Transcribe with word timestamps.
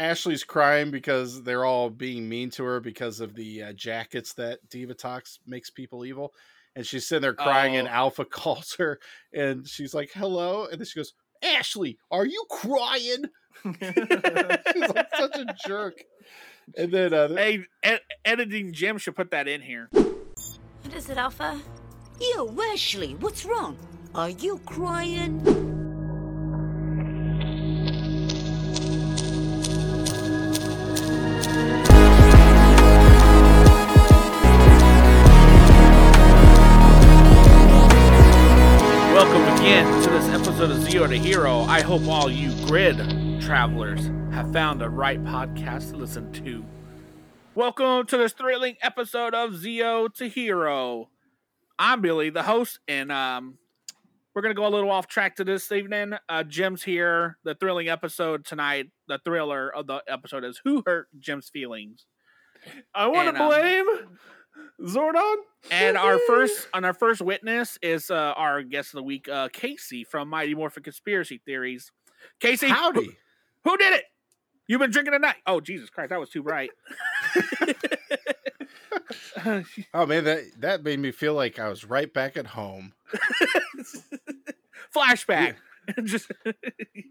Ashley's 0.00 0.44
crying 0.44 0.90
because 0.90 1.42
they're 1.42 1.64
all 1.66 1.90
being 1.90 2.26
mean 2.28 2.48
to 2.52 2.64
her 2.64 2.80
because 2.80 3.20
of 3.20 3.34
the 3.34 3.62
uh, 3.64 3.72
jackets 3.74 4.32
that 4.34 4.58
Divatox 4.70 5.38
makes 5.46 5.68
people 5.70 6.04
evil. 6.06 6.32
And 6.74 6.86
she's 6.86 7.06
sitting 7.06 7.22
there 7.22 7.34
crying, 7.34 7.76
and 7.76 7.86
Oh. 7.86 7.90
Alpha 7.90 8.24
calls 8.30 8.74
her, 8.78 8.98
and 9.34 9.68
she's 9.68 9.92
like, 9.92 10.10
"Hello," 10.14 10.66
and 10.70 10.80
then 10.80 10.86
she 10.86 10.98
goes, 11.00 11.12
"Ashley, 11.42 11.98
are 12.10 12.24
you 12.24 12.44
crying?" 12.48 13.24
she's 13.64 14.88
like 14.94 15.08
such 15.16 15.36
a 15.36 15.54
jerk. 15.66 16.02
And 16.78 16.92
then 16.92 17.12
uh, 17.12 17.28
Hey, 17.28 17.64
ed- 17.82 18.00
editing 18.24 18.72
Jim 18.72 18.96
should 18.98 19.16
put 19.16 19.32
that 19.32 19.48
in 19.48 19.60
here. 19.60 19.88
What 19.92 20.94
is 20.94 21.10
it, 21.10 21.18
Alpha? 21.18 21.60
Yo, 22.20 22.56
Ashley, 22.72 23.16
what's 23.16 23.44
wrong? 23.44 23.76
Are 24.14 24.30
you 24.30 24.58
crying? 24.64 25.69
Hope 41.90 42.06
all 42.06 42.30
you 42.30 42.52
grid 42.66 42.98
travelers 43.40 44.12
have 44.30 44.52
found 44.52 44.80
the 44.80 44.88
right 44.88 45.20
podcast 45.24 45.90
to 45.90 45.96
listen 45.96 46.30
to. 46.34 46.64
Welcome 47.56 48.06
to 48.06 48.16
this 48.16 48.32
thrilling 48.32 48.76
episode 48.80 49.34
of 49.34 49.54
Zeo 49.54 50.14
to 50.14 50.28
Hero. 50.28 51.10
I'm 51.80 52.00
Billy, 52.00 52.30
the 52.30 52.44
host, 52.44 52.78
and 52.86 53.10
um, 53.10 53.58
we're 54.32 54.42
gonna 54.42 54.54
go 54.54 54.68
a 54.68 54.70
little 54.70 54.92
off 54.92 55.08
track 55.08 55.34
to 55.34 55.44
this 55.44 55.72
evening. 55.72 56.12
Uh, 56.28 56.44
Jim's 56.44 56.84
here. 56.84 57.38
The 57.42 57.56
thrilling 57.56 57.88
episode 57.88 58.44
tonight, 58.44 58.90
the 59.08 59.18
thriller 59.24 59.68
of 59.74 59.88
the 59.88 60.00
episode 60.06 60.44
is 60.44 60.60
who 60.62 60.84
hurt 60.86 61.08
Jim's 61.18 61.48
feelings. 61.48 62.06
I 62.94 63.08
want 63.08 63.34
to 63.34 63.42
um, 63.42 63.48
blame 63.48 63.86
Zordon. 64.82 65.36
And 65.70 65.96
our 65.96 66.18
first 66.26 66.68
on 66.72 66.84
our 66.84 66.94
first 66.94 67.20
witness 67.20 67.78
is 67.82 68.10
uh, 68.10 68.34
our 68.36 68.62
guest 68.62 68.88
of 68.90 68.98
the 68.98 69.02
week, 69.02 69.28
uh, 69.28 69.48
Casey 69.52 70.04
from 70.04 70.28
Mighty 70.28 70.54
Morphin 70.54 70.82
Conspiracy 70.82 71.40
Theories. 71.44 71.92
Casey, 72.38 72.68
howdy. 72.68 73.16
who 73.64 73.76
did 73.76 73.94
it? 73.94 74.04
You've 74.66 74.80
been 74.80 74.90
drinking 74.90 75.12
tonight. 75.12 75.36
Oh 75.46 75.60
Jesus 75.60 75.90
Christ, 75.90 76.10
that 76.10 76.20
was 76.20 76.30
too 76.30 76.42
bright. 76.42 76.70
Oh 79.94 80.06
man, 80.06 80.24
that 80.24 80.44
that 80.58 80.84
made 80.84 80.98
me 80.98 81.10
feel 81.10 81.34
like 81.34 81.58
I 81.58 81.68
was 81.68 81.84
right 81.84 82.12
back 82.12 82.36
at 82.36 82.46
home. 82.48 82.92
Flashback. 84.94 85.56
Just 86.04 86.30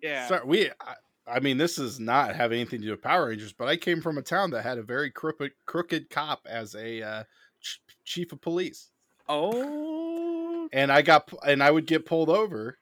yeah. 0.02 0.28
Sorry, 0.28 0.46
we. 0.46 0.70
I, 0.70 0.96
I 1.30 1.40
mean, 1.40 1.58
this 1.58 1.78
is 1.78 2.00
not 2.00 2.36
have 2.36 2.52
anything 2.52 2.82
to 2.82 2.86
do 2.88 2.92
with 2.92 3.02
Power 3.02 3.28
Rangers, 3.28 3.54
but 3.54 3.68
I 3.68 3.78
came 3.78 4.02
from 4.02 4.18
a 4.18 4.22
town 4.22 4.52
that 4.52 4.64
had 4.64 4.78
a 4.78 4.84
very 4.84 5.12
crooked, 5.12 5.52
crooked 5.66 6.10
cop 6.10 6.48
as 6.50 6.76
a 6.76 7.02
uh, 7.02 7.24
ch- 7.62 7.82
chief 8.04 8.32
of 8.32 8.42
police, 8.42 8.92
Oh, 9.28 10.68
and 10.74 10.92
I 10.92 11.02
got 11.04 11.32
and 11.46 11.62
I 11.64 11.72
would 11.72 11.86
get 11.86 12.06
pulled 12.06 12.30
over 12.30 12.80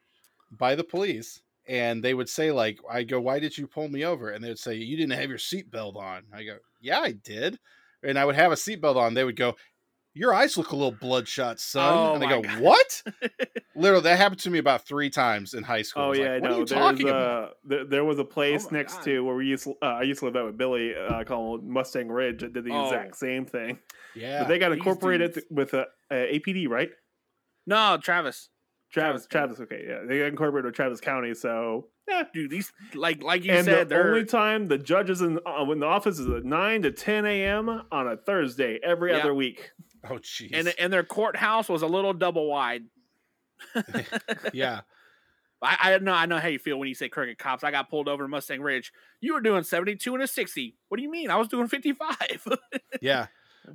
by 0.51 0.75
the 0.75 0.83
police, 0.83 1.41
and 1.67 2.03
they 2.03 2.13
would 2.13 2.29
say 2.29 2.51
like, 2.51 2.79
I 2.89 3.03
go, 3.03 3.19
"Why 3.19 3.39
did 3.39 3.57
you 3.57 3.67
pull 3.67 3.89
me 3.89 4.05
over?" 4.05 4.29
And 4.29 4.43
they 4.43 4.49
would 4.49 4.59
say, 4.59 4.75
"You 4.75 4.95
didn't 4.97 5.19
have 5.19 5.29
your 5.29 5.39
seatbelt 5.39 5.95
on." 5.97 6.23
I 6.33 6.43
go, 6.43 6.59
"Yeah, 6.79 7.01
I 7.01 7.11
did," 7.11 7.59
and 8.03 8.17
I 8.17 8.25
would 8.25 8.35
have 8.35 8.51
a 8.51 8.55
seatbelt 8.55 8.95
on. 8.95 9.13
They 9.13 9.23
would 9.25 9.35
go. 9.35 9.55
Your 10.17 10.33
eyes 10.33 10.57
look 10.57 10.71
a 10.71 10.75
little 10.75 10.91
bloodshot, 10.91 11.59
son. 11.59 11.93
Oh 11.95 12.13
and 12.13 12.21
they 12.23 12.27
go, 12.27 12.41
God. 12.41 12.59
"What?" 12.61 13.03
Literally, 13.75 14.03
that 14.03 14.17
happened 14.17 14.39
to 14.41 14.49
me 14.49 14.57
about 14.59 14.87
three 14.87 15.09
times 15.09 15.53
in 15.53 15.63
high 15.63 15.83
school. 15.83 16.03
Oh 16.03 16.09
was 16.09 16.19
yeah, 16.19 16.25
like, 16.25 16.31
I 16.33 16.39
what 16.39 16.49
are 16.49 16.53
know. 16.53 16.59
you 16.59 16.65
There's 16.65 16.81
talking 16.81 17.07
about? 17.09 17.43
uh, 17.43 17.49
there, 17.63 17.85
there 17.85 18.05
was 18.05 18.17
a 18.19 18.25
place 18.25 18.71
my 18.71 18.79
next 18.79 18.95
God. 18.95 19.03
to 19.03 19.19
where 19.23 19.35
we 19.35 19.45
used 19.45 19.65
to, 19.65 19.75
uh, 19.81 19.85
I 19.85 20.01
used 20.01 20.19
to 20.21 20.25
live 20.25 20.35
out 20.35 20.45
with 20.47 20.57
Billy 20.57 20.93
uh, 20.95 21.23
called 21.23 21.63
Mustang 21.63 22.09
Ridge 22.09 22.41
that 22.41 22.53
did 22.53 22.63
the 22.65 22.71
Oh. 22.71 22.85
exact 22.85 23.15
same 23.17 23.45
thing. 23.45 23.77
Yeah, 24.15 24.39
But 24.39 24.47
they 24.47 24.57
got 24.57 24.71
incorporated 24.71 25.33
dudes. 25.35 25.47
with 25.51 25.73
a, 25.75 25.85
a 26.11 26.39
APD, 26.39 26.67
right? 26.67 26.89
no, 27.65 27.97
Travis. 28.01 28.49
Travis, 28.91 29.27
Travis 29.27 29.57
Travis, 29.57 29.59
okay, 29.59 29.83
yeah, 29.87 29.99
they 30.07 30.19
got 30.19 30.27
incorporated 30.27 30.65
with 30.67 30.75
Travis 30.75 31.01
County. 31.01 31.33
So 31.33 31.89
yeah, 32.07 32.23
Dude, 32.33 32.49
these 32.49 32.71
like 32.95 33.21
like 33.21 33.43
you 33.43 33.51
and 33.51 33.65
said, 33.65 33.89
the 33.89 33.95
they're 33.95 34.07
only 34.13 34.23
time 34.23 34.69
the 34.69 34.77
judges 34.77 35.19
in 35.21 35.39
uh, 35.45 35.69
in 35.69 35.81
the 35.81 35.85
office 35.85 36.19
is 36.19 36.27
at 36.29 36.45
nine 36.45 36.83
to 36.83 36.91
ten 36.91 37.25
a.m. 37.25 37.67
on 37.91 38.07
a 38.07 38.15
Thursday 38.15 38.79
every 38.81 39.11
Yeah. 39.11 39.17
other 39.17 39.33
week. 39.33 39.71
Oh 40.09 40.17
jeez. 40.17 40.51
and 40.53 40.73
and 40.79 40.91
their 40.91 41.03
courthouse 41.03 41.69
was 41.69 41.81
a 41.81 41.87
little 41.87 42.13
double 42.13 42.47
wide. 42.47 42.83
yeah. 44.53 44.81
I, 45.61 45.93
I 45.93 45.97
know 45.97 46.13
I 46.13 46.25
know 46.25 46.37
how 46.37 46.47
you 46.47 46.59
feel 46.59 46.77
when 46.77 46.87
you 46.87 46.95
say 46.95 47.09
crooked 47.09 47.37
cops. 47.37 47.63
I 47.63 47.71
got 47.71 47.89
pulled 47.89 48.07
over 48.07 48.25
in 48.25 48.31
Mustang 48.31 48.61
Ridge. 48.61 48.93
You 49.21 49.33
were 49.33 49.41
doing 49.41 49.63
72 49.63 50.13
and 50.13 50.23
a 50.23 50.27
60. 50.27 50.75
What 50.87 50.97
do 50.97 51.03
you 51.03 51.09
mean? 51.09 51.29
I 51.31 51.37
was 51.37 51.47
doing 51.47 51.67
55. 51.67 52.47
Yeah. 53.01 53.27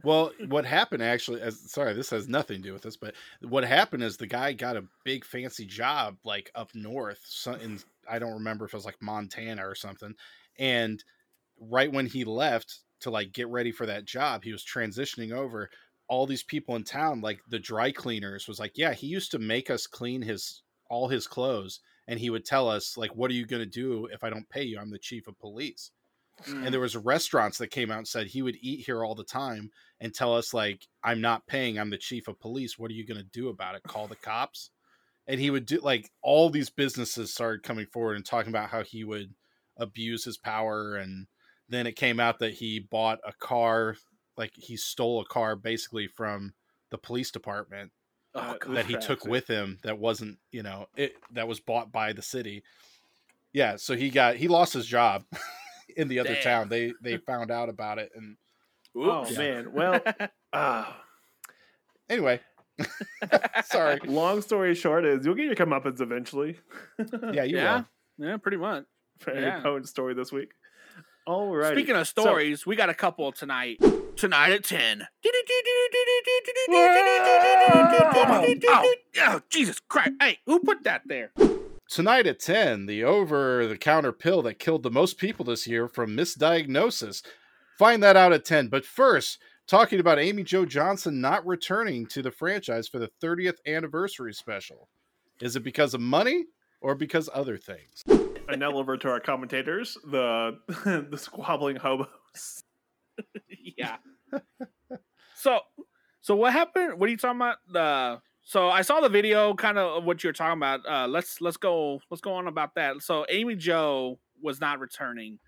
Well, 0.02 0.32
what 0.48 0.64
happened 0.64 1.02
actually? 1.02 1.42
As 1.42 1.70
sorry, 1.70 1.92
this 1.92 2.10
has 2.10 2.28
nothing 2.28 2.62
to 2.62 2.68
do 2.68 2.72
with 2.72 2.82
this, 2.82 2.96
but 2.96 3.14
what 3.42 3.62
happened 3.62 4.02
is 4.02 4.16
the 4.16 4.26
guy 4.26 4.52
got 4.52 4.76
a 4.76 4.84
big 5.04 5.24
fancy 5.24 5.66
job 5.66 6.16
like 6.24 6.50
up 6.54 6.74
north. 6.74 7.20
In 7.60 7.78
I 8.10 8.18
don't 8.18 8.32
remember 8.32 8.64
if 8.64 8.72
it 8.72 8.76
was 8.76 8.86
like 8.86 9.02
Montana 9.02 9.66
or 9.68 9.74
something. 9.74 10.14
And 10.58 11.02
right 11.60 11.92
when 11.92 12.06
he 12.06 12.24
left 12.24 12.80
to 13.00 13.10
like 13.10 13.32
get 13.32 13.48
ready 13.48 13.70
for 13.70 13.86
that 13.86 14.04
job, 14.04 14.44
he 14.44 14.52
was 14.52 14.64
transitioning 14.64 15.32
over. 15.32 15.68
All 16.12 16.26
these 16.26 16.42
people 16.42 16.76
in 16.76 16.84
town, 16.84 17.22
like 17.22 17.40
the 17.48 17.58
dry 17.58 17.90
cleaners, 17.90 18.46
was 18.46 18.60
like, 18.60 18.72
yeah, 18.76 18.92
he 18.92 19.06
used 19.06 19.30
to 19.30 19.38
make 19.38 19.70
us 19.70 19.86
clean 19.86 20.22
his 20.22 20.62
all 20.90 21.08
his 21.08 21.26
clothes, 21.26 21.80
and 22.06 22.20
he 22.20 22.28
would 22.28 22.44
tell 22.44 22.68
us 22.68 22.98
like, 22.98 23.16
what 23.16 23.30
are 23.30 23.34
you 23.34 23.46
going 23.46 23.62
to 23.62 23.66
do 23.66 24.06
if 24.12 24.22
I 24.22 24.30
don't 24.30 24.48
pay 24.50 24.62
you? 24.62 24.78
I'm 24.78 24.90
the 24.90 24.98
chief 24.98 25.26
of 25.26 25.38
police 25.38 25.90
and 26.46 26.66
there 26.66 26.80
mm. 26.80 26.82
was 26.82 26.96
restaurants 26.96 27.58
that 27.58 27.70
came 27.70 27.90
out 27.90 27.98
and 27.98 28.08
said 28.08 28.26
he 28.26 28.42
would 28.42 28.56
eat 28.60 28.84
here 28.84 29.04
all 29.04 29.14
the 29.14 29.24
time 29.24 29.70
and 30.00 30.14
tell 30.14 30.34
us 30.34 30.54
like 30.54 30.86
i'm 31.04 31.20
not 31.20 31.46
paying 31.46 31.78
i'm 31.78 31.90
the 31.90 31.98
chief 31.98 32.28
of 32.28 32.40
police. 32.40 32.78
What 32.78 32.90
are 32.90 32.94
you 32.94 33.06
going 33.06 33.20
to 33.20 33.40
do 33.40 33.48
about 33.48 33.74
it? 33.74 33.82
Call 33.84 34.08
the 34.08 34.16
cops 34.16 34.70
and 35.26 35.40
he 35.40 35.50
would 35.50 35.66
do 35.66 35.78
like 35.82 36.10
all 36.22 36.50
these 36.50 36.70
businesses 36.70 37.32
started 37.32 37.62
coming 37.62 37.86
forward 37.86 38.16
and 38.16 38.26
talking 38.26 38.50
about 38.50 38.70
how 38.70 38.82
he 38.82 39.04
would 39.04 39.34
abuse 39.76 40.24
his 40.24 40.38
power 40.38 40.96
and 40.96 41.26
then 41.68 41.86
it 41.86 41.96
came 41.96 42.20
out 42.20 42.38
that 42.40 42.54
he 42.54 42.78
bought 42.78 43.18
a 43.26 43.32
car 43.32 43.96
like 44.36 44.52
he 44.54 44.76
stole 44.76 45.20
a 45.20 45.24
car 45.24 45.56
basically 45.56 46.06
from 46.06 46.54
the 46.90 46.98
police 46.98 47.30
department 47.30 47.90
oh, 48.34 48.40
Uh, 48.40 48.56
God. 48.58 48.76
that 48.76 48.86
he 48.86 48.96
took 48.96 49.24
with 49.24 49.46
him 49.48 49.78
that 49.82 49.98
wasn't 49.98 50.38
you 50.50 50.62
know 50.62 50.86
it 50.96 51.14
that 51.32 51.48
was 51.48 51.60
bought 51.60 51.90
by 51.92 52.12
the 52.12 52.22
city 52.22 52.62
yeah 53.52 53.76
so 53.76 53.94
he 53.96 54.10
got 54.10 54.36
he 54.36 54.48
lost 54.48 54.72
his 54.72 54.86
job 54.86 55.24
in 55.96 56.08
the 56.08 56.18
other 56.18 56.34
Damn. 56.34 56.42
town 56.42 56.68
they 56.68 56.92
they 57.02 57.16
found 57.26 57.50
out 57.50 57.68
about 57.68 57.98
it 57.98 58.10
and 58.14 58.36
Oh 58.94 59.22
Oops. 59.22 59.38
man, 59.38 59.72
well, 59.72 60.00
ah. 60.52 61.00
anyway 62.10 62.40
sorry 63.64 63.98
long 64.04 64.42
story 64.42 64.74
short 64.74 65.04
is 65.06 65.24
you'll 65.24 65.34
get 65.34 65.46
your 65.46 65.54
comeuppance 65.54 66.00
eventually. 66.00 66.58
yeah 67.32 67.42
you 67.44 67.56
yeah. 67.56 67.76
will 68.18 68.26
Yeah, 68.28 68.36
pretty 68.36 68.56
much. 68.58 68.84
for 69.20 69.32
Yeah. 69.34 69.62
your 69.62 69.82
story 69.84 70.14
this 70.14 70.30
week. 70.32 70.50
All 71.26 71.54
right. 71.54 71.72
Speaking 71.72 71.94
of 71.94 72.08
stories, 72.08 72.66
we 72.66 72.74
got 72.74 72.90
a 72.90 72.94
couple 72.94 73.30
tonight. 73.32 73.78
Tonight 74.16 74.52
at 74.52 74.64
10. 74.64 75.06
Oh, 78.68 78.94
oh, 79.18 79.40
Jesus 79.48 79.80
Christ. 79.88 80.12
Hey, 80.20 80.38
who 80.46 80.60
put 80.60 80.84
that 80.84 81.02
there? 81.06 81.32
tonight 81.88 82.26
at 82.26 82.40
10 82.40 82.86
the 82.86 83.04
over 83.04 83.66
the 83.66 83.76
counter 83.76 84.12
pill 84.12 84.40
that 84.40 84.58
killed 84.58 84.82
the 84.82 84.90
most 84.90 85.18
people 85.18 85.44
this 85.44 85.66
year 85.66 85.86
from 85.86 86.16
misdiagnosis 86.16 87.22
find 87.78 88.02
that 88.02 88.16
out 88.16 88.32
at 88.32 88.46
10 88.46 88.68
but 88.68 88.86
first 88.86 89.38
talking 89.66 90.00
about 90.00 90.18
amy 90.18 90.42
jo 90.42 90.64
johnson 90.64 91.20
not 91.20 91.46
returning 91.46 92.06
to 92.06 92.22
the 92.22 92.30
franchise 92.30 92.88
for 92.88 92.98
the 92.98 93.10
30th 93.22 93.58
anniversary 93.66 94.32
special 94.32 94.88
is 95.42 95.54
it 95.54 95.62
because 95.62 95.92
of 95.92 96.00
money 96.00 96.44
or 96.80 96.94
because 96.94 97.28
other 97.34 97.58
things 97.58 98.02
and 98.52 98.60
now 98.60 98.72
over 98.72 98.96
to 98.96 99.08
our 99.08 99.20
commentators, 99.20 99.96
the 100.10 100.58
the 101.10 101.18
squabbling 101.18 101.76
hobos. 101.76 102.62
yeah. 103.78 103.96
So, 105.34 105.60
so 106.20 106.36
what 106.36 106.52
happened? 106.52 106.98
What 106.98 107.08
are 107.08 107.10
you 107.10 107.16
talking 107.16 107.38
about? 107.38 107.56
The 107.70 108.20
so 108.42 108.68
I 108.68 108.82
saw 108.82 109.00
the 109.00 109.08
video, 109.08 109.54
kind 109.54 109.78
of 109.78 109.98
of 109.98 110.04
what 110.04 110.22
you're 110.22 110.32
talking 110.32 110.58
about. 110.58 110.80
Uh, 110.88 111.08
let's 111.08 111.40
let's 111.40 111.56
go 111.56 112.00
let's 112.10 112.20
go 112.20 112.34
on 112.34 112.46
about 112.46 112.74
that. 112.76 113.02
So 113.02 113.26
Amy 113.28 113.56
Jo 113.56 114.18
was 114.40 114.60
not 114.60 114.80
returning. 114.80 115.38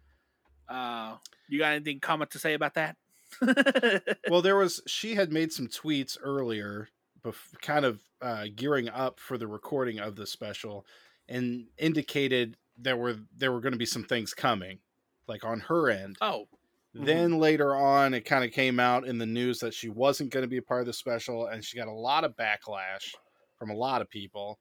Uh, 0.69 1.17
you 1.49 1.59
got 1.59 1.73
anything 1.73 2.01
comment 2.01 2.31
to 2.33 2.39
say 2.39 2.55
about 2.55 2.75
that? 2.75 2.97
well 4.31 4.43
there 4.43 4.57
was 4.57 4.81
she 4.87 5.15
had 5.15 5.33
made 5.33 5.53
some 5.53 5.67
tweets 5.67 6.17
earlier 6.23 6.89
bef- 7.25 7.59
kind 7.61 7.85
of 7.85 8.01
uh, 8.23 8.47
gearing 8.55 8.89
up 8.89 9.19
for 9.19 9.37
the 9.37 9.47
recording 9.47 9.99
of 9.99 10.15
the 10.15 10.27
special 10.27 10.87
and 11.29 11.67
indicated 11.79 12.57
there 12.77 12.97
were 12.97 13.17
there 13.37 13.53
were 13.53 13.61
going 13.61 13.73
to 13.73 13.79
be 13.79 13.87
some 13.87 14.05
things 14.05 14.35
coming 14.35 14.79
like 15.27 15.45
on 15.45 15.61
her 15.61 15.89
end 15.89 16.17
oh, 16.21 16.47
then 16.93 17.39
later 17.39 17.75
on 17.75 18.15
it 18.15 18.25
kind 18.25 18.45
of 18.45 18.53
came 18.53 18.79
out 18.79 19.07
in 19.07 19.19
the 19.19 19.27
news 19.27 19.59
that 19.59 19.75
she 19.75 19.89
wasn't 19.89 20.31
going 20.31 20.45
to 20.45 20.49
be 20.49 20.59
a 20.59 20.63
part 20.63 20.81
of 20.81 20.87
the 20.87 20.93
special 20.93 21.47
and 21.47 21.65
she 21.65 21.77
got 21.77 21.89
a 21.89 21.93
lot 21.93 22.25
of 22.25 22.37
backlash 22.37 23.15
from 23.59 23.71
a 23.71 23.75
lot 23.75 24.03
of 24.03 24.09
people 24.09 24.59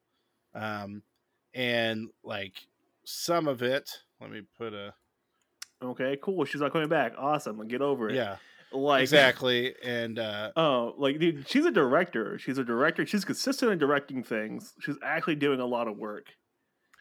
um 0.56 1.01
and 1.54 2.07
like 2.24 2.54
some 3.06 3.48
of 3.48 3.62
it 3.62 3.89
let 4.19 4.31
me 4.31 4.42
put 4.57 4.74
a 4.74 4.94
Okay, 5.83 6.18
cool. 6.21 6.45
She's 6.45 6.62
not 6.62 6.71
coming 6.71 6.88
back. 6.88 7.13
Awesome. 7.18 7.68
Get 7.68 7.81
over 7.81 8.10
it. 8.10 8.15
Yeah, 8.15 8.38
Like 8.71 9.01
exactly. 9.01 9.75
And 9.83 10.18
uh, 10.18 10.51
Oh, 10.56 10.94
like 10.98 11.19
dude, 11.19 11.48
she's 11.50 11.65
a 11.65 11.71
director. 11.71 12.38
She's 12.39 12.57
a 12.57 12.63
director. 12.63 13.06
She's 13.06 13.25
consistent 13.25 13.71
in 13.71 13.77
directing 13.77 14.24
things. 14.24 14.74
She's 14.80 14.95
actually 15.04 15.36
doing 15.36 15.60
a 15.60 15.65
lot 15.65 15.88
of 15.88 15.98
work. 15.98 16.27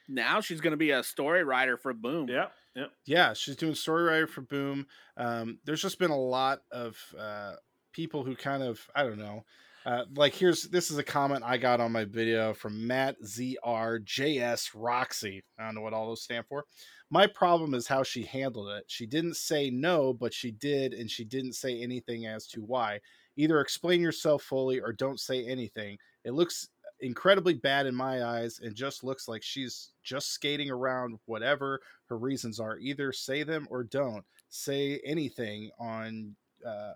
Now 0.09 0.41
she's 0.41 0.61
going 0.61 0.73
to 0.73 0.77
be 0.77 0.91
a 0.91 1.03
story 1.03 1.45
writer 1.45 1.77
for 1.77 1.93
Boom. 1.93 2.29
Yep. 2.29 2.53
Yep. 2.75 2.91
yeah, 3.05 3.35
she's 3.35 3.57
doing 3.57 3.75
story 3.75 4.05
writer 4.05 4.27
for 4.27 4.41
Boom. 4.41 4.87
Um, 5.17 5.59
there's 5.65 5.83
just 5.83 5.99
been 5.99 6.11
a 6.11 6.19
lot 6.19 6.61
of 6.71 6.97
uh, 7.19 7.55
people 7.93 8.25
who 8.25 8.35
kind 8.35 8.63
of 8.63 8.81
I 8.95 9.03
don't 9.03 9.19
know. 9.19 9.45
Uh, 9.85 10.05
like 10.15 10.35
here's 10.35 10.63
this 10.65 10.91
is 10.91 10.99
a 10.99 11.03
comment 11.03 11.43
I 11.45 11.57
got 11.57 11.81
on 11.81 11.91
my 11.91 12.05
video 12.05 12.55
from 12.55 12.87
Matt 12.87 13.17
ZR 13.25 14.05
JS 14.05 14.71
Roxy. 14.75 15.43
I 15.59 15.65
don't 15.65 15.75
know 15.75 15.81
what 15.81 15.93
all 15.93 16.07
those 16.07 16.23
stand 16.23 16.47
for. 16.49 16.65
My 17.11 17.27
problem 17.27 17.75
is 17.75 17.87
how 17.87 18.03
she 18.03 18.23
handled 18.23 18.71
it. 18.71 18.85
She 18.87 19.07
didn't 19.07 19.37
say 19.37 19.71
no, 19.71 20.15
but 20.15 20.33
she 20.33 20.53
did, 20.53 20.95
and 20.95 21.11
she 21.11 21.25
didn't 21.25 21.55
say 21.55 21.83
anything 21.83 22.27
as 22.27 22.47
to 22.49 22.61
why. 22.63 23.01
Either 23.37 23.61
explain 23.61 24.01
yourself 24.01 24.43
fully 24.43 24.81
or 24.81 24.93
don't 24.93 25.21
say 25.21 25.45
anything. 25.45 25.99
It 26.25 26.33
looks 26.33 26.69
incredibly 27.03 27.55
bad 27.55 27.87
in 27.87 27.95
my 27.95 28.25
eyes 28.25 28.61
and 28.63 28.75
just 28.75 29.05
looks 29.05 29.29
like 29.29 29.43
she's 29.43 29.91
just 30.03 30.31
skating 30.33 30.71
around 30.71 31.19
whatever 31.27 31.81
her 32.09 32.17
reasons 32.17 32.59
are. 32.61 32.79
Either 32.79 33.13
say 33.13 33.43
them 33.43 33.67
or 33.71 33.85
don't 33.85 34.25
say 34.49 35.01
anything 35.05 35.71
on 35.79 36.35
uh, 36.67 36.93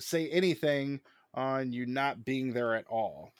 say 0.00 0.28
anything 0.30 1.00
on 1.34 1.72
you 1.72 1.86
not 1.86 2.24
being 2.24 2.52
there 2.52 2.74
at 2.74 2.84
all. 2.88 3.32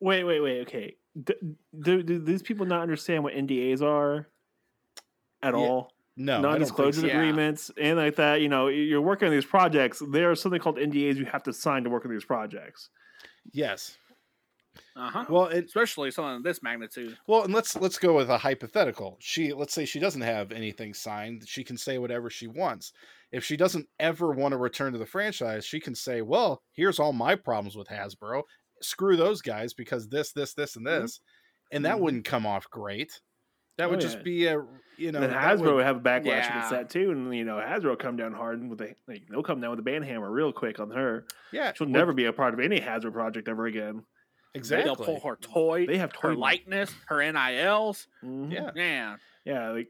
Wait, 0.00 0.24
wait, 0.24 0.40
wait. 0.40 0.60
Okay. 0.62 0.94
Do, 1.24 1.34
do, 1.82 2.02
do 2.02 2.18
these 2.18 2.42
people 2.42 2.66
not 2.66 2.82
understand 2.82 3.24
what 3.24 3.34
NDAs 3.34 3.82
are 3.82 4.28
at 5.42 5.54
Yeah, 5.54 5.60
all? 5.60 5.92
No, 6.18 6.32
I 6.32 6.36
don't 6.36 6.42
think 6.42 6.52
Non-disclosure 6.52 7.00
so. 7.02 7.06
Yeah. 7.08 7.16
agreements 7.16 7.70
and 7.80 7.98
like 7.98 8.16
that. 8.16 8.40
You 8.40 8.48
know, 8.48 8.68
you're 8.68 9.02
working 9.02 9.26
on 9.28 9.32
these 9.34 9.44
projects. 9.44 10.02
There's 10.10 10.40
something 10.40 10.60
called 10.60 10.76
NDAs 10.76 11.16
you 11.16 11.24
have 11.26 11.42
to 11.44 11.52
sign 11.52 11.84
to 11.84 11.90
work 11.90 12.04
on 12.04 12.10
these 12.10 12.24
projects. 12.24 12.90
Yes. 13.52 13.96
Uh 14.94 15.10
huh. 15.10 15.24
Well, 15.28 15.46
it, 15.46 15.64
Especially 15.66 16.10
something 16.10 16.36
of 16.36 16.42
this 16.42 16.62
magnitude. 16.62 17.16
well, 17.26 17.44
and 17.44 17.52
let's 17.54 17.76
let's 17.76 17.98
go 17.98 18.14
with 18.14 18.30
a 18.30 18.38
hypothetical. 18.38 19.16
She 19.20 19.52
let's 19.52 19.74
say 19.74 19.84
she 19.84 19.98
doesn't 20.00 20.20
have 20.22 20.52
anything 20.52 20.94
signed. 20.94 21.44
She 21.46 21.64
can 21.64 21.76
say 21.76 21.98
whatever 21.98 22.30
she 22.30 22.46
wants. 22.46 22.92
If 23.32 23.44
she 23.44 23.56
doesn't 23.56 23.86
ever 23.98 24.30
want 24.32 24.52
to 24.52 24.58
return 24.58 24.92
to 24.92 24.98
the 24.98 25.06
franchise, 25.06 25.64
she 25.64 25.80
can 25.80 25.94
say, 25.94 26.22
"Well, 26.22 26.62
here's 26.72 26.98
all 26.98 27.12
my 27.12 27.34
problems 27.34 27.76
with 27.76 27.88
Hasbro. 27.88 28.42
Screw 28.82 29.16
those 29.16 29.42
guys 29.42 29.74
because 29.74 30.08
this, 30.08 30.32
this, 30.32 30.54
this, 30.54 30.76
and 30.76 30.86
Mhm. 30.86 31.00
this," 31.02 31.20
and 31.72 31.84
that 31.84 31.96
Mhm. 31.96 32.00
wouldn't 32.00 32.24
come 32.24 32.46
off 32.46 32.68
great. 32.70 33.20
That 33.78 33.86
Oh, 33.86 33.90
would 33.90 34.00
yeah. 34.02 34.08
just 34.08 34.22
be 34.24 34.46
a 34.46 34.64
you 34.96 35.12
know 35.12 35.20
then 35.20 35.30
Hasbro 35.30 35.60
would- 35.60 35.74
would 35.74 35.84
have 35.84 35.96
a 35.98 36.00
backlash 36.00 36.24
Yeah. 36.26 36.48
against 36.56 36.70
that 36.70 36.88
too, 36.88 37.10
and 37.10 37.34
you 37.36 37.44
know 37.44 37.56
Hasbro 37.56 37.98
come 37.98 38.16
down 38.16 38.32
hard 38.32 38.66
with 38.68 38.78
the 38.78 38.94
like 39.06 39.26
they'll 39.28 39.42
come 39.42 39.60
down 39.60 39.70
with 39.70 39.80
a 39.80 39.82
ban 39.82 40.02
hammer 40.02 40.30
real 40.30 40.52
quick 40.52 40.78
on 40.80 40.90
her. 40.92 41.26
yeah, 41.52 41.72
She'll 41.74 41.86
would- 41.86 41.92
never 41.92 42.12
be 42.14 42.24
a 42.26 42.32
part 42.32 42.54
of 42.54 42.60
any 42.60 42.80
Hasbro 42.80 43.12
project 43.12 43.48
ever 43.48 43.66
again. 43.66 44.06
Exactly. 44.56 44.84
They'll 44.84 44.96
pull 44.96 45.20
her 45.20 45.36
toy, 45.36 45.86
They 45.86 45.98
have 45.98 46.12
her 46.20 46.34
toy 46.34 46.38
likeness, 46.40 46.92
her 47.06 47.20
NILs. 47.20 48.06
Mhm. 48.24 48.52
Yeah. 48.52 48.70
Man, 48.74 49.18
Yeah, 49.44 49.70
like 49.70 49.88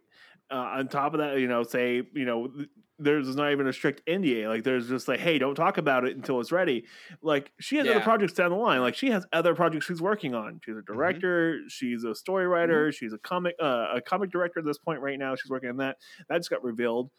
uh, 0.50 0.54
on 0.54 0.88
top 0.88 1.14
of 1.14 1.18
that, 1.20 1.38
you 1.38 1.48
know, 1.48 1.62
say 1.62 2.02
you 2.14 2.24
know, 2.24 2.52
there's 2.98 3.34
not 3.36 3.52
even 3.52 3.66
a 3.66 3.72
strict 3.74 4.00
NDA. 4.06 4.48
Like 4.48 4.64
there's 4.64 4.88
just 4.88 5.06
like, 5.08 5.20
hey, 5.20 5.38
don't 5.38 5.54
talk 5.54 5.76
about 5.76 6.06
it 6.06 6.16
until 6.16 6.40
it's 6.40 6.50
ready. 6.52 6.86
Like 7.20 7.52
she 7.60 7.76
has 7.76 7.86
other 7.88 8.00
projects 8.00 8.32
down 8.32 8.50
the 8.50 8.56
line. 8.56 8.80
Like 8.80 8.94
she 8.94 9.10
has 9.10 9.26
other 9.32 9.54
projects 9.54 9.84
she's 9.86 10.00
working 10.00 10.34
on. 10.34 10.60
She's 10.64 10.76
a 10.76 10.82
director. 10.82 11.60
She's 11.68 12.04
a 12.04 12.14
story 12.14 12.46
writer. 12.46 12.92
She's 12.92 13.12
a 13.12 13.18
comic 13.18 13.54
uh, 13.60 13.88
a 13.96 14.00
comic 14.00 14.30
director 14.30 14.60
at 14.60 14.64
this 14.66 14.78
point 14.78 15.00
right 15.00 15.18
now. 15.18 15.34
She's 15.34 15.50
working 15.50 15.68
on 15.70 15.76
that. 15.78 15.96
That 16.28 16.38
just 16.38 16.48
got 16.50 16.62
revealed. 16.64 17.10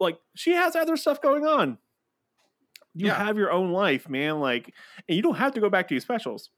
Like 0.00 0.18
she 0.34 0.52
has 0.52 0.74
other 0.74 0.96
stuff 0.96 1.20
going 1.20 1.46
on. 1.46 1.78
You 2.94 3.06
Yeah. 3.06 3.24
have 3.24 3.36
your 3.36 3.52
own 3.52 3.70
life, 3.70 4.08
man. 4.08 4.40
Like, 4.40 4.74
and 5.08 5.14
you 5.14 5.22
don't 5.22 5.36
have 5.36 5.52
to 5.54 5.60
go 5.60 5.70
back 5.70 5.86
to 5.88 5.94
your 5.94 6.00
specials. 6.00 6.50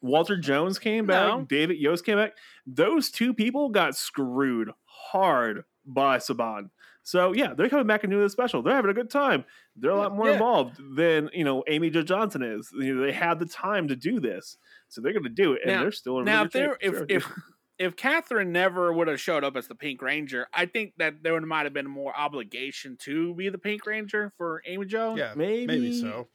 Walter 0.00 0.36
Jones 0.36 0.78
came 0.78 1.06
back. 1.06 1.28
No. 1.28 1.42
David 1.48 1.78
Yost 1.78 2.04
came 2.04 2.16
back. 2.18 2.34
Those 2.66 3.10
two 3.10 3.32
people 3.34 3.68
got 3.70 3.96
screwed 3.96 4.70
hard 4.84 5.64
by 5.84 6.18
Saban. 6.18 6.70
So 7.02 7.32
yeah, 7.32 7.54
they're 7.54 7.68
coming 7.68 7.86
back 7.86 8.02
and 8.02 8.10
doing 8.10 8.24
the 8.24 8.30
special. 8.30 8.62
They're 8.62 8.74
having 8.74 8.90
a 8.90 8.94
good 8.94 9.10
time. 9.10 9.44
They're 9.76 9.92
a 9.92 9.96
lot 9.96 10.14
more 10.14 10.26
Yeah. 10.26 10.32
involved 10.34 10.80
than 10.96 11.30
you 11.32 11.44
know 11.44 11.62
Amy 11.68 11.90
Jo 11.90 12.02
Johnson 12.02 12.42
is. 12.42 12.70
You 12.76 12.94
know, 12.96 13.02
they 13.06 13.12
had 13.12 13.38
the 13.38 13.46
time 13.46 13.86
to 13.88 13.96
do 13.96 14.18
this, 14.18 14.58
so 14.88 15.00
they're 15.00 15.12
going 15.12 15.22
to 15.22 15.28
do 15.28 15.52
it, 15.52 15.60
and 15.64 15.72
Now- 15.74 15.82
they're 15.82 15.92
still 15.92 16.18
in 16.18 16.24
now 16.24 16.44
if 16.44 16.50
there 16.52 16.76
good 16.80 16.94
if 16.94 16.98
shape. 16.98 17.10
if 17.10 17.32
if 17.78 17.94
Catherine 17.94 18.52
never 18.52 18.90
would 18.92 19.06
have 19.06 19.20
showed 19.20 19.44
up 19.44 19.54
as 19.56 19.68
the 19.68 19.74
Pink 19.74 20.00
Ranger, 20.02 20.48
I 20.52 20.64
think 20.66 20.94
that 20.96 21.22
there 21.22 21.38
might 21.42 21.64
have 21.64 21.74
been 21.74 21.88
more 21.90 22.16
obligation 22.18 22.96
to 23.02 23.34
be 23.34 23.50
the 23.50 23.58
Pink 23.58 23.84
Ranger 23.86 24.32
for 24.38 24.62
Amy 24.66 24.86
Jo. 24.86 25.14
yeah, 25.14 25.34
maybe 25.36 25.66
maybe 25.66 26.00
so. 26.00 26.26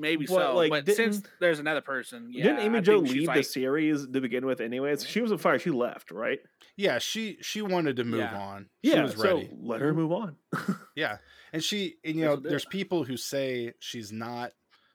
Maybe 0.00 0.26
But, 0.26 0.34
so. 0.34 0.56
like, 0.56 0.70
but 0.70 0.90
since 0.94 1.22
there's 1.40 1.58
another 1.58 1.80
person, 1.80 2.30
yeah, 2.32 2.44
didn't 2.44 2.60
Amy 2.60 2.78
I 2.78 2.80
Jo 2.80 2.94
think 2.96 3.08
she's 3.08 3.26
leave 3.28 3.34
the 3.34 3.42
series 3.42 4.06
to 4.06 4.20
begin 4.20 4.46
with? 4.46 4.60
Anyways, 4.60 5.06
she 5.06 5.20
wasn't 5.20 5.40
fire. 5.40 5.58
She 5.58 5.70
left, 5.70 6.10
right? 6.10 6.38
Yeah, 6.76 6.98
she 6.98 7.36
she 7.42 7.62
wanted 7.62 7.96
to 7.96 8.04
move 8.04 8.20
Yeah. 8.20 8.36
on. 8.38 8.70
She 8.84 8.90
Yeah, 8.92 9.02
was 9.02 9.16
so 9.16 9.36
ready. 9.36 9.50
let 9.60 9.80
her 9.80 9.92
move 9.94 10.12
on. 10.12 10.36
Yeah, 10.96 11.18
and 11.52 11.62
she, 11.62 11.96
and 12.04 12.16
you 12.16 12.24
know, 12.24 12.36
there's 12.36 12.64
people 12.64 13.04
who 13.04 13.16
say 13.16 13.72
she's 13.78 14.10
not 14.12 14.52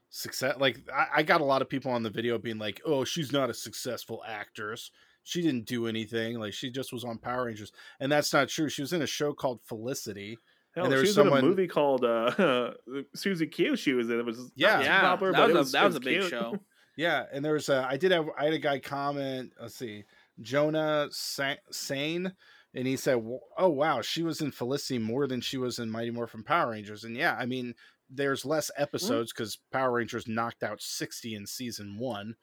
success. 0.10 0.56
Like 0.60 0.80
I, 0.94 1.08
I 1.18 1.24
got 1.24 1.42
a 1.42 1.46
lot 1.46 1.62
of 1.62 1.70
people 1.70 1.92
on 1.92 2.04
the 2.04 2.10
video 2.10 2.38
being 2.38 2.58
like, 2.60 2.82
"Oh, 2.86 3.04
she's 3.06 3.32
not 3.32 3.50
a 3.50 3.54
successful 3.54 4.24
actress. 4.28 4.92
She 5.24 5.42
didn't 5.42 5.66
do 5.66 5.88
anything. 5.88 6.38
Like 6.40 6.54
she 6.54 6.70
just 6.70 6.94
was 6.94 7.04
on 7.04 7.18
Power 7.18 7.46
Rangers." 7.46 7.72
And 8.00 8.12
that's 8.12 8.34
not 8.34 8.50
true. 8.50 8.70
She 8.70 8.82
was 8.82 8.94
in 8.94 9.02
a 9.02 9.08
show 9.08 9.34
called 9.34 9.62
Felicity. 9.64 10.38
Hell, 10.76 10.90
there 10.90 11.00
she 11.00 11.08
was 11.08 11.18
was 11.18 11.28
in 11.28 11.34
a 11.34 11.42
movie 11.42 11.68
called 11.68 12.04
uh, 12.04 12.72
Susie 13.16 13.48
Q. 13.48 13.76
She 13.78 13.94
was 13.94 14.10
in. 14.10 14.20
It 14.20 14.26
was 14.26 14.52
Yeah. 14.56 14.82
Yeah, 14.82 15.02
popular, 15.02 15.32
that 15.32 15.38
but 15.38 15.48
was, 15.48 15.52
it 15.52 15.56
a, 15.56 15.60
was 15.60 15.72
that 15.72 15.84
it 15.84 15.88
was 15.88 15.96
a 15.96 16.00
big 16.02 16.20
cute. 16.22 16.30
show. 16.30 16.60
Yeah, 16.98 17.26
and 17.34 17.44
there 17.44 17.52
was 17.52 17.68
a 17.68 17.86
I 17.90 17.98
did 17.98 18.12
have 18.12 18.30
I 18.40 18.46
had 18.46 18.54
a 18.54 18.58
guy 18.58 18.80
comment. 18.80 19.52
Let's 19.60 19.76
see, 19.76 20.06
Jonah 20.40 21.08
Sa- 21.12 21.56
Sane, 21.70 22.32
and 22.74 22.88
he 22.88 22.96
said, 22.96 23.22
"Oh 23.58 23.68
wow, 23.68 24.02
she 24.02 24.24
was 24.24 24.40
in 24.40 24.52
Felicity 24.52 24.98
more 24.98 25.28
than 25.28 25.42
she 25.42 25.58
was 25.58 25.78
in 25.78 25.90
Mighty 25.90 26.12
Morphin 26.12 26.42
Power 26.44 26.72
Rangers." 26.72 27.04
And 27.04 27.14
yeah, 27.18 27.36
I 27.38 27.46
mean, 27.48 27.74
there's 28.10 28.46
less 28.46 28.72
episodes 28.78 29.34
because 29.34 29.58
Power 29.74 29.92
Rangers 29.92 30.26
knocked 30.26 30.64
out 30.64 30.82
sixty 30.82 31.36
in 31.36 31.46
season 31.46 31.98
one. 32.00 32.36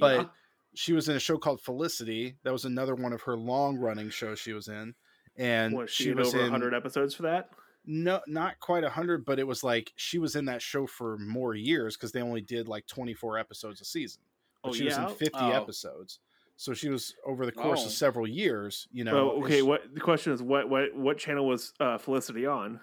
But 0.00 0.32
she 0.74 0.92
was 0.92 1.08
in 1.08 1.14
a 1.14 1.20
show 1.20 1.38
called 1.38 1.60
Felicity. 1.60 2.34
That 2.42 2.52
was 2.52 2.64
another 2.64 2.96
one 2.96 3.12
of 3.12 3.22
her 3.22 3.36
long 3.36 3.78
running 3.78 4.10
shows 4.10 4.40
she 4.40 4.52
was 4.52 4.66
in, 4.66 4.94
and 5.36 5.74
was 5.74 5.88
she, 5.88 6.04
she 6.04 6.10
in 6.10 6.16
was 6.16 6.34
over 6.34 6.44
in 6.44 6.50
hundred 6.50 6.74
episodes 6.74 7.14
for 7.14 7.22
that? 7.22 7.50
No, 7.86 8.20
not 8.26 8.58
quite 8.60 8.84
a 8.84 8.90
hundred, 8.90 9.24
but 9.24 9.38
it 9.38 9.46
was 9.46 9.64
like 9.64 9.92
she 9.96 10.18
was 10.18 10.36
in 10.36 10.44
that 10.46 10.62
show 10.62 10.86
for 10.86 11.16
more 11.18 11.54
years 11.54 11.96
because 11.96 12.12
they 12.12 12.22
only 12.22 12.40
did 12.40 12.68
like 12.68 12.86
24 12.86 13.38
episodes 13.38 13.80
a 13.80 13.84
season. 13.84 14.22
But 14.62 14.70
Oh, 14.70 14.72
she 14.72 14.84
was 14.84 14.96
yeah? 14.96 15.08
in 15.08 15.14
50 15.14 15.38
Oh. 15.40 15.50
episodes. 15.50 16.20
So 16.56 16.74
she 16.74 16.90
was 16.90 17.14
over 17.24 17.46
the 17.46 17.52
course 17.52 17.80
Oh. 17.82 17.86
of 17.86 17.92
several 17.92 18.26
years, 18.28 18.86
you 18.92 19.04
know. 19.04 19.14
Well, 19.28 19.44
okay. 19.44 19.56
she- 19.56 19.62
What 19.62 19.94
the 19.94 20.00
question 20.00 20.32
is? 20.34 20.42
What 20.42 20.68
what 20.68 20.94
what 20.94 21.16
channel 21.16 21.46
was 21.46 21.72
uh, 21.80 21.96
Felicity 21.96 22.44
on? 22.46 22.80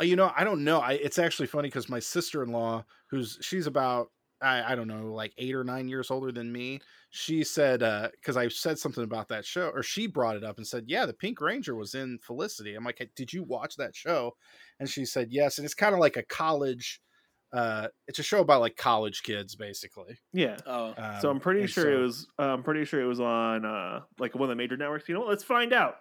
uh, 0.00 0.04
you 0.04 0.16
know, 0.16 0.32
I 0.34 0.44
don't 0.44 0.64
know. 0.64 0.80
I, 0.80 0.92
it's 0.92 1.18
actually 1.18 1.46
funny 1.48 1.68
because 1.68 1.90
my 1.90 1.98
sister 1.98 2.42
in 2.42 2.50
law, 2.50 2.84
who's 3.10 3.38
she's 3.42 3.66
about 3.66 4.10
I, 4.42 4.72
I 4.72 4.74
don't 4.74 4.88
know, 4.88 5.12
like 5.12 5.32
eight 5.38 5.54
or 5.54 5.64
nine 5.64 5.88
years 5.88 6.10
older 6.10 6.32
than 6.32 6.52
me, 6.52 6.80
she 7.10 7.44
said 7.44 7.80
because 8.12 8.36
I 8.36 8.48
said 8.48 8.78
something 8.78 9.04
about 9.04 9.28
that 9.28 9.44
show, 9.44 9.68
or 9.68 9.82
she 9.82 10.06
brought 10.06 10.36
it 10.36 10.44
up 10.44 10.56
and 10.58 10.66
said, 10.66 10.84
"Yeah, 10.88 11.06
the 11.06 11.12
Pink 11.14 11.40
Ranger 11.40 11.74
was 11.76 11.94
in 11.94 12.18
Felicity." 12.18 12.74
I'm 12.74 12.84
like, 12.84 12.98
"Hey, 12.98 13.10
"Did 13.14 13.32
you 13.32 13.42
watch 13.44 13.76
that 13.76 13.94
show?" 13.94 14.36
And 14.80 14.88
she 14.88 15.04
said, 15.04 15.28
"Yes." 15.30 15.58
And 15.58 15.64
it's 15.64 15.74
kind 15.74 15.94
of 15.94 16.00
like 16.00 16.16
a 16.16 16.22
college. 16.24 17.00
Uh, 17.52 17.88
it's 18.08 18.18
a 18.18 18.22
show 18.22 18.40
about 18.40 18.60
like 18.62 18.76
college 18.76 19.22
kids, 19.22 19.54
basically. 19.54 20.16
Yeah. 20.32 20.56
Oh, 20.66 20.94
so 21.20 21.28
Um, 21.30 21.36
I'm 21.36 21.40
pretty 21.40 21.66
sure 21.66 21.84
so- 21.84 21.90
it 21.92 21.98
was. 22.00 22.26
Uh, 22.38 22.42
I'm 22.54 22.62
pretty 22.62 22.84
sure 22.86 23.00
it 23.02 23.06
was 23.06 23.20
on 23.20 23.64
uh, 23.66 24.00
like 24.18 24.34
one 24.34 24.44
of 24.44 24.48
the 24.48 24.56
major 24.56 24.76
networks. 24.76 25.06
You 25.08 25.14
know, 25.14 25.20
what? 25.20 25.28
let's 25.28 25.44
find 25.44 25.72
out 25.74 25.96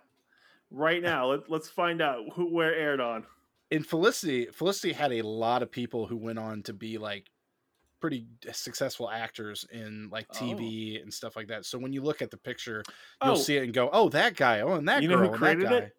right 0.69 1.01
now. 1.12 1.27
Let, 1.27 1.50
let's 1.50 1.67
find 1.69 2.01
out 2.01 2.24
who 2.33 2.53
where 2.53 2.74
it 2.74 2.81
aired 2.81 3.01
on. 3.01 3.25
in 3.69 3.83
Felicity, 3.83 4.45
Felicity 4.53 4.93
had 4.93 5.12
a 5.12 5.21
lot 5.24 5.62
of 5.62 5.69
people 5.71 6.07
who 6.07 6.15
went 6.17 6.39
on 6.39 6.63
to 6.63 6.74
be 6.74 6.98
like 6.98 7.29
pretty 8.01 8.25
successful 8.51 9.10
actors 9.10 9.65
in 9.72 10.10
like 10.12 10.25
Oh. 10.31 10.36
TV 10.38 11.01
and 11.01 11.13
stuff 11.13 11.36
like 11.38 11.48
that. 11.48 11.65
So 11.65 11.77
when 11.79 11.93
you 11.93 12.01
look 12.01 12.22
at 12.22 12.31
the 12.31 12.38
picture, 12.38 12.84
Oh. 13.22 13.27
you'll 13.27 13.36
see 13.38 13.55
it 13.58 13.63
and 13.63 13.74
go, 13.74 13.89
"Oh, 13.93 14.10
that 14.10 14.36
guy! 14.36 14.60
Oh, 14.62 14.74
and 14.74 14.89
that 14.89 15.01
you 15.03 15.08
know 15.08 15.15
girl! 15.17 15.27
who 15.27 15.31
and 15.34 15.38
created 15.41 15.65
that 15.67 15.70
guy." 15.70 15.77
it? 15.77 15.93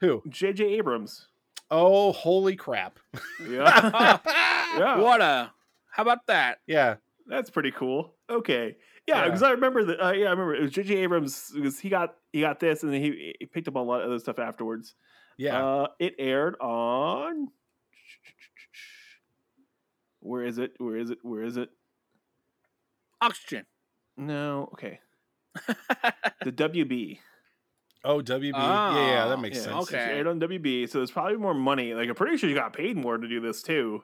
Who? 0.00 0.22
J.J. 0.28 0.64
Abrams. 0.78 1.26
Oh, 1.70 2.12
holy 2.12 2.56
crap! 2.56 2.98
Yeah. 3.46 4.18
yeah. 4.78 4.98
what 4.98 5.20
a! 5.20 5.52
How 5.90 6.02
about 6.04 6.26
that? 6.28 6.60
yeah, 6.66 6.96
That's 7.26 7.50
pretty 7.50 7.70
cool. 7.72 8.14
Okay. 8.30 8.76
Yeah, 9.06 9.16
Yeah. 9.18 9.24
because 9.26 9.42
I 9.42 9.50
remember 9.50 9.84
that. 9.84 10.00
Uh, 10.04 10.12
yeah, 10.12 10.26
I 10.28 10.30
remember 10.30 10.54
it 10.54 10.62
was 10.62 10.70
J.J. 10.72 10.96
Abrams 10.98 11.50
because 11.54 11.78
he 11.78 11.88
got 11.88 12.14
he 12.32 12.40
got 12.40 12.60
this 12.60 12.82
and 12.82 12.92
then 12.92 13.02
he, 13.02 13.34
he 13.38 13.46
picked 13.46 13.68
up 13.68 13.76
on 13.76 13.82
a 13.82 13.88
lot 13.88 14.00
of 14.00 14.06
other 14.06 14.18
stuff 14.18 14.38
afterwards. 14.38 14.94
yeah. 15.36 15.64
Uh, 15.64 15.86
it 15.98 16.14
aired 16.18 16.56
on. 16.60 17.48
Where 20.20 20.42
is 20.44 20.58
it? 20.58 20.72
Where 20.78 20.96
is 20.96 21.10
it? 21.10 21.18
Where 21.22 21.42
is 21.42 21.56
it? 21.56 21.70
Oxygen. 23.20 23.66
No. 24.16 24.68
Okay. 24.74 25.00
The 26.44 26.52
WB. 26.52 27.18
Oh, 28.02 28.22
WB. 28.22 28.52
yeah, 28.54 28.94
yeah, 28.94 29.28
that 29.28 29.36
Oh, 29.36 29.40
makes 29.40 29.58
Yeah, 29.58 29.62
sense. 29.64 29.88
so 29.88 29.90
she 29.90 29.96
Okay. 29.96 30.12
aired 30.16 30.26
on 30.26 30.40
WB, 30.40 30.88
so 30.88 30.98
there's 31.00 31.10
probably 31.10 31.36
more 31.36 31.52
money. 31.52 31.92
Like 31.92 32.08
I'm 32.08 32.14
pretty 32.14 32.38
sure 32.38 32.48
she 32.48 32.54
got 32.54 32.72
paid 32.72 32.96
more 32.96 33.18
to 33.18 33.28
do 33.28 33.40
this 33.40 33.60
too. 33.62 34.02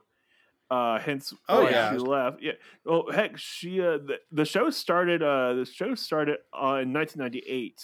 Uh, 0.70 0.98
hence, 0.98 1.32
Oh, 1.48 1.62
why 1.64 1.70
yeah. 1.70 1.92
she 1.92 1.98
left. 1.98 2.42
Yeah. 2.42 2.52
Well, 2.84 3.06
heck, 3.10 3.38
she 3.38 3.80
uh, 3.80 3.98
the, 3.98 4.16
the 4.32 4.44
show 4.44 4.68
started. 4.68 5.22
Uh, 5.22 5.54
the 5.54 5.64
show 5.64 5.94
started 5.94 6.36
uh, 6.52 6.82
in 6.84 6.92
1998, 6.92 7.80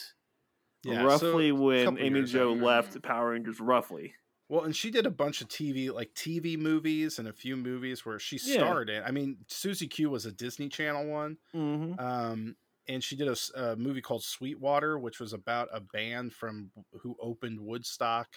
Yeah, 0.84 1.02
roughly 1.02 1.48
a 1.48 1.54
when 1.54 1.96
Amy 1.98 2.18
years 2.18 2.32
Jo 2.32 2.52
after. 2.52 2.64
left 2.64 3.02
Power 3.02 3.30
Rangers. 3.30 3.58
Roughly. 3.60 4.12
Well, 4.52 4.64
and 4.64 4.76
she 4.76 4.90
did 4.90 5.06
a 5.06 5.10
bunch 5.10 5.40
of 5.40 5.48
TV, 5.48 5.90
like 5.90 6.12
TV 6.12 6.58
movies 6.58 7.18
and 7.18 7.26
a 7.26 7.32
few 7.32 7.56
movies 7.56 8.04
where 8.04 8.18
she 8.18 8.38
Yeah. 8.44 8.56
starred 8.58 8.90
in. 8.90 9.02
I 9.02 9.10
mean, 9.10 9.38
Susie 9.48 9.88
Q 9.88 10.10
was 10.10 10.26
a 10.26 10.30
Disney 10.30 10.68
Channel 10.68 11.06
one. 11.06 11.38
Mm-hmm. 11.54 11.98
Um, 11.98 12.56
and 12.86 13.02
she 13.02 13.16
did 13.16 13.28
a 13.54 13.76
movie 13.76 14.02
called 14.02 14.22
Sweetwater, 14.24 14.98
which 14.98 15.20
was 15.20 15.32
about 15.32 15.70
a 15.72 15.80
band 15.80 16.34
from 16.34 16.70
who 17.00 17.16
opened 17.18 17.60
Woodstock 17.60 18.28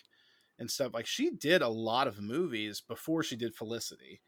and 0.58 0.72
stuff. 0.72 0.94
Like 0.94 1.06
she 1.06 1.32
did 1.32 1.62
a 1.62 1.68
lot 1.68 2.08
of 2.08 2.22
movies 2.22 2.80
before 2.80 3.22
she 3.22 3.36
did 3.36 3.54
Felicity. 3.54 4.22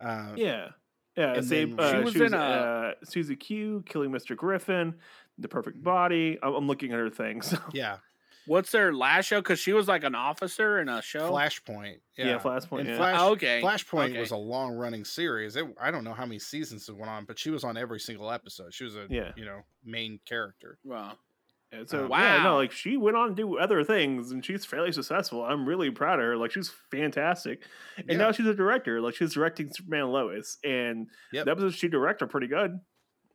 Um, 0.00 0.36
Yeah. 0.36 0.70
Yeah, 1.16 1.40
same. 1.42 1.78
Uh, 1.78 1.90
she 1.92 1.96
she 1.98 2.04
was 2.04 2.14
was, 2.14 2.22
in 2.32 2.34
a- 2.34 2.42
uh, 2.42 2.94
Susie 3.04 3.36
Q, 3.36 3.84
Killing 3.86 4.10
Mr. 4.10 4.34
Griffin, 4.36 4.94
The 5.38 5.46
Perfect 5.48 5.80
Body. 5.80 6.38
I'm, 6.42 6.54
I'm 6.54 6.66
looking 6.66 6.92
at 6.92 6.98
her 6.98 7.10
things. 7.10 7.54
yeah, 7.72 7.98
What's 8.50 8.72
their 8.72 8.92
last 8.92 9.26
show? 9.26 9.40
Because 9.40 9.60
she 9.60 9.72
was 9.72 9.86
like 9.86 10.02
an 10.02 10.16
officer 10.16 10.80
in 10.80 10.88
a 10.88 11.00
show. 11.00 11.30
Flashpoint. 11.30 11.98
yeah, 12.18 12.26
Yeah, 12.26 12.38
Flashpoint. 12.40 12.84
Yeah. 12.86 12.96
Flash, 12.96 13.16
Oh, 13.20 13.30
okay. 13.34 13.60
Flashpoint 13.62 14.10
Okay. 14.10 14.18
was 14.18 14.32
a 14.32 14.36
long 14.36 14.72
running 14.74 15.04
series. 15.04 15.54
It, 15.54 15.66
I 15.80 15.92
don't 15.92 16.02
know 16.02 16.14
how 16.14 16.26
many 16.26 16.40
seasons 16.40 16.88
it 16.88 16.96
went 16.96 17.08
on, 17.10 17.26
but 17.26 17.38
she 17.38 17.50
was 17.50 17.62
on 17.62 17.76
every 17.76 18.00
single 18.00 18.28
episode. 18.32 18.74
She 18.74 18.82
was 18.82 18.96
a 18.96 19.06
Yeah. 19.08 19.30
you 19.36 19.44
know 19.44 19.60
main 19.84 20.18
character. 20.26 20.78
Wow. 20.82 21.12
And 21.70 21.88
so 21.88 22.06
Uh, 22.06 22.08
wow, 22.08 22.18
yeah, 22.18 22.42
no, 22.42 22.56
like 22.56 22.72
she 22.72 22.96
went 22.96 23.16
on 23.16 23.28
to 23.28 23.34
do 23.36 23.56
other 23.56 23.84
things, 23.84 24.32
and 24.32 24.44
she's 24.44 24.64
fairly 24.64 24.90
successful. 24.90 25.44
I'm 25.44 25.64
really 25.64 25.92
proud 25.92 26.18
of 26.18 26.24
her. 26.24 26.36
Like 26.36 26.50
she's 26.50 26.70
fantastic, 26.90 27.62
and 27.98 28.10
Yeah. 28.10 28.16
now 28.16 28.32
she's 28.32 28.46
a 28.46 28.54
director. 28.54 29.00
Like 29.00 29.14
she's 29.14 29.34
directing 29.34 29.72
Superman 29.72 30.00
and 30.00 30.12
Lois, 30.12 30.58
and 30.64 31.06
Yep. 31.32 31.44
the 31.44 31.50
episodes 31.52 31.76
she 31.76 31.86
directed 31.86 32.24
are 32.24 32.28
pretty 32.28 32.48
good. 32.48 32.80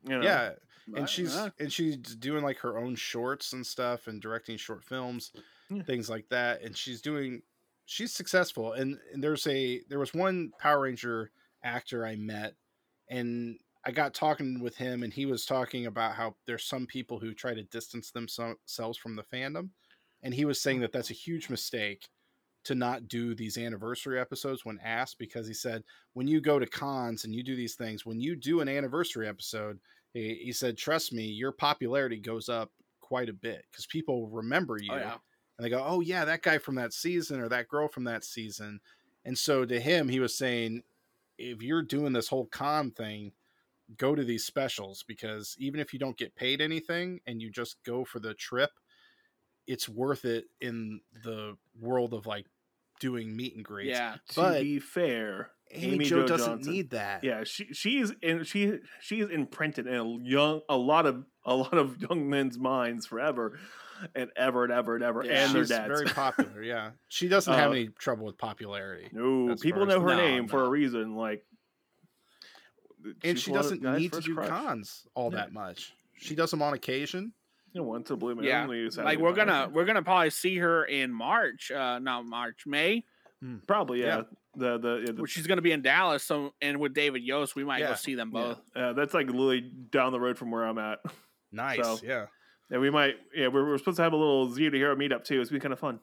You 0.02 0.18
know? 0.18 0.22
Yeah, 0.22 0.52
and 0.94 1.08
she's 1.08 1.36
and 1.58 1.72
she's 1.72 1.96
doing 1.96 2.44
like 2.44 2.58
her 2.58 2.78
own 2.78 2.94
shorts 2.94 3.52
and 3.52 3.66
stuff 3.66 4.06
and 4.06 4.20
directing 4.20 4.56
short 4.56 4.84
films 4.84 5.32
Yeah. 5.68 5.82
things 5.82 6.08
like 6.08 6.28
that 6.30 6.62
and 6.62 6.76
she's 6.76 7.00
doing 7.00 7.42
she's 7.86 8.12
successful 8.12 8.72
and, 8.72 8.98
and 9.12 9.22
there's 9.22 9.46
a 9.46 9.82
there 9.88 9.98
was 9.98 10.14
one 10.14 10.52
power 10.58 10.82
ranger 10.82 11.30
actor 11.64 12.06
i 12.06 12.14
met 12.16 12.54
and 13.08 13.58
i 13.84 13.90
got 13.90 14.14
talking 14.14 14.60
with 14.60 14.76
him 14.76 15.02
and 15.02 15.12
he 15.12 15.26
was 15.26 15.44
talking 15.44 15.86
about 15.86 16.14
how 16.14 16.36
there's 16.46 16.64
some 16.64 16.86
people 16.86 17.18
who 17.18 17.34
try 17.34 17.54
to 17.54 17.62
distance 17.64 18.10
themselves 18.10 18.98
from 18.98 19.16
the 19.16 19.22
fandom 19.22 19.70
and 20.22 20.34
he 20.34 20.44
was 20.44 20.60
saying 20.60 20.78
mm. 20.78 20.82
that 20.82 20.92
that's 20.92 21.10
a 21.10 21.14
huge 21.14 21.48
mistake 21.48 22.08
to 22.64 22.74
not 22.74 23.06
do 23.06 23.32
these 23.32 23.56
anniversary 23.58 24.18
episodes 24.18 24.64
when 24.64 24.80
asked 24.82 25.18
because 25.18 25.46
he 25.46 25.54
said 25.54 25.84
when 26.14 26.26
you 26.26 26.40
go 26.40 26.58
to 26.58 26.66
cons 26.66 27.24
and 27.24 27.32
you 27.32 27.44
do 27.44 27.54
these 27.54 27.76
things 27.76 28.04
when 28.04 28.20
you 28.20 28.34
do 28.34 28.60
an 28.60 28.68
anniversary 28.68 29.28
episode 29.28 29.78
he, 30.16 30.34
he 30.44 30.52
said 30.52 30.76
trust 30.76 31.12
me 31.12 31.24
your 31.24 31.52
popularity 31.52 32.18
goes 32.18 32.48
up 32.48 32.70
quite 33.00 33.28
a 33.28 33.32
bit 33.32 33.64
because 33.70 33.86
people 33.86 34.28
remember 34.28 34.74
oh, 34.80 34.82
you 34.82 34.90
Oh 34.92 34.96
yeah. 34.96 35.16
and 35.58 35.64
they 35.64 35.68
go 35.70 35.84
oh 35.86 36.00
yeah 36.00 36.24
that 36.24 36.42
guy 36.42 36.58
from 36.58 36.74
that 36.76 36.92
season 36.92 37.40
or 37.40 37.48
that 37.48 37.68
girl 37.68 37.88
from 37.88 38.04
that 38.04 38.24
season 38.24 38.80
and 39.24 39.36
so 39.36 39.64
to 39.64 39.78
him 39.80 40.08
he 40.08 40.20
was 40.20 40.36
saying 40.36 40.82
if 41.38 41.62
you're 41.62 41.82
doing 41.82 42.12
this 42.12 42.28
whole 42.28 42.46
con 42.46 42.90
thing 42.90 43.32
go 43.96 44.14
to 44.16 44.24
these 44.24 44.44
specials 44.44 45.04
because 45.06 45.54
even 45.58 45.78
if 45.78 45.92
you 45.92 45.98
don't 45.98 46.16
get 46.18 46.34
paid 46.34 46.60
anything 46.60 47.20
and 47.26 47.40
you 47.40 47.50
just 47.50 47.76
go 47.84 48.04
for 48.04 48.18
the 48.18 48.34
trip 48.34 48.70
it's 49.68 49.88
worth 49.88 50.24
it 50.24 50.46
in 50.60 51.00
the 51.24 51.56
world 51.80 52.12
of 52.14 52.26
like 52.26 52.46
doing 53.00 53.36
meet 53.36 53.54
and 53.54 53.64
greets 53.64 53.90
Yeah. 53.98 54.16
To 54.30 54.34
But- 54.40 54.62
be 54.62 54.78
fair, 54.78 55.50
amy, 55.72 55.94
Amy 55.94 56.04
jo 56.04 56.20
Jo 56.22 56.26
doesn't 56.26 56.52
Johnson. 56.58 56.72
need 56.72 56.90
that 56.90 57.24
yeah, 57.24 57.44
she 57.44 57.66
she's 57.72 58.12
in 58.22 58.44
she 58.44 58.78
she 59.00 59.20
is 59.20 59.30
imprinted 59.30 59.86
in 59.86 59.94
a 59.94 60.18
young 60.22 60.60
a 60.68 60.76
lot 60.76 61.06
of 61.06 61.24
a 61.44 61.54
lot 61.54 61.74
of 61.74 62.00
young 62.00 62.28
men's 62.28 62.58
minds 62.58 63.06
forever, 63.06 63.58
and 64.14 64.30
ever 64.36 64.64
and 64.64 64.72
ever 64.72 64.94
and 64.96 65.04
ever, 65.04 65.24
Yeah. 65.24 65.44
and 65.46 65.54
their 65.54 65.62
she's 65.62 65.68
dads. 65.70 65.88
very 65.88 66.06
popular 66.06 66.62
yeah 66.62 66.90
she 67.08 67.28
doesn't 67.28 67.52
have 67.52 67.70
Uh, 67.70 67.74
any 67.74 67.88
trouble 67.88 68.26
with 68.26 68.38
popularity 68.38 69.08
no, 69.12 69.54
people 69.56 69.86
know 69.86 70.00
her 70.00 70.08
No, 70.08 70.16
name 70.16 70.48
for 70.48 70.64
a 70.64 70.68
reason. 70.68 71.14
Like, 71.16 71.44
and 73.22 73.38
she 73.38 73.52
doesn't 73.52 73.82
need 73.82 74.12
to 74.12 74.20
do 74.20 74.34
crush. 74.34 74.48
cons 74.48 75.06
all 75.14 75.30
Yeah. 75.32 75.38
that 75.38 75.52
much 75.52 75.92
she 76.18 76.34
does 76.34 76.50
them 76.50 76.62
on 76.62 76.72
occasion 76.74 77.32
You 77.72 77.82
know, 77.82 77.86
once 77.88 78.10
a 78.10 78.16
blue 78.16 78.34
moon. 78.34 78.44
Yeah. 78.44 78.66
we 78.66 78.84
just 78.86 78.98
Like 78.98 79.18
we're 79.18 79.34
gonna 79.34 79.68
we're 79.72 79.84
gonna 79.84 80.02
probably 80.02 80.30
see 80.30 80.56
her 80.58 80.84
in 80.86 81.12
March. 81.12 81.70
Uh, 81.70 81.98
not 81.98 82.24
March, 82.24 82.66
May. 82.66 83.04
probably 83.66 84.00
yeah. 84.00 84.16
Yeah. 84.18 84.22
The 84.56 84.78
the, 84.78 85.04
yeah, 85.06 85.12
the 85.12 85.22
Which 85.22 85.32
she's 85.32 85.46
gonna 85.46 85.62
be 85.62 85.72
in 85.72 85.82
Dallas. 85.82 86.22
So 86.22 86.54
and 86.62 86.80
with 86.80 86.94
David 86.94 87.22
Yost, 87.22 87.54
we 87.54 87.64
might 87.64 87.80
Yeah. 87.80 87.88
go 87.90 87.94
see 87.94 88.14
them 88.14 88.30
yeah. 88.34 88.40
both. 88.42 88.58
Uh, 88.74 88.92
that's 88.94 89.14
like 89.14 89.26
literally 89.26 89.60
down 89.90 90.12
the 90.12 90.20
road 90.20 90.38
from 90.38 90.50
where 90.50 90.64
I'm 90.64 90.78
at. 90.78 90.98
nice 91.52 91.82
So- 91.84 91.98
yeah 92.02 92.26
And 92.70 92.80
we 92.80 92.90
might, 92.90 93.14
yeah, 93.34 93.48
we're, 93.48 93.64
we're 93.68 93.78
supposed 93.78 93.98
to 93.98 94.02
have 94.02 94.12
a 94.12 94.16
little 94.16 94.48
Zeo 94.48 94.70
to 94.70 94.76
Hero 94.76 94.96
meetup 94.96 95.24
too. 95.24 95.40
It's 95.40 95.50
been 95.50 95.60
kind 95.60 95.72
of 95.72 95.78
fun. 95.78 96.00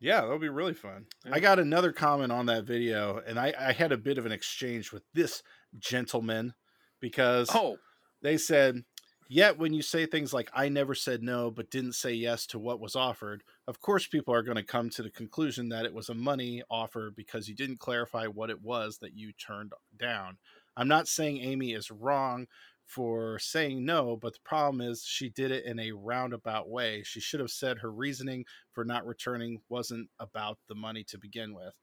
Yeah, 0.00 0.20
that'll 0.20 0.38
be 0.38 0.48
really 0.48 0.74
fun. 0.74 1.06
Yeah. 1.24 1.32
I 1.34 1.40
got 1.40 1.58
another 1.58 1.90
comment 1.92 2.30
on 2.30 2.46
that 2.46 2.64
video, 2.64 3.20
and 3.26 3.38
I, 3.38 3.54
I 3.58 3.72
had 3.72 3.92
a 3.92 3.96
bit 3.96 4.18
of 4.18 4.26
an 4.26 4.32
exchange 4.32 4.92
with 4.92 5.02
this 5.14 5.42
gentleman 5.78 6.54
because 7.00 7.48
Oh, 7.54 7.78
they 8.22 8.36
said, 8.36 8.82
Yet 9.28 9.58
when 9.58 9.74
you 9.74 9.82
say 9.82 10.06
things 10.06 10.32
like, 10.32 10.50
I 10.54 10.68
never 10.68 10.94
said 10.94 11.22
no, 11.22 11.50
but 11.50 11.70
didn't 11.70 11.94
say 11.94 12.12
yes 12.12 12.46
to 12.48 12.58
what 12.58 12.80
was 12.80 12.94
offered, 12.94 13.42
of 13.66 13.80
course 13.80 14.06
people 14.06 14.32
are 14.32 14.42
going 14.42 14.56
to 14.56 14.62
come 14.62 14.88
to 14.90 15.02
the 15.02 15.10
conclusion 15.10 15.68
that 15.70 15.84
it 15.84 15.94
was 15.94 16.08
a 16.08 16.14
money 16.14 16.62
offer 16.70 17.10
because 17.10 17.48
you 17.48 17.54
didn't 17.54 17.80
clarify 17.80 18.26
what 18.26 18.50
it 18.50 18.62
was 18.62 18.98
that 18.98 19.16
you 19.16 19.32
turned 19.32 19.72
down. 19.96 20.38
I'm 20.76 20.88
not 20.88 21.08
saying 21.08 21.38
Amy 21.38 21.72
is 21.72 21.90
wrong 21.90 22.46
for 22.84 23.38
saying 23.40 23.84
no, 23.84 24.16
but 24.16 24.34
the 24.34 24.40
problem 24.44 24.80
is 24.80 25.04
she 25.04 25.28
did 25.28 25.50
it 25.50 25.64
in 25.64 25.80
a 25.80 25.90
roundabout 25.90 26.68
way. 26.68 27.02
She 27.04 27.18
should 27.18 27.40
have 27.40 27.50
said 27.50 27.78
her 27.78 27.90
reasoning 27.90 28.44
for 28.72 28.84
not 28.84 29.06
returning 29.06 29.60
wasn't 29.68 30.08
about 30.20 30.58
the 30.68 30.76
money 30.76 31.02
to 31.04 31.18
begin 31.18 31.52
with. 31.52 31.74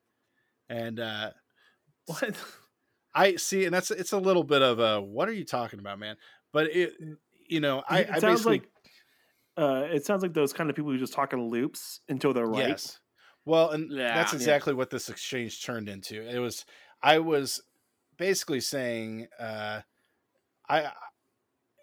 And 0.69 0.99
uh 0.99 1.31
What? 2.05 2.35
I 3.15 3.35
see, 3.35 3.65
and 3.65 3.73
that's 3.73 3.91
it's 3.91 4.11
a 4.11 4.17
little 4.19 4.43
bit 4.43 4.61
of 4.61 4.79
a 4.79 5.01
what 5.01 5.29
are 5.29 5.33
you 5.33 5.45
talking 5.45 5.79
about, 5.79 5.99
man? 5.99 6.17
But 6.51 6.67
it, 6.75 6.93
you 7.53 7.59
know, 7.61 7.83
I, 7.87 7.99
it 7.99 8.09
I 8.09 8.19
sounds 8.19 8.43
basically 8.43 8.59
like 8.59 8.69
uh, 9.55 9.87
it 9.91 10.05
sounds 10.05 10.23
like 10.23 10.33
those 10.33 10.51
kind 10.53 10.69
of 10.69 10.75
people 10.75 10.91
who 10.91 10.97
just 10.97 11.13
talk 11.13 11.31
in 11.33 11.47
loops 11.49 11.99
until 12.09 12.33
they're 12.33 12.47
right. 12.47 12.69
yes. 12.69 12.99
Well, 13.45 13.69
and 13.71 13.91
Yeah. 13.91 14.15
that's 14.15 14.33
Yeah. 14.33 14.37
exactly 14.37 14.73
what 14.73 14.89
this 14.89 15.09
exchange 15.09 15.63
turned 15.63 15.87
into. 15.89 16.27
It 16.27 16.39
was 16.39 16.65
I 17.01 17.19
was 17.19 17.61
basically 18.17 18.61
saying, 18.61 19.27
uh, 19.39 19.81
I, 20.69 20.91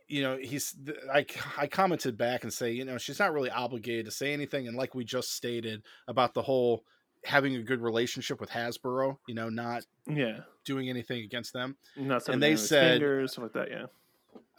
you 0.08 0.22
know, 0.22 0.36
he's 0.42 0.74
I 1.12 1.24
I 1.56 1.66
commented 1.68 2.16
back 2.16 2.42
and 2.42 2.52
say, 2.52 2.72
you 2.72 2.84
know, 2.84 2.98
she's 2.98 3.18
not 3.20 3.32
really 3.32 3.50
obligated 3.50 4.06
to 4.06 4.10
say 4.10 4.32
anything, 4.32 4.66
and 4.66 4.76
like 4.76 4.94
we 4.94 5.04
just 5.04 5.32
stated 5.32 5.82
about 6.08 6.34
the 6.34 6.42
whole 6.42 6.82
having 7.24 7.54
a 7.54 7.62
good 7.62 7.82
relationship 7.82 8.40
with 8.40 8.48
Hasbro, 8.50 9.18
you 9.28 9.34
know, 9.34 9.50
not 9.50 9.82
Yeah. 10.08 10.40
doing 10.64 10.88
anything 10.88 11.22
against 11.22 11.52
them. 11.52 11.76
Not 11.96 12.24
something 12.24 12.40
they 12.40 12.56
said- 12.56 12.94
fingers, 12.94 13.32
stuff 13.32 13.42
like 13.44 13.52
that. 13.52 13.70
Yeah. 13.70 13.86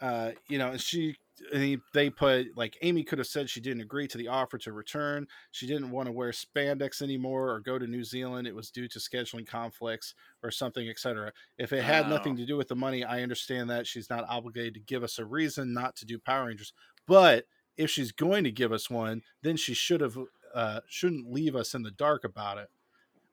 Uh, 0.02 0.32
you 0.48 0.58
know, 0.58 0.72
and 0.72 0.80
she, 0.80 1.16
and 1.54 1.62
he, 1.62 1.78
they 1.94 2.10
put 2.10 2.48
like 2.56 2.76
Amy 2.82 3.04
could 3.04 3.18
have 3.18 3.26
said 3.28 3.48
she 3.48 3.60
didn't 3.60 3.82
agree 3.82 4.08
to 4.08 4.18
the 4.18 4.28
offer 4.28 4.58
to 4.58 4.72
return. 4.72 5.28
She 5.52 5.66
didn't 5.66 5.92
want 5.92 6.06
to 6.06 6.12
wear 6.12 6.32
spandex 6.32 7.00
anymore 7.00 7.50
or 7.50 7.60
go 7.60 7.78
to 7.78 7.86
New 7.86 8.02
Zealand. 8.02 8.48
It 8.48 8.54
was 8.54 8.70
due 8.70 8.88
to 8.88 8.98
scheduling 8.98 9.46
conflicts 9.46 10.14
or 10.42 10.50
something, 10.50 10.88
etc. 10.88 11.32
If 11.56 11.72
it 11.72 11.84
had 11.84 12.08
nothing 12.08 12.36
to 12.36 12.44
do 12.44 12.56
with 12.56 12.68
the 12.68 12.74
money, 12.74 13.04
I 13.04 13.22
understand 13.22 13.70
that 13.70 13.86
she's 13.86 14.10
not 14.10 14.28
obligated 14.28 14.74
to 14.74 14.80
give 14.80 15.04
us 15.04 15.20
a 15.20 15.24
reason 15.24 15.72
not 15.72 15.94
to 15.96 16.04
do 16.04 16.18
Power 16.18 16.46
Rangers. 16.46 16.72
But 17.06 17.44
if 17.76 17.88
she's 17.88 18.10
going 18.12 18.42
to 18.44 18.52
give 18.52 18.72
us 18.72 18.90
one, 18.90 19.22
then 19.42 19.56
she 19.56 19.72
should 19.72 20.00
have 20.00 20.18
uh, 20.52 20.80
shouldn't 20.88 21.32
leave 21.32 21.54
us 21.54 21.74
in 21.74 21.82
the 21.82 21.90
dark 21.92 22.24
about 22.24 22.58
it. 22.58 22.68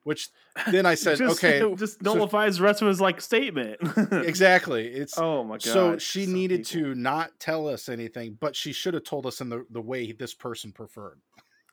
Which 0.10 0.30
then 0.72 0.88
I 0.88 0.96
said, 0.96 1.20
just, 1.20 1.38
okay, 1.44 1.60
just 1.78 2.04
so- 2.04 2.16
nullifies 2.16 2.58
the 2.58 2.64
rest 2.64 2.82
of 2.82 2.88
his 2.88 3.00
like 3.00 3.22
statement. 3.22 3.78
exactly. 4.12 4.88
It's 4.88 5.16
Oh 5.20 5.44
my 5.44 5.54
god. 5.58 5.62
so 5.62 5.98
she 6.00 6.26
some 6.26 6.34
needed 6.34 6.68
people. 6.68 6.90
to 6.94 6.96
not 6.96 7.40
tell 7.40 7.68
us 7.68 7.88
anything, 7.90 8.36
but 8.40 8.56
she 8.56 8.74
should 8.74 8.96
have 8.96 9.04
told 9.04 9.28
us 9.28 9.40
in 9.40 9.50
the, 9.50 9.68
the 9.70 9.82
way 9.82 10.12
this 10.12 10.34
person 10.34 10.72
preferred. 10.72 11.20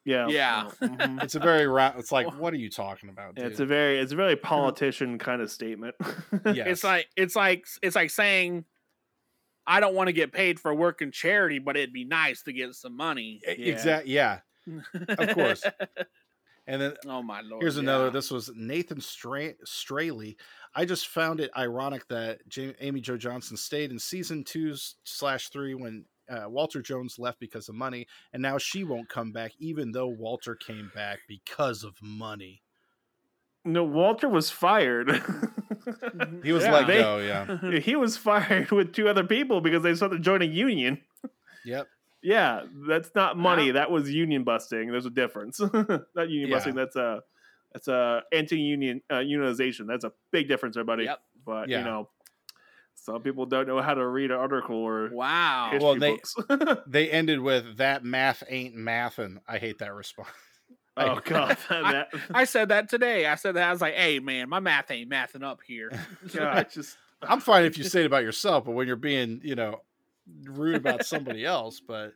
Yeah. 0.05 0.29
Yeah. 0.29 0.69
mhm. 0.83 1.23
It's 1.23 1.35
a 1.35 1.39
very 1.39 1.67
round. 1.67 1.99
It's 1.99 2.13
like, 2.13 2.27
what 2.39 2.53
are 2.53 2.59
you 2.59 2.69
talking 2.69 3.09
about? 3.09 3.37
Dude? 3.37 3.47
it's 3.47 3.61
a 3.61 3.65
very 3.65 3.99
it's 3.99 4.13
a 4.13 4.17
very 4.17 4.37
politician 4.37 5.19
kind 5.19 5.41
of 5.41 5.51
statement. 5.51 5.95
Yes. 6.45 6.67
it's 6.69 6.85
like 6.85 7.09
it's 7.17 7.35
like 7.37 7.67
it's 7.83 7.97
like 7.97 8.11
saying, 8.11 8.67
I 9.67 9.81
don't 9.81 9.95
want 9.95 10.09
to 10.09 10.13
get 10.13 10.31
paid 10.31 10.61
for 10.61 10.75
working 10.75 11.11
charity, 11.11 11.59
but 11.59 11.79
it'd 11.79 11.95
be 11.95 12.05
nice 12.05 12.43
to 12.43 12.53
get 12.53 12.75
some 12.75 12.95
money. 12.99 13.41
E- 13.49 13.71
exact. 13.71 14.07
Yeah. 14.09 14.41
Of 15.09 15.35
course. 15.35 15.65
And 16.69 16.83
then 16.83 16.95
oh 17.07 17.23
my 17.23 17.43
lord. 17.43 17.63
here's 17.63 17.77
another. 17.77 18.07
yeah. 18.07 18.11
This 18.11 18.31
was 18.31 18.51
Nathan 18.57 19.01
Stra- 19.01 19.55
Straley. 19.65 20.37
I 20.75 20.85
just 20.85 21.09
found 21.09 21.41
it 21.41 21.51
ironic 21.57 22.07
that 22.09 22.47
Jamie, 22.49 22.75
Amy 22.81 23.01
Jo 23.01 23.17
Johnson 23.17 23.57
stayed 23.57 23.91
in 23.93 23.99
season 23.99 24.43
two 24.45 24.75
slash 25.05 25.49
three 25.51 25.75
when 25.75 26.05
uh, 26.29 26.47
Walter 26.49 26.83
Jones 26.83 27.19
left 27.21 27.39
because 27.39 27.69
of 27.69 27.77
money, 27.77 28.07
and 28.33 28.43
now 28.43 28.59
she 28.59 28.83
won't 28.83 29.09
come 29.09 29.31
back, 29.31 29.53
even 29.61 29.93
though 29.93 30.09
Walter 30.09 30.57
came 30.57 30.91
back 30.95 31.21
because 31.29 31.85
of 31.85 31.95
money. 32.03 32.63
No, 33.65 33.85
Walter 33.85 34.29
was 34.29 34.51
fired. 34.51 35.11
He 36.43 36.53
was 36.53 36.65
Yeah. 36.65 36.73
let 36.73 36.87
They- 36.89 36.99
go. 37.01 37.19
Yeah. 37.19 37.79
he 37.81 37.95
was 37.97 38.17
fired 38.17 38.71
with 38.73 38.93
two 38.93 39.09
other 39.09 39.23
people 39.25 39.61
because 39.61 39.83
they 39.85 39.95
started 39.95 40.23
joining 40.23 40.53
union. 40.53 41.01
Yep. 41.65 41.87
Yeah, 42.27 42.63
that's 42.89 43.11
not 43.15 43.39
money. 43.39 43.71
That 43.71 43.89
was 43.91 44.11
union 44.11 44.43
busting. 44.43 44.91
There's 44.91 45.07
a 45.07 45.11
difference. 45.11 45.61
not 46.15 46.29
union 46.29 46.49
Yeah. 46.51 46.57
busting. 46.57 46.75
That's 46.75 46.97
a 46.97 47.23
that's 47.73 47.87
a 47.87 48.23
anti-union 48.33 49.03
uh, 49.09 49.15
unionization. 49.17 49.87
That's 49.87 50.03
a 50.05 50.13
big 50.33 50.49
difference, 50.49 50.77
everybody. 50.77 51.05
Yep. 51.05 51.21
But 51.45 51.69
Yeah. 51.69 51.79
you 51.79 51.85
know, 51.85 52.09
some 52.97 53.23
people 53.23 53.47
don't 53.47 53.69
know 53.69 53.81
how 53.81 53.95
to 53.95 54.05
read 54.05 54.33
an 54.33 54.39
article 54.39 54.75
or 54.77 55.09
Wow. 55.13 55.71
Well, 55.81 55.95
they- 55.95 56.17
books. 56.17 56.35
They 56.89 57.09
ended 57.11 57.39
with 57.41 57.77
that 57.77 58.03
math 58.05 58.43
ain't 58.49 58.75
math, 58.75 59.21
and 59.21 59.39
I 59.47 59.59
hate 59.59 59.79
that 59.79 59.95
response. 59.95 60.29
Oh 60.99 61.21
god, 61.23 61.59
I- 61.71 62.07
I 62.33 62.45
said 62.45 62.71
that 62.71 62.89
today. 62.89 63.27
I 63.27 63.35
said 63.37 63.55
that. 63.57 63.69
I 63.69 63.71
was 63.71 63.83
like, 63.83 63.93
hey, 63.95 64.19
man, 64.19 64.49
my 64.49 64.61
math 64.61 64.91
ain't 64.91 65.11
mathing 65.11 65.45
up 65.45 65.61
here. 65.65 65.91
God, 66.35 66.69
just 66.73 66.97
I'm 67.23 67.41
fine 67.41 67.67
if 67.67 67.77
you 67.79 67.85
say 67.85 68.01
it 68.01 68.07
about 68.07 68.23
yourself, 68.25 68.65
but 68.65 68.73
when 68.73 68.87
you're 68.87 68.97
being, 68.97 69.41
you 69.45 69.55
know, 69.55 69.83
rude 70.45 70.77
about 70.77 71.05
somebody 71.07 71.45
else, 71.45 71.81
but 71.87 72.13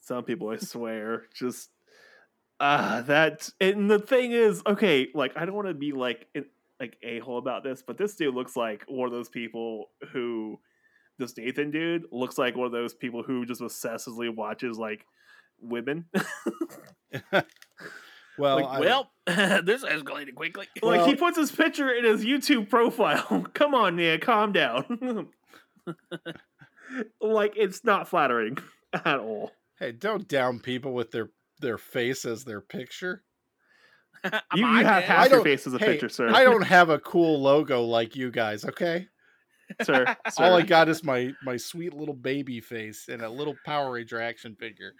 some 0.00 0.24
people, 0.24 0.48
I 0.50 0.56
swear, 0.56 1.24
just 1.34 1.70
ah 2.60 3.02
that. 3.06 3.48
And 3.60 3.90
the 3.90 3.98
thing 3.98 4.32
is, 4.32 4.62
okay, 4.66 5.08
like 5.14 5.32
I 5.36 5.44
don't 5.44 5.54
want 5.54 5.68
to 5.68 5.74
be 5.74 5.92
like 5.92 6.26
an 6.34 6.46
like 6.80 6.96
a 7.02 7.18
hole 7.20 7.38
about 7.38 7.64
this, 7.64 7.82
but 7.86 7.98
this 7.98 8.14
dude 8.14 8.34
looks 8.34 8.56
like 8.56 8.84
one 8.86 9.06
of 9.06 9.12
those 9.12 9.28
people 9.28 9.86
who 10.12 10.60
this 11.18 11.36
Nathan 11.36 11.70
dude 11.72 12.04
looks 12.12 12.38
like 12.38 12.56
one 12.56 12.66
of 12.66 12.72
those 12.72 12.94
people 12.94 13.22
who 13.24 13.44
just 13.44 13.60
obsessively 13.60 14.32
watches 14.34 14.78
like 14.78 15.04
women. 15.60 16.04
well, 18.38 18.56
Like, 18.56 18.64
I- 18.66 18.80
well, 18.80 19.10
this 19.26 19.84
escalated 19.84 20.34
quickly. 20.36 20.66
like 20.82 21.06
he 21.06 21.16
puts 21.16 21.36
his 21.36 21.50
picture 21.50 21.90
in 21.90 22.04
his 22.04 22.24
YouTube 22.24 22.68
profile. 22.70 23.46
Come 23.54 23.74
on, 23.74 23.96
man, 23.96 24.20
calm 24.20 24.52
down. 24.52 25.28
Like 27.20 27.54
it's 27.56 27.84
not 27.84 28.08
flattering 28.08 28.58
at 28.92 29.18
all. 29.18 29.52
hey, 29.78 29.92
don't 29.92 30.26
down 30.28 30.58
people 30.60 30.92
with 30.92 31.10
their 31.10 31.30
their 31.60 31.78
face 31.78 32.24
as 32.24 32.44
their 32.44 32.60
picture. 32.60 33.22
You, 34.54 34.66
I 34.66 34.80
you 34.80 34.84
have 34.84 35.04
half 35.04 35.30
your 35.30 35.44
face 35.44 35.64
as 35.68 35.74
a 35.74 35.78
hey, 35.78 35.92
picture, 35.92 36.08
sir. 36.08 36.28
I 36.28 36.42
don't 36.42 36.62
have 36.66 36.88
a 36.90 36.98
cool 36.98 37.40
logo 37.40 37.82
like 37.84 38.16
you 38.16 38.32
guys, 38.32 38.64
okay? 38.64 39.06
sir. 39.82 40.06
sir. 40.30 40.42
All 40.44 40.54
I 40.54 40.62
got 40.62 40.88
is 40.88 41.04
my 41.04 41.32
my 41.44 41.56
sweet 41.56 41.94
little 41.94 42.14
baby 42.14 42.60
face 42.60 43.06
and 43.08 43.22
a 43.22 43.28
little 43.30 43.54
Power 43.64 43.92
Ranger 43.92 44.20
action 44.20 44.56
figure. 44.58 44.94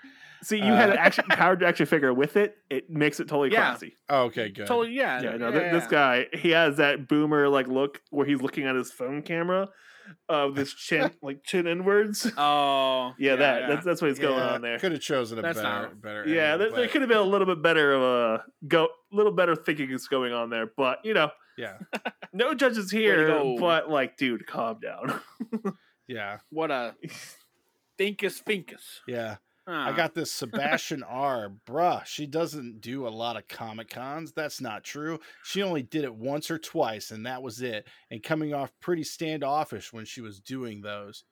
See, 0.44 0.58
you 0.58 0.72
had 0.72 0.90
Uh, 0.90 0.92
an 0.92 0.98
action 0.98 1.24
powered 1.30 1.64
action 1.64 1.86
figure 1.86 2.14
with 2.14 2.36
it. 2.36 2.54
It 2.70 2.90
makes 2.90 3.18
it 3.18 3.24
totally 3.26 3.50
Yeah. 3.50 3.70
classy. 3.70 3.96
Oh, 4.08 4.24
okay, 4.26 4.50
good. 4.50 4.68
Totally, 4.68 4.94
yeah. 4.94 5.20
Yeah, 5.20 5.36
no, 5.36 5.50
th- 5.50 5.72
this 5.72 5.88
guy 5.88 6.26
he 6.34 6.50
has 6.50 6.76
that 6.76 7.08
boomer 7.08 7.48
like 7.48 7.66
look 7.66 8.00
where 8.10 8.24
he's 8.26 8.40
looking 8.40 8.66
at 8.66 8.76
his 8.76 8.92
phone 8.92 9.22
camera, 9.22 9.68
of 10.28 10.54
this 10.54 10.72
chin 10.74 11.10
like 11.22 11.42
chin 11.44 11.66
inwards. 11.66 12.30
Oh, 12.36 13.12
Yeah, 13.18 13.36
that 13.36 13.68
that's 13.68 13.84
that's 13.84 14.02
what's 14.02 14.18
going 14.18 14.38
Yeah, 14.38 14.54
on 14.54 14.62
there. 14.62 14.78
Could 14.78 14.92
have 14.92 15.00
chosen 15.00 15.38
a 15.38 15.42
That's 15.42 15.58
better, 15.58 15.68
not- 15.82 16.00
better. 16.02 16.24
Yeah, 16.28 16.52
angle, 16.52 16.58
there, 16.70 16.76
there 16.76 16.88
could 16.88 17.02
have 17.02 17.08
been 17.08 17.18
a 17.18 17.22
little 17.22 17.46
bit 17.46 17.62
better 17.62 17.92
of 17.92 18.02
a 18.02 18.44
go, 18.66 18.88
little 19.12 19.32
better 19.32 19.56
thinking 19.56 19.90
is 19.90 20.08
going 20.08 20.32
on 20.32 20.50
there. 20.50 20.66
But 20.76 20.98
you 21.04 21.14
know, 21.14 21.30
yeah, 21.56 21.78
no 22.32 22.54
judges 22.54 22.90
here. 22.90 23.28
But 23.58 23.90
like, 23.90 24.16
dude, 24.16 24.46
calm 24.46 24.78
down. 24.80 25.20
yeah, 26.06 26.38
what 26.50 26.70
a 26.70 26.94
thinkus 27.98 28.42
finkus. 28.42 29.00
yeah. 29.06 29.36
Huh. 29.68 29.90
I 29.90 29.92
got 29.92 30.14
this 30.14 30.32
Sebastian 30.32 31.02
R. 31.02 31.52
Bruh, 31.66 32.02
she 32.06 32.26
doesn't 32.26 32.80
do 32.80 33.06
a 33.06 33.10
lot 33.10 33.36
of 33.36 33.48
Comic 33.48 33.90
Cons. 33.90 34.32
That's 34.32 34.62
not 34.62 34.82
true. 34.82 35.18
She 35.44 35.62
only 35.62 35.82
did 35.82 36.04
it 36.04 36.14
once 36.14 36.50
or 36.50 36.58
twice, 36.58 37.10
and 37.10 37.26
that 37.26 37.42
was 37.42 37.60
it. 37.60 37.86
And 38.10 38.22
coming 38.22 38.54
off 38.54 38.72
pretty 38.80 39.04
standoffish 39.04 39.92
when 39.92 40.06
she 40.06 40.22
was 40.22 40.40
doing 40.40 40.80
those. 40.80 41.24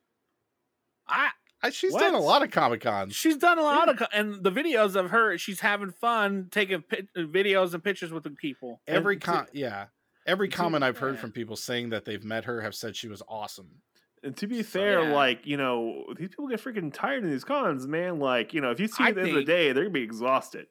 I 1.09 1.31
I, 1.63 1.71
she's 1.71 1.95
done 1.95 2.15
a 2.15 2.21
lot 2.21 2.43
of 2.43 2.51
Comic 2.51 2.83
Cons. 2.83 3.15
she's 3.15 3.39
done 3.39 3.59
a 3.59 3.63
lot 3.63 3.89
of 3.89 4.07
and 4.13 4.45
the 4.45 4.53
videos 4.53 4.97
of 4.97 5.11
her. 5.13 5.39
She's 5.39 5.61
having 5.61 5.91
fun 5.91 6.49
taking 6.51 6.83
pi- 6.83 7.09
uh, 7.17 7.21
videos 7.21 7.73
and 7.73 7.83
pictures 7.83 8.13
with 8.13 8.25
the 8.25 8.31
people. 8.31 8.83
Every 8.87 9.15
And 9.15 9.23
con, 9.23 9.47
yeah, 9.55 9.87
every 10.27 10.51
comment 10.51 10.85
I've 10.85 10.99
heard 10.99 11.19
from 11.19 11.33
people 11.33 11.57
saying 11.57 11.89
that 11.89 12.05
they've 12.05 12.23
met 12.23 12.45
her 12.45 12.61
have 12.61 12.75
said 12.75 12.97
she 12.97 13.09
was 13.09 13.23
awesome. 13.27 13.81
And 14.23 14.37
to 14.39 14.47
be 14.47 14.63
So, 14.63 14.81
fair, 14.81 15.03
yeah. 15.03 15.15
like 15.15 15.47
you 15.47 15.57
know, 15.57 16.05
these 16.17 16.31
people 16.31 16.49
get 16.49 16.61
freaking 16.61 16.93
tired 16.93 17.23
in 17.25 17.31
these 17.31 17.45
cons, 17.45 17.87
man. 17.87 18.19
Like 18.19 18.55
you 18.55 18.61
know, 18.61 18.71
if 18.71 18.81
you 18.81 18.89
see 18.89 19.05
I 19.05 19.09
at 19.09 19.15
the 19.15 19.21
end 19.23 19.31
of 19.31 19.37
the 19.37 19.45
day, 19.45 19.73
they're 19.73 19.85
gonna 19.85 19.93
be 19.93 20.03
exhausted. 20.03 20.67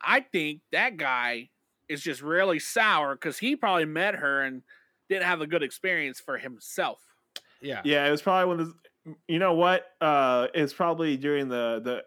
I 0.00 0.20
think 0.20 0.62
that 0.72 0.96
guy 0.96 1.50
is 1.88 2.02
just 2.02 2.22
really 2.22 2.58
sour 2.58 3.14
because 3.14 3.38
he 3.38 3.56
probably 3.56 3.84
met 3.84 4.14
her 4.16 4.42
and 4.42 4.62
didn't 5.08 5.24
have 5.24 5.40
a 5.40 5.46
good 5.46 5.62
experience 5.62 6.20
for 6.20 6.38
himself. 6.38 7.02
Yeah, 7.60 7.80
Yeah, 7.84 8.06
it 8.06 8.10
was 8.10 8.22
probably 8.22 8.46
one 8.48 8.60
of 8.60 8.66
those. 8.66 9.16
You 9.26 9.38
know 9.38 9.54
what? 9.54 9.86
Uh, 10.00 10.48
it's 10.54 10.72
probably 10.72 11.16
during 11.16 11.48
the 11.48 11.80
the 11.82 12.04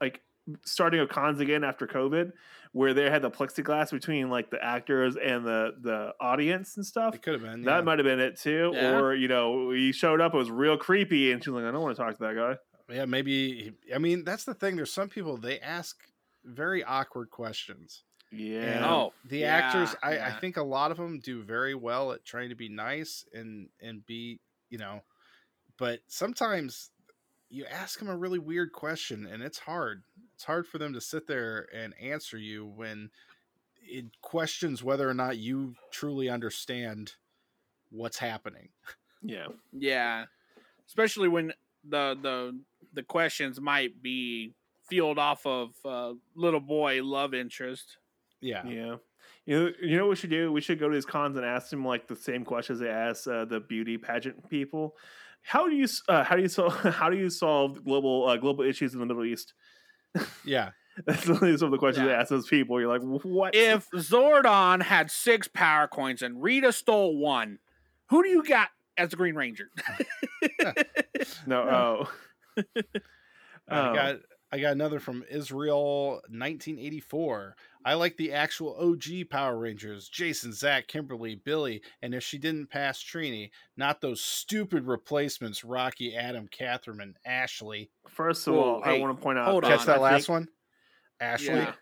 like 0.00 0.22
starting 0.64 1.00
of 1.00 1.08
cons 1.08 1.40
again 1.40 1.64
after 1.64 1.86
COVID, 1.86 2.32
where 2.74 2.92
they 2.92 3.08
had 3.08 3.22
the 3.22 3.30
plexiglass 3.30 3.92
between 3.92 4.28
like 4.28 4.50
the 4.50 4.62
actors 4.62 5.16
and 5.16 5.46
the 5.46 5.74
the 5.80 6.12
audience 6.20 6.76
and 6.76 6.84
stuff. 6.84 7.14
it 7.14 7.22
could 7.22 7.34
have 7.34 7.42
been. 7.42 7.62
That 7.62 7.84
might 7.84 8.00
have 8.00 8.04
been 8.04 8.18
it 8.18 8.36
too. 8.38 8.72
Yeah. 8.74 8.98
Or 8.98 9.14
you 9.14 9.28
know, 9.28 9.70
he 9.70 9.92
showed 9.92 10.20
up, 10.20 10.34
it 10.34 10.36
was 10.36 10.50
real 10.50 10.76
creepy, 10.76 11.30
and 11.30 11.42
she's 11.42 11.52
like, 11.52 11.64
"I 11.64 11.70
don't 11.70 11.80
want 11.82 11.96
to 11.96 12.02
talk 12.02 12.18
to 12.18 12.22
that 12.24 12.34
guy." 12.34 12.56
yeah, 12.94 13.04
maybe. 13.04 13.72
I 13.94 13.98
mean, 13.98 14.24
that's 14.24 14.44
the 14.44 14.54
thing. 14.54 14.74
There's 14.74 14.92
some 14.92 15.08
people 15.08 15.36
they 15.36 15.60
ask 15.60 15.96
very 16.44 16.82
awkward 16.82 17.30
questions. 17.30 18.02
Yeah. 18.32 18.62
And 18.62 18.84
Oh, 18.84 19.12
the 19.24 19.38
yeah, 19.38 19.54
actors, 19.54 19.94
I, 20.02 20.18
I 20.18 20.30
think 20.32 20.56
a 20.56 20.62
lot 20.64 20.90
of 20.90 20.96
them 20.96 21.20
do 21.20 21.42
very 21.44 21.76
well 21.76 22.10
at 22.10 22.24
trying 22.24 22.48
to 22.48 22.56
be 22.56 22.68
nice 22.68 23.24
and 23.32 23.68
and 23.80 24.04
be, 24.04 24.40
you 24.68 24.78
know, 24.78 25.02
but 25.78 26.00
sometimes 26.08 26.90
you 27.50 27.64
ask 27.70 28.00
them 28.00 28.08
a 28.08 28.16
really 28.16 28.40
weird 28.40 28.72
question 28.72 29.26
and 29.30 29.40
it's 29.44 29.58
hard. 29.60 30.02
It's 30.34 30.44
hard 30.44 30.66
for 30.66 30.78
them 30.78 30.92
to 30.94 31.00
sit 31.00 31.26
there 31.26 31.68
and 31.74 31.94
answer 32.00 32.36
you 32.36 32.66
when 32.66 33.10
it 33.86 34.06
questions 34.20 34.82
whether 34.82 35.08
or 35.08 35.14
not 35.14 35.38
you 35.38 35.74
truly 35.90 36.28
understand 36.28 37.12
what's 37.90 38.18
happening. 38.18 38.68
yeah. 39.22 39.46
Yeah, 39.72 40.24
especially 40.86 41.28
when 41.28 41.52
the 41.88 42.16
the 42.20 42.58
the 42.92 43.02
questions 43.02 43.60
might 43.60 44.02
be 44.02 44.52
fueled 44.88 45.18
off 45.18 45.46
of 45.46 45.70
uh, 45.84 46.12
little 46.34 46.60
boy 46.60 47.02
love 47.02 47.34
interest. 47.34 47.98
Yeah. 48.40 48.66
Yeah. 48.66 48.96
You 49.46 49.58
know, 49.58 49.72
you 49.82 49.96
know 49.96 50.04
what 50.04 50.10
we 50.10 50.16
should 50.16 50.30
do? 50.30 50.52
We 50.52 50.60
should 50.60 50.78
go 50.78 50.88
to 50.88 50.94
these 50.94 51.04
cons 51.04 51.36
and 51.36 51.44
ask 51.44 51.70
them 51.70 51.84
like 51.84 52.06
the 52.06 52.16
same 52.16 52.44
questions 52.44 52.80
they 52.80 52.88
ask 52.88 53.26
uh, 53.26 53.44
the 53.44 53.60
beauty 53.60 53.98
pageant 53.98 54.48
people. 54.48 54.96
How 55.42 55.68
do 55.68 55.74
you 55.74 55.86
uh, 56.08 56.24
how 56.24 56.36
do 56.36 56.42
you 56.42 56.48
solve 56.48 56.74
how 56.94 57.10
do 57.10 57.16
you 57.16 57.30
solve 57.30 57.84
global 57.84 58.26
uh, 58.28 58.36
global 58.36 58.64
issues 58.64 58.94
in 58.94 59.00
the 59.00 59.06
Middle 59.06 59.24
East? 59.24 59.54
Yeah. 60.44 60.70
That's 61.06 61.26
literally 61.26 61.56
some 61.56 61.66
of 61.66 61.72
the 61.72 61.78
questions 61.78 62.06
they 62.06 62.14
ask 62.14 62.28
those 62.30 62.46
people. 62.46 62.80
You're 62.80 62.88
like, 62.88 63.02
what? 63.24 63.54
If 63.54 63.90
Zordon 63.90 64.80
had 64.82 65.10
six 65.10 65.48
power 65.48 65.88
coins 65.88 66.22
and 66.22 66.40
Rita 66.42 66.72
stole 66.72 67.16
one, 67.18 67.58
who 68.10 68.22
do 68.22 68.28
you 68.28 68.44
got 68.44 68.68
as 68.96 69.10
the 69.10 69.16
Green 69.16 69.34
Ranger? 69.34 69.70
no, 71.46 71.62
oh, 71.62 72.62
I 73.68 73.88
Oh. 73.90 73.94
got 73.94 74.16
I 74.54 74.60
got 74.60 74.70
another 74.72 75.00
from 75.00 75.24
Israel 75.28 76.20
1984. 76.28 77.56
I 77.84 77.94
like 77.94 78.16
the 78.16 78.32
actual 78.32 78.76
OG 78.80 79.28
Power 79.28 79.58
Rangers, 79.58 80.08
Jason, 80.08 80.52
Zach, 80.52 80.86
Kimberly, 80.86 81.34
Billy, 81.34 81.82
and 82.00 82.14
if 82.14 82.22
she 82.22 82.38
didn't 82.38 82.70
pass 82.70 83.02
Trini, 83.02 83.50
not 83.76 84.00
those 84.00 84.20
stupid 84.20 84.86
replacements 84.86 85.64
Rocky, 85.64 86.14
Adam, 86.14 86.46
Catherine, 86.48 87.00
and 87.00 87.16
Ashley. 87.26 87.90
first 88.08 88.46
of 88.46 88.54
Whoa, 88.54 88.74
all, 88.76 88.82
I 88.84 88.96
want 89.00 89.16
to 89.18 89.20
point 89.20 89.38
out. 89.40 89.48
hold 89.48 89.64
Catch 89.64 89.80
on, 89.80 89.86
that 89.86 89.96
I 89.96 90.00
last 90.00 90.26
think- 90.26 90.28
one? 90.28 90.48
Ashley. 91.20 91.54
Yeah. 91.54 91.72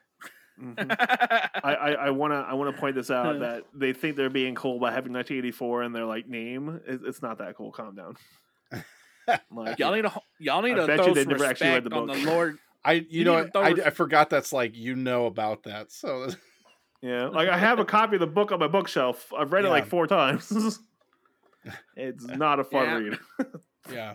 Mhm. 0.60 0.96
I, 0.98 1.74
I, 1.74 1.90
I 2.06 2.10
want 2.10 2.32
to 2.32 2.36
I 2.36 2.54
want 2.54 2.74
to 2.74 2.80
point 2.80 2.94
this 2.94 3.10
out 3.10 3.38
that 3.40 3.64
they 3.74 3.92
think 3.92 4.16
they're 4.16 4.30
being 4.30 4.54
cool 4.54 4.78
by 4.78 4.92
having 4.92 5.12
1984 5.12 5.82
in 5.82 5.92
their 5.92 6.04
like 6.06 6.26
name. 6.26 6.80
It, 6.86 7.00
it's 7.04 7.20
not 7.22 7.38
that 7.38 7.54
cool. 7.56 7.70
Calm 7.72 7.94
down. 7.94 8.16
Like, 9.50 9.78
y'all 9.78 9.94
need 9.94 10.02
to 10.02 10.12
y'all 10.40 10.62
need 10.62 10.72
I 10.72 10.74
to 10.80 10.86
bet 10.86 10.96
throw 10.96 11.06
you 11.08 11.14
they 11.14 11.22
some 11.22 11.32
never 11.32 11.44
actually 11.44 11.68
read 11.70 11.84
respect 11.84 11.90
the 11.90 11.96
on 11.96 12.06
the 12.08 12.12
book. 12.14 12.24
Lord. 12.26 12.58
I 12.84 12.92
you, 12.94 13.06
You 13.10 13.24
know 13.24 13.40
need 13.42 13.50
what? 13.54 13.80
I, 13.80 13.86
I 13.86 13.90
forgot 13.90 14.30
that's 14.30 14.52
like 14.52 14.76
you 14.76 14.96
know 14.96 15.26
about 15.26 15.62
that. 15.64 15.92
So 15.92 16.28
Yeah, 17.02 17.26
like 17.28 17.48
I 17.48 17.58
have 17.58 17.78
a 17.80 17.84
copy 17.84 18.16
of 18.16 18.20
the 18.20 18.26
book 18.26 18.52
on 18.52 18.58
my 18.60 18.68
bookshelf. 18.68 19.32
I've 19.36 19.52
read 19.52 19.64
it 19.64 19.68
like 19.70 19.86
four 19.86 20.06
times. 20.06 20.50
it's 21.96 22.24
not 22.26 22.60
a 22.60 22.64
fun 22.64 22.84
Yeah. 22.86 22.94
read. 22.98 23.18
yeah. 23.92 24.14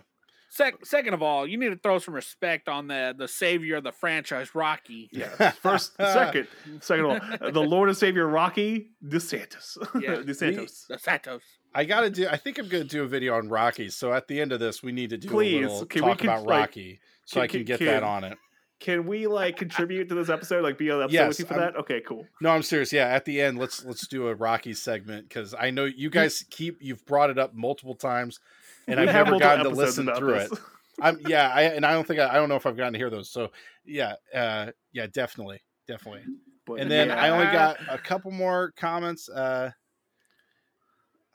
Sec- 0.50 0.84
second 0.86 1.12
of 1.12 1.22
all, 1.22 1.46
you 1.46 1.58
need 1.58 1.68
to 1.68 1.76
throw 1.76 1.98
some 1.98 2.14
respect 2.14 2.68
on 2.68 2.88
the 2.88 3.14
the 3.16 3.28
savior 3.28 3.76
of 3.76 3.84
the 3.84 3.92
franchise, 3.92 4.54
Rocky. 4.54 5.08
Yeah. 5.12 5.50
First, 5.52 5.94
second, 5.96 6.48
second 6.80 7.04
of 7.04 7.10
all, 7.42 7.50
the 7.52 7.60
Lord 7.60 7.90
and 7.90 7.96
Savior 7.98 8.26
Rocky 8.26 8.90
DeSantis. 9.06 9.76
Yeah. 10.00 10.16
DeSantos. 10.16 10.86
The 10.88 10.98
Santos. 10.98 11.42
I 11.74 11.84
gotta 11.84 12.10
do. 12.10 12.26
I 12.28 12.36
think 12.36 12.58
I'm 12.58 12.68
gonna 12.68 12.84
do 12.84 13.02
a 13.04 13.06
video 13.06 13.34
on 13.36 13.48
Rocky. 13.48 13.88
So 13.90 14.12
at 14.12 14.26
the 14.28 14.40
end 14.40 14.52
of 14.52 14.60
this, 14.60 14.82
we 14.82 14.92
need 14.92 15.10
to 15.10 15.18
do 15.18 15.28
Please, 15.28 15.64
a 15.64 15.68
little 15.68 15.86
can 15.86 16.04
we 16.04 16.10
talk 16.10 16.22
about 16.24 16.42
like, 16.44 16.60
Rocky, 16.60 17.00
so 17.24 17.34
can- 17.36 17.42
I 17.42 17.46
can 17.46 17.64
get 17.64 17.80
that 17.80 18.02
on 18.02 18.24
it. 18.24 18.38
Can 18.80 19.06
we 19.08 19.26
like 19.26 19.56
contribute 19.56 20.08
to 20.08 20.14
this 20.14 20.28
episode? 20.28 20.62
Like 20.62 20.78
be 20.78 20.88
on 20.92 20.98
the 20.98 21.04
episode 21.06 21.14
Yes, 21.14 21.28
with 21.30 21.38
you 21.40 21.44
for 21.46 21.54
I'm- 21.54 21.72
that? 21.72 21.76
Okay, 21.80 22.00
cool. 22.06 22.26
No, 22.40 22.50
I'm 22.50 22.62
serious. 22.62 22.92
Yeah, 22.92 23.06
at 23.08 23.24
the 23.24 23.40
end, 23.40 23.58
let's 23.58 23.84
let's 23.84 24.06
do 24.06 24.28
a 24.28 24.34
Rocky 24.34 24.72
segment 24.72 25.28
because 25.28 25.52
I 25.58 25.70
know 25.70 25.84
you 25.84 26.10
guys 26.10 26.44
keep 26.48 26.78
you've 26.80 27.04
brought 27.04 27.30
it 27.30 27.38
up 27.38 27.54
multiple 27.54 27.96
times, 27.96 28.38
and 28.86 29.00
I've 29.00 29.06
never 29.12 29.38
gotten 29.38 29.64
to 29.64 29.70
listen 29.70 30.08
through 30.16 30.34
this. 30.34 30.52
it. 30.52 30.58
I'm 31.00 31.18
yeah, 31.28 31.50
I, 31.54 31.62
and 31.62 31.84
I 31.84 31.92
don't 31.92 32.06
think 32.06 32.20
I, 32.20 32.28
I 32.30 32.34
don't 32.34 32.48
know 32.48 32.56
if 32.56 32.66
I've 32.66 32.76
gotten 32.76 32.92
to 32.92 32.98
hear 32.98 33.10
those. 33.10 33.28
So 33.30 33.50
yeah, 33.84 34.14
uh, 34.34 34.70
yeah, 34.92 35.06
definitely, 35.12 35.60
definitely. 35.88 36.22
But 36.66 36.80
And 36.80 36.90
then 36.90 37.10
I 37.10 37.30
only 37.30 37.46
got 37.46 37.78
a 37.88 37.98
couple 37.98 38.30
more 38.30 38.72
comments. 38.76 39.28
Uh, 39.28 39.70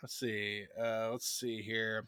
let's 0.04 0.20
see. 0.20 0.66
Uh, 0.80 1.10
let's 1.12 1.28
see 1.28 1.62
here. 1.62 2.06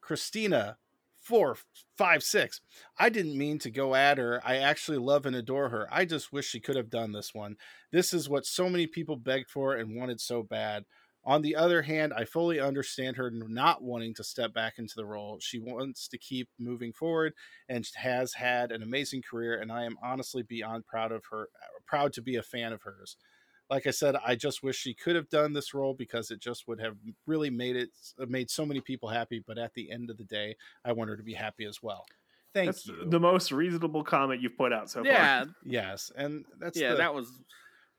Christina, 0.00 0.76
four, 1.20 1.56
five, 1.98 2.22
six. 2.22 2.60
I 2.96 3.08
didn't 3.08 3.36
mean 3.36 3.58
to 3.58 3.70
go 3.70 3.94
at 3.94 4.18
her. 4.18 4.40
I 4.44 4.56
actually 4.58 4.98
love 4.98 5.26
and 5.26 5.34
adore 5.34 5.68
her. 5.68 5.88
I 5.90 6.04
just 6.04 6.32
wish 6.32 6.46
she 6.46 6.60
could 6.60 6.76
have 6.76 6.90
done 6.90 7.12
this 7.12 7.34
one. 7.34 7.56
This 7.90 8.14
is 8.14 8.28
what 8.28 8.46
so 8.46 8.70
many 8.70 8.86
people 8.86 9.16
begged 9.16 9.50
for 9.50 9.74
and 9.74 9.96
wanted 9.96 10.20
so 10.20 10.44
bad. 10.44 10.84
On 11.24 11.42
the 11.42 11.54
other 11.54 11.82
hand, 11.82 12.12
I 12.16 12.24
fully 12.24 12.58
understand 12.58 13.16
her 13.16 13.30
not 13.30 13.82
wanting 13.82 14.14
to 14.14 14.24
step 14.24 14.52
back 14.52 14.74
into 14.78 14.94
the 14.96 15.06
role. 15.06 15.38
She 15.40 15.60
wants 15.60 16.08
to 16.08 16.18
keep 16.18 16.48
moving 16.58 16.92
forward 16.92 17.32
and 17.68 17.86
has 17.96 18.34
had 18.34 18.72
an 18.72 18.82
amazing 18.82 19.22
career, 19.28 19.60
and 19.60 19.70
I 19.70 19.84
am 19.84 19.96
honestly 20.02 20.42
beyond 20.42 20.86
proud 20.86 21.12
of 21.12 21.22
her, 21.30 21.48
proud 21.86 22.12
to 22.14 22.22
be 22.22 22.36
a 22.36 22.42
fan 22.42 22.72
of 22.72 22.82
hers. 22.82 23.16
Like 23.72 23.86
I 23.86 23.90
said, 23.90 24.16
I 24.22 24.34
just 24.34 24.62
wish 24.62 24.76
she 24.76 24.92
could 24.92 25.16
have 25.16 25.30
done 25.30 25.54
this 25.54 25.72
role 25.72 25.94
because 25.94 26.30
it 26.30 26.40
just 26.40 26.68
would 26.68 26.78
have 26.78 26.94
really 27.26 27.48
made 27.48 27.74
it 27.74 27.88
made 28.28 28.50
so 28.50 28.66
many 28.66 28.80
people 28.80 29.08
happy. 29.08 29.42
But 29.46 29.56
at 29.56 29.72
the 29.72 29.90
end 29.90 30.10
of 30.10 30.18
the 30.18 30.24
day, 30.24 30.56
I 30.84 30.92
want 30.92 31.08
her 31.08 31.16
to 31.16 31.22
be 31.22 31.32
happy 31.32 31.64
as 31.64 31.82
well. 31.82 32.04
Thank 32.54 32.66
That's 32.66 32.86
you. 32.86 33.06
the 33.08 33.18
most 33.18 33.50
reasonable 33.50 34.04
comment 34.04 34.42
you've 34.42 34.58
put 34.58 34.74
out 34.74 34.90
so 34.90 35.02
far. 35.02 35.10
Yeah, 35.10 35.44
yes, 35.64 36.12
and 36.14 36.44
that's 36.60 36.78
yeah, 36.78 36.90
the- 36.90 36.96
that 36.98 37.14
was 37.14 37.32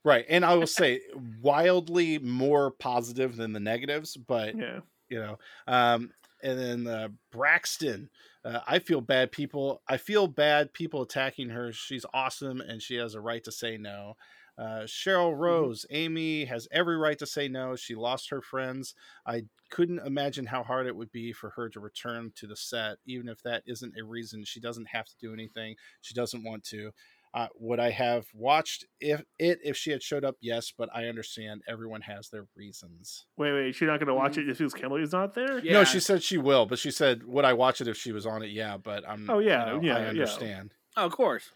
right. 0.06 0.26
And 0.30 0.46
I 0.46 0.54
will 0.54 0.68
say, 0.82 1.02
wildly 1.42 2.20
more 2.20 2.70
positive 2.70 3.36
than 3.36 3.52
the 3.54 3.60
negatives, 3.60 4.16
but. 4.16 4.56
Yeah. 4.56 4.80
you 5.10 5.20
know 5.20 5.38
um 5.68 6.12
and 6.42 6.58
then 6.60 6.88
uh, 6.88 7.08
braxton 7.32 8.10
uh, 8.46 8.60
i 8.68 8.80
feel 8.80 9.02
bad 9.02 9.32
people 9.32 9.82
i 9.88 9.98
feel 9.98 10.28
bad 10.28 10.72
people 10.74 11.02
attacking 11.02 11.50
her 11.50 11.72
she's 11.74 12.06
awesome 12.14 12.62
and 12.62 12.82
she 12.82 12.96
has 12.96 13.14
a 13.14 13.20
right 13.20 13.44
to 13.44 13.52
say 13.52 13.78
no 13.78 14.16
uh, 14.58 14.84
cheryl 14.86 15.38
rose 15.38 15.86
amy 15.90 16.46
has 16.46 16.68
every 16.72 16.98
right 16.98 17.18
to 17.18 17.26
say 17.26 17.48
no 17.48 17.76
she 17.76 17.96
lost 17.96 18.30
her 18.30 18.42
friends 18.42 18.94
i 19.26 19.42
couldn't 19.70 20.06
imagine 20.06 20.46
how 20.46 20.62
hard 20.62 20.86
it 20.86 20.96
would 20.96 21.12
be 21.12 21.34
for 21.34 21.50
her 21.52 21.68
to 21.68 21.80
return 21.80 22.32
to 22.36 22.46
the 22.46 22.56
set 22.56 22.98
even 23.08 23.28
if 23.28 23.42
that 23.42 23.64
isn't 23.66 23.98
a 23.98 24.04
reason 24.04 24.44
she 24.46 24.60
doesn't 24.60 24.88
have 24.88 25.06
to 25.06 25.16
do 25.20 25.34
anything 25.34 25.76
she 26.02 26.14
doesn't 26.14 26.44
want 26.44 26.64
to 26.64 26.92
uh, 27.34 27.48
would 27.60 27.80
I 27.80 27.90
have 27.90 28.28
watched 28.34 28.86
if 29.00 29.24
it 29.40 29.60
if 29.64 29.76
she 29.76 29.90
had 29.90 30.04
showed 30.04 30.24
up? 30.24 30.36
Yes, 30.40 30.72
but 30.78 30.90
I 30.94 31.06
understand 31.06 31.64
everyone 31.68 32.02
has 32.02 32.30
their 32.30 32.46
reasons. 32.56 33.26
Wait, 33.38 33.54
wait. 33.54 33.74
She's 33.74 33.88
not 33.88 34.00
going 34.00 34.08
to 34.08 34.14
watch 34.14 34.38
it 34.38 34.46
just 34.46 34.60
because 34.60 34.74
Kimberly's 34.76 35.14
not 35.14 35.34
there? 35.34 35.58
Yeah. 35.58 35.74
No, 35.74 35.84
she 35.84 36.00
said 36.00 36.22
she 36.22 36.38
will, 36.38 36.68
but 36.68 36.78
she 36.78 36.92
said, 36.92 37.24
"Would 37.24 37.44
I 37.44 37.54
watch 37.54 37.82
it 37.82 37.88
if 37.88 37.98
she 37.98 38.12
was 38.12 38.28
on 38.28 38.44
it?" 38.44 38.52
Yeah, 38.52 38.78
but 38.78 39.04
I'm. 39.08 39.28
Oh, 39.30 39.40
yeah, 39.40 39.66
you 39.66 39.74
know, 39.74 39.82
yeah, 39.82 39.96
I 39.96 40.02
yeah. 40.02 40.10
understand. 40.10 40.76
oh, 40.96 41.06
of 41.08 41.12
course. 41.12 41.50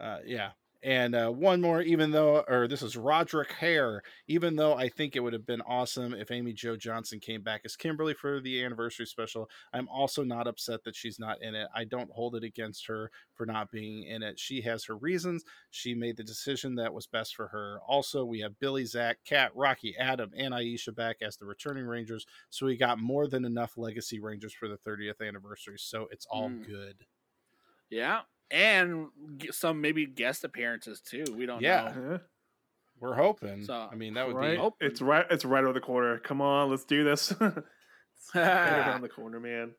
Uh, 0.00 0.18
yeah, 0.24 0.50
and 0.84 1.14
uh, 1.14 1.30
one 1.30 1.60
more. 1.60 1.80
Even 1.82 2.10
though, 2.10 2.44
or 2.46 2.68
this 2.68 2.82
is 2.82 2.96
Roderick 2.96 3.50
Hare. 3.52 4.02
Even 4.28 4.54
though 4.54 4.74
I 4.74 4.88
think 4.88 5.16
it 5.16 5.20
would 5.20 5.32
have 5.32 5.46
been 5.46 5.62
awesome 5.62 6.14
if 6.14 6.30
Amy 6.30 6.52
Jo 6.52 6.76
Johnson 6.76 7.18
came 7.18 7.42
back 7.42 7.62
as 7.64 7.74
Kimberly 7.74 8.14
for 8.14 8.40
the 8.40 8.62
anniversary 8.62 9.06
special, 9.06 9.48
I'm 9.72 9.88
also 9.88 10.22
not 10.22 10.46
upset 10.46 10.84
that 10.84 10.94
she's 10.94 11.18
not 11.18 11.42
in 11.42 11.54
it. 11.54 11.66
I 11.74 11.84
don't 11.84 12.10
hold 12.10 12.36
it 12.36 12.44
against 12.44 12.86
her 12.86 13.10
for 13.34 13.46
not 13.46 13.70
being 13.72 14.04
in 14.04 14.22
it. 14.22 14.38
She 14.38 14.60
has 14.62 14.84
her 14.84 14.96
reasons. 14.96 15.42
She 15.70 15.94
made 15.94 16.16
the 16.16 16.22
decision 16.22 16.74
that 16.76 16.92
was 16.92 17.06
best 17.06 17.34
for 17.34 17.48
her. 17.48 17.80
Also, 17.88 18.24
we 18.24 18.40
have 18.40 18.58
Billy, 18.60 18.84
Zach, 18.84 19.18
Kat, 19.24 19.50
Rocky, 19.54 19.96
Adam, 19.98 20.30
and 20.36 20.52
Aisha 20.54 20.94
back 20.94 21.16
as 21.22 21.36
the 21.36 21.46
returning 21.46 21.86
Rangers. 21.86 22.26
So 22.50 22.66
we 22.66 22.76
got 22.76 22.98
more 22.98 23.26
than 23.26 23.44
enough 23.44 23.78
Legacy 23.78 24.20
Rangers 24.20 24.52
for 24.52 24.68
the 24.68 24.76
30th 24.76 25.26
anniversary. 25.26 25.78
So 25.78 26.08
it's 26.10 26.26
all 26.26 26.50
Mm. 26.50 26.66
good. 26.66 27.06
Yeah, 27.90 28.22
and 28.50 29.06
some 29.50 29.80
maybe 29.80 30.06
guest 30.06 30.44
appearances 30.44 31.00
too. 31.00 31.24
We 31.36 31.46
don't 31.46 31.60
Yeah. 31.62 31.92
know. 31.96 32.10
Huh? 32.12 32.18
We're 33.00 33.14
hoping. 33.14 33.64
So, 33.64 33.88
I 33.90 33.94
mean, 33.96 34.14
that 34.14 34.26
would 34.26 34.36
right? 34.36 34.58
be. 34.78 34.86
It's 34.86 35.02
right. 35.02 35.26
It's 35.30 35.44
right 35.44 35.64
over 35.64 35.72
the 35.72 35.80
corner. 35.80 36.18
Come 36.20 36.40
on, 36.40 36.70
let's 36.70 36.84
do 36.84 37.04
this. 37.04 37.32
It's 38.26 38.34
right 38.34 38.78
around 38.78 39.02
the 39.02 39.08
corner, 39.10 39.38
man. 39.38 39.72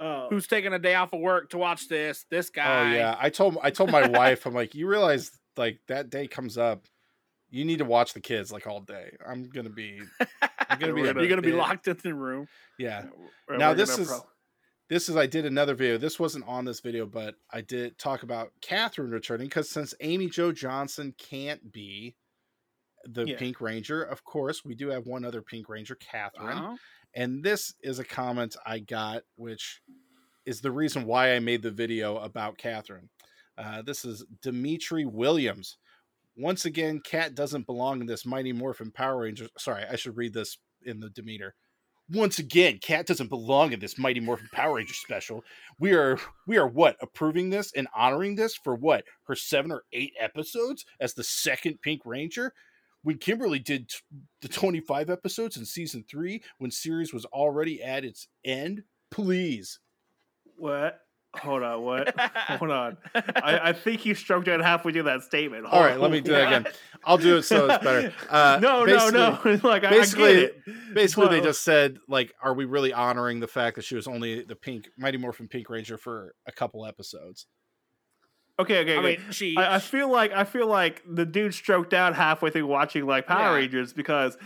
Oh, 0.00 0.28
Who's 0.30 0.46
taking 0.46 0.72
a 0.72 0.78
day 0.78 0.94
off 0.94 1.12
of 1.12 1.20
work 1.20 1.50
to 1.50 1.58
watch 1.58 1.88
this? 1.88 2.24
This 2.30 2.48
oh, 2.50 2.54
guy. 2.54 2.92
Oh 2.92 2.94
yeah, 2.96 3.16
I 3.18 3.28
told 3.30 3.58
I 3.62 3.70
told 3.70 3.90
my 3.90 4.06
wife, 4.06 4.46
I'm 4.46 4.54
like, 4.54 4.74
you 4.74 4.86
realize 4.88 5.30
like 5.56 5.80
that 5.88 6.08
day 6.08 6.26
comes 6.28 6.56
up, 6.56 6.86
you 7.50 7.64
need 7.64 7.78
to 7.80 7.84
watch 7.84 8.14
the 8.14 8.20
kids 8.20 8.52
like 8.52 8.66
all 8.66 8.80
day. 8.80 9.16
I'm 9.28 9.48
gonna 9.50 9.68
be, 9.70 10.00
I'm 10.70 10.78
gonna 10.78 10.92
be. 10.94 11.02
Gonna- 11.02 11.20
You're 11.20 11.28
gonna 11.28 11.42
be 11.42 11.52
locked 11.52 11.88
in 11.88 11.98
the 12.02 12.14
room. 12.14 12.46
Yeah. 12.78 13.06
We're- 13.48 13.58
Now 13.58 13.70
we're 13.70 13.74
this 13.74 13.90
gonna 13.90 14.02
is- 14.02 14.08
pro- 14.08 14.26
This 14.88 15.08
is 15.10 15.16
I 15.16 15.26
did 15.26 15.44
another 15.44 15.74
video. 15.74 15.98
This 15.98 16.18
wasn't 16.18 16.48
on 16.48 16.64
this 16.64 16.80
video, 16.80 17.04
but 17.04 17.34
I 17.50 17.60
did 17.60 17.98
talk 17.98 18.22
about 18.22 18.52
Catherine 18.62 19.10
returning 19.10 19.46
because 19.46 19.68
since 19.68 19.92
Amy 20.00 20.28
Jo 20.30 20.50
Johnson 20.50 21.14
can't 21.18 21.72
be 21.72 22.16
the 23.04 23.26
Yeah. 23.26 23.36
Pink 23.36 23.60
Ranger, 23.60 24.02
of 24.02 24.24
course 24.24 24.64
we 24.64 24.74
do 24.74 24.88
have 24.88 25.06
one 25.06 25.24
other 25.24 25.42
Pink 25.42 25.68
Ranger, 25.68 25.94
Catherine. 25.96 26.58
Uh-huh. 26.58 26.76
And 27.14 27.42
this 27.42 27.74
is 27.82 27.98
a 27.98 28.04
comment 28.04 28.56
I 28.64 28.78
got, 28.78 29.22
which 29.36 29.82
is 30.46 30.60
the 30.62 30.70
reason 30.70 31.04
why 31.04 31.34
I 31.34 31.38
made 31.38 31.62
the 31.62 31.70
video 31.70 32.16
about 32.16 32.56
Catherine. 32.56 33.10
Uh, 33.58 33.82
this 33.82 34.04
is 34.04 34.24
Dimitri 34.40 35.04
Williams. 35.04 35.76
Once 36.36 36.64
again, 36.64 37.00
Cat 37.00 37.34
doesn't 37.34 37.66
belong 37.66 38.00
in 38.00 38.06
this 38.06 38.24
Mighty 38.24 38.52
Morphin 38.52 38.90
Power 38.90 39.18
Rangers. 39.22 39.50
Sorry, 39.58 39.84
I 39.90 39.96
should 39.96 40.16
read 40.16 40.32
this 40.32 40.56
in 40.84 41.00
the 41.00 41.10
Demeter. 41.10 41.54
Once 42.10 42.38
again, 42.38 42.78
Cat 42.78 43.06
doesn't 43.06 43.28
belong 43.28 43.72
in 43.72 43.80
this 43.80 43.98
Mighty 43.98 44.20
Morphin 44.20 44.48
Power 44.52 44.76
Ranger 44.76 44.94
special. 44.94 45.44
We 45.78 45.92
are 45.92 46.18
we 46.46 46.56
are 46.56 46.66
what 46.66 46.96
approving 47.02 47.50
this 47.50 47.72
and 47.74 47.86
honoring 47.94 48.34
this 48.34 48.54
for 48.56 48.74
what 48.74 49.04
her 49.24 49.36
seven 49.36 49.70
or 49.70 49.84
eight 49.92 50.14
episodes 50.18 50.86
as 51.00 51.14
the 51.14 51.24
second 51.24 51.82
Pink 51.82 52.02
Ranger 52.06 52.54
when 53.02 53.18
Kimberly 53.18 53.58
did 53.58 53.88
t- 53.88 53.98
the 54.42 54.48
25 54.48 55.10
episodes 55.10 55.56
in 55.56 55.64
season 55.64 56.04
three, 56.08 56.42
when 56.58 56.70
series 56.70 57.12
was 57.12 57.24
already 57.26 57.82
at 57.82 58.04
its 58.04 58.28
end, 58.44 58.82
please. 59.10 59.78
What? 60.56 61.00
Hold 61.36 61.62
on. 61.62 61.82
What? 61.82 62.18
Hold 62.36 62.70
on. 62.70 62.96
I, 63.14 63.60
I 63.68 63.72
think 63.72 64.06
you 64.06 64.14
stroked 64.14 64.48
out 64.48 64.60
halfway 64.60 64.92
through 64.92 65.04
that 65.04 65.22
statement. 65.22 65.66
All 65.66 65.80
right, 65.80 65.90
Hold- 65.90 66.02
let 66.02 66.10
me 66.10 66.20
do 66.20 66.32
that 66.32 66.46
again. 66.48 66.72
I'll 67.04 67.18
do 67.18 67.36
it 67.36 67.42
so 67.42 67.66
it's 67.70 67.84
better. 67.84 68.12
Uh, 68.30 68.58
no, 68.60 68.84
no, 68.84 69.10
no. 69.10 69.30
basically- 69.42 69.56
like 69.70 69.84
I- 69.84 69.90
basically- 69.90 70.24
I 70.24 70.34
get 70.34 70.42
it. 70.66 70.94
Basically, 70.94 71.28
they 71.28 71.40
just 71.40 71.62
said, 71.62 71.98
like, 72.08 72.32
are 72.42 72.54
we 72.54 72.64
really 72.64 72.92
honoring 72.92 73.40
the 73.40 73.46
fact 73.46 73.76
that 73.76 73.84
she 73.84 73.94
was 73.94 74.08
only 74.08 74.42
the 74.42 74.56
pink 74.56 74.88
Mighty 74.96 75.18
Morphin 75.18 75.48
Pink 75.48 75.68
Ranger 75.70 75.98
for 75.98 76.34
a 76.46 76.52
couple 76.52 76.86
episodes? 76.86 77.46
okay, 78.58 78.80
okay. 78.80 78.94
I 78.94 78.98
okay. 78.98 79.22
mean, 79.22 79.32
she. 79.32 79.56
I, 79.56 79.76
I 79.76 79.78
feel 79.78 80.10
like 80.10 80.32
I 80.32 80.44
feel 80.44 80.66
like 80.66 81.02
the 81.08 81.24
dude 81.26 81.54
stroked 81.54 81.94
out 81.94 82.16
halfway 82.16 82.50
through 82.50 82.66
watching 82.66 83.06
like 83.06 83.26
Power 83.26 83.52
Yeah. 83.52 83.54
Rangers 83.54 83.92
because 83.92 84.36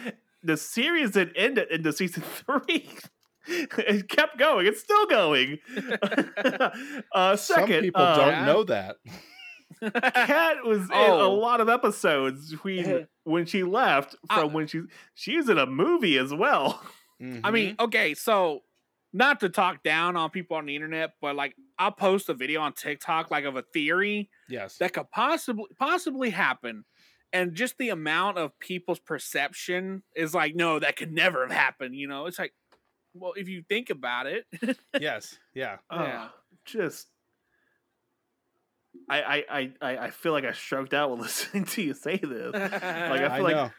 the 0.43 0.57
series 0.57 1.13
that 1.13 1.31
ended 1.37 1.69
into 1.71 1.93
season 1.93 2.23
three. 2.23 2.89
it 3.79 4.09
kept 4.09 4.39
going. 4.39 4.67
It's 4.67 4.81
still 4.81 5.07
going. 5.07 5.59
uh, 7.13 7.37
second, 7.37 7.37
Some 7.37 7.81
people 7.83 8.03
uh, 8.03 8.17
don't 8.17 8.47
know 8.47 8.65
that. 8.65 8.97
Kat 10.15 10.65
was 10.65 10.83
in 10.83 10.93
a 10.93 11.15
Oh. 11.15 11.35
lot 11.35 11.61
of 11.61 11.69
episodes 11.69 12.51
between 12.53 13.09
when 13.25 13.47
she 13.47 13.63
left 13.63 14.15
from 14.31 14.45
Uh, 14.45 14.49
when 14.49 14.67
she 14.67 14.83
she 15.15 15.37
was 15.37 15.49
in 15.49 15.59
a 15.59 15.67
movie 15.67 16.19
as 16.19 16.33
well. 16.33 16.81
I 17.21 17.25
Mhm. 17.25 17.53
mean, 17.53 17.77
okay, 17.81 18.15
so 18.15 18.63
not 19.13 19.41
to 19.41 19.49
talk 19.49 19.83
down 19.83 20.17
on 20.17 20.31
people 20.31 20.57
on 20.57 20.67
the 20.67 20.75
internet, 20.77 21.15
but 21.21 21.35
like 21.37 21.55
I'll 21.79 21.93
post 21.93 22.29
a 22.29 22.35
video 22.35 22.61
on 22.61 22.73
TikTok 22.75 23.31
like 23.31 23.45
of 23.45 23.57
a 23.57 23.63
theory 23.63 24.31
yes. 24.49 24.79
that 24.79 24.93
could 24.93 25.11
possibly 25.11 25.67
possibly 25.79 26.31
happen. 26.31 26.85
And 27.33 27.55
just 27.55 27.79
the 27.79 27.89
amount 27.89 28.37
of 28.39 28.59
people's 28.59 28.99
perception 29.01 30.03
is 30.15 30.35
like, 30.35 30.55
no, 30.55 30.79
that 30.79 30.97
could 30.97 31.13
never 31.13 31.41
have 31.47 31.51
happened. 31.57 31.97
You 31.97 32.07
know, 32.07 32.27
it's 32.27 32.39
like, 32.39 32.53
well, 33.15 33.33
if 33.37 33.49
you 33.49 33.63
think 33.69 33.91
about 33.91 34.27
it, 34.27 34.47
yes. 35.01 35.37
Yeah. 35.55 35.79
Yeah. 35.91 36.25
Uh, 36.25 36.29
just 36.65 37.09
I, 39.09 39.23
I 39.23 39.45
I 39.51 39.73
I 39.81 39.99
I 39.99 40.11
feel 40.11 40.33
like 40.33 40.45
I 40.45 40.53
stroked 40.53 40.95
out 40.95 41.11
while 41.11 41.19
listening 41.23 41.65
to 41.67 41.83
you 41.83 41.95
say 41.95 42.17
this. 42.17 42.53
Like 42.53 42.73
I 42.73 43.27
I 43.27 43.37
feel 43.37 43.45
like 43.45 43.57
know. 43.57 43.71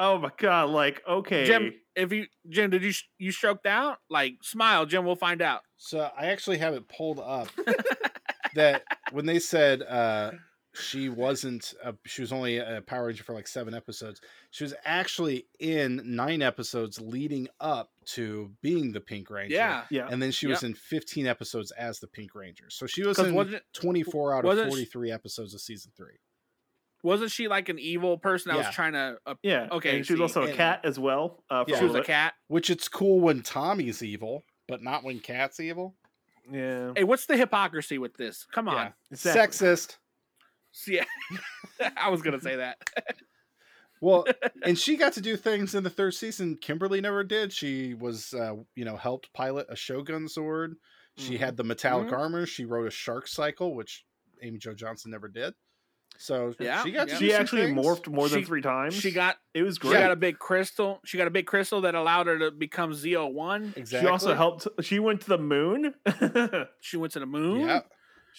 Oh 0.00 0.18
my 0.18 0.30
god! 0.38 0.70
Like 0.70 1.02
okay, 1.08 1.44
Jim, 1.44 1.74
if 1.96 2.12
you 2.12 2.26
Jim, 2.48 2.70
did 2.70 2.84
you 2.84 2.92
you 3.18 3.32
stroked 3.32 3.66
out? 3.66 3.98
Like 4.08 4.34
smile, 4.42 4.86
Jim. 4.86 5.04
We'll 5.04 5.16
find 5.16 5.42
out. 5.42 5.62
So 5.76 6.08
I 6.16 6.26
actually 6.26 6.58
have 6.58 6.74
it 6.74 6.88
pulled 6.88 7.18
up 7.18 7.48
that 8.54 8.84
when 9.10 9.26
they 9.26 9.40
said 9.40 9.82
uh, 9.82 10.32
she 10.74 11.08
wasn't, 11.08 11.74
a, 11.82 11.94
she 12.04 12.20
was 12.20 12.32
only 12.32 12.58
a 12.58 12.82
Power 12.86 13.06
Ranger 13.06 13.24
for 13.24 13.34
like 13.34 13.48
seven 13.48 13.74
episodes. 13.74 14.20
She 14.50 14.64
was 14.64 14.74
actually 14.84 15.46
in 15.58 16.02
nine 16.04 16.42
episodes 16.42 17.00
leading 17.00 17.48
up 17.60 17.90
to 18.14 18.50
being 18.62 18.92
the 18.92 19.00
Pink 19.00 19.30
Ranger. 19.30 19.54
Yeah, 19.54 19.84
yeah. 19.90 20.08
And 20.10 20.20
then 20.22 20.30
she 20.30 20.46
was 20.46 20.62
in 20.62 20.74
15 20.74 21.26
episodes 21.26 21.70
as 21.72 21.98
the 22.00 22.06
Pink 22.06 22.34
Ranger. 22.34 22.70
So 22.70 22.86
she 22.86 23.02
was 23.04 23.16
'Cause 23.16 23.28
in 23.28 23.34
wasn't 23.34 23.56
it- 23.56 23.64
24 23.74 24.34
out 24.34 24.38
of 24.40 24.44
wasn't 24.44 24.66
she- 24.68 24.84
43 24.86 25.10
episodes 25.12 25.54
of 25.54 25.60
season 25.60 25.92
three. 25.96 26.16
wasn't 27.04 27.30
she 27.30 27.46
like 27.48 27.68
an 27.68 27.78
evil 27.78 28.18
person 28.18 28.50
that 28.50 28.58
Yeah. 28.58 28.66
was 28.66 28.74
trying 28.74 28.92
to? 28.94 29.18
Uh, 29.24 29.34
yeah. 29.42 29.68
Okay, 29.70 29.96
and 29.98 30.06
she 30.06 30.14
was 30.14 30.20
also 30.22 30.42
a 30.42 30.46
and- 30.48 30.56
cat 30.56 30.80
as 30.84 30.98
well. 30.98 31.44
Uh, 31.48 31.64
for 31.64 31.70
Yeah. 31.70 31.78
She 31.78 31.84
was 31.84 31.94
a 31.94 32.02
cat. 32.02 32.34
Which 32.48 32.70
it's 32.70 32.88
cool 32.88 33.20
when 33.20 33.42
Tommy's 33.42 34.02
evil, 34.02 34.44
but 34.66 34.82
not 34.82 35.04
when 35.04 35.20
Cat's 35.20 35.60
evil. 35.60 35.96
Yeah, 36.50 36.92
Hey, 36.96 37.04
what's 37.04 37.26
the 37.26 37.36
hypocrisy 37.36 37.98
with 37.98 38.14
this? 38.16 38.46
Come 38.52 38.68
on. 38.68 38.74
Yeah. 38.76 38.92
Exactly. 39.12 39.42
Sexist. 39.66 39.96
Yeah. 40.86 41.04
I 41.96 42.08
was 42.10 42.22
gonna 42.22 42.40
say 42.40 42.56
that. 42.56 42.78
Well, 44.00 44.24
and 44.64 44.78
she 44.78 44.96
got 44.96 45.12
to 45.14 45.20
do 45.20 45.36
things 45.36 45.74
in 45.74 45.84
the 45.84 45.90
third 45.90 46.14
season 46.14 46.56
Kimberly 46.60 47.00
never 47.00 47.24
did. 47.24 47.52
She 47.52 47.94
was, 47.94 48.32
uh, 48.34 48.54
you 48.74 48.84
know, 48.84 48.96
helped 48.96 49.32
pilot 49.32 49.66
a 49.68 49.76
Shogun 49.76 50.28
sword. 50.28 50.76
She 51.16 51.34
Mhm. 51.34 51.38
had 51.40 51.56
the 51.56 51.64
metallic 51.64 52.08
Mhm. 52.08 52.18
armor. 52.18 52.46
She 52.46 52.64
rode 52.64 52.86
a 52.86 52.90
shark 52.90 53.26
cycle, 53.28 53.74
which 53.74 54.04
Amy 54.42 54.58
Jo 54.58 54.72
Johnson 54.74 55.10
never 55.10 55.28
did. 55.28 55.54
So 56.20 56.52
Yeah, 56.58 56.82
she 56.82 56.90
got 56.90 57.06
to 57.08 57.12
yeah. 57.14 57.18
do 57.18 57.24
she 57.26 57.32
some 57.32 57.40
actually 57.42 57.62
things. 57.66 57.78
morphed 57.86 58.08
more 58.08 58.28
than 58.28 58.40
She- 58.40 58.44
three 58.46 58.62
times. 58.62 58.94
She 58.94 59.10
got 59.12 59.36
it 59.54 59.62
was 59.62 59.78
great. 59.78 59.92
she 59.94 59.98
got 60.00 60.10
a 60.10 60.16
big 60.16 60.38
crystal. 60.38 61.00
She 61.04 61.16
got 61.16 61.26
a 61.28 61.30
big 61.30 61.46
crystal 61.46 61.80
that 61.82 61.94
allowed 61.94 62.26
her 62.26 62.38
to 62.38 62.50
become 62.50 62.90
Zeo 62.92 63.32
One. 63.32 63.72
Exactly. 63.76 64.06
She 64.06 64.10
also 64.10 64.34
helped. 64.34 64.66
She 64.80 64.98
went 64.98 65.20
to 65.22 65.28
the 65.28 65.38
moon. 65.38 65.94
She 66.80 66.96
went 66.96 67.12
to 67.12 67.20
the 67.20 67.26
moon. 67.26 67.60
Yeah. 67.68 67.80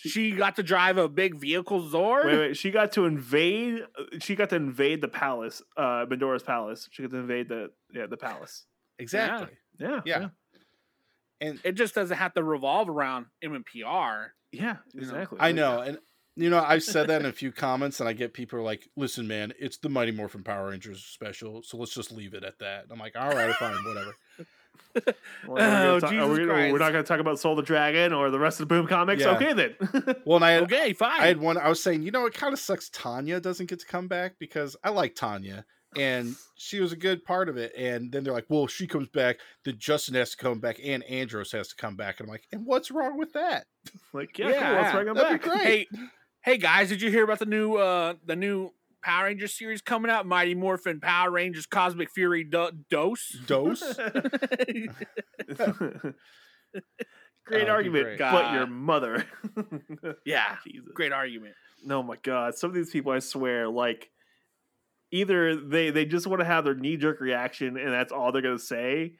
She 0.01 0.31
got 0.31 0.55
to 0.55 0.63
drive 0.63 0.97
a 0.97 1.09
big 1.09 1.35
vehicle 1.35 1.81
Zord. 1.83 2.25
wait. 2.25 2.37
wait. 2.39 2.57
She 2.57 2.71
got 2.71 2.91
to 2.93 3.05
invade. 3.05 3.83
She 4.19 4.35
got 4.35 4.49
to 4.49 4.55
invade 4.55 5.01
the 5.01 5.07
palace, 5.07 5.61
uh, 5.77 6.05
Medora's 6.09 6.43
palace. 6.43 6.87
She 6.91 7.01
got 7.03 7.11
to 7.11 7.17
invade 7.17 7.49
the 7.49 7.71
yeah 7.93 8.07
the 8.07 8.17
palace. 8.17 8.65
Exactly. 8.97 9.55
Yeah, 9.79 10.01
Yeah. 10.05 10.29
And 11.41 11.59
It 11.63 11.73
just 11.73 11.95
doesn't 11.95 12.17
have 12.17 12.33
to 12.33 12.43
revolve 12.43 12.89
around 12.89 13.27
MMPR. 13.41 14.31
yeah, 14.51 14.77
You 14.93 15.01
know, 15.01 15.07
exactly. 15.07 15.37
I 15.39 15.53
know, 15.53 15.79
and 15.79 15.97
you 16.35 16.49
know, 16.49 16.61
I've 16.61 16.83
said 16.83 17.07
that 17.07 17.21
in 17.21 17.27
a 17.27 17.31
few 17.33 17.51
comments, 17.51 17.99
and 17.99 18.07
I 18.07 18.13
get 18.13 18.33
people 18.33 18.61
like, 18.61 18.89
"Listen, 18.95 19.27
man, 19.27 19.53
it's 19.59 19.77
the 19.77 19.89
Mighty 19.89 20.11
Morphin 20.11 20.43
Power 20.43 20.69
Rangers 20.69 21.03
special, 21.03 21.63
so 21.63 21.77
let's 21.77 21.93
just 21.93 22.11
leave 22.11 22.33
it 22.33 22.43
at 22.43 22.59
that." 22.59 22.83
And 22.83 22.91
I'm 22.91 22.99
like, 22.99 23.15
"All 23.17 23.29
right, 23.29 23.53
fine, 23.55 23.75
whatever." 23.85 24.15
Well, 25.47 25.55
we're 25.55 25.57
gonna 25.57 25.87
Oh, 25.89 25.99
talk- 25.99 26.13
are 26.13 26.27
we, 26.27 26.45
we're 26.71 26.77
not 26.79 26.91
going 26.91 27.03
to 27.03 27.07
talk 27.07 27.19
about 27.19 27.39
Soul 27.39 27.55
the 27.55 27.61
Dragon 27.61 28.11
or 28.13 28.29
the 28.31 28.39
rest 28.39 28.59
of 28.59 28.67
the 28.67 28.73
Boom 28.75 28.87
comics. 28.87 29.21
Yeah. 29.23 29.35
Okay 29.35 29.53
then. 29.53 30.15
Well, 30.25 30.37
and 30.37 30.45
I 30.45 30.51
had, 30.51 30.63
Okay, 30.63 30.93
fine. 30.93 31.19
I 31.21 31.27
had 31.27 31.39
one. 31.39 31.57
I 31.57 31.69
was 31.69 31.81
saying, 31.81 32.01
you 32.03 32.11
know, 32.11 32.25
it 32.25 32.33
kind 32.33 32.53
of 32.53 32.59
sucks. 32.59 32.89
Tanya 32.89 33.39
doesn't 33.39 33.67
get 33.67 33.79
to 33.79 33.85
come 33.85 34.07
back 34.07 34.33
because 34.39 34.75
I 34.83 34.89
like 34.89 35.15
Tanya, 35.15 35.65
and 35.97 36.35
she 36.55 36.79
was 36.81 36.91
a 36.91 36.97
good 36.97 37.23
part 37.23 37.49
of 37.49 37.57
it. 37.57 37.71
And 37.77 38.11
then 38.11 38.23
they're 38.23 38.33
like, 38.33 38.45
"Well, 38.49 38.65
if 38.65 38.71
she 38.71 38.85
comes 38.87 39.07
back, 39.09 39.37
then 39.65 39.75
Justin 39.77 40.15
has 40.15 40.31
to 40.31 40.37
come 40.37 40.59
back, 40.59 40.79
and 40.83 41.03
Andros 41.05 41.51
has 41.53 41.69
to 41.69 41.75
come 41.75 41.95
back." 41.95 42.19
And 42.19 42.27
I'm 42.27 42.31
like, 42.31 42.45
"And 42.51 42.65
what's 42.65 42.91
wrong 42.91 43.17
with 43.17 43.33
that?" 43.33 43.65
like 44.13 44.37
yeah, 44.37 44.49
Yeah, 44.49 44.59
cool, 44.73 44.81
let's 44.81 44.93
bring 44.93 45.05
them 45.05 45.15
that'd 45.15 45.41
back. 45.41 45.43
be 45.43 45.49
great. 45.49 45.87
hey, 45.93 45.99
hey 46.41 46.57
guys, 46.57 46.89
did 46.89 47.01
you 47.01 47.09
hear 47.09 47.23
about 47.23 47.39
the 47.39 47.45
new 47.45 47.75
uh 47.75 48.15
the 48.25 48.35
new 48.35 48.71
Power 49.01 49.25
Rangers 49.25 49.57
series 49.57 49.81
coming 49.81 50.11
out? 50.11 50.25
Mighty 50.25 50.55
Morphin 50.55 50.99
Power 50.99 51.31
Rangers 51.31 51.65
Cosmic 51.65 52.09
Fury 52.11 52.43
Do- 52.43 52.71
Dose. 52.89 53.29
Dose. 53.45 53.81
Great 57.45 57.67
Oh, 57.67 57.71
argument, 57.71 58.03
great. 58.05 58.19
but 58.19 58.53
your 58.53 58.67
mother. 58.67 59.25
yeah, 60.25 60.57
Jesus. 60.67 60.89
great 60.93 61.11
argument. 61.11 61.55
No, 61.83 62.03
my 62.03 62.15
god, 62.21 62.53
some 62.55 62.69
of 62.69 62.75
these 62.75 62.91
people, 62.91 63.11
I 63.11 63.19
swear, 63.19 63.67
like 63.67 64.09
either 65.11 65.55
they 65.55 65.89
they 65.89 66.05
just 66.05 66.27
want 66.27 66.41
to 66.41 66.45
have 66.45 66.63
their 66.63 66.75
knee 66.75 66.95
jerk 66.97 67.19
reaction 67.21 67.75
and 67.77 67.91
that's 67.91 68.11
all 68.11 68.31
they're 68.31 68.43
gonna 68.43 68.59
say, 68.59 69.13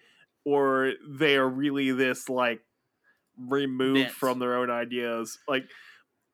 or 0.46 0.94
they 1.10 1.38
are 1.38 1.50
really 1.50 1.90
this 1.92 2.30
like 2.30 2.60
removed 3.38 3.96
Bent. 4.02 4.12
from 4.12 4.38
their 4.38 4.58
own 4.58 4.70
ideas. 4.70 5.40
Like 5.48 5.64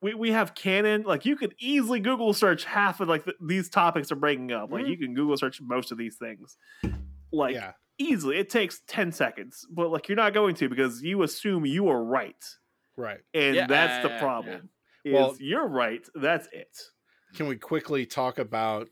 we 0.06 0.14
we 0.14 0.32
have 0.32 0.56
canon. 0.56 1.04
Like 1.04 1.26
you 1.26 1.36
could 1.36 1.56
easily 1.60 2.00
Google 2.00 2.34
search 2.34 2.64
half 2.66 3.00
of 3.02 3.10
like 3.10 3.26
the, 3.26 3.34
these 3.42 3.70
topics 3.70 4.12
are 4.12 4.16
breaking 4.16 4.52
up. 4.52 4.72
Like 4.72 4.86
Mhm. 4.86 4.90
you 4.90 4.98
can 4.98 5.14
Google 5.16 5.38
search 5.38 5.60
most 5.62 5.92
of 5.92 5.98
these 5.98 6.16
things. 6.18 6.58
Like 7.32 7.56
yeah, 7.56 7.74
easily, 7.98 8.38
it 8.38 8.50
takes 8.50 8.82
ten 8.88 9.12
seconds, 9.12 9.66
but 9.70 9.90
like 9.90 10.08
you're 10.08 10.16
not 10.16 10.34
going 10.34 10.56
to 10.56 10.70
because 10.70 11.02
you 11.02 11.24
assume 11.24 11.66
you 11.66 11.90
are 11.90 12.04
right, 12.04 12.44
right. 12.96 13.20
and 13.34 13.56
Yeah, 13.56 13.68
that's 13.68 14.04
the 14.04 14.10
yeah, 14.10 14.16
yeah. 14.16 14.22
problem. 14.22 14.70
Is 15.04 15.14
Well- 15.14 15.36
you're 15.40 15.68
right. 15.68 16.08
That's 16.16 16.48
it. 16.52 16.78
Can 17.36 17.48
we 17.48 17.58
quickly 17.58 18.06
talk 18.06 18.38
about 18.40 18.90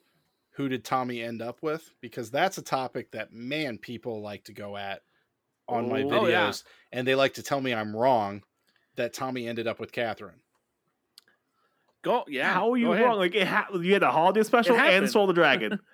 who 0.56 0.68
did 0.70 0.84
Tommy 0.84 1.22
end 1.22 1.42
up 1.42 1.64
with? 1.64 1.94
Because 2.02 2.30
that's 2.30 2.58
a 2.58 2.62
topic 2.62 3.12
that 3.12 3.32
man 3.32 3.78
people 3.78 4.22
like 4.22 4.44
to 4.46 4.54
go 4.54 4.76
at 4.78 5.02
on 5.68 5.90
my 5.90 6.02
Oh, 6.04 6.08
videos, 6.10 6.64
yeah. 6.64 6.98
and 7.00 7.08
they 7.08 7.16
like 7.16 7.34
to 7.36 7.44
tell 7.44 7.62
me 7.62 7.74
I'm 7.74 7.96
wrong 7.96 8.44
that 8.96 9.14
Tommy 9.14 9.48
ended 9.48 9.66
up 9.68 9.80
with 9.80 9.92
Catherine. 9.92 10.42
Go, 12.04 12.24
yeah. 12.28 12.54
How 12.54 12.72
are 12.74 12.78
you 12.78 12.88
go 12.88 12.94
ahead. 12.94 13.06
wrong? 13.06 13.18
Like 13.18 13.34
it 13.36 13.48
ha- 13.48 13.68
you 13.74 13.94
had 13.94 14.04
a 14.04 14.12
holiday 14.12 14.44
special 14.44 14.76
and 14.76 14.84
happened. 14.84 15.10
Soul 15.12 15.28
the 15.28 15.34
Dragon. 15.34 15.72
Yeah. 15.72 15.78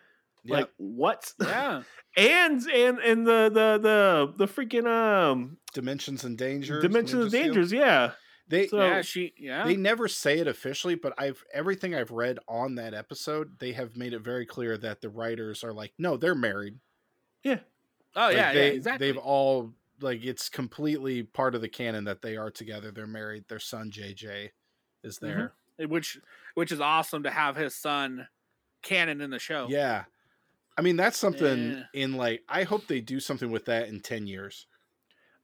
Like 0.45 0.69
what? 0.77 1.33
Yeah, 1.41 1.83
and 2.17 2.61
and 2.63 2.97
and 2.99 3.27
the 3.27 3.49
the 3.53 3.79
the 3.81 4.33
the 4.37 4.47
freaking 4.47 4.87
um 4.87 5.57
Dimensions 5.73 6.23
in 6.23 6.35
Dangers. 6.37 6.81
Dimensions 6.81 7.25
of 7.25 7.27
Ninja 7.27 7.29
Steel. 7.29 7.43
Dangers. 7.43 7.71
Yeah. 7.73 8.11
They 8.47 8.67
So- 8.67 8.79
yeah. 8.79 9.01
She, 9.01 9.33
yeah. 9.37 9.65
they 9.65 9.75
never 9.75 10.07
say 10.07 10.39
it 10.39 10.47
officially, 10.47 10.95
but 10.95 11.13
I've 11.19 11.43
everything 11.53 11.93
I've 11.93 12.09
read 12.09 12.39
on 12.47 12.75
that 12.75 12.93
episode, 12.95 13.59
they 13.59 13.73
have 13.73 13.95
made 13.97 14.13
it 14.13 14.21
very 14.21 14.45
clear 14.45 14.75
that 14.77 15.01
the 15.01 15.09
writers 15.09 15.63
are 15.63 15.73
like, 15.73 15.91
no, 15.99 16.15
they're 16.17 16.33
married. 16.33 16.79
Yeah. 17.43 17.59
Oh 18.15 18.21
Like, 18.27 18.35
yeah, 18.37 18.53
they, 18.53 18.67
yeah. 18.69 18.73
Exactly. 18.73 19.07
They've 19.07 19.17
all 19.17 19.73
like 20.01 20.23
it's 20.23 20.47
completely 20.49 21.21
part 21.23 21.53
of 21.53 21.59
the 21.61 21.69
canon 21.69 22.05
that 22.05 22.21
they 22.21 22.37
are 22.37 22.49
together. 22.49 22.89
They're 22.91 23.05
married. 23.05 23.43
Their 23.49 23.59
son 23.59 23.91
JJ 23.91 24.49
is 25.03 25.19
Mm-hmm. 25.19 25.47
There. 25.79 25.87
which 25.87 26.19
which 26.53 26.71
is 26.71 26.79
awesome 26.79 27.23
to 27.23 27.31
have 27.31 27.55
his 27.55 27.73
son 27.73 28.27
canon 28.83 29.21
in 29.21 29.31
the 29.31 29.39
show. 29.39 29.65
Yeah. 29.69 30.03
I 30.77 30.81
mean, 30.81 30.95
that's 30.95 31.17
something 31.17 31.71
Yeah. 31.71 31.83
in 31.93 32.13
like 32.13 32.43
I 32.47 32.63
hope 32.63 32.85
they 32.87 33.01
do 33.01 33.19
something 33.19 33.49
with 33.51 33.65
that 33.65 33.87
in 33.89 33.99
10 34.01 34.27
years. 34.27 34.67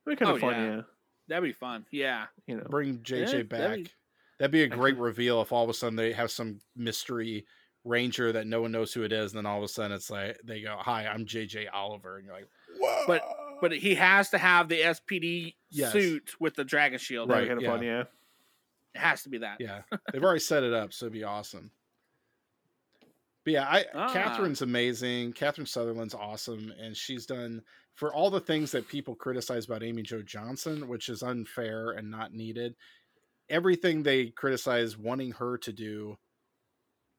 It'd 0.05 0.19
be 0.19 0.23
kind 0.23 0.31
Oh, 0.31 0.35
of 0.35 0.41
fun, 0.41 0.53
yeah. 0.53 0.75
yeah. 0.75 0.81
That'd 1.27 1.43
be 1.43 1.51
fun. 1.53 1.85
Yeah. 1.91 2.27
You 2.45 2.57
know. 2.57 2.67
Bring 2.69 2.99
JJ 2.99 3.25
that'd 3.31 3.49
back. 3.49 3.75
be- 3.77 3.91
That'd 4.37 4.51
be 4.51 4.63
a 4.63 4.67
great 4.67 4.97
reveal 4.97 5.41
if 5.41 5.51
all 5.53 5.63
of 5.63 5.69
a 5.69 5.73
sudden 5.73 5.95
they 5.95 6.11
have 6.11 6.29
some 6.29 6.59
mystery 6.75 7.45
ranger 7.85 8.33
that 8.33 8.45
no 8.47 8.61
one 8.61 8.71
knows 8.73 8.93
who 8.93 9.03
it 9.03 9.13
is, 9.13 9.31
and 9.31 9.37
then 9.37 9.45
all 9.45 9.57
of 9.59 9.63
a 9.63 9.67
sudden 9.69 9.93
it's 9.95 10.09
like 10.09 10.37
they 10.43 10.61
go, 10.61 10.75
"Hi, 10.77 11.07
I'm 11.07 11.25
JJ 11.25 11.67
Oliver," 11.71 12.17
and 12.17 12.25
you're 12.25 12.35
like, 12.35 12.49
"Whoa!" 12.77 13.03
But 13.07 13.21
but 13.61 13.71
he 13.71 13.95
has 13.95 14.29
to 14.31 14.37
have 14.37 14.67
the 14.67 14.81
SPD 14.83 15.55
Yes. 15.69 15.93
suit 15.93 16.33
with 16.39 16.55
the 16.55 16.65
dragon 16.65 16.99
shield. 16.99 17.29
That'd 17.29 17.47
Right, 17.49 17.55
be 17.57 17.63
kind 17.63 17.73
of 17.75 17.79
fun, 17.79 17.85
yeah. 17.87 18.03
It 18.95 18.99
has 18.99 19.21
to 19.23 19.29
be 19.29 19.37
that. 19.39 19.57
yeah, 19.59 19.81
they've 20.13 20.23
already 20.23 20.39
set 20.39 20.63
it 20.63 20.73
up, 20.73 20.93
so 20.93 21.05
it'd 21.05 21.13
be 21.13 21.23
awesome. 21.23 21.69
But 23.43 23.53
yeah, 23.53 23.67
I 23.69 23.85
Ah. 23.93 24.11
Catherine's 24.11 24.61
amazing. 24.63 25.33
Catherine 25.33 25.67
Sutherland's 25.67 26.15
awesome, 26.15 26.73
and 26.79 26.97
she's 26.97 27.25
done 27.27 27.61
for 27.93 28.13
all 28.13 28.29
the 28.31 28.39
things 28.39 28.71
that 28.71 28.87
people 28.87 29.15
criticize 29.15 29.65
about 29.65 29.83
Amy 29.83 30.01
Jo 30.01 30.21
Johnson, 30.21 30.87
which 30.87 31.09
is 31.09 31.21
unfair 31.21 31.91
and 31.91 32.09
not 32.09 32.33
needed. 32.33 32.75
Everything 33.49 34.01
they 34.01 34.27
criticize 34.31 34.97
wanting 34.97 35.31
her 35.33 35.57
to 35.59 35.71
do, 35.71 36.17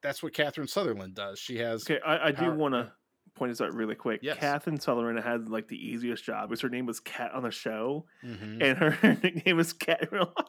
that's 0.02 0.22
what 0.22 0.34
Catherine 0.34 0.66
Sutherland 0.66 1.14
does. 1.14 1.38
She 1.38 1.58
has 1.58 1.82
Okay, 1.84 2.00
I, 2.04 2.28
I 2.28 2.32
do 2.32 2.50
want 2.52 2.74
to 2.74 2.92
point 3.36 3.52
this 3.52 3.60
out 3.60 3.72
really 3.74 3.94
quick. 3.94 4.20
Yes. 4.22 4.38
Catherine 4.38 4.80
Sutherland 4.80 5.20
had 5.20 5.48
like 5.48 5.68
the 5.68 5.76
easiest 5.76 6.24
job 6.24 6.48
because 6.48 6.60
her 6.62 6.68
name 6.68 6.86
was 6.86 6.98
Cat 7.00 7.32
on 7.32 7.44
the 7.44 7.50
show, 7.52 8.06
Mhm. 8.24 8.62
and 8.62 8.78
her 8.78 9.14
nickname 9.22 9.56
was 9.56 9.72
Cat 9.72 10.02
in 10.02 10.08
real 10.10 10.32
life. 10.36 10.46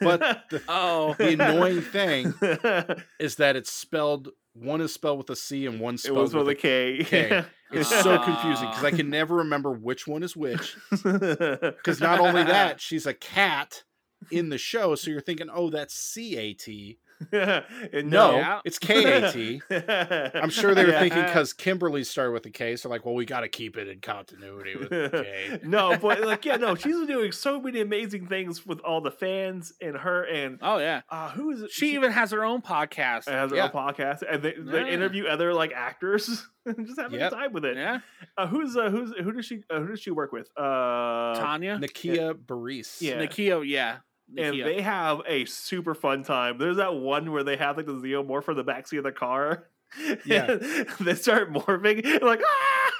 But 0.00 0.20
the, 0.50 0.62
Oh, 0.68 1.14
the 1.18 1.32
annoying 1.32 1.82
thing 1.82 2.34
is 3.20 3.36
that 3.36 3.56
it's 3.56 3.72
spelled 3.72 4.28
one 4.54 4.80
is 4.80 4.92
spelled 4.92 5.18
with 5.18 5.30
a 5.30 5.36
C 5.36 5.66
and 5.66 5.78
one 5.78 5.98
spelled 5.98 6.18
was 6.18 6.34
with 6.34 6.46
with 6.46 6.56
a 6.56 6.58
a 6.58 6.62
K. 6.62 7.04
K. 7.04 7.44
It's 7.70 7.88
so 7.88 8.14
Ah. 8.14 8.24
confusing 8.24 8.68
because 8.68 8.84
I 8.84 8.90
can 8.90 9.08
never 9.10 9.36
remember 9.36 9.70
which 9.72 10.06
one 10.06 10.22
is 10.22 10.36
which. 10.36 10.76
Because 10.90 11.58
Because 11.60 12.00
not 12.00 12.18
only 12.20 12.42
that, 12.42 12.80
she's 12.80 13.06
a 13.06 13.14
cat 13.14 13.84
in 14.32 14.48
the 14.48 14.58
show, 14.58 14.94
so 14.96 15.10
you're 15.10 15.20
thinking, 15.20 15.48
oh, 15.52 15.70
that's 15.70 15.94
C 15.94 16.36
A 16.36 16.54
T, 16.54 16.98
And 17.06 17.07
No, 17.32 18.36
Yeah. 18.36 18.60
it's 18.64 18.78
KAT. 18.78 19.34
I'm 20.34 20.50
sure 20.50 20.74
they 20.74 20.84
were 20.84 20.92
thinking 20.92 21.22
because 21.22 21.52
Kimberly 21.52 22.04
started 22.04 22.32
with 22.32 22.46
a 22.46 22.50
K, 22.50 22.76
so 22.76 22.88
like, 22.88 23.04
well, 23.04 23.14
we 23.14 23.24
got 23.24 23.40
to 23.40 23.48
keep 23.48 23.76
it 23.76 23.88
in 23.88 24.00
continuity 24.00 24.76
with 24.76 24.90
K. 24.90 25.60
no, 25.64 25.96
but 25.98 26.20
like, 26.22 26.44
yeah, 26.44 26.56
no, 26.56 26.74
she's 26.74 27.06
doing 27.06 27.32
so 27.32 27.60
many 27.60 27.80
amazing 27.80 28.26
things 28.28 28.64
with 28.66 28.80
all 28.80 29.00
the 29.00 29.10
fans 29.10 29.72
and 29.80 29.96
her 29.96 30.24
and 30.24 30.58
Oh 30.62 30.78
yeah. 30.78 31.02
uh, 31.10 31.30
who 31.30 31.50
is 31.50 31.62
it? 31.62 31.70
She 31.70 31.94
even 31.94 32.12
has 32.12 32.30
her 32.30 32.44
own 32.44 32.62
podcast. 32.62 33.28
has 33.28 33.50
her 33.50 33.56
yeah. 33.56 33.64
own 33.64 33.70
podcast 33.70 34.22
and 34.28 34.42
they, 34.42 34.54
they 34.58 34.80
Yeah. 34.82 34.86
interview 34.88 35.26
other 35.26 35.52
like 35.54 35.72
actors 35.74 36.46
and 36.66 36.86
just 36.86 37.00
have 37.00 37.12
a 37.12 37.16
Yep. 37.18 37.32
time 37.32 37.52
with 37.52 37.64
it. 37.64 37.76
Yeah. 37.76 37.98
Uh, 38.36 38.46
who's 38.46 38.76
uh, 38.76 38.90
who's 38.90 39.12
who 39.18 39.32
does 39.32 39.44
she 39.46 39.62
uh, 39.70 39.80
who 39.80 39.88
does 39.88 40.00
she 40.00 40.10
work 40.10 40.32
with? 40.32 40.48
Uh, 40.56 41.34
Tanya. 41.34 41.78
Nakia 41.78 42.34
Burrise. 42.34 43.00
Yeah. 43.00 43.14
Nakia, 43.18 43.62
yeah. 43.66 43.98
And 44.36 44.60
they 44.60 44.80
have 44.82 45.22
a 45.26 45.44
super 45.44 45.94
fun 45.94 46.22
time. 46.22 46.58
There's 46.58 46.76
that 46.76 46.94
one 46.94 47.32
where 47.32 47.44
they 47.44 47.56
have 47.56 47.76
like 47.76 47.86
the 47.86 47.92
xenomorph 47.92 48.48
in 48.48 48.56
the 48.56 48.64
backseat 48.64 48.98
of 48.98 49.04
the 49.04 49.12
car. 49.12 49.68
Yeah. 50.26 50.58
They 51.00 51.14
start 51.14 51.50
morphing 51.50 52.20
like 52.20 52.42
ah! 52.44 52.90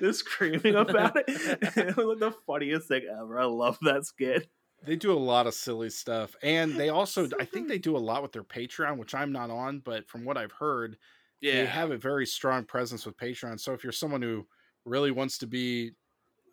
They're 0.00 0.12
screaming 0.12 0.74
about 0.74 1.16
it. 1.16 1.24
it 1.28 1.96
was 1.96 2.06
like 2.06 2.18
the 2.18 2.34
funniest 2.46 2.88
thing 2.88 3.02
ever. 3.10 3.40
I 3.40 3.46
love 3.46 3.78
that 3.80 4.04
skit. 4.04 4.46
They 4.84 4.96
do 4.96 5.12
a 5.12 5.18
lot 5.18 5.46
of 5.46 5.54
silly 5.54 5.90
stuff. 5.90 6.34
And 6.42 6.74
they 6.74 6.88
also, 6.90 7.28
I 7.40 7.44
think 7.44 7.68
they 7.68 7.78
do 7.78 7.96
a 7.96 7.98
lot 7.98 8.22
with 8.22 8.32
their 8.32 8.44
Patreon, 8.44 8.98
which 8.98 9.14
I'm 9.14 9.32
not 9.32 9.50
on, 9.50 9.80
but 9.80 10.08
from 10.08 10.24
what 10.24 10.36
I've 10.36 10.52
heard, 10.52 10.96
yeah. 11.40 11.54
they 11.54 11.66
have 11.66 11.90
a 11.90 11.96
very 11.96 12.26
strong 12.26 12.64
presence 12.64 13.06
with 13.06 13.16
Patreon. 13.16 13.58
So 13.60 13.72
if 13.72 13.82
you're 13.82 13.92
someone 13.92 14.22
who 14.22 14.46
really 14.84 15.10
wants 15.10 15.38
to 15.38 15.46
be 15.46 15.92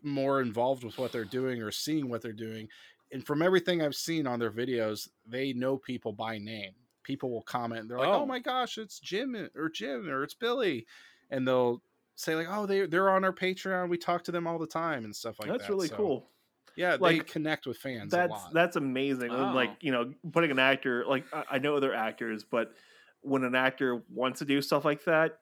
more 0.01 0.41
involved 0.41 0.83
with 0.83 0.97
what 0.97 1.11
they're 1.11 1.23
doing 1.23 1.61
or 1.61 1.71
seeing 1.71 2.09
what 2.09 2.21
they're 2.21 2.33
doing, 2.33 2.67
and 3.13 3.25
from 3.25 3.41
everything 3.43 3.81
I've 3.83 3.95
seen 3.95 4.27
on 4.27 4.39
their 4.39 4.51
videos, 4.51 5.09
they 5.25 5.53
know 5.53 5.77
people 5.79 6.13
by 6.13 6.39
name. 6.39 6.75
People 7.03 7.31
will 7.31 7.43
comment, 7.43 7.81
and 7.83 7.91
they're 7.91 7.99
like, 7.99 8.13
Oh. 8.13 8.23
"Oh 8.23 8.27
my 8.27 8.39
gosh, 8.39 8.77
it's 8.79 8.99
Jim 8.99 9.35
or 9.55 9.69
Jim 9.69 10.09
or 10.09 10.23
it's 10.23 10.35
Billy," 10.35 10.87
and 11.29 11.47
they'll 11.47 11.83
say 12.15 12.35
like, 12.35 12.47
"Oh, 12.49 12.65
they 12.67 12.85
they're 12.87 13.09
on 13.11 13.25
our 13.25 13.33
Patreon. 13.33 13.89
We 13.89 13.97
talk 13.97 14.23
to 14.25 14.31
them 14.33 14.47
all 14.47 14.59
the 14.59 14.67
time 14.67 15.05
and 15.05 15.15
stuff 15.15 15.39
like 15.39 15.57
that." 15.57 15.57
That's 15.57 15.69
really 15.69 15.89
So, 15.89 15.89
cool. 15.89 16.31
Yeah, 16.75 16.97
they 16.97 17.21
Like, 17.21 17.23
connect 17.23 17.67
with 17.67 17.77
fans 17.79 18.15
a 18.15 18.21
That's 18.21 18.23
lot. 18.23 18.53
that's 18.53 18.75
amazing. 18.77 19.35
And, 19.35 19.53
Like 19.53 19.77
you 19.81 19.91
know, 19.91 20.13
putting 20.33 20.51
an 20.51 20.59
actor 20.59 21.05
like 21.05 21.27
I, 21.33 21.45
I 21.53 21.59
know 21.59 21.75
other 21.77 21.93
actors, 21.93 22.43
but 22.45 22.75
when 23.21 23.43
an 23.45 23.55
actor 23.55 24.03
wants 24.09 24.39
to 24.39 24.45
do 24.45 24.61
stuff 24.61 24.85
like 24.85 25.05
that, 25.05 25.39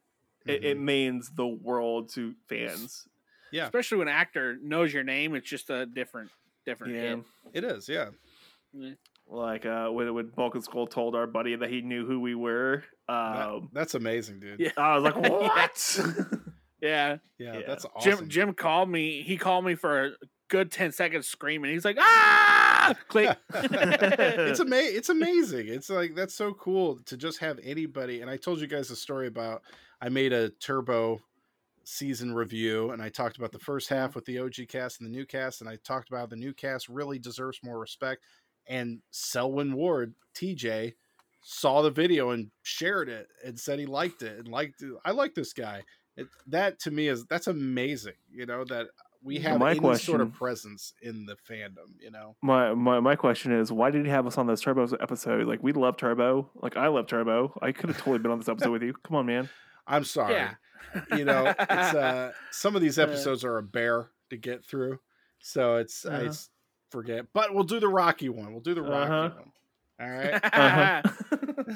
it, 0.48 0.64
it 0.66 0.78
Mhm. 0.78 0.82
means 0.82 1.32
the 1.32 1.48
world 1.48 2.10
to 2.16 2.36
fans. 2.50 3.08
yeah, 3.52 3.72
Especially 3.72 4.00
when 4.00 4.10
an 4.10 4.16
actor 4.16 4.58
knows 4.62 4.94
your 4.94 5.04
name, 5.04 5.36
it's 5.36 5.50
just 5.50 5.70
a 5.72 5.86
different 5.88 6.32
different 6.66 6.94
Yeah. 6.96 7.02
hit. 7.02 7.20
it 7.54 7.64
is. 7.64 7.90
Yeah, 7.90 8.10
Like 9.28 9.66
uh, 9.66 9.90
when 9.90 10.14
when 10.14 10.28
Bulk 10.30 10.56
and 10.56 10.64
Skull 10.64 10.88
told 10.88 11.16
our 11.16 11.28
buddy 11.28 11.56
that 11.56 11.70
he 11.70 11.82
knew 11.82 12.06
who 12.06 12.20
we 12.20 12.36
were, 12.36 12.84
That- 13.08 13.48
um, 13.48 13.70
that's 13.74 13.96
amazing, 13.96 14.40
dude. 14.40 14.60
Yeah. 14.60 14.72
I 14.78 14.98
was 14.98 15.04
like, 15.04 15.16
"What?" 15.30 16.00
Yeah. 16.82 17.18
Yeah, 17.38 17.60
Yeah. 17.60 17.62
that's 17.68 17.86
awesome. 17.96 18.18
Jim 18.20 18.30
Jim 18.30 18.54
called 18.54 18.90
me. 18.90 19.22
He 19.22 19.38
called 19.38 19.64
me 19.66 19.76
for 19.76 20.06
a 20.06 20.12
good 20.50 20.72
ten 20.72 20.92
seconds 20.92 21.28
screaming. 21.28 21.72
He's 21.72 21.86
like, 21.86 21.98
ah 22.00 22.96
click. 23.08 23.38
it's 23.54 24.60
ama- 24.60 24.76
it's 24.78 25.10
amazing. 25.10 25.68
It's 25.68 25.90
like 25.92 26.16
that's 26.16 26.34
so 26.34 26.54
cool 26.54 26.98
to 27.06 27.16
just 27.18 27.38
have 27.40 27.60
anybody. 27.64 28.22
And 28.22 28.30
I 28.32 28.38
told 28.38 28.60
you 28.60 28.68
guys 28.68 28.90
a 28.90 28.96
story 28.96 29.28
about 29.28 29.62
I 30.02 30.10
made 30.10 30.34
a 30.34 30.50
turbo 30.50 31.20
season 31.84 32.34
review 32.34 32.92
and 32.92 33.02
I 33.02 33.10
talked 33.10 33.38
about 33.38 33.52
the 33.52 33.60
first 33.60 33.90
half 33.90 34.16
with 34.16 34.26
the 34.26 34.40
OG 34.40 34.68
cast 34.70 35.00
and 35.00 35.08
the 35.10 35.16
new 35.16 35.26
cast 35.26 35.62
and 35.62 35.70
I 35.70 35.78
talked 35.84 36.10
about 36.10 36.30
the 36.30 36.36
new 36.36 36.54
cast 36.54 36.90
really 36.90 37.20
deserves 37.20 37.60
more 37.64 37.80
respect. 37.80 38.24
And 38.68 39.02
Selwyn 39.10 39.74
Ward, 39.74 40.14
TJ, 40.36 40.94
saw 41.42 41.82
the 41.82 41.90
video 41.90 42.30
and 42.30 42.52
shared 42.62 43.10
it 43.10 43.28
and 43.46 43.60
said 43.60 43.80
he 43.80 43.86
liked 43.86 44.22
it 44.22 44.38
and 44.40 44.48
liked 44.48 44.82
it. 44.82 44.92
I 45.04 45.12
like 45.12 45.34
this 45.34 45.54
guy. 45.54 45.84
It, 46.16 46.28
that 46.48 46.80
to 46.82 46.92
me 46.92 47.08
is 47.08 47.26
that's 47.26 47.48
amazing. 47.48 48.14
You 48.32 48.46
know 48.46 48.64
that 48.66 48.88
we 49.24 49.40
have 49.40 49.60
my 49.60 49.72
any 49.72 49.80
sort 49.80 49.92
question- 49.92 50.22
of 50.22 50.34
presence 50.34 50.94
in 51.02 51.26
the 51.26 51.36
fandom. 51.50 51.94
You 52.00 52.12
know. 52.12 52.36
my, 52.42 52.74
my 52.74 53.00
my 53.00 53.16
question 53.16 53.52
is, 53.52 53.72
why 53.72 53.92
did 53.92 54.06
he 54.06 54.12
have 54.12 54.28
us 54.28 54.38
on 54.38 54.48
this 54.48 54.62
Turbo 54.62 54.88
episode? 55.00 55.48
Like, 55.48 55.62
we 55.62 55.74
love 55.74 55.98
Turbo. 55.98 56.50
Like, 56.56 56.78
I 56.78 56.88
love 56.88 57.08
Turbo. 57.08 57.58
I 57.62 57.72
could 57.72 57.90
have 57.90 57.98
totally 57.98 58.20
been 58.20 58.32
on 58.32 58.40
this 58.40 58.50
episode 58.50 58.72
with 58.72 58.84
you. 58.84 58.94
Come 59.04 59.18
on, 59.18 59.26
man. 59.26 59.50
I'm 59.88 60.04
sorry. 60.04 60.34
Yeah. 60.34 60.54
You 61.18 61.26
know 61.26 61.46
it's 61.48 61.60
uh 61.70 62.32
some 62.52 62.76
of 62.76 62.82
these 62.82 63.00
episodes 63.00 63.44
are 63.44 63.58
a 63.58 63.64
bear 63.64 64.10
to 64.30 64.38
get 64.38 64.64
through 64.66 65.00
so 65.40 65.76
it's 65.78 66.06
i 66.06 66.16
Uh-huh. 66.18 66.26
s- 66.28 66.50
forget 66.90 67.26
but 67.34 67.54
we'll 67.54 67.64
do 67.64 67.80
the 67.80 67.88
rocky 67.88 68.30
one 68.30 68.52
we'll 68.52 68.62
do 68.62 68.74
the 68.74 68.82
rocky 68.82 69.12
Uh-huh. 69.12 69.30
one 69.38 69.52
all 70.02 70.10
right 70.10 70.44
Uh-huh. 70.54 71.02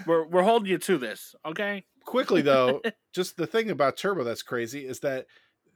we're 0.08 0.28
we're 0.28 0.44
holding 0.44 0.70
you 0.70 0.78
to 0.80 0.98
this, 0.98 1.36
okay? 1.46 1.86
quickly 2.04 2.42
though 2.42 2.82
just 3.14 3.36
the 3.38 3.48
thing 3.48 3.70
about 3.72 3.98
turbo 3.98 4.24
that's 4.24 4.44
crazy 4.44 4.86
is 4.86 5.00
that 5.00 5.26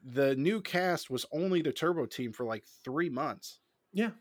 the 0.04 0.36
new 0.36 0.62
cast 0.62 1.10
was 1.10 1.26
only 1.32 1.62
the 1.62 1.72
turbo 1.72 2.06
team 2.06 2.32
for 2.32 2.46
like 2.46 2.64
three 2.84 3.10
months 3.10 3.60
Yeah. 3.94 4.12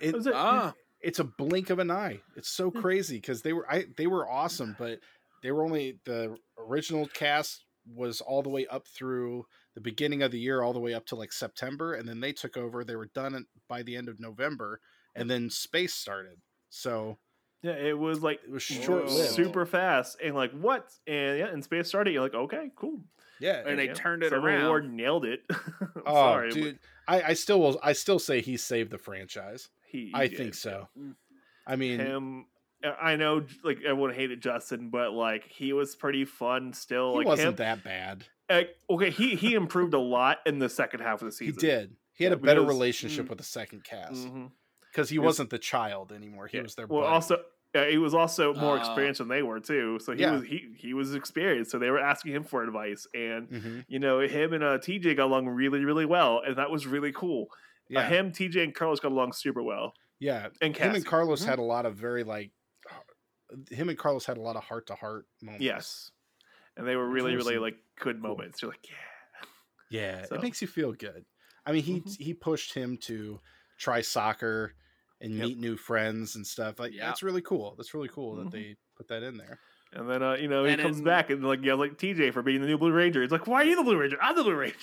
it, 0.00 0.14
it- 0.14 0.32
Ah. 0.34 0.72
it's 1.00 1.18
a 1.18 1.24
blink 1.24 1.70
of 1.70 1.78
an 1.80 1.90
eye 1.90 2.20
it's 2.36 2.48
so 2.48 2.70
crazy 2.70 3.16
because 3.16 3.42
they 3.42 3.52
were 3.52 3.70
i 3.70 3.84
they 3.96 4.06
were 4.06 4.28
awesome 4.28 4.74
but 4.78 5.00
they 5.42 5.52
were 5.52 5.64
only 5.64 5.98
the 6.04 6.36
original 6.58 7.06
cast 7.08 7.64
was 7.94 8.20
all 8.20 8.42
the 8.42 8.48
way 8.48 8.66
up 8.66 8.86
through 8.86 9.44
the 9.74 9.80
beginning 9.80 10.22
of 10.22 10.30
the 10.30 10.38
year 10.38 10.62
all 10.62 10.72
the 10.72 10.80
way 10.80 10.94
up 10.94 11.06
to 11.06 11.16
like 11.16 11.32
september 11.32 11.94
and 11.94 12.08
then 12.08 12.20
they 12.20 12.32
took 12.32 12.56
over 12.56 12.84
they 12.84 12.96
were 12.96 13.10
done 13.14 13.46
by 13.68 13.82
the 13.82 13.96
end 13.96 14.08
of 14.08 14.20
november 14.20 14.80
and 15.14 15.30
then 15.30 15.48
space 15.50 15.94
started 15.94 16.38
so 16.68 17.18
Yeah, 17.62 17.72
it 17.72 17.98
was 17.98 18.22
like 18.22 18.40
it 18.44 18.50
was 18.50 18.62
short-lived 18.62 19.32
super 19.34 19.66
fast 19.66 20.16
and 20.22 20.34
like 20.34 20.52
what? 20.52 20.92
And 21.06 21.38
yeah, 21.38 21.46
and 21.48 21.62
space 21.64 21.88
started. 21.88 22.12
You're 22.12 22.22
like, 22.22 22.34
okay, 22.34 22.70
cool. 22.76 23.00
yeah 23.40 23.62
And 23.66 23.78
they 23.78 23.86
Yeah. 23.88 23.94
turned 23.94 24.22
it 24.22 24.28
Civil 24.28 24.44
around. 24.44 24.68
War 24.68 24.80
nailed 24.80 25.24
it. 25.24 25.42
I'm 25.50 26.02
oh 26.06 26.14
sorry, 26.14 26.54
but 26.54 26.54
dude 26.54 26.78
I, 27.06 27.22
I 27.22 27.34
still 27.34 27.60
will 27.60 27.78
i 27.82 27.92
still 27.92 28.18
say 28.18 28.40
he 28.40 28.56
saved 28.56 28.90
the 28.90 28.98
franchise 28.98 29.70
he, 29.86 30.06
he 30.06 30.12
i 30.14 30.28
did. 30.28 30.36
think 30.36 30.54
so 30.54 30.88
Mm. 30.98 31.14
i 31.66 31.76
mean 31.76 32.00
Him, 32.00 32.46
I 32.84 33.16
know, 33.16 33.44
like 33.64 33.78
everyone 33.84 34.14
hated 34.14 34.40
Justin, 34.40 34.90
but 34.90 35.12
like 35.12 35.44
he 35.48 35.72
was 35.72 35.96
pretty 35.96 36.24
fun 36.24 36.72
still. 36.72 37.12
he 37.12 37.18
like 37.18 37.26
wasn't 37.26 37.48
him, 37.48 37.56
that 37.56 37.84
bad 37.84 38.24
like, 38.50 38.76
okay, 38.88 39.10
he 39.10 39.34
he 39.34 39.54
improved 39.54 39.94
a 39.94 39.98
lot 39.98 40.38
in 40.46 40.58
the 40.58 40.68
second 40.68 41.00
half 41.00 41.20
of 41.20 41.26
the 41.26 41.32
season. 41.40 41.54
he 41.54 41.60
did 41.60 41.96
he 42.14 42.24
had 42.24 42.30
Yeah, 42.30 42.36
a 42.36 42.40
better 42.40 42.60
because- 42.60 42.74
relationship 42.74 43.26
mm. 43.26 43.28
with 43.30 43.38
the 43.38 43.44
second 43.44 43.84
cast 43.84 44.26
Mhm. 44.26 44.50
because 44.92 45.08
he 45.10 45.16
Because- 45.16 45.26
wasn't 45.26 45.50
the 45.50 45.58
child 45.58 46.12
anymore 46.12 46.46
he 46.46 46.56
Yeah. 46.58 46.62
was 46.64 46.74
their 46.76 46.86
well. 46.86 47.02
buddy. 47.02 47.12
Also, 47.12 47.42
uh, 47.74 47.84
he 47.84 47.98
was 47.98 48.14
also 48.14 48.54
more 48.54 48.76
Oh. 48.76 48.80
experienced 48.80 49.18
than 49.18 49.28
they 49.28 49.42
were 49.42 49.60
too. 49.60 49.98
So 50.00 50.12
he 50.12 50.20
Yeah. 50.22 50.32
was 50.36 50.44
he 50.44 50.72
he 50.76 50.94
was 50.94 51.14
experienced. 51.14 51.70
So 51.72 51.78
they 51.78 51.90
were 51.90 51.98
asking 52.00 52.32
him 52.32 52.44
for 52.44 52.62
advice, 52.62 53.06
and 53.12 53.48
Mhm. 53.50 53.84
you 53.88 53.98
know 53.98 54.20
him 54.20 54.52
and 54.52 54.62
uh, 54.64 54.78
TJ 54.78 55.14
got 55.16 55.26
along 55.26 55.48
really 55.48 55.84
really 55.84 56.06
well, 56.06 56.40
and 56.46 56.56
that 56.56 56.70
was 56.70 56.86
really 56.86 57.12
cool. 57.12 57.48
Uh, 57.90 58.00
yeah 58.00 58.08
him, 58.08 58.30
TJ, 58.32 58.62
and 58.64 58.74
Carlos 58.74 59.00
got 59.00 59.12
along 59.12 59.32
super 59.32 59.62
well. 59.62 59.94
Yeah, 60.20 60.46
And 60.60 60.74
him 60.76 60.86
and 60.86 60.94
Cassie. 60.94 61.04
Carlos 61.04 61.42
Mhm. 61.44 61.46
had 61.46 61.58
a 61.58 61.62
lot 61.62 61.86
of 61.86 61.94
very 61.94 62.24
like, 62.24 62.50
him 63.70 63.88
and 63.88 63.98
Carlos 63.98 64.24
had 64.24 64.36
a 64.36 64.40
lot 64.40 64.56
of 64.56 64.64
heart 64.64 64.86
to 64.88 64.94
heart 64.94 65.26
moments. 65.42 65.64
Yes, 65.64 66.10
and 66.76 66.86
they 66.86 66.96
were 66.96 67.08
really 67.08 67.34
really 67.36 67.58
like 67.58 67.76
good 67.98 68.20
Cool. 68.20 68.30
moments. 68.30 68.62
You're 68.62 68.70
like, 68.70 68.88
yeah, 68.88 68.96
yeah, 70.20 70.24
So- 70.26 70.36
it 70.36 70.42
makes 70.42 70.60
you 70.62 70.68
feel 70.68 70.92
good. 70.92 71.24
I 71.66 71.72
mean, 71.72 71.82
he 71.82 72.00
Mhm. 72.00 72.18
he 72.18 72.34
pushed 72.34 72.74
him 72.74 72.96
to 73.02 73.40
try 73.78 74.00
soccer 74.00 74.74
and 75.20 75.32
Yep. 75.34 75.46
meet 75.48 75.58
new 75.58 75.76
friends 75.76 76.36
and 76.36 76.46
stuff. 76.46 76.78
Like 76.78 76.92
Yeah. 76.92 77.06
that's 77.06 77.22
really 77.22 77.42
cool. 77.42 77.74
That's 77.76 77.92
really 77.94 78.08
cool 78.08 78.36
Mhm. 78.36 78.44
that 78.44 78.50
they 78.52 78.76
put 78.96 79.08
that 79.08 79.22
in 79.22 79.36
there. 79.36 79.58
and 79.94 80.06
then 80.08 80.22
uh, 80.22 80.34
you 80.34 80.48
know 80.48 80.64
he 80.64 80.72
And 80.72 80.82
comes 80.82 81.00
back 81.00 81.30
and 81.30 81.42
like 81.42 81.62
yeah, 81.62 81.72
like 81.72 81.96
TJ 81.96 82.30
for 82.34 82.42
being 82.42 82.60
the 82.60 82.66
new 82.66 82.76
Blue 82.76 82.92
Ranger. 82.92 83.22
It's 83.22 83.32
like, 83.32 83.46
why 83.46 83.62
are 83.62 83.64
you 83.64 83.74
the 83.76 83.82
Blue 83.82 83.96
Ranger? 83.98 84.18
I'm 84.20 84.36
the 84.36 84.42
Blue 84.44 84.54
Ranger. 84.54 84.76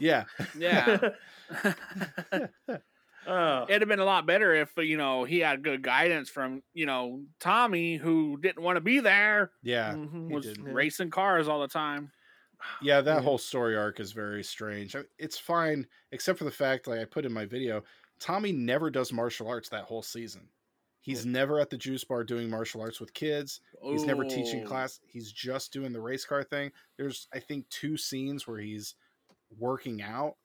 Yeah, 0.00 0.24
Yeah. 0.58 1.10
Oh. 3.26 3.64
It'd 3.68 3.82
have 3.82 3.88
been 3.88 3.98
a 4.00 4.04
lot 4.04 4.26
better 4.26 4.54
if 4.54 4.70
you 4.76 4.96
know 4.96 5.24
he 5.24 5.40
had 5.40 5.62
good 5.62 5.82
guidance 5.82 6.28
from 6.30 6.62
you 6.72 6.86
know 6.86 7.22
Tommy, 7.38 7.96
who 7.96 8.38
didn't 8.40 8.62
want 8.62 8.76
to 8.76 8.80
be 8.80 9.00
there, 9.00 9.52
yeah, 9.62 9.92
Mhm. 9.94 10.30
was 10.30 10.46
did. 10.46 10.58
Yeah. 10.58 10.72
racing 10.72 11.10
cars 11.10 11.46
all 11.48 11.60
the 11.60 11.68
time. 11.68 12.12
yeah. 12.82 13.00
That 13.00 13.16
Yeah. 13.16 13.20
whole 13.22 13.38
story 13.38 13.76
arc 13.76 14.00
is 14.00 14.12
very 14.12 14.42
strange. 14.42 14.96
It's 15.18 15.38
fine, 15.38 15.86
except 16.12 16.38
for 16.38 16.44
the 16.44 16.50
fact, 16.50 16.86
like 16.86 16.98
I 17.00 17.04
put 17.04 17.24
in 17.26 17.32
my 17.32 17.44
video, 17.46 17.84
Tommy 18.18 18.52
never 18.52 18.90
does 18.90 19.12
martial 19.12 19.48
arts 19.48 19.68
that 19.70 19.84
whole 19.84 20.02
season. 20.02 20.48
He's 21.02 21.24
never 21.24 21.58
at 21.60 21.70
the 21.70 21.78
juice 21.78 22.04
bar 22.04 22.24
doing 22.24 22.50
martial 22.50 22.82
arts 22.82 23.00
with 23.00 23.14
kids. 23.14 23.62
He's 23.82 24.04
never 24.04 24.22
teaching 24.24 24.64
Oh. 24.64 24.66
class. 24.68 25.00
He's 25.06 25.32
just 25.32 25.72
doing 25.72 25.92
the 25.94 26.00
race 26.00 26.26
car 26.26 26.42
thing. 26.44 26.72
There's, 26.98 27.26
I 27.32 27.40
think, 27.40 27.66
two 27.70 27.96
scenes 27.96 28.46
where 28.46 28.58
he's 28.58 28.94
working 29.58 30.02
out, 30.02 30.36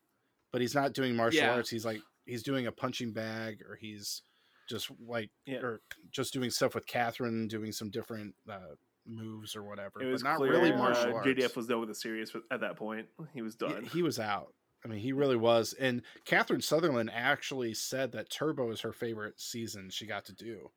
but 0.53 0.61
he's 0.61 0.73
not 0.73 0.93
doing 0.93 1.13
martial 1.15 1.41
Yeah. 1.41 1.55
arts. 1.55 1.69
He's 1.69 1.85
like, 1.85 1.99
he's 2.25 2.43
doing 2.43 2.67
a 2.67 2.71
punching 2.71 3.11
bag 3.13 3.61
or 3.61 3.75
he's 3.75 4.21
just 4.69 4.89
like, 5.07 5.29
Yeah. 5.45 5.59
or 5.59 5.81
just 6.11 6.33
doing 6.33 6.49
stuff 6.49 6.73
with 6.75 6.87
Catherine, 6.87 7.47
doing 7.47 7.71
some 7.71 7.89
different 7.89 8.33
uh, 8.49 8.75
moves 9.05 9.55
or 9.55 9.63
whatever, 9.63 10.01
It 10.01 10.05
but 10.05 10.11
was 10.11 10.23
not 10.23 10.37
clear 10.37 10.51
really 10.51 10.71
uh, 10.71 10.77
martial 10.77 11.13
arts. 11.15 11.27
JDF 11.27 11.55
was 11.55 11.67
done 11.67 11.79
with 11.79 11.89
the 11.89 11.95
series 11.95 12.35
at 12.51 12.61
that 12.61 12.75
point. 12.75 13.07
He 13.33 13.41
was 13.41 13.55
Yeah, 13.61 13.67
done. 13.69 13.83
he 13.85 14.01
was 14.01 14.19
out. 14.19 14.53
I 14.83 14.87
mean, 14.87 14.99
he 14.99 15.13
really 15.13 15.35
was. 15.35 15.73
And 15.73 16.01
Catherine 16.25 16.61
Sutherland 16.61 17.09
actually 17.13 17.73
said 17.73 18.11
that 18.13 18.29
Turbo 18.29 18.71
is 18.71 18.81
her 18.81 18.91
favorite 18.93 19.39
season 19.39 19.89
she 19.89 20.05
got 20.05 20.25
to 20.25 20.33
do. 20.33 20.69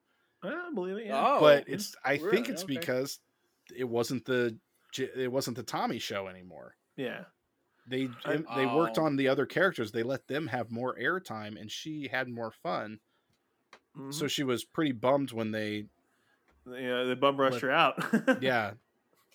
I 0.42 0.50
don't 0.50 0.74
believe 0.74 0.96
it. 0.98 1.06
Yeah. 1.06 1.22
Oh, 1.36 1.40
but 1.40 1.64
it's 1.66 1.94
I 2.04 2.14
really? 2.16 2.30
think 2.30 2.48
it's 2.48 2.64
Okay. 2.64 2.74
because 2.76 3.18
it 3.76 3.84
wasn't 3.88 4.24
the 4.24 4.56
it 4.98 5.30
wasn't 5.30 5.56
the 5.56 5.62
Tommy 5.62 5.98
show 5.98 6.28
anymore. 6.28 6.74
yeah. 6.96 7.24
They 7.88 8.08
I- 8.24 8.44
they 8.56 8.66
worked 8.66 8.98
Oh. 8.98 9.04
on 9.04 9.16
the 9.16 9.28
other 9.28 9.46
characters. 9.46 9.92
They 9.92 10.02
let 10.02 10.26
them 10.28 10.46
have 10.48 10.70
more 10.70 10.94
airtime, 10.96 11.60
and 11.60 11.70
she 11.70 12.08
had 12.08 12.28
more 12.28 12.50
fun. 12.50 13.00
Mhm. 13.96 14.12
So 14.12 14.28
she 14.28 14.44
was 14.44 14.64
pretty 14.64 14.92
bummed 14.92 15.32
when 15.32 15.50
they 15.52 15.86
yeah, 16.66 17.04
they 17.04 17.14
bum 17.14 17.38
rushed 17.40 17.60
her 17.60 17.70
out. 17.70 17.96
yeah 18.42 18.72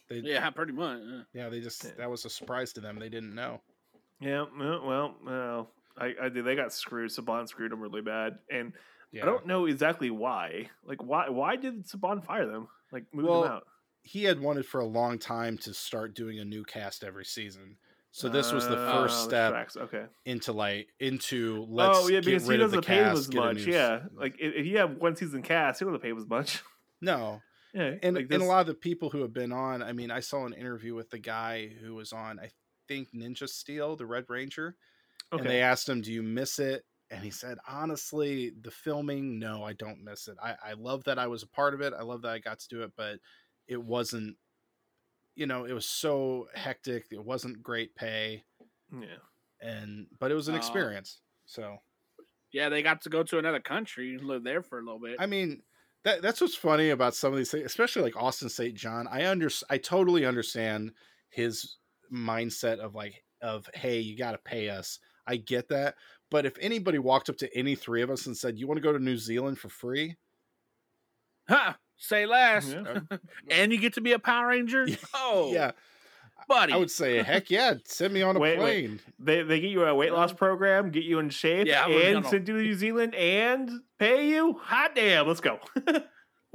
they 0.07 0.17
yeah, 0.17 0.49
pretty 0.51 0.73
much. 0.73 1.01
yeah. 1.03 1.21
yeah 1.33 1.49
they 1.49 1.61
just 1.61 1.97
that 1.97 2.09
was 2.09 2.25
a 2.25 2.29
surprise 2.29 2.73
to 2.73 2.81
them. 2.81 2.99
They 2.99 3.09
didn't 3.09 3.33
know. 3.33 3.61
yeah. 4.19 4.45
Well, 4.57 4.85
well, 4.85 5.15
well 5.25 5.71
I, 5.97 6.13
I. 6.23 6.29
They 6.29 6.55
got 6.55 6.71
screwed. 6.73 7.09
Saban 7.11 7.47
screwed 7.47 7.71
them 7.71 7.79
really 7.81 8.01
bad, 8.01 8.37
and 8.51 8.73
Yeah. 9.11 9.23
I 9.23 9.25
don't 9.25 9.45
know 9.47 9.65
exactly 9.65 10.09
why. 10.11 10.69
Like, 10.85 11.01
why? 11.03 11.29
Why 11.29 11.55
did 11.55 11.85
Saban 11.87 12.23
fire 12.23 12.45
them? 12.47 12.67
Like, 12.91 13.05
move 13.13 13.25
Well, 13.25 13.41
them 13.43 13.51
out. 13.53 13.67
he 14.03 14.23
had 14.23 14.39
wanted 14.39 14.65
for 14.65 14.79
a 14.81 14.85
long 14.85 15.17
time 15.19 15.57
to 15.59 15.73
start 15.73 16.13
doing 16.15 16.39
a 16.39 16.45
new 16.45 16.63
cast 16.63 17.03
every 17.03 17.25
season. 17.25 17.77
So 18.15 18.29
this 18.29 18.51
was 18.51 18.67
the 18.67 18.77
Uh, 18.77 18.91
first 18.93 19.27
the 19.29 19.67
step 19.71 19.75
Okay. 19.85 20.05
into 20.25 20.53
like 20.53 20.87
into 20.99 21.65
let's 21.67 21.97
oh 21.97 22.07
yeah, 22.09 22.19
because 22.19 22.47
he 22.47 22.57
doesn't 22.57 22.85
pay 22.85 22.97
cast. 22.97 23.17
as 23.17 23.33
much. 23.33 23.65
new- 23.65 23.73
Yeah, 23.73 24.05
like 24.13 24.35
if, 24.39 24.67
you 24.67 24.77
have 24.77 24.97
one 24.97 25.15
season 25.15 25.41
cast, 25.41 25.79
he 25.79 25.85
doesn't 25.85 25.99
pay 26.01 26.13
as 26.15 26.27
much. 26.27 26.61
No, 27.01 27.41
Yeah, 27.73 27.95
and 28.03 28.15
like 28.15 28.31
and 28.31 28.41
a 28.43 28.45
lot 28.45 28.61
of 28.61 28.67
the 28.67 28.75
people 28.75 29.09
who 29.09 29.21
have 29.23 29.33
been 29.33 29.51
on. 29.51 29.81
I 29.83 29.91
mean, 29.93 30.11
I 30.11 30.19
saw 30.21 30.45
an 30.45 30.53
interview 30.53 30.93
with 30.95 31.09
the 31.09 31.17
guy 31.19 31.67
who 31.67 31.95
was 31.95 32.13
on. 32.13 32.39
I 32.39 32.51
think 32.87 33.09
Ninja 33.13 33.49
Steel, 33.49 33.95
the 33.97 34.05
Red 34.05 34.25
Ranger, 34.29 34.77
okay. 35.33 35.41
and 35.41 35.49
they 35.49 35.61
asked 35.61 35.89
him, 35.89 36.01
"Do 36.01 36.13
you 36.13 36.21
miss 36.23 36.59
it?" 36.59 36.85
And 37.09 37.23
he 37.23 37.31
said, 37.31 37.57
"Honestly, 37.67 38.51
the 38.61 38.71
filming, 38.71 39.39
no, 39.39 39.63
I 39.63 39.73
don't 39.73 40.03
miss 40.03 40.27
it. 40.27 40.37
I, 40.41 40.55
I 40.63 40.73
love 40.73 41.03
that 41.05 41.19
I 41.19 41.27
was 41.27 41.43
a 41.43 41.47
part 41.47 41.73
of 41.73 41.81
it. 41.81 41.93
I 41.97 42.03
love 42.03 42.21
that 42.21 42.31
I 42.31 42.39
got 42.39 42.59
to 42.59 42.67
do 42.69 42.83
it, 42.83 42.91
but 42.95 43.19
it 43.67 43.81
wasn't." 43.81 44.37
You 45.35 45.47
know, 45.47 45.65
it 45.65 45.73
was 45.73 45.85
so 45.87 46.47
hectic. 46.53 47.07
It 47.11 47.23
wasn't 47.23 47.63
great 47.63 47.95
pay. 47.95 48.43
yeah. 48.91 49.17
and 49.61 50.07
but 50.19 50.31
it 50.31 50.35
was 50.35 50.47
an 50.47 50.55
Oh. 50.55 50.57
experience. 50.57 51.21
So 51.45 51.77
Yeah, 52.51 52.69
they 52.69 52.83
got 52.83 53.01
to 53.01 53.09
go 53.09 53.23
to 53.23 53.39
another 53.39 53.59
country, 53.59 54.17
live 54.17 54.43
there 54.43 54.61
for 54.61 54.79
a 54.79 54.83
little 54.83 54.99
bit. 54.99 55.19
I 55.19 55.25
mean, 55.25 55.63
that 56.03 56.21
that's 56.21 56.41
what's 56.41 56.55
funny 56.55 56.89
about 56.89 57.15
some 57.15 57.31
of 57.33 57.37
these 57.37 57.49
things, 57.51 57.65
especially 57.65 58.03
like 58.03 58.15
Austin 58.15 58.49
St. 58.49 58.75
John. 58.75 59.07
I 59.07 59.25
under 59.27 59.49
I 59.69 59.77
totally 59.77 60.25
understand 60.25 60.93
his 61.29 61.77
mindset 62.11 62.77
of 62.79 62.93
like 62.93 63.23
of 63.41 63.69
hey, 63.73 63.99
you 63.99 64.15
got 64.17 64.31
to 64.33 64.37
pay 64.37 64.69
us. 64.69 64.99
I 65.25 65.37
get 65.37 65.69
that, 65.69 65.95
but 66.29 66.45
if 66.45 66.57
anybody 66.59 66.99
walked 66.99 67.29
up 67.29 67.37
to 67.37 67.57
any 67.57 67.75
three 67.75 68.01
of 68.01 68.09
us 68.11 68.25
and 68.27 68.37
said, 68.37 68.59
"You 68.59 68.67
want 68.67 68.77
to 68.77 68.81
go 68.83 68.91
to 68.93 68.99
New 68.99 69.17
Zealand 69.17 69.57
for 69.57 69.69
free?" 69.69 70.17
ha, 71.47 71.77
say 72.03 72.25
less. 72.25 72.71
Yeah. 72.71 72.99
Uh, 73.11 73.17
and 73.49 73.71
you 73.71 73.79
get 73.79 73.93
to 73.93 74.01
be 74.01 74.11
a 74.11 74.19
Power 74.19 74.47
Ranger. 74.49 74.87
Oh, 75.13 75.51
yeah, 75.53 75.71
buddy. 76.47 76.73
I 76.73 76.77
would 76.77 76.91
say, 76.91 77.23
heck 77.23 77.49
yeah, 77.49 77.75
send 77.85 78.13
me 78.13 78.21
on 78.21 78.35
a 78.35 78.39
Wait, 78.39 78.59
wait. 78.59 78.85
plane. 78.87 78.99
They 79.19 79.41
they 79.43 79.59
get 79.59 79.71
you 79.71 79.83
a 79.85 79.95
weight 79.95 80.13
loss 80.13 80.33
program, 80.33 80.91
get 80.91 81.03
you 81.03 81.19
in 81.19 81.29
shape, 81.29 81.67
Yeah, 81.67 81.87
and 81.87 82.25
send 82.25 82.47
you 82.47 82.57
to 82.57 82.61
New 82.63 82.75
Zealand 82.75 83.15
and 83.15 83.69
pay 83.97 84.29
you. 84.29 84.53
Hot 84.61 84.93
damn, 84.95 85.27
let's 85.27 85.41
go. 85.41 85.59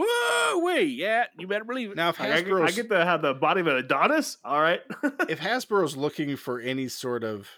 Whoa, 0.00 0.58
wait, 0.64 0.90
yeah, 0.96 1.24
you 1.38 1.48
better 1.48 1.64
believe 1.64 1.90
it. 1.90 1.96
Now, 1.96 2.10
if 2.10 2.20
I, 2.20 2.32
I 2.34 2.40
get- 2.42 2.52
I 2.54 2.70
get 2.70 2.88
to 2.90 3.04
have 3.04 3.20
the 3.20 3.34
body 3.34 3.62
of 3.62 3.66
an 3.66 3.76
Adonis. 3.78 4.36
All 4.44 4.60
right. 4.60 4.80
if 5.28 5.40
Hasbro's 5.40 5.96
looking 5.96 6.36
for 6.36 6.60
any 6.60 6.86
sort 6.88 7.24
of 7.24 7.48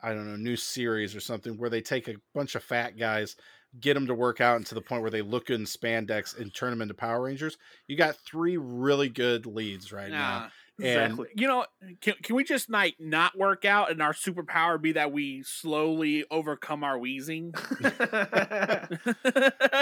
I 0.00 0.12
don't 0.14 0.28
know 0.28 0.36
new 0.36 0.56
series 0.56 1.16
or 1.16 1.20
something 1.20 1.56
where 1.58 1.70
they 1.70 1.80
take 1.80 2.06
a 2.08 2.14
bunch 2.34 2.54
of 2.54 2.62
fat 2.62 2.96
guys, 2.96 3.34
get 3.80 3.94
them 3.94 4.06
to 4.06 4.14
work 4.14 4.40
out 4.40 4.56
and 4.56 4.66
to 4.66 4.74
the 4.74 4.80
point 4.80 5.02
where 5.02 5.10
they 5.10 5.22
look 5.22 5.46
good 5.46 5.58
in 5.60 5.66
spandex 5.66 6.38
and 6.38 6.52
turn 6.54 6.70
them 6.70 6.82
into 6.82 6.94
Power 6.94 7.22
Rangers, 7.22 7.56
you 7.86 7.96
got 7.96 8.16
three 8.16 8.56
really 8.56 9.08
good 9.08 9.46
leads 9.46 9.92
right 9.92 10.10
Nah. 10.10 10.16
now. 10.40 10.48
And. 10.82 11.20
You 11.36 11.46
know, 11.46 11.66
can, 12.00 12.14
can 12.22 12.34
we 12.34 12.44
just 12.44 12.68
like 12.70 12.96
not 12.98 13.36
work 13.38 13.64
out 13.64 13.90
and 13.90 14.02
our 14.02 14.12
superpower 14.12 14.80
be 14.80 14.92
that 14.92 15.12
we 15.12 15.42
slowly 15.44 16.24
overcome 16.30 16.82
our 16.82 16.98
wheezing? 16.98 17.52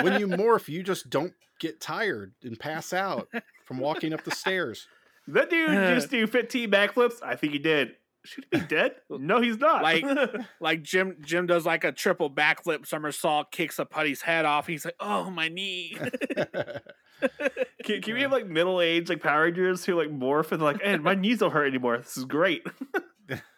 when 0.02 0.20
you 0.20 0.26
morph, 0.28 0.68
you 0.68 0.82
just 0.82 1.08
don't 1.10 1.32
get 1.58 1.80
tired 1.80 2.32
and 2.42 2.58
pass 2.58 2.92
out 2.92 3.28
from 3.64 3.78
walking 3.78 4.12
up 4.12 4.24
the 4.24 4.30
stairs. 4.30 4.86
that 5.28 5.50
dude 5.50 5.68
just 5.94 6.10
do 6.10 6.26
15 6.26 6.70
backflips. 6.70 7.22
I 7.22 7.36
think 7.36 7.52
he 7.52 7.58
did. 7.58 7.92
Should 8.24 8.44
he 8.50 8.58
be 8.60 8.66
dead? 8.66 8.96
No, 9.10 9.40
he's 9.40 9.58
not. 9.58 9.82
Like- 9.82 10.04
like 10.60 10.82
Jim 10.82 11.16
Jim 11.20 11.46
does 11.46 11.64
like 11.66 11.84
a 11.84 11.92
triple 11.92 12.30
backflip 12.30 12.86
somersault, 12.86 13.50
kicks 13.50 13.78
a 13.78 13.84
putty's 13.84 14.22
head 14.22 14.44
off. 14.44 14.66
He's 14.66 14.84
like, 14.84 14.96
"Oh, 15.00 15.30
my 15.30 15.48
knee." 15.48 15.96
can, 17.84 18.02
can 18.02 18.14
we 18.14 18.22
have 18.22 18.32
like 18.32 18.46
middle 18.46 18.80
aged 18.80 19.08
like 19.08 19.22
Power 19.22 19.44
Rangers 19.44 19.84
who 19.84 19.96
like 19.96 20.10
morph 20.10 20.52
and 20.52 20.62
like, 20.62 20.80
and 20.84 21.02
my 21.02 21.14
knees 21.14 21.38
don't 21.38 21.50
hurt 21.52 21.66
anymore. 21.66 21.98
This 21.98 22.16
is 22.16 22.24
great. 22.24 22.62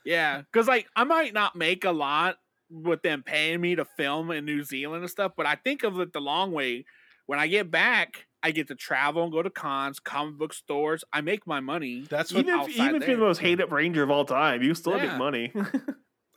yeah, 0.04 0.42
because 0.42 0.66
like 0.68 0.86
I 0.96 1.04
might 1.04 1.34
not 1.34 1.56
make 1.56 1.84
a 1.84 1.92
lot 1.92 2.36
with 2.70 3.02
them 3.02 3.22
paying 3.22 3.60
me 3.60 3.74
to 3.76 3.84
film 3.84 4.30
in 4.30 4.44
New 4.44 4.62
Zealand 4.64 5.02
and 5.02 5.10
stuff, 5.10 5.32
but 5.36 5.46
I 5.46 5.56
think 5.56 5.82
of 5.82 5.98
it 6.00 6.12
the 6.12 6.20
long 6.20 6.52
way. 6.52 6.84
When 7.26 7.38
I 7.38 7.46
get 7.46 7.70
back, 7.70 8.26
I 8.42 8.50
get 8.50 8.68
to 8.68 8.74
travel 8.74 9.22
and 9.24 9.32
go 9.32 9.42
to 9.42 9.50
cons, 9.50 10.00
comic 10.00 10.36
book 10.38 10.52
stores. 10.52 11.04
I 11.12 11.20
make 11.20 11.46
my 11.46 11.60
money. 11.60 12.06
That's 12.10 12.32
what. 12.32 12.40
even 12.40 12.60
if, 12.60 12.68
even 12.70 12.96
if 13.02 13.08
you're 13.08 13.16
the 13.16 13.22
most 13.22 13.38
hated 13.38 13.62
up 13.62 13.72
Ranger 13.72 14.02
of 14.02 14.10
all 14.10 14.24
time, 14.24 14.62
you 14.62 14.74
still 14.74 14.96
Yeah. 14.96 15.06
make 15.06 15.18
money. 15.18 15.52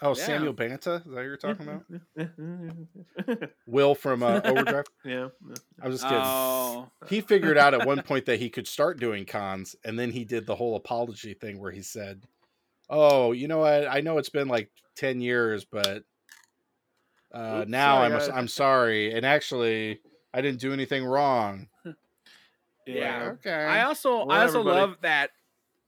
Oh, 0.02 0.14
Yeah. 0.14 0.28
Samuell 0.40 0.54
Benta. 0.54 0.98
Is 1.00 1.06
that 1.06 1.14
what 1.14 1.22
you're 1.22 1.38
talking 1.38 1.70
about? 2.18 3.50
Will 3.66 3.96
from 3.96 4.24
uh, 4.24 4.42
Overdrive. 4.44 4.84
yeah. 5.06 5.30
I 5.82 5.88
was 5.88 6.02
just 6.02 6.04
kidding. 6.04 6.22
Oh, 6.22 6.90
he 7.08 7.22
figured 7.22 7.58
out 7.58 7.74
at 7.74 7.86
one 7.88 8.02
point 8.04 8.26
that 8.26 8.38
he 8.40 8.50
could 8.50 8.68
start 8.68 9.00
doing 9.00 9.26
cons 9.26 9.74
and 9.86 9.98
then 9.98 10.12
he 10.12 10.26
did 10.26 10.46
the 10.46 10.56
whole 10.56 10.76
apology 10.76 11.34
thing 11.34 11.60
where 11.60 11.72
he 11.72 11.82
said 11.82 12.24
oh 12.90 13.32
you 13.32 13.48
know 13.48 13.60
what 13.60 13.88
i 13.88 14.00
know 14.02 14.18
it's 14.20 14.30
been 14.30 14.48
like 14.48 14.70
10 14.98 15.20
years 15.22 15.66
but 15.66 16.04
uh, 17.34 17.62
Oops, 17.62 17.70
now 17.72 17.96
sorry, 17.96 18.06
i'm 18.06 18.12
guys." 18.12 18.30
i'm 18.30 18.48
sorry 18.48 19.14
and 19.14 19.26
actually 19.26 20.00
i 20.36 20.42
didn't 20.42 20.60
do 20.60 20.72
anything 20.74 21.04
wrong 21.06 21.68
Yeah. 22.86 23.32
okay 23.34 23.52
I 23.52 23.84
also 23.86 24.28
I 24.28 24.44
also 24.44 24.60
everybody- 24.60 24.80
love 24.80 24.98
that 25.02 25.32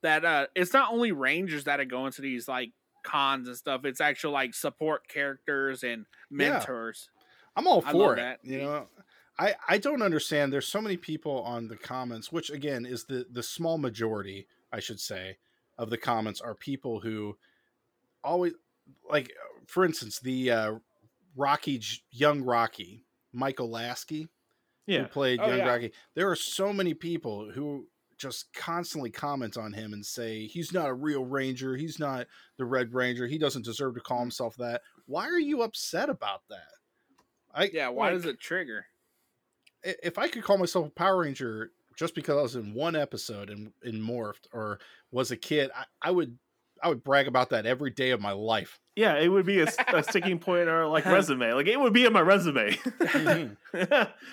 that 0.01 0.25
uh 0.25 0.47
it's 0.55 0.73
not 0.73 0.91
only 0.91 1.11
rangers 1.11 1.65
that 1.65 1.79
are 1.79 1.85
going 1.85 2.11
to 2.13 2.21
these 2.21 2.47
like 2.47 2.71
cons 3.03 3.47
and 3.47 3.55
stuff. 3.55 3.85
It's 3.85 4.01
actual 4.01 4.31
like 4.31 4.53
support 4.53 5.07
characters 5.07 5.83
and 5.83 6.05
Yeah. 6.31 6.49
mentors. 6.53 7.09
i'm 7.55 7.67
all 7.67 7.83
I 7.85 7.91
for 7.91 7.97
love 7.97 8.11
it 8.17 8.21
that. 8.21 8.39
you 8.43 8.57
know 8.59 8.87
i 9.39 9.55
i 9.69 9.77
don't 9.77 10.01
understand 10.01 10.51
there's 10.51 10.67
so 10.67 10.81
many 10.81 10.97
people 10.97 11.41
on 11.43 11.67
the 11.67 11.77
comments 11.77 12.31
which 12.31 12.49
again 12.49 12.85
is 12.85 13.03
the 13.05 13.25
the 13.31 13.43
small 13.43 13.77
majority 13.77 14.47
i 14.73 14.79
should 14.79 14.99
say 14.99 15.37
of 15.77 15.89
the 15.91 15.97
comments 15.97 16.41
are 16.41 16.53
people 16.55 16.99
who 16.99 17.37
always 18.23 18.53
like 19.09 19.31
for 19.67 19.85
instance 19.85 20.19
the 20.19 20.51
uh 20.51 20.73
rocky 21.35 21.81
young 22.11 22.41
rocky 22.43 23.03
michael 23.33 23.69
lasky 23.69 24.27
who 24.87 25.05
played 25.05 25.39
Oh, 25.39 25.47
young 25.47 25.57
yeah. 25.59 25.67
rocky 25.67 25.91
there 26.15 26.29
are 26.29 26.35
so 26.35 26.71
many 26.73 26.93
people 26.93 27.51
who 27.51 27.87
just 28.17 28.51
constantly 28.53 29.11
comment 29.11 29.57
on 29.57 29.73
him 29.73 29.93
and 29.93 30.03
say 30.05 30.47
he's 30.47 30.73
not 30.73 30.89
a 30.89 30.93
real 30.93 31.23
ranger 31.25 31.75
he's 31.75 31.99
not 31.99 32.25
the 32.57 32.65
red 32.65 32.93
ranger 32.93 33.27
he 33.27 33.37
doesn't 33.37 33.65
deserve 33.65 33.93
to 33.95 34.01
Mm. 34.01 34.05
call 34.05 34.19
himself 34.19 34.55
that 34.57 34.81
why 35.05 35.27
are 35.27 35.39
you 35.39 35.61
upset 35.61 36.09
about 36.09 36.41
that 36.49 36.71
i 37.53 37.65
Yeah, 37.65 37.89
why 37.89 38.07
like, 38.07 38.13
does 38.15 38.25
it 38.25 38.39
trigger? 38.39 38.85
if 39.83 40.17
I 40.17 40.27
could 40.27 40.43
call 40.43 40.57
myself 40.57 40.87
a 40.87 40.91
Power 40.91 41.19
Ranger 41.19 41.71
just 41.95 42.15
because 42.15 42.37
I 42.37 42.41
was 42.41 42.55
in 42.55 42.73
one 42.73 42.95
episode 42.95 43.49
and 43.49 43.71
in 43.83 44.01
Morphed 44.01 44.47
or 44.51 44.79
was 45.11 45.31
a 45.31 45.37
kid, 45.37 45.71
I, 45.75 45.85
I 46.01 46.11
would 46.11 46.37
I 46.81 46.89
would 46.89 47.03
brag 47.03 47.27
about 47.27 47.49
that 47.49 47.65
every 47.65 47.91
day 47.91 48.11
of 48.11 48.21
my 48.21 48.31
life. 48.31 48.79
Yeah, 48.95 49.15
it 49.15 49.27
would 49.27 49.45
be 49.45 49.59
a 49.59 49.67
sticking 50.03 50.39
point 50.39 50.67
or 50.67 50.87
like 50.87 51.05
resume. 51.07 51.53
Like 51.53 51.67
it 51.67 51.79
would 51.79 51.93
be 51.93 52.05
in 52.05 52.13
my 52.13 52.21
resume. 52.21 52.77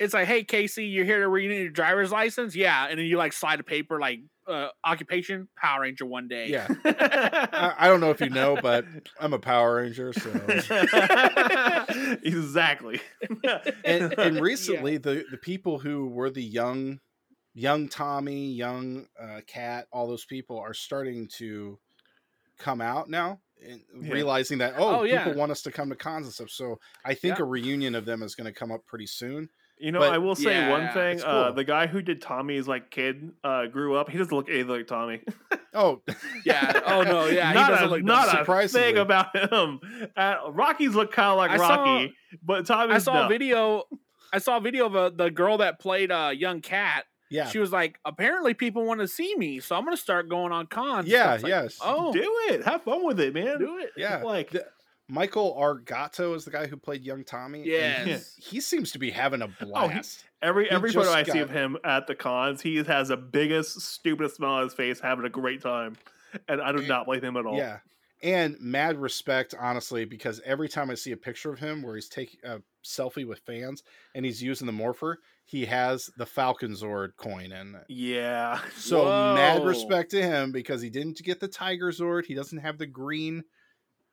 It's 0.00 0.14
like, 0.14 0.26
hey 0.26 0.42
Casey, 0.42 0.86
you're 0.86 1.04
here 1.04 1.20
to 1.20 1.28
renew 1.28 1.54
your 1.54 1.70
driver's 1.70 2.10
license? 2.10 2.56
Yeah. 2.56 2.86
And 2.88 2.98
then 2.98 3.06
you 3.06 3.18
like 3.18 3.34
slide 3.34 3.60
a 3.60 3.62
paper 3.62 4.00
like 4.00 4.20
uh 4.46 4.68
occupation, 4.82 5.48
Power 5.56 5.82
Ranger 5.82 6.06
one 6.06 6.28
day. 6.28 6.48
Yeah, 6.48 6.66
I, 6.84 7.74
I 7.78 7.88
don't 7.88 8.00
know 8.00 8.10
if 8.10 8.20
you 8.20 8.30
know, 8.30 8.56
but 8.60 8.86
I'm 9.20 9.34
a 9.34 9.38
Power 9.38 9.76
Ranger. 9.76 10.12
So 10.12 10.30
exactly. 12.22 13.00
and, 13.84 14.12
and 14.18 14.40
recently 14.40 14.96
the 14.96 15.24
the 15.30 15.36
people 15.36 15.78
who 15.78 16.08
were 16.08 16.30
the 16.30 16.42
young 16.42 17.00
young 17.54 17.88
Tommy, 17.88 18.52
young 18.52 19.06
uh, 19.20 19.40
Cat, 19.46 19.86
all 19.92 20.06
those 20.06 20.24
people 20.24 20.58
are 20.58 20.74
starting 20.74 21.28
to 21.38 21.78
come 22.58 22.80
out 22.80 23.08
now. 23.08 23.40
And 23.66 23.80
Yeah. 24.02 24.12
realizing 24.12 24.58
that 24.58 24.74
oh, 24.76 25.00
Oh, 25.00 25.02
yeah. 25.04 25.24
people 25.24 25.38
want 25.38 25.50
us 25.52 25.62
to 25.62 25.70
come 25.72 25.88
to 25.88 25.96
cons 25.96 26.26
and 26.26 26.34
stuff, 26.34 26.50
so 26.50 26.78
I 27.04 27.14
think 27.14 27.38
Yeah. 27.38 27.44
a 27.44 27.46
reunion 27.46 27.94
of 27.94 28.04
them 28.04 28.22
is 28.22 28.34
going 28.34 28.52
to 28.52 28.58
come 28.58 28.70
up 28.70 28.84
pretty 28.86 29.06
soon. 29.06 29.48
You 29.78 29.90
know, 29.90 30.00
But- 30.00 30.12
I 30.12 30.18
will 30.18 30.34
say 30.34 30.68
one 30.70 30.92
thing. 30.92 31.16
it's 31.16 31.24
Uh, 31.24 31.50
the 31.52 31.64
guy 31.64 31.86
who 31.86 32.02
did 32.02 32.20
Tommy's 32.20 32.68
like 32.68 32.90
kid 32.90 33.30
uh, 33.42 33.66
grew 33.66 33.94
up. 33.96 34.10
He 34.10 34.18
doesn't 34.18 34.34
look 34.36 34.48
anything 34.48 34.68
like 34.68 34.86
Tommy. 34.86 35.22
Oh, 35.76 36.02
Yeah. 36.44 36.80
Oh 36.86 37.02
no, 37.02 37.26
yeah. 37.26 37.52
not 37.54 37.64
he 37.66 37.70
doesn't 37.72 37.86
a, 37.88 37.90
look 37.90 38.04
not 38.04 38.48
a 38.48 38.68
thing 38.68 38.96
about 38.96 39.34
him. 39.36 39.80
Uh, 40.16 40.36
Rocky's 40.50 40.94
look 40.94 41.10
kind 41.10 41.30
of 41.30 41.36
like 41.36 41.50
I 41.50 41.56
saw- 41.56 41.74
Rocky, 41.84 42.14
but 42.44 42.64
Tommy's 42.66 42.94
I 42.94 42.98
saw 42.98 43.14
no. 43.14 43.26
a 43.26 43.28
video. 43.28 43.82
I 44.32 44.38
saw 44.38 44.58
a 44.58 44.60
video 44.60 44.86
of 44.86 44.94
uh 44.94 45.10
the 45.10 45.30
girl 45.32 45.58
that 45.58 45.80
played 45.80 46.12
uh, 46.12 46.30
young 46.32 46.60
cat. 46.60 47.06
Yeah, 47.34 47.48
She 47.48 47.58
was 47.58 47.72
like, 47.72 47.98
apparently 48.04 48.54
people 48.54 48.84
want 48.84 49.00
to 49.00 49.08
see 49.08 49.34
me, 49.36 49.58
so 49.60 49.74
I'm 49.76 49.84
gonna 49.84 49.96
start 49.96 50.28
going 50.28 50.52
on 50.52 50.66
cons. 50.66 51.08
Yeah, 51.08 51.30
I 51.30 51.34
was 51.34 51.42
like, 51.42 51.50
yes. 51.50 51.78
Oh, 51.82 52.12
Do 52.12 52.32
it. 52.50 52.64
Have 52.64 52.82
fun 52.82 53.04
with 53.04 53.18
it, 53.20 53.34
man. 53.34 53.58
do 53.58 53.78
it. 53.78 53.90
yeah. 53.96 54.22
Like 54.22 54.50
The- 54.50 54.66
Michael 55.08 55.54
R. 55.58 55.74
Gotto 55.74 56.32
is 56.34 56.44
the 56.46 56.50
guy 56.50 56.66
who 56.66 56.76
played 56.78 57.02
young 57.04 57.24
Tommy. 57.24 57.60
and 57.60 58.08
Yes. 58.08 58.34
he, 58.38 58.56
he 58.56 58.60
seems 58.60 58.90
to 58.92 58.98
be 58.98 59.10
having 59.10 59.42
a 59.42 59.46
Oh, 59.46 59.66
blast. 59.66 60.24
every 60.40 60.64
He 60.64 60.70
every 60.70 60.92
photo 60.92 61.12
just 61.12 61.16
I 61.28 61.32
see 61.32 61.40
of 61.40 61.50
him 61.50 61.76
at 61.84 62.06
the 62.06 62.14
cons, 62.14 62.62
he 62.62 62.76
has 62.82 63.08
the 63.08 63.16
biggest, 63.18 63.80
stupidest 63.82 64.36
smile 64.36 64.54
on 64.58 64.62
his 64.64 64.72
face, 64.74 65.00
having 65.00 65.24
a 65.26 65.28
great 65.30 65.60
time, 65.60 65.96
and 66.48 66.60
I 66.62 66.72
do 66.72 66.78
And- 66.78 66.88
not 66.88 67.04
blame 67.06 67.22
him 67.22 67.36
at 67.36 67.44
all. 67.46 67.56
Yeah. 67.58 67.78
And 68.22 68.56
mad 68.60 68.96
respect, 68.98 69.54
honestly, 69.60 70.06
because 70.06 70.40
every 70.46 70.68
time 70.70 70.90
I 70.90 70.94
see 70.94 71.12
a 71.12 71.16
picture 71.16 71.52
of 71.52 71.58
him 71.58 71.82
where 71.82 71.94
he's 71.96 72.08
taking 72.08 72.40
a 72.42 72.54
uh, 72.54 72.58
selfie 72.82 73.26
with 73.26 73.40
fans 73.40 73.82
and 74.14 74.24
he's 74.24 74.42
using 74.42 74.66
the 74.66 74.72
morpher, 74.72 75.18
he 75.44 75.66
has 75.66 76.10
the 76.16 76.26
Falcon 76.26 76.72
Zord 76.72 77.10
coin 77.16 77.52
in 77.52 77.74
it. 77.74 77.84
Yeah. 77.88 78.60
So 78.76 79.04
mad 79.04 79.64
respect 79.64 80.10
to 80.12 80.22
him 80.22 80.52
because 80.52 80.80
he 80.82 80.90
didn't 80.90 81.22
get 81.22 81.40
the 81.40 81.48
Tiger 81.48 81.90
Zord. 81.90 82.24
He 82.26 82.34
doesn't 82.34 82.58
have 82.58 82.78
the 82.78 82.86
green 82.86 83.44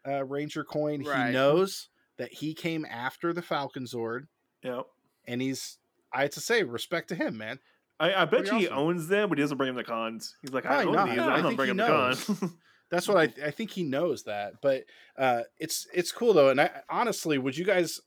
uh, 0.08 0.24
Ranger 0.26 0.64
coin. 0.64 1.04
Right. 1.04 1.28
He 1.28 1.34
knows 1.34 1.90
that 2.18 2.34
he 2.34 2.54
came 2.54 2.86
after 2.86 3.34
the 3.34 3.42
Falcon 3.42 3.86
Zord, 3.86 4.28
Yep. 4.64 4.86
and 5.28 5.42
he's. 5.42 5.78
I 6.14 6.24
had 6.24 6.34
to 6.34 6.42
say, 6.42 6.64
respect 6.64 7.08
to 7.10 7.16
him, 7.16 7.38
man. 7.38 7.60
I, 8.00 8.14
I 8.14 8.26
bet 8.26 8.42
Pretty 8.46 8.58
he 8.58 8.68
awesome. 8.68 8.78
owns 8.80 9.08
them, 9.08 9.30
but 9.30 9.38
he 9.38 9.44
doesn't 9.44 9.58
bring 9.58 9.74
them 9.74 9.84
to 9.84 9.90
cons. 9.90 10.36
He's 10.42 10.52
like, 10.52 10.66
I 10.66 10.84
own 10.84 10.94
not. 10.94 11.08
these. 11.08 11.16
Yeah, 11.18 11.28
I 11.28 11.36
I'm 11.36 11.42
not 11.44 11.48
think 11.50 11.58
bringing 11.58 11.76
he 11.76 11.82
them 11.86 12.16
to 12.16 12.26
cons. 12.36 12.54
That's 12.90 13.08
what 13.08 13.16
I 13.18 13.48
I 13.48 13.52
think 13.52 13.70
he 13.72 13.84
knows 13.84 14.24
that. 14.24 14.56
But 14.62 14.84
uh 15.18 15.44
it's 15.60 15.88
it's 15.94 16.12
cool 16.12 16.34
though. 16.34 16.50
And 16.50 16.60
I 16.60 16.70
honestly, 16.90 17.38
would 17.38 17.56
you 17.56 17.64
guys 17.64 18.02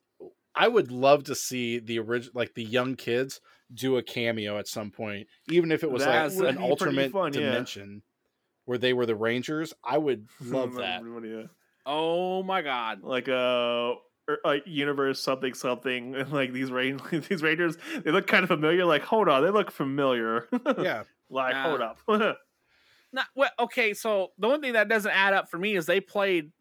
I 0.54 0.68
would 0.68 0.90
love 0.92 1.24
to 1.24 1.34
see 1.34 1.78
the 1.78 1.98
original 1.98 2.32
like 2.34 2.54
the 2.54 2.64
young 2.64 2.94
kids 2.96 3.40
do 3.72 3.96
a 3.96 4.02
cameo 4.02 4.58
at 4.58 4.68
some 4.68 4.90
point, 4.90 5.26
even 5.48 5.72
if 5.72 5.82
it 5.82 5.90
was 5.90 6.04
That 6.04 6.32
like 6.34 6.48
an 6.48 6.58
alternate 6.62 7.12
fun, 7.12 7.32
yeah. 7.32 7.40
dimension 7.40 8.02
where 8.66 8.78
they 8.78 8.92
were 8.92 9.06
the 9.06 9.16
Rangers. 9.16 9.74
I 9.82 9.98
would 9.98 10.28
love 10.40 10.74
that. 10.74 11.02
Oh 11.86 12.42
my 12.42 12.62
god. 12.62 13.02
Like 13.02 13.28
uh 13.28 13.94
like 14.44 14.62
universe 14.66 15.20
something 15.20 15.52
something 15.52 16.14
and 16.14 16.32
like 16.32 16.52
these 16.52 16.70
rain 16.70 16.98
these 17.28 17.42
rangers 17.42 17.76
they 18.04 18.10
look 18.10 18.26
kind 18.26 18.42
of 18.42 18.48
familiar 18.48 18.86
like 18.86 19.02
hold 19.02 19.28
on 19.28 19.42
they 19.42 19.50
look 19.50 19.70
familiar 19.70 20.48
Yeah. 20.78 21.02
like 21.28 21.52
Yeah. 21.52 21.62
hold 21.62 21.80
up 21.82 21.98
Not 23.12 23.26
well. 23.36 23.50
Okay, 23.60 23.92
so 23.94 24.32
the 24.38 24.48
one 24.48 24.60
thing 24.62 24.72
that 24.72 24.88
doesn't 24.88 25.10
add 25.12 25.34
up 25.34 25.50
for 25.50 25.58
me 25.58 25.76
is 25.76 25.86
they 25.86 26.00
played. 26.00 26.52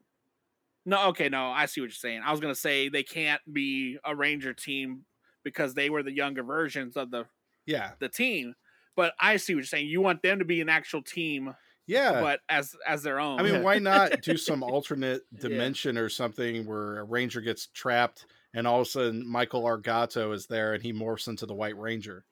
No, 0.85 1.07
okay, 1.09 1.29
no, 1.29 1.49
I 1.49 1.65
see 1.65 1.81
what 1.81 1.85
you're 1.85 1.91
saying. 1.91 2.21
I 2.25 2.31
was 2.31 2.39
gonna 2.39 2.55
say 2.55 2.89
they 2.89 3.03
can't 3.03 3.41
be 3.51 3.97
a 4.03 4.15
Ranger 4.15 4.53
team 4.53 5.05
because 5.43 5.73
they 5.73 5.89
were 5.89 6.03
the 6.03 6.11
younger 6.11 6.43
versions 6.43 6.97
of 6.97 7.11
the 7.11 7.25
Yeah. 7.65 7.91
the 7.99 8.09
team. 8.09 8.55
But 8.95 9.13
I 9.19 9.37
see 9.37 9.53
what 9.53 9.59
you're 9.59 9.65
saying. 9.65 9.87
You 9.87 10.01
want 10.01 10.21
them 10.21 10.39
to 10.39 10.45
be 10.45 10.61
an 10.61 10.69
actual 10.69 11.01
team, 11.01 11.55
Yeah. 11.87 12.21
but 12.21 12.41
as 12.49 12.75
as 12.87 13.01
their 13.03 13.19
own. 13.19 13.39
I 13.39 13.43
mean, 13.43 13.63
why 13.63 13.79
not 13.79 14.21
do 14.21 14.37
some 14.37 14.61
alternate 14.63 15.23
Yeah. 15.31 15.39
dimension 15.39 15.97
or 15.97 16.09
something 16.09 16.65
where 16.65 16.99
a 16.99 17.03
ranger 17.03 17.41
gets 17.41 17.67
trapped 17.67 18.25
and 18.53 18.67
all 18.67 18.81
of 18.81 18.87
a 18.87 18.89
sudden 18.89 19.25
Michael 19.27 19.65
R. 19.65 19.77
Gotto 19.77 20.31
is 20.33 20.45
there 20.47 20.73
and 20.73 20.83
he 20.83 20.93
morphs 20.93 21.27
into 21.27 21.45
the 21.45 21.55
White 21.55 21.77
Ranger? 21.77 22.25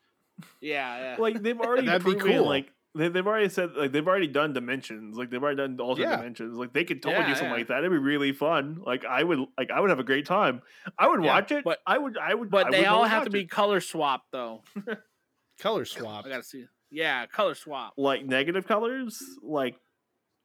yeah, 0.59 0.97
yeah. 0.99 1.15
like 1.19 1.41
they've 1.41 1.59
already 1.59 1.87
That'd 1.87 2.05
be 2.05 2.15
cool. 2.15 2.45
like 2.45 2.71
they, 2.95 3.07
they've 3.07 3.25
already 3.27 3.47
said 3.49 3.71
like 3.75 3.91
they've 3.91 4.07
already 4.07 4.27
done 4.27 4.53
dimensions 4.53 5.15
like 5.17 5.29
they've 5.29 5.41
already 5.41 5.57
done 5.57 5.79
alternate 5.79 6.09
Yeah. 6.09 6.17
dimensions 6.17 6.57
like 6.57 6.73
they 6.73 6.83
could 6.83 7.01
totally 7.01 7.21
Yeah, 7.23 7.27
do 7.29 7.33
something 7.35 7.51
yeah. 7.51 7.57
like 7.57 7.67
that 7.69 7.79
it'd 7.79 7.91
be 7.91 7.97
really 7.97 8.31
fun 8.33 8.81
like 8.85 9.05
i 9.05 9.23
would 9.23 9.39
like 9.57 9.71
i 9.71 9.79
would 9.79 9.89
have 9.89 9.99
a 9.99 10.03
great 10.03 10.25
time 10.25 10.61
i 10.99 11.07
would 11.07 11.23
Yeah, 11.23 11.33
watch 11.33 11.51
it 11.51 11.63
but- 11.63 11.79
i 11.87 11.97
would 11.97 12.17
i 12.17 12.33
would 12.33 12.49
but 12.49 12.67
I 12.67 12.71
they 12.71 12.77
would 12.79 12.87
all 12.87 13.03
have 13.05 13.23
to 13.23 13.29
watch 13.29 13.33
be 13.33 13.39
it. 13.41 13.49
color 13.49 13.79
swapped 13.79 14.31
though. 14.31 14.63
Color 15.59 15.85
swap. 15.85 16.25
I 16.25 16.29
gotta 16.29 16.43
see. 16.43 16.65
Yeah, 16.89 17.25
color 17.27 17.53
swap. 17.53 17.93
like 17.95 18.25
negative 18.25 18.65
colors 18.67 19.21
like 19.43 19.75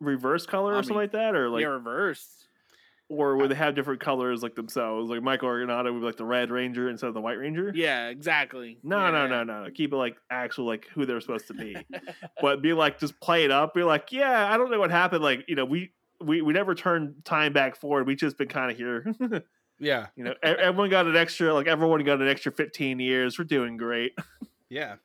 reverse 0.00 0.44
color 0.46 0.74
I 0.74 0.78
or 0.78 0.82
something 0.82 0.96
like 0.96 1.12
that 1.12 1.34
or 1.34 1.48
like 1.48 1.62
yeah, 1.62 1.68
reversed. 1.68 2.45
Or 3.08 3.36
would 3.36 3.50
they 3.50 3.54
have 3.54 3.74
different 3.74 4.00
colors 4.00 4.42
like 4.42 4.54
themselves 4.56 5.08
like 5.08 5.22
michael 5.22 5.48
Argonato 5.48 5.92
would 5.92 6.00
be 6.00 6.06
like 6.06 6.16
the 6.16 6.24
red 6.24 6.50
ranger 6.50 6.88
instead 6.88 7.06
of 7.06 7.14
the 7.14 7.20
white 7.20 7.38
ranger 7.38 7.70
Yeah, 7.74 8.08
exactly. 8.08 8.78
No, 8.82 8.98
Yeah, 8.98 9.10
no, 9.10 9.22
yeah. 9.22 9.42
no, 9.44 9.64
no. 9.64 9.70
Keep 9.72 9.92
it 9.92 9.96
like 9.96 10.16
actual, 10.30 10.66
like 10.66 10.86
who 10.92 11.06
they're 11.06 11.20
supposed 11.20 11.46
to 11.48 11.54
be. 11.54 11.76
but 12.40 12.62
be 12.62 12.72
like, 12.72 12.98
just 12.98 13.18
play 13.20 13.44
it 13.44 13.50
up. 13.50 13.74
Be 13.74 13.82
like, 13.84 14.10
yeah, 14.12 14.52
I 14.52 14.56
don't 14.56 14.70
know 14.70 14.78
what 14.80 14.90
happened. 14.90 15.22
Like, 15.22 15.44
you 15.46 15.54
know, 15.54 15.64
we 15.64 15.92
we 16.20 16.42
we 16.42 16.52
never 16.52 16.74
turned 16.74 17.24
time 17.24 17.52
back 17.52 17.76
forward. 17.76 18.06
We 18.06 18.16
just 18.16 18.36
been 18.38 18.48
kind 18.48 18.70
of 18.70 18.76
here. 18.76 19.04
Yeah. 19.78 20.06
you 20.16 20.24
know, 20.24 20.32
everyone 20.42 20.88
got 20.88 21.04
an 21.06 21.16
extra. 21.16 21.52
Like 21.52 21.66
everyone 21.66 22.02
got 22.02 22.22
an 22.22 22.28
extra 22.28 22.50
fifteen 22.50 22.98
years. 22.98 23.38
We're 23.38 23.44
doing 23.44 23.76
great. 23.76 24.12
Yeah. 24.70 24.96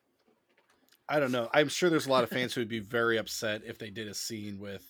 I 1.08 1.20
don't 1.20 1.30
know. 1.30 1.48
I'm 1.52 1.68
sure 1.68 1.90
there's 1.90 2.06
a 2.06 2.10
lot 2.10 2.24
of 2.24 2.30
fans 2.30 2.54
who 2.54 2.62
would 2.62 2.68
be 2.68 2.78
very 2.80 3.18
upset 3.18 3.62
if 3.66 3.78
they 3.78 3.90
did 3.90 4.08
a 4.08 4.14
scene 4.14 4.58
with 4.58 4.82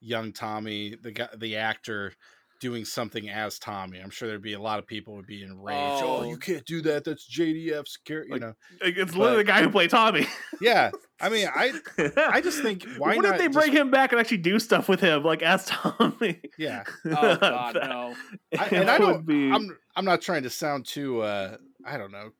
young 0.00 0.32
Tommy, 0.32 0.96
the 1.00 1.12
guy, 1.12 1.28
the 1.36 1.56
actor, 1.56 2.12
doing 2.60 2.84
something 2.84 3.28
as 3.28 3.58
Tommy. 3.58 3.98
I'm 4.00 4.10
sure 4.10 4.28
there'd 4.28 4.42
be 4.42 4.54
a 4.54 4.60
lot 4.60 4.78
of 4.78 4.86
people 4.86 5.14
would 5.16 5.26
be 5.26 5.42
enraged. 5.44 6.02
Oh, 6.04 6.18
Oh. 6.18 6.22
you 6.24 6.36
can't 6.36 6.64
do 6.64 6.80
that. 6.82 7.04
That's 7.04 7.28
JDF's 7.30 7.96
character. 7.98 8.34
You 8.34 8.40
know. 8.40 8.54
Like, 8.82 8.96
It's 8.96 9.14
literally 9.14 9.38
the 9.38 9.44
guy 9.44 9.62
who 9.62 9.70
played 9.70 9.90
Tommy. 9.90 10.26
Yeah. 10.60 10.90
I 11.20 11.28
mean, 11.28 11.48
I 11.54 11.72
I 12.16 12.40
just 12.40 12.60
think 12.62 12.84
why 12.98 13.16
what 13.16 13.22
not 13.24 13.34
if 13.34 13.38
they 13.38 13.46
just- 13.46 13.58
bring 13.58 13.72
him 13.72 13.90
back 13.90 14.12
and 14.12 14.20
actually 14.20 14.38
do 14.38 14.58
stuff 14.58 14.88
with 14.88 15.00
him, 15.00 15.22
like 15.22 15.42
as 15.42 15.66
Tommy? 15.66 16.40
Yeah. 16.58 16.84
Oh 17.06 17.36
god, 17.36 17.74
no. 17.74 18.14
I, 18.58 18.64
and 18.66 18.90
I 18.90 18.98
don't. 18.98 19.24
Be... 19.26 19.50
I'm 19.52 19.76
I'm 19.96 20.04
not 20.04 20.20
trying 20.20 20.42
to 20.44 20.50
sound 20.50 20.86
too. 20.86 21.20
uh 21.22 21.56
I 21.84 21.96
don't 21.96 22.10
know. 22.12 22.30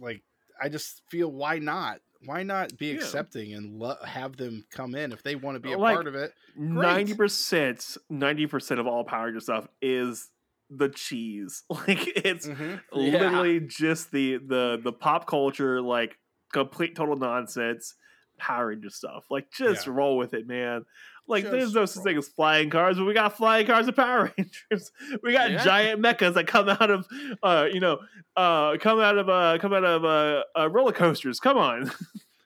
Like 0.00 0.22
I 0.60 0.68
just 0.68 1.02
feel 1.10 1.30
why 1.30 1.58
not? 1.58 1.98
Why 2.24 2.42
not 2.42 2.76
be 2.78 2.88
Yeah. 2.88 2.94
accepting 2.94 3.52
and 3.54 3.78
lo- 3.78 3.96
have 4.04 4.36
them 4.36 4.64
come 4.70 4.94
in 4.94 5.12
if 5.12 5.22
they 5.22 5.34
want 5.34 5.56
to 5.56 5.60
be 5.60 5.72
a 5.72 5.78
Like, 5.78 5.94
part 5.94 6.06
of 6.06 6.14
it? 6.14 6.32
ninety 6.56 7.14
percent, 7.14 7.96
ninety 8.08 8.46
percent 8.46 8.78
of 8.80 8.86
all 8.86 9.04
Power 9.04 9.26
Ranger 9.26 9.40
stuff 9.40 9.68
is 9.80 10.28
the 10.70 10.88
cheese. 10.88 11.64
Like 11.70 12.06
it's 12.16 12.46
Mhm. 12.46 12.80
Yeah. 12.92 12.98
literally 13.12 13.60
just 13.60 14.10
the 14.12 14.36
the 14.38 14.80
the 14.82 14.92
pop 14.92 15.26
culture, 15.26 15.80
like 15.80 16.18
complete 16.52 16.94
total 16.96 17.16
nonsense 17.16 17.94
Power 18.38 18.68
Ranger 18.68 18.90
stuff. 18.90 19.24
Like 19.30 19.50
just 19.50 19.86
Yeah. 19.86 19.92
roll 19.94 20.16
with 20.16 20.34
it, 20.34 20.46
man. 20.46 20.84
Like 21.28 21.44
there's 21.44 21.72
no 21.74 21.84
such 21.86 22.02
thing 22.04 22.18
as 22.18 22.28
flying 22.28 22.68
cars, 22.68 22.96
but 22.98 23.04
we 23.04 23.14
got 23.14 23.36
flying 23.36 23.66
cars 23.66 23.86
of 23.88 23.96
Power 23.96 24.32
Rangers. 24.38 24.90
We 25.22 25.32
got 25.32 25.50
Yeah. 25.52 25.64
giant 25.64 26.02
mechas 26.02 26.34
that 26.34 26.46
come 26.46 26.68
out 26.68 26.90
of 26.90 27.06
uh 27.42 27.68
you 27.72 27.80
know 27.80 28.00
uh 28.36 28.76
come 28.78 28.98
out 29.00 29.16
of 29.18 29.28
uh 29.28 29.58
come 29.60 29.72
out 29.72 29.84
of 29.84 30.04
uh, 30.04 30.42
uh 30.58 30.68
roller 30.68 30.92
coasters. 30.92 31.38
Come 31.40 31.56
on. 31.58 31.90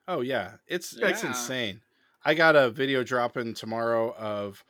Oh 0.09 0.21
yeah, 0.21 0.53
it's 0.69 0.97
it's 0.97 1.25
insane. 1.25 1.81
I 2.25 2.35
got 2.35 2.55
a 2.55 2.71
video 2.71 3.03
dropping 3.03 3.55
tomorrow 3.55 4.15
of 4.15 4.63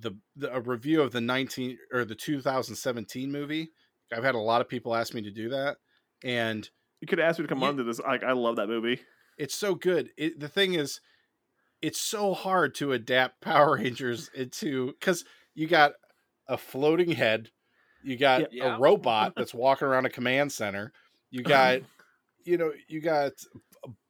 the, 0.00 0.12
the 0.34 0.50
a 0.54 0.60
review 0.62 1.02
of 1.02 1.12
the 1.12 1.20
19 1.20 1.76
or 1.92 2.06
the 2.06 2.14
2017 2.14 3.30
movie. 3.30 3.70
I've 4.10 4.24
had 4.24 4.34
a 4.34 4.38
lot 4.38 4.62
of 4.62 4.68
people 4.68 4.94
ask 4.94 5.12
me 5.12 5.20
to 5.20 5.30
do 5.30 5.50
that, 5.50 5.76
and 6.24 6.66
You 7.02 7.06
could 7.06 7.20
ask 7.20 7.38
me 7.38 7.44
to 7.44 7.48
come 7.50 7.60
You- 7.60 7.66
on 7.66 7.76
to 7.76 7.84
this. 7.84 7.98
Like 8.00 8.22
I 8.24 8.32
love 8.32 8.56
that 8.56 8.68
movie. 8.68 8.98
it's 9.36 9.54
so 9.54 9.74
good. 9.74 10.10
It, 10.16 10.40
the 10.40 10.48
thing 10.48 10.72
is, 10.72 11.00
it's 11.82 12.00
so 12.00 12.34
hard 12.34 12.74
to 12.76 12.92
adapt 12.92 13.40
Power 13.42 13.76
Rangers 13.76 14.30
into 14.34 14.88
because 14.98 15.24
you 15.54 15.66
got 15.66 15.92
a 16.48 16.56
floating 16.56 17.12
head, 17.12 17.50
you 18.02 18.16
got 18.16 18.52
Yeah. 18.52 18.76
a 18.76 18.78
robot 18.78 19.34
that's 19.36 19.54
walking 19.54 19.88
around 19.88 20.06
a 20.06 20.10
command 20.10 20.52
center, 20.52 20.92
you 21.30 21.40
uh-huh. 21.40 21.48
got, 21.48 21.80
you 22.44 22.56
know, 22.56 22.72
you 22.88 23.00
got 23.00 23.32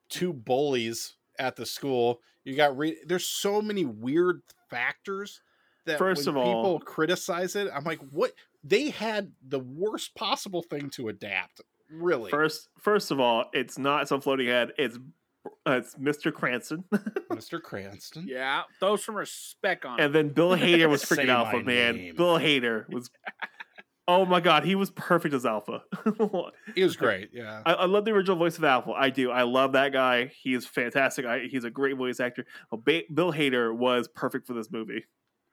two 0.09 0.33
bullies 0.33 1.17
at 1.39 1.57
the 1.57 1.67
school. 1.67 2.21
You 2.45 2.57
got 2.57 2.77
re- 2.79 2.99
there's 3.07 3.27
so 3.27 3.61
many 3.61 3.85
weird 3.85 4.41
factors 4.71 5.41
that 5.87 5.99
First 5.99 6.27
when 6.27 6.37
of 6.37 6.43
all- 6.43 6.45
people 6.55 6.81
criticize 6.81 7.57
it. 7.57 7.69
I'm 7.75 7.85
like, 7.85 8.01
what? 8.11 8.33
They 8.65 8.91
had 8.91 9.33
the 9.47 9.61
worst 9.61 10.15
possible 10.15 10.63
thing 10.63 10.91
to 10.91 11.09
adapt. 11.09 11.61
Really, 11.91 12.31
First, 12.31 12.69
first 12.79 13.11
of 13.11 13.19
all, 13.19 13.47
it's 13.55 13.79
not 13.79 14.09
some 14.09 14.21
floating 14.21 14.49
head. 14.49 14.73
It's 14.77 14.99
uh, 15.67 15.73
it's 15.73 15.95
Mr. 15.97 16.33
Cranston, 16.33 16.85
Mr. 17.31 17.61
Cranston. 17.63 18.27
Yeah, 18.29 18.63
throw 18.81 18.97
some 18.97 19.15
respect 19.15 19.85
on 19.85 20.01
and 20.01 20.15
then 20.15 20.29
Bill 20.31 20.51
Hader 20.57 20.89
was 20.89 21.03
freaking 21.05 21.29
alpha 21.29 21.57
my 21.59 21.63
man. 21.63 21.97
name. 21.97 22.17
Bill 22.17 22.39
Hader 22.39 22.89
was. 22.93 23.11
oh 24.09 24.25
my 24.25 24.41
god, 24.41 24.65
he 24.65 24.75
was 24.75 24.91
perfect 24.91 25.35
as 25.35 25.45
Alpha. 25.45 25.83
He 26.75 26.83
was 26.83 26.97
great. 26.97 27.29
Yeah. 27.33 27.61
I, 27.67 27.75
I 27.75 27.85
love 27.85 28.05
the 28.07 28.13
original 28.13 28.37
voice 28.39 28.57
of 28.57 28.65
Alpha. 28.65 28.93
I 28.93 29.11
do. 29.11 29.31
I 29.31 29.43
love 29.43 29.73
that 29.73 29.93
guy. 29.93 30.33
He 30.43 30.55
is 30.55 30.67
fantastic. 30.67 31.27
I, 31.27 31.41
he's 31.51 31.65
a 31.65 31.71
great 31.71 31.97
voice 31.97 32.19
actor. 32.19 32.47
Well, 32.71 32.81
ba- 32.85 33.03
Bill 33.13 33.33
Hader 33.33 33.75
was 33.77 34.09
perfect 34.09 34.47
for 34.47 34.55
this 34.55 34.71
movie. 34.71 35.05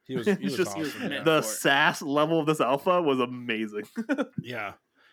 He 0.04 0.16
was, 0.16 0.26
he 0.26 0.36
was 0.44 0.56
just- 0.56 0.70
awesome. 0.70 0.80
he 0.80 1.02
was 1.02 1.12
yeah. 1.12 1.22
The 1.22 1.42
sass 1.42 2.00
level 2.00 2.40
of 2.40 2.46
this 2.46 2.60
Alpha 2.60 3.02
was 3.02 3.20
amazing. 3.20 3.84
Yeah. 4.40 4.72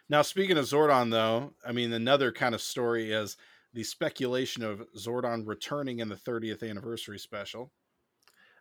Now, 0.10 0.22
speaking 0.22 0.58
of 0.58 0.66
Zordon, 0.66 1.12
though, 1.12 1.54
I 1.66 1.72
mean, 1.74 1.92
another 1.94 2.32
kind 2.32 2.54
of 2.56 2.62
story 2.62 3.12
is 3.12 3.36
the 3.74 3.84
speculation 3.84 4.64
of 4.64 4.84
Zordon 4.98 5.48
returning 5.48 6.00
in 6.00 6.10
the 6.10 6.16
30th 6.16 6.68
anniversary 6.68 7.18
special. 7.20 7.72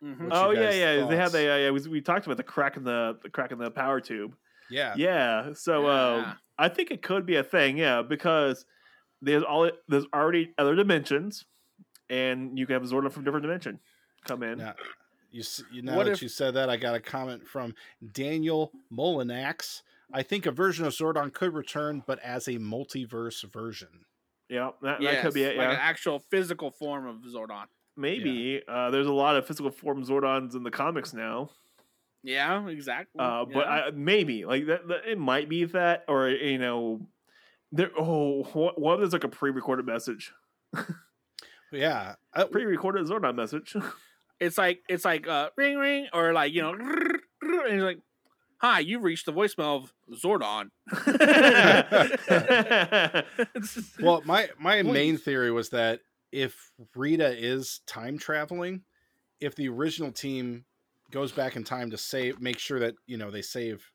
Mhm. 0.03 0.29
Oh 0.31 0.51
you 0.51 0.59
yeah, 0.59 0.65
guys' 0.65 0.77
yeah. 0.77 0.93
They 0.95 1.01
thoughts? 1.01 1.13
have 1.15 1.31
the 1.31 1.53
uh, 1.53 1.57
yeah. 1.57 1.69
We, 1.71 1.79
we 1.87 2.01
talked 2.01 2.25
about 2.25 2.37
the 2.37 2.43
crack 2.43 2.75
in 2.77 2.83
the 2.83 3.17
the 3.23 3.29
crack 3.29 3.51
in 3.51 3.57
the 3.57 3.71
power 3.71 4.01
tube. 4.01 4.35
Yeah. 4.69 4.93
Yeah. 4.97 5.53
So 5.53 5.83
Yeah. 5.87 6.13
um, 6.31 6.35
I 6.57 6.67
think 6.69 6.91
it 6.91 7.01
could 7.01 7.25
be 7.25 7.35
a 7.37 7.43
thing. 7.43 7.77
Yeah, 7.77 8.01
because 8.01 8.65
there's 9.21 9.43
all 9.43 9.69
there's 9.87 10.05
already 10.13 10.53
other 10.57 10.75
dimensions, 10.75 11.45
and 12.09 12.57
you 12.59 12.65
can 12.65 12.73
have 12.73 12.83
Zordon 12.83 13.11
from 13.11 13.23
different 13.23 13.43
dimension 13.43 13.79
come 14.25 14.43
in. 14.43 14.57
Now, 14.57 14.73
you, 15.31 15.39
s- 15.41 15.63
you 15.71 15.81
know 15.81 15.95
What 15.95 16.05
that 16.05 16.13
if- 16.13 16.21
you 16.21 16.27
said 16.29 16.53
that, 16.55 16.69
I 16.69 16.75
got 16.77 16.95
a 16.95 16.99
comment 16.99 17.47
from 17.47 17.73
Daniel 18.11 18.71
Molinax. 18.91 19.81
I 20.11 20.21
think 20.21 20.45
a 20.45 20.51
version 20.51 20.85
of 20.85 20.93
Zordon 20.93 21.33
could 21.33 21.53
return, 21.53 22.03
but 22.05 22.19
as 22.19 22.47
a 22.47 22.53
multiverse 22.57 23.43
version. 23.51 24.05
Yeah, 24.49 24.71
that, 24.81 25.01
that 25.01 25.21
could 25.21 25.33
be 25.33 25.43
it. 25.43 25.57
like 25.57 25.65
Yeah, 25.65 25.71
an 25.71 25.79
actual 25.79 26.19
physical 26.19 26.71
form 26.71 27.07
of 27.07 27.17
Zordon. 27.23 27.65
maybe. 27.97 28.61
Uh, 28.67 28.91
there's 28.91 29.07
a 29.07 29.13
lot 29.13 29.35
of 29.35 29.47
physical 29.47 29.71
form 29.71 30.03
Zordons 30.03 30.55
in 30.55 30.63
the 30.63 30.71
comics 30.71 31.13
now. 31.13 31.49
Yeah, 32.23 32.67
exactly. 32.67 33.19
Uh, 33.19 33.45
but 33.45 33.65
yeah. 33.65 33.71
I, 33.87 33.91
maybe 33.91 34.45
like 34.45 34.67
that, 34.67 34.87
that. 34.87 35.01
It 35.11 35.17
might 35.17 35.49
be 35.49 35.65
that, 35.65 36.05
or 36.07 36.29
you 36.29 36.57
know, 36.57 37.01
there. 37.71 37.91
Oh, 37.97 38.43
what? 38.53 38.79
What 38.79 38.93
if 38.93 38.99
there's 38.99 39.13
like 39.13 39.23
a 39.25 39.29
pre-recorded 39.29 39.85
message? 39.85 40.31
Yeah. 41.73 42.15
Uh, 42.33 42.45
Pre-recorded 42.45 43.07
Zordon 43.07 43.35
message. 43.35 43.75
it's 44.39 44.57
like 44.57 44.83
it's 44.87 45.03
like 45.03 45.27
uh, 45.27 45.49
ring 45.57 45.77
ring 45.77 46.07
or 46.13 46.31
like 46.33 46.53
you 46.53 46.61
know, 46.61 46.73
and 47.41 47.73
he's 47.73 47.81
like, 47.81 47.99
"Hi, 48.63 48.79
you've 48.79 49.03
reached 49.03 49.25
the 49.25 49.33
voicemail 49.33 49.83
of 49.83 49.93
Zordon." 50.17 50.69
well, 54.01 54.21
my 54.25 54.49
my 54.57 54.81
main 54.81 55.17
theory 55.17 55.51
was 55.51 55.69
that 55.69 55.99
if 56.31 56.71
Rita 56.95 57.35
is 57.37 57.81
time 57.85 58.17
traveling, 58.17 58.81
if 59.39 59.55
the 59.55 59.69
original 59.69 60.11
team 60.11 60.65
goes 61.11 61.31
back 61.31 61.55
in 61.55 61.63
time 61.63 61.91
to 61.91 61.97
save, 61.97 62.39
make 62.39 62.57
sure 62.57 62.79
that 62.79 62.95
you 63.05 63.17
know 63.17 63.31
they 63.31 63.41
save 63.41 63.85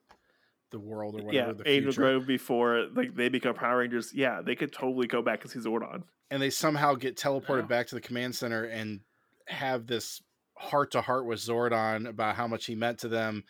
the 0.71 0.79
world 0.79 1.14
or 1.19 1.25
whatever 1.25 1.49
yeah, 1.49 1.53
the 1.55 1.69
Angel 1.69 1.93
future, 1.93 2.01
Grove 2.03 2.27
before 2.27 2.87
like 2.95 3.14
they 3.16 3.31
become 3.31 3.55
Power 3.55 3.79
Rangers. 3.79 4.12
Yeah, 4.14 4.43
they 4.45 4.55
could 4.55 4.73
totally 4.73 5.07
go 5.07 5.23
back 5.23 5.43
and 5.43 5.51
see 5.51 5.61
Zordon. 5.61 6.03
and 6.31 6.43
they 6.43 6.51
somehow 6.51 6.95
get 6.95 7.16
teleported 7.16 7.62
Yeah. 7.62 7.69
back 7.69 7.87
to 7.87 7.95
the 7.95 8.03
command 8.03 8.35
center 8.35 8.64
and 8.64 9.01
have 9.47 9.87
this 9.87 10.21
heart 10.59 10.91
to 10.91 11.01
heart 11.01 11.25
with 11.25 11.39
Zordon 11.39 12.07
about 12.07 12.37
how 12.37 12.47
much 12.47 12.66
he 12.66 12.75
meant 12.75 12.99
to 12.99 13.09
them, 13.09 13.45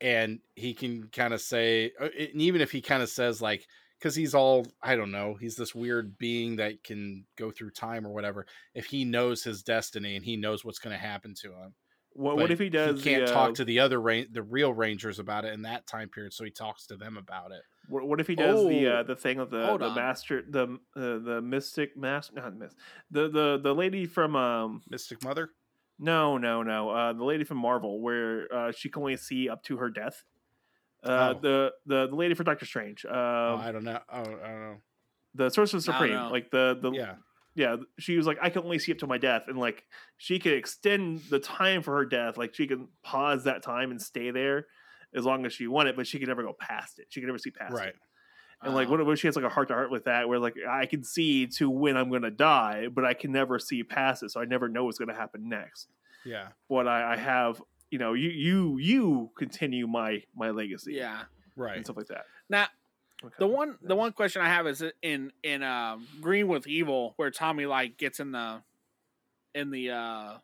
and 0.00 0.40
he 0.54 0.74
can 0.74 1.08
kind 1.12 1.34
of 1.34 1.40
say, 1.40 1.92
uh, 2.00 2.08
and 2.18 2.40
even 2.40 2.60
if 2.60 2.70
he 2.70 2.80
kind 2.80 3.02
of 3.02 3.08
says 3.08 3.42
like, 3.42 3.66
because 3.98 4.14
he's 4.14 4.34
all 4.34 4.66
I 4.82 4.94
don't 4.94 5.10
know, 5.10 5.36
he's 5.40 5.56
this 5.56 5.74
weird 5.74 6.18
being 6.18 6.56
that 6.56 6.84
can 6.84 7.24
go 7.36 7.50
through 7.50 7.70
time 7.70 8.06
or 8.06 8.10
whatever. 8.10 8.46
If 8.74 8.86
he 8.86 9.04
knows 9.04 9.42
his 9.42 9.62
destiny 9.62 10.16
and 10.16 10.24
he 10.24 10.36
knows 10.36 10.64
what's 10.64 10.78
going 10.78 10.94
to 10.94 11.02
happen 11.02 11.34
to 11.42 11.48
him, 11.48 11.74
What, 12.12 12.36
what 12.36 12.50
if 12.50 12.58
he 12.58 12.68
does? 12.68 13.02
He 13.02 13.10
can't 13.10 13.26
the, 13.26 13.32
talk 13.32 13.50
uh, 13.50 13.54
to 13.54 13.64
the 13.64 13.80
other 13.80 14.00
ran- 14.00 14.28
the 14.30 14.42
real 14.42 14.72
Rangers 14.72 15.18
about 15.18 15.44
it 15.44 15.52
in 15.52 15.62
that 15.62 15.86
time 15.86 16.08
period, 16.08 16.32
so 16.32 16.44
he 16.44 16.50
talks 16.50 16.86
to 16.86 16.96
them 16.96 17.16
about 17.16 17.50
it. 17.50 17.62
What, 17.88 18.06
what 18.06 18.20
if 18.20 18.26
he 18.26 18.34
does 18.34 18.66
the 18.68 18.86
Oh, 18.86 18.92
uh, 18.92 19.02
the 19.02 19.16
thing 19.16 19.38
of 19.38 19.50
the 19.50 19.76
the 19.78 19.90
master 19.90 20.44
the 20.48 20.78
uh, 20.94 21.18
the 21.24 21.40
mystic 21.42 21.96
master 21.96 22.34
not 22.36 22.56
miss 22.56 22.74
the 23.10 23.28
the 23.28 23.60
the 23.62 23.74
lady 23.74 24.06
from 24.06 24.36
um 24.36 24.82
Mystic 24.90 25.24
Mother. 25.24 25.50
No 25.98 26.38
no 26.38 26.62
no 26.62 26.90
uh 26.90 27.12
the 27.12 27.24
lady 27.24 27.44
from 27.44 27.58
Marvel 27.58 28.00
where 28.00 28.46
uh, 28.52 28.72
she 28.72 28.88
can 28.88 29.02
only 29.02 29.16
see 29.16 29.48
up 29.48 29.62
to 29.64 29.76
her 29.78 29.90
death. 29.90 30.24
Uh, 31.04 31.34
Oh. 31.36 31.38
the, 31.40 31.72
the 31.86 32.08
the 32.08 32.16
lady 32.16 32.34
for 32.34 32.42
Doctor 32.42 32.66
Strange, 32.66 33.04
um, 33.04 33.14
oh, 33.14 33.60
I 33.62 33.70
don't 33.70 33.84
know. 33.84 34.00
Oh, 34.12 34.20
I 34.20 34.24
don't 34.24 34.40
know. 34.40 34.76
the 35.34 35.48
Sorcerer 35.48 35.78
I 35.78 35.82
Supreme, 35.82 36.30
like 36.30 36.50
the 36.50 36.76
the 36.80 36.90
Yeah, 36.90 37.14
yeah, 37.54 37.76
she 37.98 38.16
was 38.16 38.26
like, 38.26 38.38
I 38.42 38.50
can 38.50 38.62
only 38.62 38.78
see 38.78 38.92
up 38.92 38.98
to 38.98 39.06
my 39.06 39.18
death, 39.18 39.44
and 39.48 39.58
like 39.58 39.84
she 40.16 40.38
could 40.38 40.54
extend 40.54 41.22
the 41.30 41.38
time 41.38 41.82
for 41.82 41.96
her 41.96 42.04
death. 42.04 42.36
Like 42.36 42.54
she 42.54 42.66
can 42.66 42.88
pause 43.04 43.44
that 43.44 43.62
time 43.62 43.90
and 43.90 44.00
stay 44.02 44.30
there 44.30 44.66
as 45.14 45.24
long 45.24 45.46
as 45.46 45.52
she 45.52 45.66
wanted, 45.66 45.96
but 45.96 46.06
she 46.06 46.18
could 46.18 46.28
never 46.28 46.42
go 46.42 46.52
past 46.52 46.98
it. 46.98 47.06
She 47.10 47.20
could 47.20 47.26
never 47.26 47.38
see 47.38 47.50
past 47.50 47.72
right. 47.72 47.88
it. 47.88 47.96
And 48.62 48.74
like, 48.74 48.88
Uh, 48.88 48.90
what 48.96 49.00
if 49.12 49.18
she 49.20 49.28
has 49.28 49.36
like 49.36 49.44
a 49.44 49.48
heart 49.48 49.68
to 49.68 49.74
heart 49.74 49.90
with 49.90 50.04
that, 50.04 50.28
where 50.28 50.38
like 50.38 50.54
I 50.68 50.86
can 50.86 51.04
see 51.04 51.46
to 51.58 51.70
when 51.70 51.96
I'm 51.96 52.10
gonna 52.10 52.30
die, 52.30 52.88
but 52.88 53.04
I 53.04 53.14
can 53.14 53.30
never 53.32 53.58
see 53.58 53.84
past 53.84 54.22
it, 54.22 54.30
so 54.30 54.40
I 54.40 54.44
never 54.46 54.68
know 54.68 54.84
what's 54.84 54.98
gonna 54.98 55.14
happen 55.14 55.48
next. 55.48 55.88
Yeah, 56.24 56.48
But 56.68 56.88
I, 56.88 57.12
I 57.12 57.16
have, 57.16 57.62
you 57.90 57.98
know, 57.98 58.12
you 58.14 58.30
you 58.30 58.78
you 58.78 59.30
continue 59.38 59.86
my 59.86 60.24
my 60.34 60.50
legacy, 60.50 60.94
yeah. 60.94 61.22
right. 61.56 61.76
and 61.76 61.86
stuff 61.86 61.96
like 61.96 62.08
that. 62.08 62.24
Now, 62.48 62.66
Okay. 63.24 63.34
the 63.40 63.46
one 63.48 63.78
the 63.82 63.96
one 63.96 64.12
question 64.12 64.42
I 64.42 64.48
have 64.48 64.66
is 64.68 64.82
in 65.02 65.32
in 65.42 65.62
um, 65.64 66.06
Green 66.20 66.46
with 66.48 66.66
Evil, 66.68 67.14
where 67.16 67.30
Tommy 67.32 67.66
like 67.66 67.96
gets 67.96 68.20
in 68.20 68.30
the 68.32 68.62
in 69.54 69.70
the 69.70 69.90
uh, 69.90 70.38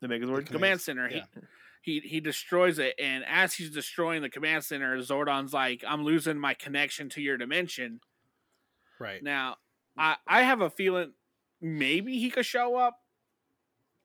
the 0.00 0.08
Megazord. 0.08 0.46
The 0.46 0.52
command 0.52 0.80
center. 0.80 1.08
yeah. 1.08 1.22
He 1.34 1.40
he 1.86 2.00
he 2.00 2.18
destroys 2.18 2.80
it, 2.80 2.96
and 2.98 3.24
as 3.28 3.54
he's 3.54 3.70
destroying 3.70 4.20
the 4.20 4.28
command 4.28 4.64
center, 4.64 4.98
Zordon's 4.98 5.52
like, 5.54 5.84
"I'm 5.86 6.02
losing 6.02 6.36
my 6.36 6.52
connection 6.52 7.08
to 7.10 7.22
your 7.22 7.36
dimension." 7.36 8.00
Right. 8.98 9.22
Now, 9.22 9.58
I 9.96 10.16
I 10.26 10.42
have 10.42 10.60
a 10.60 10.68
feeling 10.68 11.12
maybe 11.60 12.18
he 12.18 12.28
could 12.28 12.44
show 12.44 12.74
up 12.74 12.98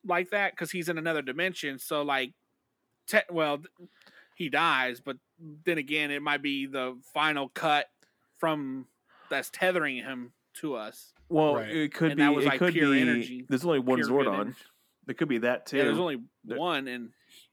like 0.05 0.29
that 0.29 0.51
because 0.53 0.69
he's 0.69 0.89
in 0.89 0.99
another 0.99 1.23
dimension. 1.23 1.79
So 1.79 2.03
like, 2.03 2.33
te- 3.07 3.19
well, 3.31 3.63
he 4.35 4.47
dies, 4.47 5.01
but 5.01 5.17
then 5.65 5.79
again, 5.79 6.11
it 6.11 6.21
might 6.21 6.43
be 6.43 6.67
the 6.67 6.99
final 7.15 7.49
cut 7.49 7.87
from 8.37 8.85
that's 9.31 9.49
tethering 9.49 9.97
him 9.97 10.33
to 10.59 10.75
us. 10.75 11.13
Well, 11.29 11.55
Right. 11.55 11.69
it 11.75 11.93
could 11.95 12.11
And 12.11 12.17
be. 12.17 12.23
that 12.23 12.35
was, 12.35 12.45
it 12.45 12.49
like, 12.49 12.59
could 12.59 12.73
pure 12.73 12.91
be. 12.91 13.01
energy, 13.01 13.45
There's 13.49 13.65
only 13.65 13.79
one 13.79 14.01
Zordon. 14.01 14.33
energy. 14.41 14.55
It 15.07 15.17
could 15.17 15.29
be 15.29 15.37
that 15.39 15.65
too. 15.65 15.77
Yeah, 15.77 15.85
there's 15.85 15.97
only 15.97 16.21
There- 16.43 16.57
one, 16.59 16.87
and 16.87 17.11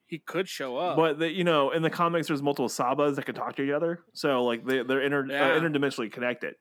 he 0.09 0.19
could 0.19 0.49
show 0.49 0.77
up. 0.77 0.97
But 0.97 1.19
the, 1.19 1.31
you 1.31 1.45
know, 1.45 1.71
in 1.71 1.83
the 1.83 1.91
comics, 1.91 2.29
there's 2.29 2.43
multiple 2.43 2.69
Sabas 2.69 3.15
that 3.17 3.27
can 3.27 3.35
talk 3.35 3.57
to 3.57 3.63
each 3.63 3.71
other, 3.73 4.01
so 4.15 4.45
like 4.45 4.65
they, 4.67 4.83
they're 4.83 5.01
inter, 5.03 5.27
Yeah. 5.29 5.53
uh, 5.53 5.61
interdimensionally 5.61 6.11
connected. 6.11 6.55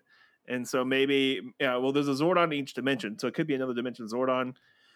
And 0.48 0.68
so 0.68 0.86
maybe, 0.86 1.42
yeah, 1.60 1.78
well, 1.78 1.92
there's 1.92 2.08
a 2.08 2.12
Zordon 2.14 2.46
in 2.46 2.54
each 2.54 2.74
dimension, 2.74 3.18
so 3.20 3.28
it 3.28 3.34
could 3.34 3.48
be 3.48 3.56
another 3.56 3.74
dimension 3.74 4.06
Zordon. 4.08 4.54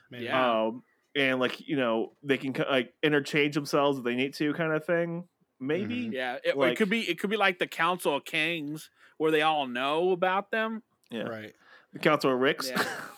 Maybe. 0.10 0.26
Yeah. 0.26 0.64
Um, 0.66 0.84
and 1.16 1.40
like 1.40 1.68
you 1.68 1.76
know, 1.76 2.14
they 2.24 2.38
can 2.38 2.54
like 2.70 2.94
interchange 3.04 3.56
themselves 3.56 3.98
if 3.98 4.04
they 4.06 4.16
need 4.16 4.34
to, 4.36 4.54
kind 4.54 4.72
of 4.74 4.86
thing. 4.86 5.26
Maybe. 5.60 6.08
Mhm. 6.08 6.14
yeah, 6.14 6.38
it, 6.44 6.56
or 6.56 6.68
it 6.70 6.78
could 6.78 6.90
be 6.90 7.02
it 7.02 7.20
could 7.20 7.30
be 7.30 7.38
like 7.38 7.60
the 7.60 7.68
Council 7.68 8.16
of 8.16 8.26
Kings, 8.26 8.90
where 9.18 9.30
they 9.32 9.42
all 9.42 9.68
know 9.68 10.12
about 10.12 10.52
them. 10.52 10.84
Yeah. 11.10 11.24
Right. 11.24 11.54
The 11.94 12.00
Council 12.00 12.32
of 12.34 12.40
Ricks. 12.40 12.70
Yeah. 12.70 12.84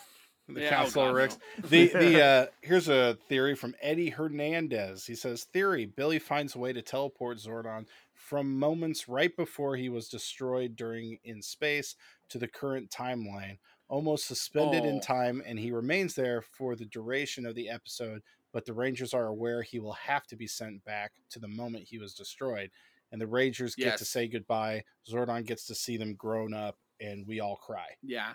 The 0.48 0.60
Yeah, 0.62 0.68
Council 0.70 1.08
of 1.08 1.14
Ricks. 1.14 1.38
no. 1.62 1.68
The 1.68 1.86
the 1.88 2.22
uh 2.22 2.46
here's 2.62 2.88
a 2.88 3.16
theory 3.28 3.54
from 3.54 3.74
Eddie 3.80 4.10
Hernandez. 4.10 5.06
He 5.06 5.14
says 5.14 5.44
theory 5.44 5.86
Billy 5.86 6.18
finds 6.18 6.54
a 6.54 6.58
way 6.58 6.72
to 6.72 6.82
teleport 6.82 7.38
Zordon 7.38 7.86
from 8.12 8.58
moments 8.58 9.08
right 9.08 9.34
before 9.36 9.76
he 9.76 9.88
was 9.88 10.08
destroyed 10.08 10.76
during 10.76 11.18
in 11.24 11.40
space 11.42 11.96
to 12.28 12.38
the 12.38 12.48
current 12.48 12.90
timeline, 12.90 13.58
almost 13.88 14.26
suspended 14.26 14.84
in 14.84 14.96
Oh. 14.96 15.00
time, 15.00 15.42
and 15.46 15.58
he 15.58 15.72
remains 15.72 16.14
there 16.14 16.42
for 16.42 16.74
the 16.76 16.86
duration 16.86 17.46
of 17.46 17.54
the 17.54 17.68
episode. 17.68 18.22
But 18.52 18.64
the 18.66 18.72
Rangers 18.74 19.12
are 19.14 19.26
aware 19.26 19.62
he 19.62 19.78
will 19.80 19.92
have 19.94 20.26
to 20.28 20.36
be 20.36 20.46
sent 20.46 20.84
back 20.84 21.12
to 21.30 21.38
the 21.40 21.48
moment 21.48 21.88
he 21.88 21.98
was 21.98 22.14
destroyed, 22.14 22.70
and 23.12 23.20
the 23.20 23.26
Rangers 23.26 23.74
get 23.74 23.98
to 23.98 24.04
say 24.04 24.28
goodbye. 24.28 24.84
Zordon 25.10 25.44
gets 25.44 25.66
to 25.66 25.74
see 25.74 25.96
them 25.96 26.14
grown 26.14 26.54
up, 26.54 26.78
and 27.00 27.26
we 27.26 27.40
all 27.40 27.56
cry. 27.56 27.88
Yeah. 28.02 28.34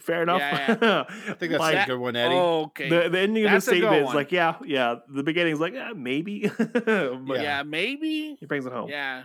Fair 0.00 0.22
enough. 0.22 0.40
Yeah, 0.40 1.04
I 1.28 1.32
think 1.34 1.52
that's 1.52 1.60
Like, 1.60 1.86
a 1.86 1.90
good 1.90 1.98
one, 1.98 2.16
Eddie. 2.16 2.34
Okay. 2.34 2.88
The, 2.88 3.08
the 3.08 3.20
ending 3.20 3.44
That's 3.44 3.66
of 3.66 3.70
the 3.74 3.78
statement 3.80 4.08
is 4.08 4.14
like, 4.14 4.32
yeah, 4.32 4.56
yeah. 4.64 4.96
The 5.08 5.22
beginning's 5.22 5.60
like, 5.60 5.72
yeah, 5.74 5.92
maybe. 5.94 6.50
but 6.56 7.40
yeah. 7.40 7.62
maybe. 7.62 8.36
he 8.38 8.46
brings 8.46 8.66
it 8.66 8.72
home. 8.72 8.90
Yeah. 8.90 9.24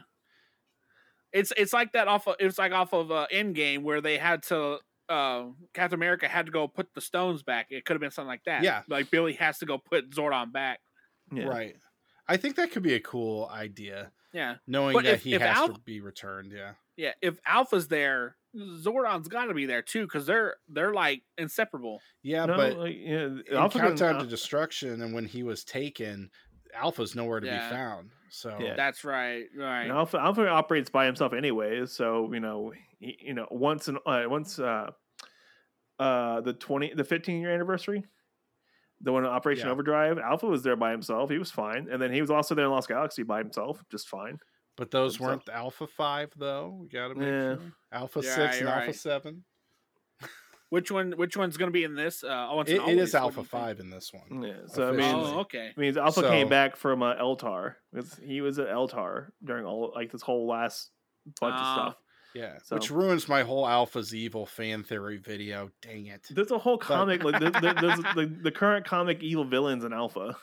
It's 1.31 1.53
it's 1.57 1.73
like 1.73 1.91
that 1.93 2.07
off 2.07 2.27
of 2.27 2.35
it's 2.39 2.57
like 2.57 2.71
off 2.71 2.93
of 2.93 3.11
uh, 3.11 3.27
Endgame 3.31 3.83
where 3.83 4.01
they 4.01 4.17
had 4.17 4.41
to 4.43 4.79
uh 5.09 5.45
Captain 5.73 5.97
America 5.97 6.27
had 6.27 6.47
to 6.47 6.51
go 6.51 6.67
put 6.67 6.87
the 6.95 7.01
stones 7.01 7.43
back. 7.43 7.67
It 7.69 7.85
could 7.85 7.93
have 7.93 8.01
been 8.01 8.11
something 8.11 8.27
like 8.29 8.43
that. 8.45 8.63
Yeah. 8.63 8.81
Like 8.87 9.11
Billy 9.11 9.33
has 9.33 9.59
to 9.59 9.65
go 9.65 9.77
put 9.77 10.09
Zordon 10.11 10.51
back. 10.51 10.79
Yeah. 11.31 11.45
Right. 11.45 11.75
I 12.27 12.37
think 12.37 12.55
that 12.55 12.71
could 12.71 12.83
be 12.83 12.93
a 12.95 12.99
cool 12.99 13.47
idea, 13.51 14.11
Yeah. 14.33 14.55
knowing 14.67 14.93
But 14.93 15.03
that 15.05 15.13
if- 15.15 15.23
he 15.23 15.33
if 15.35 15.41
has 15.41 15.57
Al- 15.57 15.67
to 15.69 15.79
be 15.85 15.99
returned. 16.01 16.51
Yeah. 16.55 16.71
Yeah. 16.95 17.11
If 17.21 17.37
Alpha's 17.45 17.87
there, 17.89 18.35
Zordon's 18.55 19.27
got 19.27 19.45
to 19.45 19.53
be 19.53 19.65
there 19.65 19.81
too 19.81 20.03
because 20.05 20.25
they're 20.25 20.55
they're 20.67 20.93
like 20.93 21.21
inseparable. 21.37 21.99
Yeah, 22.23 22.45
No, 22.45 22.57
but 22.57 22.77
like, 22.77 22.95
yeah, 22.97 23.25
in 23.25 23.43
Alpha 23.53 23.77
can- 23.79 23.87
Countdown 23.89 24.15
uh, 24.15 24.19
to 24.21 24.27
Destruction 24.27 25.01
and 25.01 25.13
when 25.13 25.25
he 25.25 25.43
was 25.43 25.63
taken, 25.63 26.29
Alpha's 26.73 27.15
nowhere 27.15 27.39
to 27.39 27.45
Yeah. 27.47 27.69
be 27.69 27.75
found. 27.75 28.09
So 28.29 28.57
Yeah. 28.59 28.75
That's 28.75 29.03
right. 29.03 29.45
Right. 29.57 29.83
And 29.83 29.91
Alpha 29.91 30.17
Alpha 30.19 30.47
operates 30.47 30.89
by 30.89 31.05
himself 31.05 31.33
anyways, 31.33 31.91
so 31.91 32.31
you 32.33 32.39
know, 32.39 32.73
he, 32.99 33.17
you 33.21 33.33
know, 33.33 33.47
once 33.51 33.87
and 33.87 33.97
uh, 34.05 34.23
once 34.27 34.57
uh, 34.59 34.91
uh, 35.99 36.41
the 36.41 36.53
twenty 36.53 36.93
the 36.93 37.03
fifteen 37.03 37.41
year 37.41 37.51
anniversary, 37.53 38.03
the 39.01 39.11
one 39.11 39.25
in 39.25 39.29
Operation 39.29 39.67
Yeah. 39.67 39.73
Overdrive, 39.73 40.17
Alpha 40.17 40.47
was 40.47 40.63
there 40.63 40.75
by 40.75 40.91
himself. 40.91 41.29
He 41.29 41.37
was 41.37 41.51
fine, 41.51 41.87
and 41.91 42.01
then 42.01 42.11
he 42.11 42.21
was 42.21 42.31
also 42.31 42.55
there 42.55 42.65
in 42.65 42.71
Lost 42.71 42.87
Galaxy 42.87 43.23
by 43.23 43.39
himself, 43.39 43.83
just 43.91 44.07
fine. 44.07 44.37
But 44.79 44.89
those 44.91 45.19
weren't 45.19 45.47
Alpha 45.49 45.85
5 45.85 46.31
though. 46.37 46.77
We 46.81 46.87
got 46.87 47.09
to 47.09 47.15
make 47.15 47.27
Yeah. 47.27 47.55
sure. 47.55 47.59
Alpha 47.91 48.21
Yeah, 48.23 48.35
6 48.35 48.57
and 48.57 48.61
you're 48.67 48.69
Alpha 48.79 48.93
7. 48.93 49.43
Which 50.69 50.91
one? 50.91 51.13
Which 51.13 51.35
one's 51.35 51.57
going 51.57 51.69
to 51.69 51.73
be 51.73 51.83
in 51.83 51.95
this? 51.95 52.23
Uh, 52.23 52.47
oh, 52.51 52.61
it's 52.61 52.69
an 52.69 52.75
It, 52.75 52.79
it 52.79 52.81
always. 52.83 52.97
is 53.09 53.13
What 53.15 53.19
do 53.19 53.23
Alpha? 53.25 53.43
Five 53.43 53.79
in 53.79 53.89
this 53.89 54.11
one. 54.13 54.43
Yeah, 54.43 54.53
so 54.67 54.89
I 54.89 54.91
mean, 54.91 55.15
Oh, 55.15 55.39
okay. 55.39 55.71
I 55.75 55.79
mean, 55.79 55.97
Alpha 55.97 56.21
So- 56.21 56.29
came 56.29 56.47
back 56.47 56.75
from 56.75 57.01
uh, 57.01 57.15
Eltar 57.15 57.75
because 57.91 58.15
he 58.23 58.41
was 58.41 58.59
at 58.59 58.67
Eltar 58.67 59.29
during 59.43 59.65
all 59.65 59.91
like 59.95 60.11
this 60.11 60.21
whole 60.21 60.47
last 60.47 60.91
bunch 61.41 61.55
Ah. 61.57 61.73
of 61.87 61.91
stuff. 61.93 62.03
Yeah, 62.35 62.57
So- 62.63 62.75
which 62.75 62.91
ruins 62.91 63.27
my 63.27 63.41
whole 63.41 63.67
Alpha's 63.67 64.13
evil 64.13 64.45
fan 64.45 64.83
theory 64.83 65.17
video. 65.17 65.71
Dang 65.81 66.05
it. 66.05 66.27
There's 66.29 66.51
a 66.51 66.59
whole 66.59 66.77
comic 66.77 67.23
like 67.23 67.39
there, 67.39 67.49
there- 67.49 67.73
there's 67.73 67.99
the, 68.13 68.31
the 68.43 68.51
current 68.51 68.85
comic 68.85 69.23
evil 69.23 69.45
villains 69.45 69.83
in 69.83 69.91
Alpha. 69.91 70.37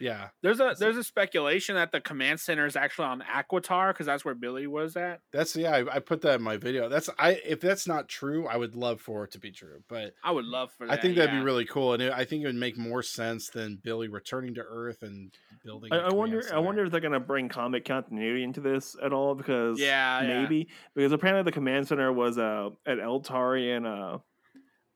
Yeah, 0.00 0.28
There's 0.42 0.60
a 0.60 0.74
there's 0.78 0.96
a 0.96 1.04
speculation 1.04 1.76
that 1.76 1.92
the 1.92 2.00
command 2.00 2.40
center 2.40 2.66
is 2.66 2.74
actually 2.74 3.06
on 3.06 3.22
Aquitar 3.22 3.92
because 3.92 4.06
that's 4.06 4.24
where 4.24 4.34
Billy 4.34 4.66
was 4.66 4.96
at. 4.96 5.20
that's 5.32 5.54
yeah. 5.54 5.70
I, 5.70 5.96
I 5.96 5.98
put 6.00 6.20
that 6.22 6.36
in 6.36 6.42
my 6.42 6.56
video. 6.56 6.88
That's 6.88 7.08
I. 7.18 7.40
If 7.44 7.60
that's 7.60 7.86
not 7.86 8.08
true, 8.08 8.46
I 8.48 8.56
would 8.56 8.74
love 8.74 9.00
for 9.00 9.24
it 9.24 9.30
to 9.32 9.38
be 9.38 9.52
true. 9.52 9.82
But 9.88 10.14
I 10.24 10.32
would 10.32 10.44
love 10.44 10.70
for 10.76 10.86
that. 10.86 10.98
I 10.98 11.00
think 11.00 11.16
that'd 11.16 11.32
yeah. 11.32 11.38
be 11.38 11.44
really 11.44 11.64
cool, 11.64 11.92
and 11.92 12.02
it, 12.02 12.12
I 12.12 12.24
think 12.24 12.42
it 12.42 12.46
would 12.46 12.56
make 12.56 12.76
more 12.76 13.02
sense 13.02 13.48
than 13.50 13.78
Billy 13.82 14.08
returning 14.08 14.54
to 14.54 14.62
Earth 14.62 15.02
and 15.02 15.32
building. 15.64 15.92
I, 15.92 15.96
a 15.96 15.98
I 15.98 16.02
command 16.08 16.18
wonder. 16.18 16.54
I 16.54 16.58
wonder 16.58 16.84
if 16.84 16.90
they're 16.90 17.00
gonna 17.00 17.20
bring 17.20 17.48
comic 17.48 17.84
continuity 17.84 18.42
into 18.42 18.60
this 18.60 18.96
at 19.02 19.12
all 19.12 19.34
because 19.34 19.78
Yeah, 19.78 20.22
yeah. 20.22 20.42
maybe 20.42 20.68
because 20.94 21.12
apparently 21.12 21.44
the 21.44 21.52
command 21.52 21.86
center 21.86 22.12
was 22.12 22.36
uh 22.36 22.70
at 22.84 22.98
Eltarian 22.98 23.86
uh 23.86 24.18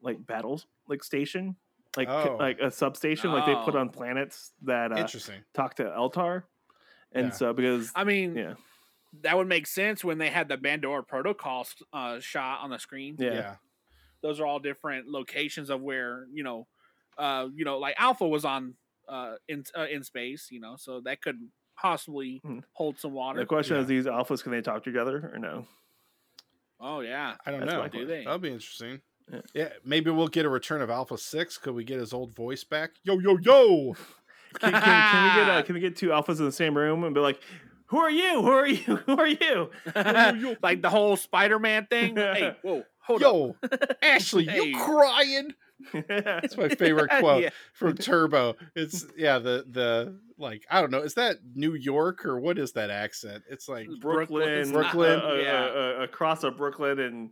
like 0.03 0.25
battles 0.27 0.67
like 0.89 1.05
station 1.05 1.57
like 1.99 2.09
Oh. 2.09 2.37
like 2.39 2.59
a 2.61 2.71
substation 2.71 3.33
like 3.33 3.45
they 3.47 3.55
put 3.55 3.75
Oh. 3.75 3.81
on 3.81 3.91
planets 3.91 4.53
that 4.63 4.93
uh, 4.93 4.97
Interesting. 4.97 5.43
talk 5.53 5.75
to 5.75 5.85
Eltar, 5.85 6.45
and 7.13 7.27
Yeah. 7.27 7.33
so 7.33 7.53
because 7.53 7.93
I 7.95 8.05
mean, 8.05 8.35
yeah 8.37 8.55
that 9.23 9.37
would 9.39 9.47
make 9.49 9.67
sense 9.67 10.05
when 10.05 10.19
they 10.19 10.29
had 10.29 10.49
the 10.49 10.57
Bandora 10.59 11.07
Protocol 11.07 11.67
uh, 11.95 12.21
shot 12.21 12.61
on 12.61 12.69
the 12.71 12.79
screen. 12.79 13.17
yeah, 13.19 13.33
Yeah. 13.33 13.57
Those 14.21 14.39
are 14.39 14.45
all 14.47 14.59
different 14.59 15.09
locations 15.09 15.71
of 15.71 15.81
where 15.81 16.27
you 16.33 16.43
know, 16.45 16.67
uh, 17.17 17.49
you 17.55 17.65
know, 17.65 17.79
like 17.79 17.95
Alpha 17.99 18.27
was 18.29 18.45
on 18.45 18.75
uh, 19.09 19.37
in 19.49 19.65
uh, 19.77 19.87
in 19.91 20.05
space. 20.05 20.49
You 20.51 20.61
know, 20.61 20.77
so 20.77 21.01
that 21.01 21.23
could 21.23 21.39
possibly 21.77 22.41
Hmm. 22.45 22.59
hold 22.75 22.99
some 22.99 23.13
water. 23.13 23.39
the 23.41 23.47
question 23.47 23.77
Yeah. 23.77 23.83
is 23.83 23.89
these 23.89 24.05
alphas 24.07 24.43
can 24.43 24.53
they 24.53 24.61
talk 24.61 24.83
together 24.85 25.31
or 25.33 25.39
no? 25.39 25.67
oh 26.81 27.01
yeah, 27.01 27.37
I 27.47 27.51
don't 27.51 27.61
That's 27.61 27.73
know. 27.73 27.89
do 27.89 28.07
they? 28.07 28.25
That'll 28.25 28.39
be 28.39 28.51
interesting. 28.53 29.01
Yeah. 29.33 29.41
Yeah. 29.55 29.69
maybe 29.85 30.11
we'll 30.11 30.29
get 30.29 30.45
a 30.47 30.49
return 30.49 30.81
of 30.83 30.91
Alpha 30.91 31.19
Six. 31.19 31.59
Could 31.59 31.75
we 31.75 31.85
get 31.85 31.99
his 32.01 32.13
old 32.13 32.35
voice 32.35 32.65
back? 32.65 32.93
Yo, 33.05 33.19
yo, 33.19 33.37
yo! 33.39 33.95
Can, 34.61 34.73
can, 34.73 34.81
can 34.83 35.25
we 35.25 35.41
get 35.43 35.51
uh, 35.51 35.63
can 35.67 35.75
we 35.75 35.81
get 35.81 35.95
two 35.97 36.09
alphas 36.09 36.39
in 36.39 36.47
the 36.47 36.53
same 36.53 36.75
room 36.75 37.05
and 37.05 37.15
be 37.15 37.21
like, 37.21 37.39
who 37.87 37.99
are 37.99 38.11
you? 38.11 38.41
Who 38.43 38.51
are 38.51 38.67
you? 38.67 38.97
Who 39.07 39.19
are 39.19 39.27
you? 39.27 39.71
like 40.63 40.81
the 40.81 40.89
whole 40.89 41.17
Spider-Man 41.17 41.87
thing. 41.91 42.17
hey, 42.17 42.57
whoa, 42.63 42.83
hold 43.01 43.23
up. 43.23 43.33
Yo, 43.33 43.57
Ashley, 44.03 44.47
Hey. 44.47 44.69
you 44.69 44.77
crying? 44.79 45.53
That's 46.09 46.57
my 46.57 46.69
favorite 46.71 47.11
quote 47.21 47.43
Yeah. 47.45 47.51
from 47.75 47.95
Turbo. 47.97 48.57
It's 48.75 49.05
yeah, 49.19 49.39
the 49.39 49.65
the 49.71 50.19
like 50.39 50.65
I 50.71 50.81
don't 50.81 50.91
know. 50.91 51.03
Is 51.03 51.15
that 51.15 51.37
New 51.55 51.75
York 51.75 52.25
or 52.25 52.41
what 52.41 52.59
is 52.59 52.73
that 52.73 52.89
accent? 52.91 53.45
It's 53.51 53.69
like 53.69 53.87
Brooklyn, 54.01 54.73
Brooklyn. 54.73 55.21
uh, 55.21 55.29
uh, 55.29 55.35
Yeah. 55.35 55.65
uh, 55.65 55.79
uh, 56.01 56.03
across 56.05 56.43
of 56.43 56.57
Brooklyn 56.57 56.99
and 57.01 57.31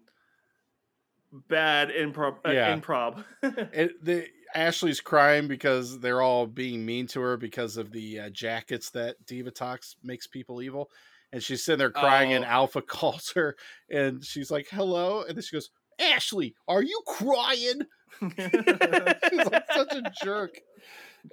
bad 1.49 1.91
improv. 1.91 2.37
Uh, 2.47 2.51
Yeah. 2.51 2.77
improv. 2.77 3.25
it, 3.73 4.05
the 4.05 4.27
Ashley's 4.55 5.01
crying 5.01 5.49
because 5.49 6.01
they're 6.01 6.23
all 6.23 6.47
being 6.47 6.85
mean 6.87 7.07
to 7.09 7.21
her 7.21 7.37
because 7.37 7.77
of 7.77 7.93
the 7.93 8.21
uh, 8.21 8.31
jackets 8.31 8.91
that 8.91 9.17
Divatox 9.27 9.97
makes 10.03 10.27
people 10.27 10.63
evil. 10.63 10.91
And 11.33 11.43
she's 11.43 11.65
sitting 11.65 11.79
there 11.81 11.91
crying, 11.91 12.33
and 12.33 12.45
Oh. 12.45 12.49
Alpha 12.49 12.81
calls 12.87 13.33
her, 13.35 13.57
and 13.91 14.25
she's 14.25 14.51
like, 14.51 14.69
"Hello," 14.71 15.23
and 15.23 15.37
then 15.37 15.43
she 15.43 15.57
goes, 15.57 15.71
"Ashley, 15.99 16.55
are 16.69 16.83
you 16.83 17.03
crying?" 17.07 17.83
she's 18.39 19.45
like 19.51 19.65
such 19.75 19.93
a 19.93 20.13
jerk. 20.23 20.59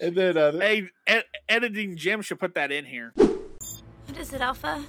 And 0.02 0.16
then 0.16 0.36
uh, 0.36 0.52
Hey, 0.54 0.88
ed- 1.06 1.26
editing 1.48 1.96
Jim 1.96 2.22
should 2.24 2.40
put 2.40 2.56
that 2.56 2.72
in 2.72 2.86
here. 2.86 3.14
What 3.16 4.18
is 4.20 4.34
it, 4.34 4.42
Alpha? 4.42 4.84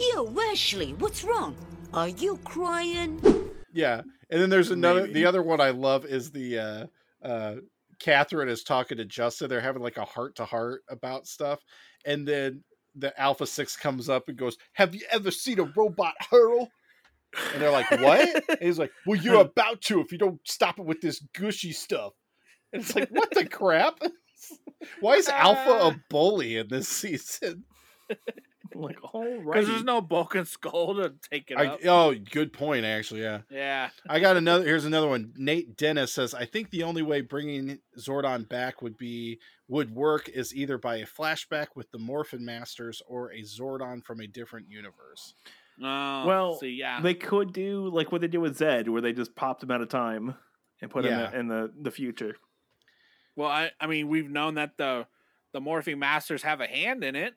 Yo, 0.00 0.34
Ashley, 0.50 0.94
what's 0.94 1.22
wrong? 1.22 1.54
Are 1.92 2.08
you 2.08 2.38
crying? 2.44 3.20
Yeah, 3.72 4.02
and 4.30 4.40
then 4.40 4.50
there's 4.50 4.70
another. 4.70 5.02
Maybe. 5.02 5.14
The 5.14 5.26
other 5.26 5.42
one 5.42 5.60
I 5.60 5.70
love 5.70 6.04
is 6.04 6.30
the 6.30 6.58
uh, 6.58 6.86
uh, 7.22 7.54
Catherine 7.98 8.48
is 8.48 8.62
talking 8.62 8.98
to 8.98 9.04
Justin. 9.04 9.48
They're 9.48 9.60
having 9.60 9.82
like 9.82 9.98
a 9.98 10.04
heart 10.04 10.36
to 10.36 10.44
heart 10.44 10.82
about 10.88 11.26
stuff, 11.26 11.60
and 12.04 12.26
then 12.26 12.64
the 12.94 13.18
Alpha 13.20 13.46
Six 13.46 13.76
comes 13.76 14.08
up 14.08 14.28
and 14.28 14.36
goes, 14.36 14.56
"Have 14.74 14.94
you 14.94 15.02
ever 15.10 15.30
seen 15.30 15.58
a 15.60 15.72
robot 15.76 16.14
hurl?" 16.30 16.70
And 17.52 17.60
they're 17.62 17.70
like, 17.70 17.90
"What?" 17.90 18.44
And 18.48 18.58
he's 18.60 18.78
like, 18.78 18.92
"Well, 19.06 19.20
you're 19.20 19.40
about 19.40 19.82
to 19.82 20.00
if 20.00 20.12
you 20.12 20.18
don't 20.18 20.40
stop 20.44 20.78
it 20.78 20.86
with 20.86 21.00
this 21.00 21.20
gushy 21.34 21.72
stuff." 21.72 22.12
And 22.72 22.82
it's 22.82 22.94
like, 22.94 23.10
"What 23.10 23.30
the 23.32 23.46
crap?" 23.46 24.00
Why 25.00 25.14
is 25.14 25.28
Alpha 25.28 25.70
a 25.70 26.00
bully 26.08 26.56
in 26.56 26.68
this 26.68 26.88
season? 26.88 27.64
like, 28.74 28.98
all 29.14 29.24
right. 29.24 29.44
Because 29.54 29.68
there's 29.68 29.84
no 29.84 30.00
Bulk 30.00 30.34
and 30.34 30.46
Skull 30.46 30.94
to 30.96 31.14
take 31.30 31.50
it 31.50 31.56
I, 31.58 31.66
up. 31.66 31.80
oh, 31.86 32.14
good 32.14 32.52
point. 32.52 32.84
Actually, 32.84 33.22
yeah. 33.22 33.40
yeah. 33.50 33.90
I 34.08 34.20
got 34.20 34.36
another. 34.36 34.64
Here's 34.64 34.84
another 34.84 35.08
one. 35.08 35.32
Nate 35.36 35.76
Dennis 35.76 36.12
says, 36.12 36.34
"I 36.34 36.44
think 36.44 36.70
the 36.70 36.82
only 36.82 37.02
way 37.02 37.20
bringing 37.20 37.78
Zordon 37.98 38.48
back 38.48 38.82
would 38.82 38.96
be 38.96 39.38
would 39.68 39.90
work 39.94 40.28
is 40.28 40.54
either 40.54 40.78
by 40.78 40.96
a 40.96 41.06
flashback 41.06 41.68
with 41.74 41.90
the 41.90 41.98
Morphin 41.98 42.44
Masters 42.44 43.02
or 43.06 43.32
a 43.32 43.40
Zordon 43.42 44.04
from 44.04 44.20
a 44.20 44.26
different 44.26 44.68
universe." 44.70 45.34
Oh, 45.80 46.26
Well, 46.26 46.54
see, 46.58 46.70
yeah. 46.70 47.00
They 47.00 47.14
could 47.14 47.52
do 47.52 47.88
like 47.88 48.10
what 48.10 48.20
they 48.20 48.26
did 48.28 48.38
with 48.38 48.56
Zed, 48.56 48.88
where 48.88 49.00
they 49.00 49.12
just 49.12 49.36
popped 49.36 49.62
him 49.62 49.70
out 49.70 49.80
of 49.80 49.88
time 49.88 50.34
and 50.82 50.90
put 50.90 51.04
Yeah. 51.04 51.30
him 51.30 51.40
in 51.40 51.46
the, 51.48 51.72
the 51.80 51.90
future. 51.92 52.34
Well, 53.36 53.48
I, 53.48 53.70
I 53.80 53.86
mean, 53.86 54.08
we've 54.08 54.28
known 54.28 54.54
that 54.54 54.76
the 54.76 55.06
the 55.52 55.60
morphing 55.60 55.98
masters 55.98 56.42
have 56.42 56.60
a 56.60 56.66
hand 56.66 57.04
in 57.04 57.14
it, 57.14 57.34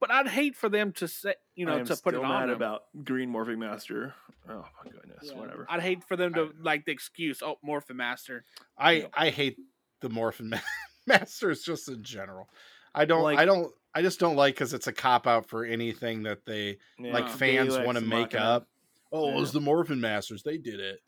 but 0.00 0.10
I'd 0.10 0.28
hate 0.28 0.56
for 0.56 0.68
them 0.68 0.92
to 0.92 1.08
say, 1.08 1.34
you 1.54 1.66
I 1.66 1.70
know, 1.72 1.78
am 1.80 1.86
to 1.86 1.96
put 1.96 2.14
it 2.14 2.20
on 2.20 2.28
mad 2.28 2.42
them. 2.48 2.56
about 2.56 2.82
Green 3.04 3.30
Morphing 3.32 3.58
Master. 3.58 4.14
Oh 4.48 4.64
my 4.84 4.90
goodness, 4.90 5.24
Yeah. 5.30 5.34
whatever. 5.38 5.66
I'd 5.68 5.82
hate 5.82 6.04
for 6.04 6.16
them 6.16 6.32
to 6.34 6.52
like 6.60 6.84
the 6.86 6.92
excuse, 6.92 7.42
oh, 7.42 7.58
morphin 7.62 7.96
master. 7.96 8.44
I 8.78 8.92
Yeah. 8.92 9.06
I 9.14 9.30
hate 9.30 9.56
the 10.00 10.08
Morphin 10.08 10.48
Ma- 10.50 10.58
Masters 11.06 11.62
just 11.62 11.88
in 11.88 12.02
general. 12.02 12.48
I 12.94 13.04
don't. 13.04 13.22
Like- 13.22 13.38
I 13.38 13.44
don't. 13.44 13.72
I 13.94 14.02
just 14.02 14.20
don't 14.20 14.36
like 14.36 14.54
because 14.54 14.72
it's 14.74 14.86
a 14.86 14.92
cop 14.92 15.26
out 15.26 15.48
for 15.48 15.64
anything 15.64 16.22
that 16.24 16.44
they 16.46 16.78
Yeah, 16.98 17.12
like 17.12 17.28
fans 17.28 17.76
want 17.78 17.98
to 17.98 18.04
make 18.04 18.32
Machina. 18.32 18.42
up. 18.42 18.68
Oh, 19.12 19.28
it 19.28 19.32
Yeah. 19.34 19.40
was 19.40 19.52
the 19.52 19.60
Morphin 19.60 20.00
Masters. 20.00 20.42
They 20.42 20.56
did 20.58 20.78
it. 20.80 21.00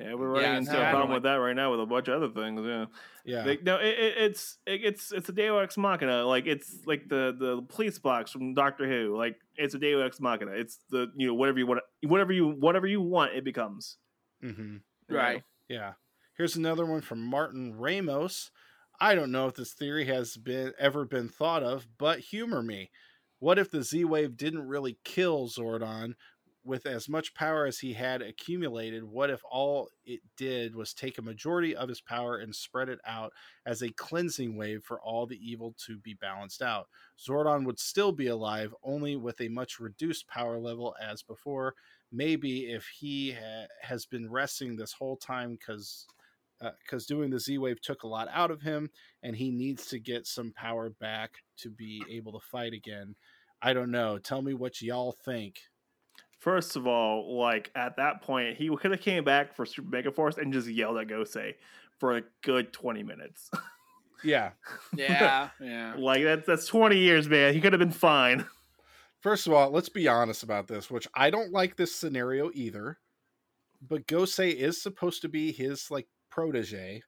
Yeah, 0.00 0.14
we're 0.14 0.28
running 0.28 0.42
Yeah, 0.50 0.56
into 0.58 0.72
no, 0.72 0.78
a 0.78 0.82
I 0.86 0.90
problem 0.90 1.08
don't 1.08 1.14
with 1.16 1.22
that 1.24 1.34
right 1.34 1.54
now 1.54 1.70
with 1.72 1.80
a 1.80 1.86
bunch 1.86 2.08
of 2.08 2.22
other 2.22 2.32
things. 2.32 2.60
Yeah, 2.64 2.86
Yeah. 3.24 3.42
They- 3.44 3.58
no, 3.62 3.76
it, 3.76 3.98
it, 3.98 4.14
it's 4.18 4.58
it, 4.66 4.80
it's 4.84 5.12
it's 5.12 5.28
a 5.28 5.32
Deus 5.32 5.62
Ex 5.62 5.76
Machina. 5.76 6.24
Like 6.24 6.46
it's 6.46 6.86
like 6.86 7.08
the 7.08 7.36
the 7.38 7.62
police 7.68 7.98
box 7.98 8.30
from 8.30 8.54
Doctor 8.54 8.88
Who. 8.88 9.16
Like 9.16 9.36
it's 9.56 9.74
a 9.74 9.78
Deus 9.78 10.02
Ex 10.04 10.20
Machina. 10.20 10.52
It's 10.52 10.78
the 10.90 11.12
you 11.16 11.26
know 11.26 11.34
whatever 11.34 11.58
you 11.58 11.66
want, 11.66 11.80
whatever 12.02 12.32
you 12.32 12.48
whatever 12.48 12.86
you 12.86 13.00
want, 13.02 13.34
it 13.34 13.44
becomes. 13.44 13.98
hmm 14.40 14.48
you 14.48 14.80
know? 15.10 15.16
Right. 15.16 15.42
Yeah. 15.68 15.92
Here's 16.36 16.56
another 16.56 16.86
one 16.86 17.02
from 17.02 17.20
Martin 17.24 17.74
Ramos. 17.76 18.50
I 18.98 19.14
don't 19.14 19.32
know 19.32 19.46
if 19.48 19.54
this 19.54 19.72
theory 19.72 20.06
has 20.06 20.36
been 20.36 20.72
ever 20.78 21.04
been 21.04 21.28
thought 21.28 21.62
of, 21.62 21.86
but 21.98 22.20
humor 22.20 22.62
me. 22.62 22.90
What 23.38 23.58
if 23.58 23.70
the 23.70 23.82
Z 23.82 24.04
Wave 24.04 24.36
didn't 24.36 24.66
really 24.68 24.98
kill 25.04 25.48
Zordon 25.48 26.14
with 26.64 26.86
as 26.86 27.08
much 27.08 27.34
power 27.34 27.66
as 27.66 27.78
he 27.78 27.92
had 27.92 28.22
accumulated? 28.22 29.02
What 29.04 29.30
if 29.30 29.40
all 29.50 29.88
it 30.04 30.20
did 30.36 30.74
was 30.74 30.92
take 30.92 31.18
a 31.18 31.22
majority 31.22 31.74
of 31.74 31.88
his 31.88 32.00
power 32.00 32.38
and 32.38 32.54
spread 32.54 32.88
it 32.88 32.98
out 33.06 33.32
as 33.66 33.82
a 33.82 33.92
cleansing 33.92 34.56
wave 34.56 34.82
for 34.84 35.00
all 35.00 35.26
the 35.26 35.38
evil 35.40 35.74
to 35.86 35.98
be 35.98 36.14
balanced 36.14 36.62
out? 36.62 36.88
Zordon 37.18 37.64
would 37.64 37.78
still 37.78 38.12
be 38.12 38.26
alive, 38.26 38.74
only 38.82 39.16
with 39.16 39.40
a 39.40 39.48
much 39.48 39.80
reduced 39.80 40.28
power 40.28 40.58
level 40.58 40.94
as 41.00 41.22
before. 41.22 41.74
Maybe 42.12 42.70
if 42.70 42.86
he 42.86 43.32
ha- 43.32 43.68
has 43.82 44.04
been 44.04 44.30
resting 44.30 44.76
this 44.76 44.92
whole 44.92 45.16
time 45.16 45.52
because 45.52 46.06
because 46.84 47.04
uh, 47.04 47.14
doing 47.14 47.30
the 47.30 47.40
Z 47.40 47.56
Wave 47.58 47.80
took 47.80 48.02
a 48.02 48.08
lot 48.08 48.28
out 48.32 48.50
of 48.50 48.60
him, 48.60 48.90
and 49.22 49.34
he 49.34 49.50
needs 49.50 49.86
to 49.86 49.98
get 49.98 50.26
some 50.26 50.52
power 50.52 50.90
back 50.90 51.30
to 51.58 51.70
be 51.70 52.02
able 52.10 52.32
to 52.32 52.46
fight 52.46 52.74
again. 52.74 53.14
I 53.62 53.72
don't 53.72 53.90
know. 53.90 54.18
Tell 54.18 54.42
me 54.42 54.54
what 54.54 54.80
y'all 54.80 55.16
think. 55.24 55.60
First 56.40 56.74
of 56.74 56.86
all, 56.86 57.38
like 57.38 57.70
at 57.74 57.96
that 57.96 58.22
point, 58.22 58.56
he 58.56 58.74
could 58.76 58.90
have 58.90 59.00
came 59.00 59.22
back 59.24 59.54
for 59.54 59.64
Super 59.64 59.88
Mega 59.90 60.10
Force 60.10 60.36
and 60.38 60.52
just 60.52 60.66
yelled 60.68 60.96
at 60.98 61.06
Gosei 61.06 61.54
for 61.98 62.16
a 62.16 62.22
good 62.42 62.72
twenty 62.72 63.02
minutes. 63.02 63.50
Yeah. 64.22 64.50
Yeah, 64.94 65.48
yeah. 65.62 65.94
like 65.96 66.22
that's 66.24 66.46
that's 66.46 66.66
twenty 66.66 66.98
years, 66.98 67.26
man. 67.26 67.54
He 67.54 67.60
could 67.62 67.72
have 67.72 67.80
been 67.80 67.90
fine. 67.90 68.44
First 69.22 69.46
of 69.46 69.54
all, 69.54 69.70
let's 69.70 69.88
be 69.88 70.08
honest 70.08 70.42
about 70.42 70.68
this, 70.68 70.90
which 70.90 71.08
I 71.14 71.30
don't 71.30 71.52
like 71.52 71.74
this 71.76 71.94
scenario 71.94 72.50
either. 72.52 72.98
But 73.80 74.06
Gosei 74.06 74.54
is 74.54 74.82
supposed 74.82 75.22
to 75.22 75.30
be 75.30 75.52
his 75.52 75.90
like 75.90 76.06
protege. 76.30 77.02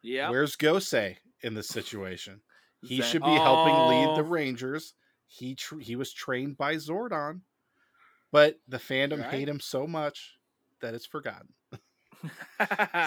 Yeah. 0.00 0.30
Where's 0.30 0.56
Gosei 0.56 1.16
in 1.42 1.52
this 1.52 1.68
situation? 1.68 2.40
He 2.80 3.02
Zach- 3.02 3.06
should 3.10 3.24
be 3.24 3.28
helping 3.28 3.74
lead 3.74 4.16
the 4.16 4.26
Oh. 4.26 4.30
Rangers. 4.30 4.94
He 5.26 5.54
tr- 5.54 5.80
he 5.80 5.96
was 5.96 6.14
trained 6.14 6.56
by 6.56 6.76
Zordon, 6.76 7.42
but 8.32 8.58
the 8.68 8.78
fandom 8.78 9.20
Right. 9.22 9.30
hate 9.30 9.48
him 9.48 9.60
so 9.60 9.86
much 9.86 10.34
that 10.80 10.94
it's 10.94 11.06
forgotten. 11.06 11.48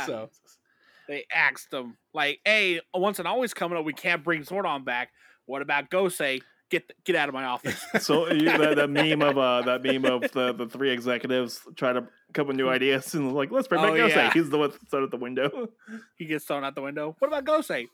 So 0.05 0.29
they 1.07 1.25
asked 1.33 1.73
him 1.73 1.97
like, 2.13 2.39
"Hey, 2.45 2.81
once 2.93 3.19
and 3.19 3.27
always 3.27 3.53
coming 3.53 3.77
up, 3.77 3.85
we 3.85 3.93
can't 3.93 4.23
bring 4.23 4.43
Zordon 4.43 4.85
back. 4.85 5.09
What 5.45 5.61
about 5.61 5.89
Gosei? 5.89 6.41
Get 6.69 6.89
get 7.03 7.15
out 7.17 7.27
of 7.27 7.33
my 7.33 7.43
office." 7.45 7.83
So 8.01 8.31
you, 8.31 8.45
that, 8.45 8.75
that 8.77 8.89
meme 8.89 9.21
of 9.21 9.37
uh 9.37 9.61
that 9.63 9.83
meme 9.83 10.05
of 10.05 10.21
the, 10.31 10.53
the 10.53 10.67
three 10.67 10.89
executives 10.91 11.59
trying 11.75 11.95
to 11.95 12.07
come 12.33 12.47
with 12.47 12.55
new 12.55 12.69
ideas 12.77 13.13
and 13.13 13.33
like 13.33 13.51
let's 13.51 13.67
bring 13.67 13.81
back 13.81 13.91
Oh, 13.91 13.95
Gosei. 13.95 14.09
yeah. 14.15 14.33
He's 14.33 14.49
the 14.49 14.57
one 14.57 14.71
that's 14.71 14.93
out 14.93 15.11
the 15.11 15.17
window. 15.17 15.69
he 16.17 16.25
gets 16.25 16.45
thrown 16.45 16.63
out 16.63 16.75
the 16.75 16.81
window. 16.81 17.15
What 17.19 17.27
about 17.27 17.43
Gosei? 17.45 17.87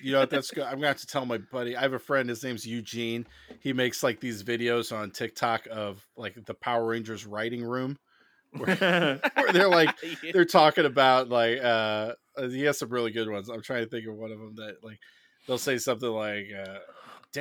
You 0.00 0.12
know 0.12 0.26
that's 0.26 0.50
good. 0.50 0.64
I'm 0.64 0.74
gonna 0.74 0.88
have 0.88 0.98
to 0.98 1.06
tell 1.06 1.26
my 1.26 1.38
buddy. 1.38 1.76
I 1.76 1.82
have 1.82 1.92
a 1.92 1.98
friend. 1.98 2.28
His 2.28 2.42
name's 2.42 2.66
Eugene. 2.66 3.26
He 3.60 3.72
makes 3.72 4.02
like 4.02 4.20
these 4.20 4.42
videos 4.42 4.96
on 4.96 5.10
TikTok 5.10 5.66
of 5.70 6.06
like 6.16 6.34
the 6.44 6.54
Power 6.54 6.86
Rangers 6.86 7.26
writing 7.26 7.64
room, 7.64 7.98
where, 8.52 8.76
where 9.34 9.52
they're 9.52 9.68
like 9.68 9.94
they're 10.32 10.44
talking 10.44 10.86
about 10.86 11.28
like 11.28 11.58
uh 11.62 12.12
uh, 12.36 12.48
he 12.48 12.62
has 12.62 12.78
some 12.78 12.90
really 12.90 13.10
good 13.10 13.30
ones. 13.30 13.48
I'm 13.48 13.62
trying 13.62 13.84
to 13.84 13.90
think 13.90 14.06
of 14.06 14.14
one 14.14 14.32
of 14.32 14.38
them 14.38 14.54
that 14.56 14.76
like 14.82 14.98
they'll 15.46 15.58
say 15.58 15.78
something 15.78 16.10
like 16.10 16.46
uh 16.56 16.78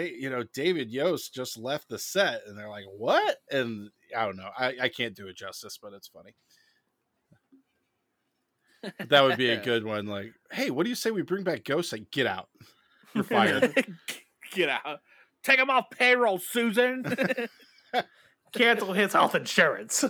you 0.01 0.29
know 0.29 0.43
David 0.53 0.91
Yost 0.91 1.33
just 1.33 1.57
left 1.57 1.89
the 1.89 1.99
set 1.99 2.41
and 2.47 2.57
they're 2.57 2.69
like 2.69 2.85
what 2.97 3.37
and 3.51 3.89
I 4.15 4.25
don't 4.25 4.37
know 4.37 4.49
I, 4.57 4.73
I 4.81 4.89
can't 4.89 5.15
do 5.15 5.27
it 5.27 5.37
justice 5.37 5.77
but 5.81 5.93
it's 5.93 6.07
funny 6.07 6.33
that 9.07 9.21
would 9.21 9.37
be 9.37 9.49
a 9.49 9.57
good 9.63 9.83
one 9.83 10.05
like 10.05 10.33
hey 10.51 10.69
what 10.69 10.83
do 10.83 10.89
you 10.89 10.95
say 10.95 11.11
we 11.11 11.21
bring 11.21 11.43
back 11.43 11.63
ghosts? 11.63 11.91
like 11.91 12.11
get 12.11 12.27
out 12.27 12.49
you're 13.13 13.23
fired 13.23 13.73
Get 14.53 14.69
out. 14.69 14.99
Take 15.43 15.59
him 15.59 15.69
off 15.69 15.89
payroll, 15.89 16.39
Susan. 16.39 17.03
Cancel 18.53 18.93
his 18.93 19.13
health 19.13 19.35
insurance. 19.35 20.05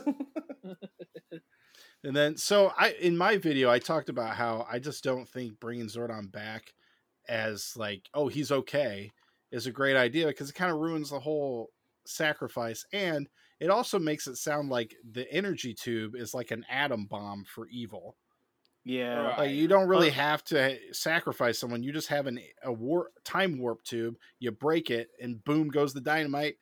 And 2.06 2.14
then, 2.16 2.36
so 2.36 2.74
I 2.78 2.92
in 3.00 3.18
my 3.18 3.38
video, 3.38 3.70
I 3.70 3.80
talked 3.80 4.10
about 4.10 4.36
how 4.36 4.68
I 4.70 4.80
just 4.80 5.04
don't 5.04 5.28
think 5.28 5.60
bringing 5.60 5.88
Zordon 5.88 6.30
back 6.30 6.74
as 7.30 7.72
like, 7.78 8.10
oh, 8.14 8.28
he's 8.28 8.52
okay, 8.52 9.12
is 9.52 9.68
a 9.68 9.72
great 9.72 9.96
idea 9.96 10.28
because 10.28 10.50
it 10.50 10.56
kind 10.56 10.72
of 10.72 10.80
ruins 10.80 11.12
the 11.12 11.20
whole 11.22 11.70
sacrifice, 12.06 12.86
and 12.92 13.30
it 13.62 13.70
also 13.70 13.98
makes 13.98 14.28
it 14.28 14.36
sound 14.36 14.70
like 14.70 14.94
the 15.10 15.32
energy 15.32 15.74
tube 15.74 16.16
is 16.18 16.34
like 16.34 16.52
an 16.52 16.66
atom 16.70 17.06
bomb 17.06 17.46
for 17.46 17.68
evil. 17.68 18.18
Yeah. 18.84 19.16
Right. 19.16 19.38
Like 19.40 19.52
you 19.52 19.68
don't 19.68 19.88
really 19.88 20.10
Uh, 20.10 20.14
have 20.14 20.44
to 20.46 20.78
sacrifice 20.94 21.60
someone; 21.60 21.84
you 21.84 21.92
just 21.94 22.08
have 22.10 22.28
an 22.28 22.40
a 22.64 22.72
warp 22.72 23.12
time 23.24 23.58
warp 23.60 23.84
tube. 23.84 24.16
You 24.40 24.52
break 24.52 24.90
it, 24.92 25.10
and 25.22 25.44
boom 25.44 25.70
goes 25.70 25.94
the 25.94 26.02
dynamite. 26.02 26.56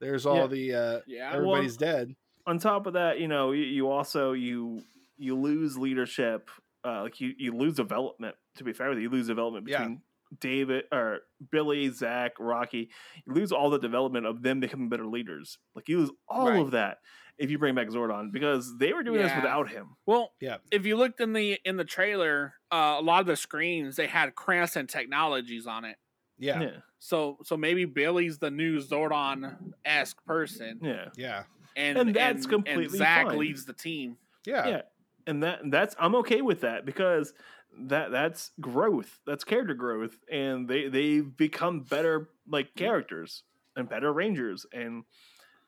There's 0.00 0.26
all 0.26 0.36
Yeah. 0.36 0.46
the 0.46 0.74
uh, 0.74 1.00
yeah. 1.06 1.30
Well, 1.30 1.36
everybody's 1.38 1.76
dead. 1.76 2.14
on 2.46 2.58
top 2.58 2.86
of 2.86 2.92
that, 2.92 3.18
you 3.18 3.26
know, 3.28 3.52
you, 3.52 3.64
you 3.64 3.90
also 3.90 4.32
you 4.32 4.82
you 5.18 5.34
lose 5.38 5.76
leadership. 5.78 6.50
Uh, 6.84 7.02
like 7.02 7.20
you 7.20 7.32
you 7.36 7.52
lose 7.52 7.74
development. 7.74 8.36
To 8.58 8.64
be 8.64 8.72
fair 8.72 8.88
with 8.90 8.98
you, 8.98 9.04
you 9.04 9.10
lose 9.10 9.26
development 9.26 9.66
Yeah. 9.68 9.78
between 9.78 10.02
David 10.40 10.84
or 10.92 11.20
Billy, 11.50 11.88
Zach, 11.90 12.32
Rocky. 12.38 12.90
You 13.26 13.32
lose 13.34 13.52
all 13.52 13.70
the 13.70 13.78
development 13.78 14.26
of 14.26 14.42
them 14.42 14.60
becoming 14.60 14.88
better 14.88 15.06
leaders. 15.06 15.58
Like 15.74 15.88
you 15.88 15.98
lose 16.00 16.10
all 16.28 16.48
Right. 16.50 16.60
of 16.60 16.70
that 16.72 16.98
if 17.38 17.50
you 17.50 17.58
bring 17.58 17.74
back 17.74 17.88
Zordon 17.88 18.32
because 18.32 18.76
they 18.78 18.92
were 18.92 19.02
doing 19.02 19.20
this 19.22 19.34
without 19.36 19.68
him. 19.70 19.96
Well, 20.06 20.32
Yeah. 20.40 20.58
if 20.70 20.86
you 20.86 20.96
looked 20.96 21.20
in 21.20 21.32
the 21.32 21.58
in 21.64 21.76
the 21.76 21.84
trailer, 21.84 22.54
uh, 22.72 22.96
a 22.98 23.02
lot 23.02 23.20
of 23.20 23.26
the 23.26 23.36
screens 23.36 23.96
they 23.96 24.06
had 24.06 24.34
Cranston 24.34 24.86
Technologies 24.86 25.66
on 25.66 25.84
it. 25.84 25.96
Yeah, 26.38 26.60
yeah, 26.60 26.66
Yeah, 26.66 26.76
So 26.98 27.38
so 27.44 27.56
maybe 27.56 27.84
Billy's 27.86 28.38
the 28.38 28.50
new 28.50 28.78
Zordon 28.78 29.72
esque 29.84 30.22
person, 30.26 30.80
yeah, 30.82 31.08
yeah, 31.16 31.44
and 31.76 31.96
And 31.98 32.14
that's 32.14 32.44
and 32.44 32.52
completely 32.52 32.98
Zach 32.98 33.26
fine. 33.28 33.38
leads 33.38 33.64
the 33.64 33.72
team. 33.72 34.18
yeah. 34.44 34.68
yeah. 34.68 34.82
And 35.28 35.42
that 35.42 35.60
that's 35.70 35.96
I'm 35.98 36.14
okay 36.16 36.40
with 36.40 36.60
that 36.60 36.84
because 36.86 37.34
that 37.78 38.10
that's 38.10 38.52
growth. 38.60 39.20
That's 39.26 39.44
character 39.44 39.74
growth, 39.74 40.18
and 40.30 40.68
they 40.68 40.88
they've 40.88 41.36
become 41.36 41.80
better 41.80 42.30
like 42.48 42.74
characters 42.76 43.42
and 43.76 43.88
better 43.88 44.12
rangers, 44.12 44.66
and 44.72 45.04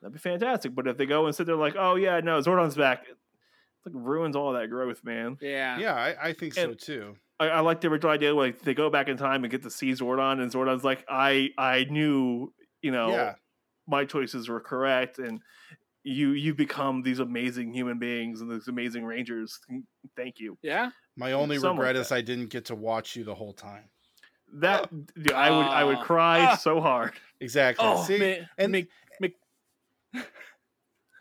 that'd 0.00 0.12
be 0.14 0.18
fantastic. 0.18 0.74
But 0.74 0.86
if 0.88 0.96
they 0.96 1.06
go 1.06 1.26
and 1.26 1.34
sit 1.34 1.46
there 1.46 1.56
like, 1.56 1.74
oh 1.78 1.96
yeah, 1.96 2.20
no, 2.20 2.40
Zordon's 2.40 2.76
back, 2.76 3.04
it 3.09 3.16
like 3.86 3.94
ruins 3.94 4.36
all 4.36 4.52
that 4.52 4.70
growth, 4.70 5.04
man. 5.04 5.38
Yeah. 5.40 5.78
Yeah, 5.78 5.94
I, 5.94 6.28
I 6.28 6.32
think 6.32 6.54
so 6.54 6.74
too. 6.74 7.16
I, 7.40 7.48
I 7.48 7.61
like 7.61 7.80
the 7.80 7.88
original 7.88 8.12
idea 8.12 8.34
like 8.34 8.61
they 8.61 8.74
go 8.74 8.90
back 8.90 9.09
in 9.09 9.16
time 9.16 9.44
and 9.44 9.50
get 9.50 9.62
to 9.62 9.70
see 9.70 9.90
Zordon, 9.92 10.40
and 10.40 10.50
Zordon's 10.50 10.84
like, 10.84 11.04
I 11.09 11.50
I 11.56 11.84
knew 11.84 12.52
you 12.82 12.90
know 12.90 13.11
Yeah, 13.11 13.34
my 13.86 14.04
choices 14.04 14.48
were 14.48 14.61
correct, 14.61 15.18
and 15.18 15.40
you 16.04 16.30
you 16.30 16.54
become 16.54 17.02
these 17.02 17.18
amazing 17.18 17.72
human 17.72 17.98
beings 17.98 18.40
and 18.40 18.50
these 18.50 18.68
amazing 18.68 19.04
rangers. 19.04 19.59
Thank 20.16 20.40
you. 20.40 20.59
Yeah. 20.62 20.90
My 21.18 21.32
only 21.32 21.56
something 21.56 21.70
like 21.78 21.88
regret 21.88 21.96
is. 21.96 22.12
I 22.12 22.20
didn't 22.22 22.46
get 22.48 22.66
to 22.66 22.74
watch 22.74 23.16
you 23.16 23.24
the 23.24 23.34
whole 23.34 23.52
time. 23.52 23.84
That 24.54 24.88
dude, 25.14 25.32
I 25.32 25.50
would 25.50 25.66
I 25.66 25.84
would 25.84 25.98
Oh. 25.98 26.02
cry 26.02 26.46
Ah. 26.52 26.56
so 26.56 26.80
hard. 26.80 27.12
Exactly. 27.40 27.84
Oh, 27.86 28.02
See, 28.04 28.18
me, 28.18 28.40
and- 28.56 28.72
me, 28.72 28.86
me. 29.20 29.34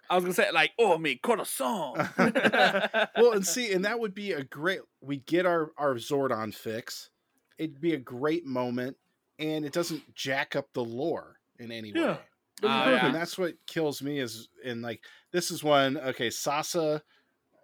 I 0.10 0.16
was 0.16 0.24
gonna 0.24 0.34
say 0.34 0.50
like, 0.52 0.72
oh, 0.80 0.98
me 0.98 1.16
corazon. 1.16 1.96
well, 2.18 3.34
and 3.34 3.46
see, 3.46 3.74
and 3.74 3.84
that 3.84 4.00
would 4.00 4.14
be 4.14 4.32
a 4.32 4.44
great. 4.44 4.80
We 5.02 5.18
get 5.18 5.46
our 5.46 5.72
our 5.78 5.96
Zordon 5.96 6.54
fix. 6.54 7.10
It'd 7.58 7.82
be 7.82 7.94
a 7.94 7.98
great 8.00 8.46
moment, 8.46 8.96
and 9.40 9.66
it 9.66 9.74
doesn't 9.74 10.16
jack 10.16 10.56
up 10.56 10.68
the 10.74 10.84
lore 10.84 11.40
in 11.60 11.72
any 11.72 11.92
way. 11.92 12.00
Yeah. 12.00 12.12
It'd 12.12 12.22
be 12.62 12.68
Oh, 12.68 12.90
yeah. 12.92 13.06
And 13.08 13.16
that's 13.16 13.38
what 13.38 13.54
kills 13.68 14.02
me 14.02 14.20
is 14.20 14.48
in 14.64 14.82
like 14.82 15.04
this 15.34 15.52
is 15.52 15.64
one. 15.64 15.98
Okay, 15.98 16.30
Sasa. 16.30 17.04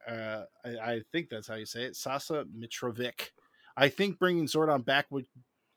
Uh, 0.08 0.43
I, 0.66 0.70
I 0.70 1.01
think 1.12 1.30
that's 1.30 1.47
how 1.47 1.56
you 1.56 1.66
say 1.66 1.84
it. 1.84 1.95
Sasa 1.95 2.45
Mitrovic. 2.58 3.30
I 3.76 3.89
think 3.89 4.20
bringing 4.20 4.45
Zordon 4.45 4.86
back 4.86 5.08
would 5.10 5.26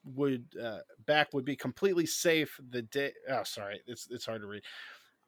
would 0.04 0.44
uh, 0.62 0.80
back 1.06 1.32
would 1.32 1.44
be 1.44 1.56
completely 1.56 2.06
safe. 2.06 2.58
The 2.70 2.82
day. 2.82 3.12
Oh, 3.28 3.42
sorry, 3.44 3.80
it's 3.86 4.08
it's 4.10 4.26
hard 4.26 4.42
to 4.42 4.46
read. 4.46 4.62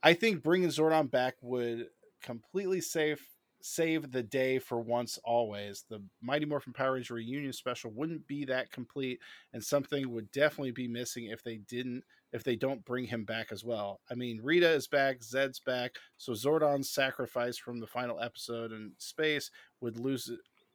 I 0.02 0.14
think 0.14 0.42
bringing 0.42 0.68
Zordon 0.68 1.10
back 1.10 1.34
would 1.40 1.88
completely 2.22 2.80
save 2.80 3.20
save 3.60 4.12
the 4.12 4.22
day 4.22 4.58
for 4.58 4.80
once 4.80 5.18
always. 5.24 5.84
The 5.88 6.02
Mighty 6.22 6.46
Morphin 6.46 6.72
Power 6.72 6.92
Ranger 6.92 7.14
reunion 7.14 7.52
special 7.52 7.90
wouldn't 7.90 8.26
be 8.26 8.44
that 8.44 8.70
complete, 8.70 9.20
and 9.52 9.62
something 9.62 10.10
would 10.12 10.30
definitely 10.30 10.70
be 10.70 10.88
missing 10.88 11.26
if 11.26 11.42
they 11.42 11.56
didn't 11.56 12.04
if 12.32 12.44
they 12.44 12.56
don't 12.56 12.84
bring 12.84 13.04
him 13.04 13.24
back 13.24 13.52
as 13.52 13.64
well. 13.64 14.00
I 14.10 14.14
mean, 14.14 14.40
Rita 14.42 14.68
is 14.70 14.86
back, 14.86 15.22
Zed's 15.22 15.60
back, 15.60 15.96
so 16.18 16.32
Zordon's 16.32 16.90
sacrifice 16.90 17.56
from 17.58 17.80
the 17.80 17.86
final 17.86 18.20
episode 18.20 18.72
in 18.72 18.92
space 18.98 19.50
would 19.80 19.98
lose 19.98 20.30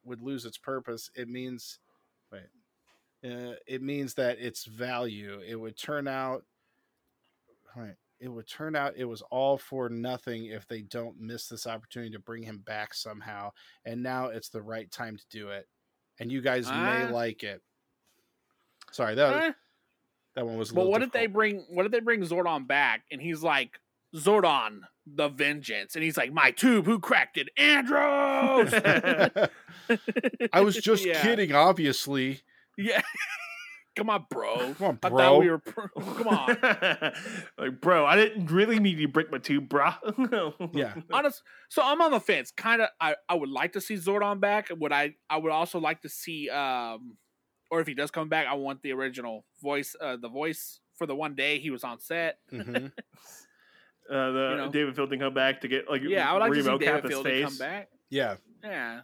would 0.05 0.21
lose 0.21 0.45
its 0.45 0.57
purpose. 0.57 1.09
It 1.15 1.29
means 1.29 1.79
wait. 2.31 2.41
Uh, 3.23 3.55
it 3.67 3.81
means 3.81 4.13
that 4.15 4.39
its 4.39 4.65
value. 4.65 5.41
It 5.47 5.55
would 5.55 5.77
turn 5.77 6.07
out 6.07 6.43
right 7.75 7.95
it 8.19 8.27
would 8.29 8.47
turn 8.47 8.73
out 8.75 8.93
it 8.95 9.03
was 9.03 9.21
all 9.31 9.57
for 9.57 9.89
nothing 9.89 10.45
if 10.45 10.65
they 10.67 10.81
don't 10.81 11.19
miss 11.19 11.47
this 11.49 11.67
opportunity 11.67 12.11
to 12.11 12.19
bring 12.19 12.41
him 12.41 12.59
back 12.59 12.93
somehow. 12.93 13.51
And 13.83 14.01
now 14.01 14.27
it's 14.27 14.47
the 14.47 14.61
right 14.61 14.89
time 14.89 15.17
to 15.17 15.23
do 15.29 15.49
it. 15.49 15.67
And 16.19 16.31
you 16.31 16.39
guys 16.41 16.67
may 16.67 17.05
Ah. 17.05 17.09
like 17.11 17.43
it. 17.43 17.61
Sorry, 18.91 19.15
that 19.15 19.43
Eh, 19.43 19.53
that 20.35 20.45
one 20.45 20.57
was. 20.57 20.71
A 20.71 20.73
but 20.73 20.81
little 20.81 20.91
what 20.91 21.01
did 21.01 21.11
they 21.11 21.27
bring 21.27 21.65
what 21.69 21.83
did 21.83 21.91
they 21.91 21.99
bring 21.99 22.21
Zordon 22.21 22.67
back 22.67 23.03
and 23.11 23.21
he's 23.21 23.43
like 23.43 23.79
Zordon 24.15 24.81
the 25.05 25.27
Vengeance 25.29 25.95
and 25.95 26.03
he's 26.03 26.17
like 26.17 26.31
my 26.31 26.51
tube 26.51 26.85
who 26.85 26.99
cracked 26.99 27.37
it 27.37 27.49
Andros 27.57 28.73
I 30.53 30.61
was 30.61 30.75
just 30.81 31.05
Yeah. 31.05 31.21
kidding, 31.21 31.53
obviously. 31.53 32.41
yeah 32.77 33.01
come 33.95 34.09
on 34.09 34.25
bro 34.29 34.73
Come 34.75 34.87
on, 34.87 34.99
I 35.03 35.09
bro. 35.09 35.17
thought 35.19 35.39
we 35.39 35.49
were 35.49 35.59
pro- 35.59 35.87
come 35.89 36.27
on 36.27 36.57
like, 37.57 37.79
bro, 37.81 38.05
I 38.05 38.15
didn't 38.15 38.47
really 38.51 38.79
mean 38.79 38.97
you 38.97 39.07
break 39.07 39.31
my 39.31 39.37
tube, 39.37 39.69
bro. 39.69 39.91
Yeah. 40.73 40.95
honest 41.11 41.43
so 41.69 41.81
I'm 41.83 42.01
on 42.01 42.11
the 42.11 42.19
fence 42.19 42.51
kind 42.55 42.81
of 42.81 42.89
I, 42.99 43.15
I 43.29 43.35
would 43.35 43.49
like 43.49 43.73
to 43.73 43.81
see 43.81 43.95
Zordon 43.95 44.39
back 44.39 44.69
would 44.75 44.91
I 44.91 45.15
I 45.29 45.37
would 45.37 45.51
also 45.51 45.79
like 45.79 46.01
to 46.03 46.09
see 46.09 46.49
um 46.49 47.17
or 47.71 47.79
if 47.81 47.87
he 47.87 47.93
does 47.93 48.11
come 48.11 48.29
back 48.29 48.47
I 48.47 48.53
want 48.53 48.81
the 48.81 48.91
original 48.93 49.45
voice 49.61 49.95
uh 49.99 50.17
the 50.17 50.29
voice 50.29 50.79
for 50.95 51.07
the 51.07 51.15
one 51.15 51.35
day 51.35 51.59
he 51.59 51.69
was 51.71 51.83
on 51.83 51.99
set 51.99 52.37
Mhm. 52.51 52.91
Uh, 54.09 54.31
the 54.31 54.47
You 54.51 54.57
know. 54.57 54.69
David 54.71 54.95
Fielding 54.95 55.19
come 55.19 55.33
back 55.33 55.61
to 55.61 55.67
get 55.67 55.89
like 55.89 56.01
yeah 56.03 56.29
I 56.29 56.33
would 56.33 56.39
like 56.39 56.51
to 56.53 56.63
see 56.63 56.69
remocap 56.69 56.79
David 56.79 57.07
Fielding 57.07 57.31
face. 57.33 57.43
come 57.45 57.57
back 57.57 57.89
Yeah. 58.09 58.35
yeah 58.63 59.01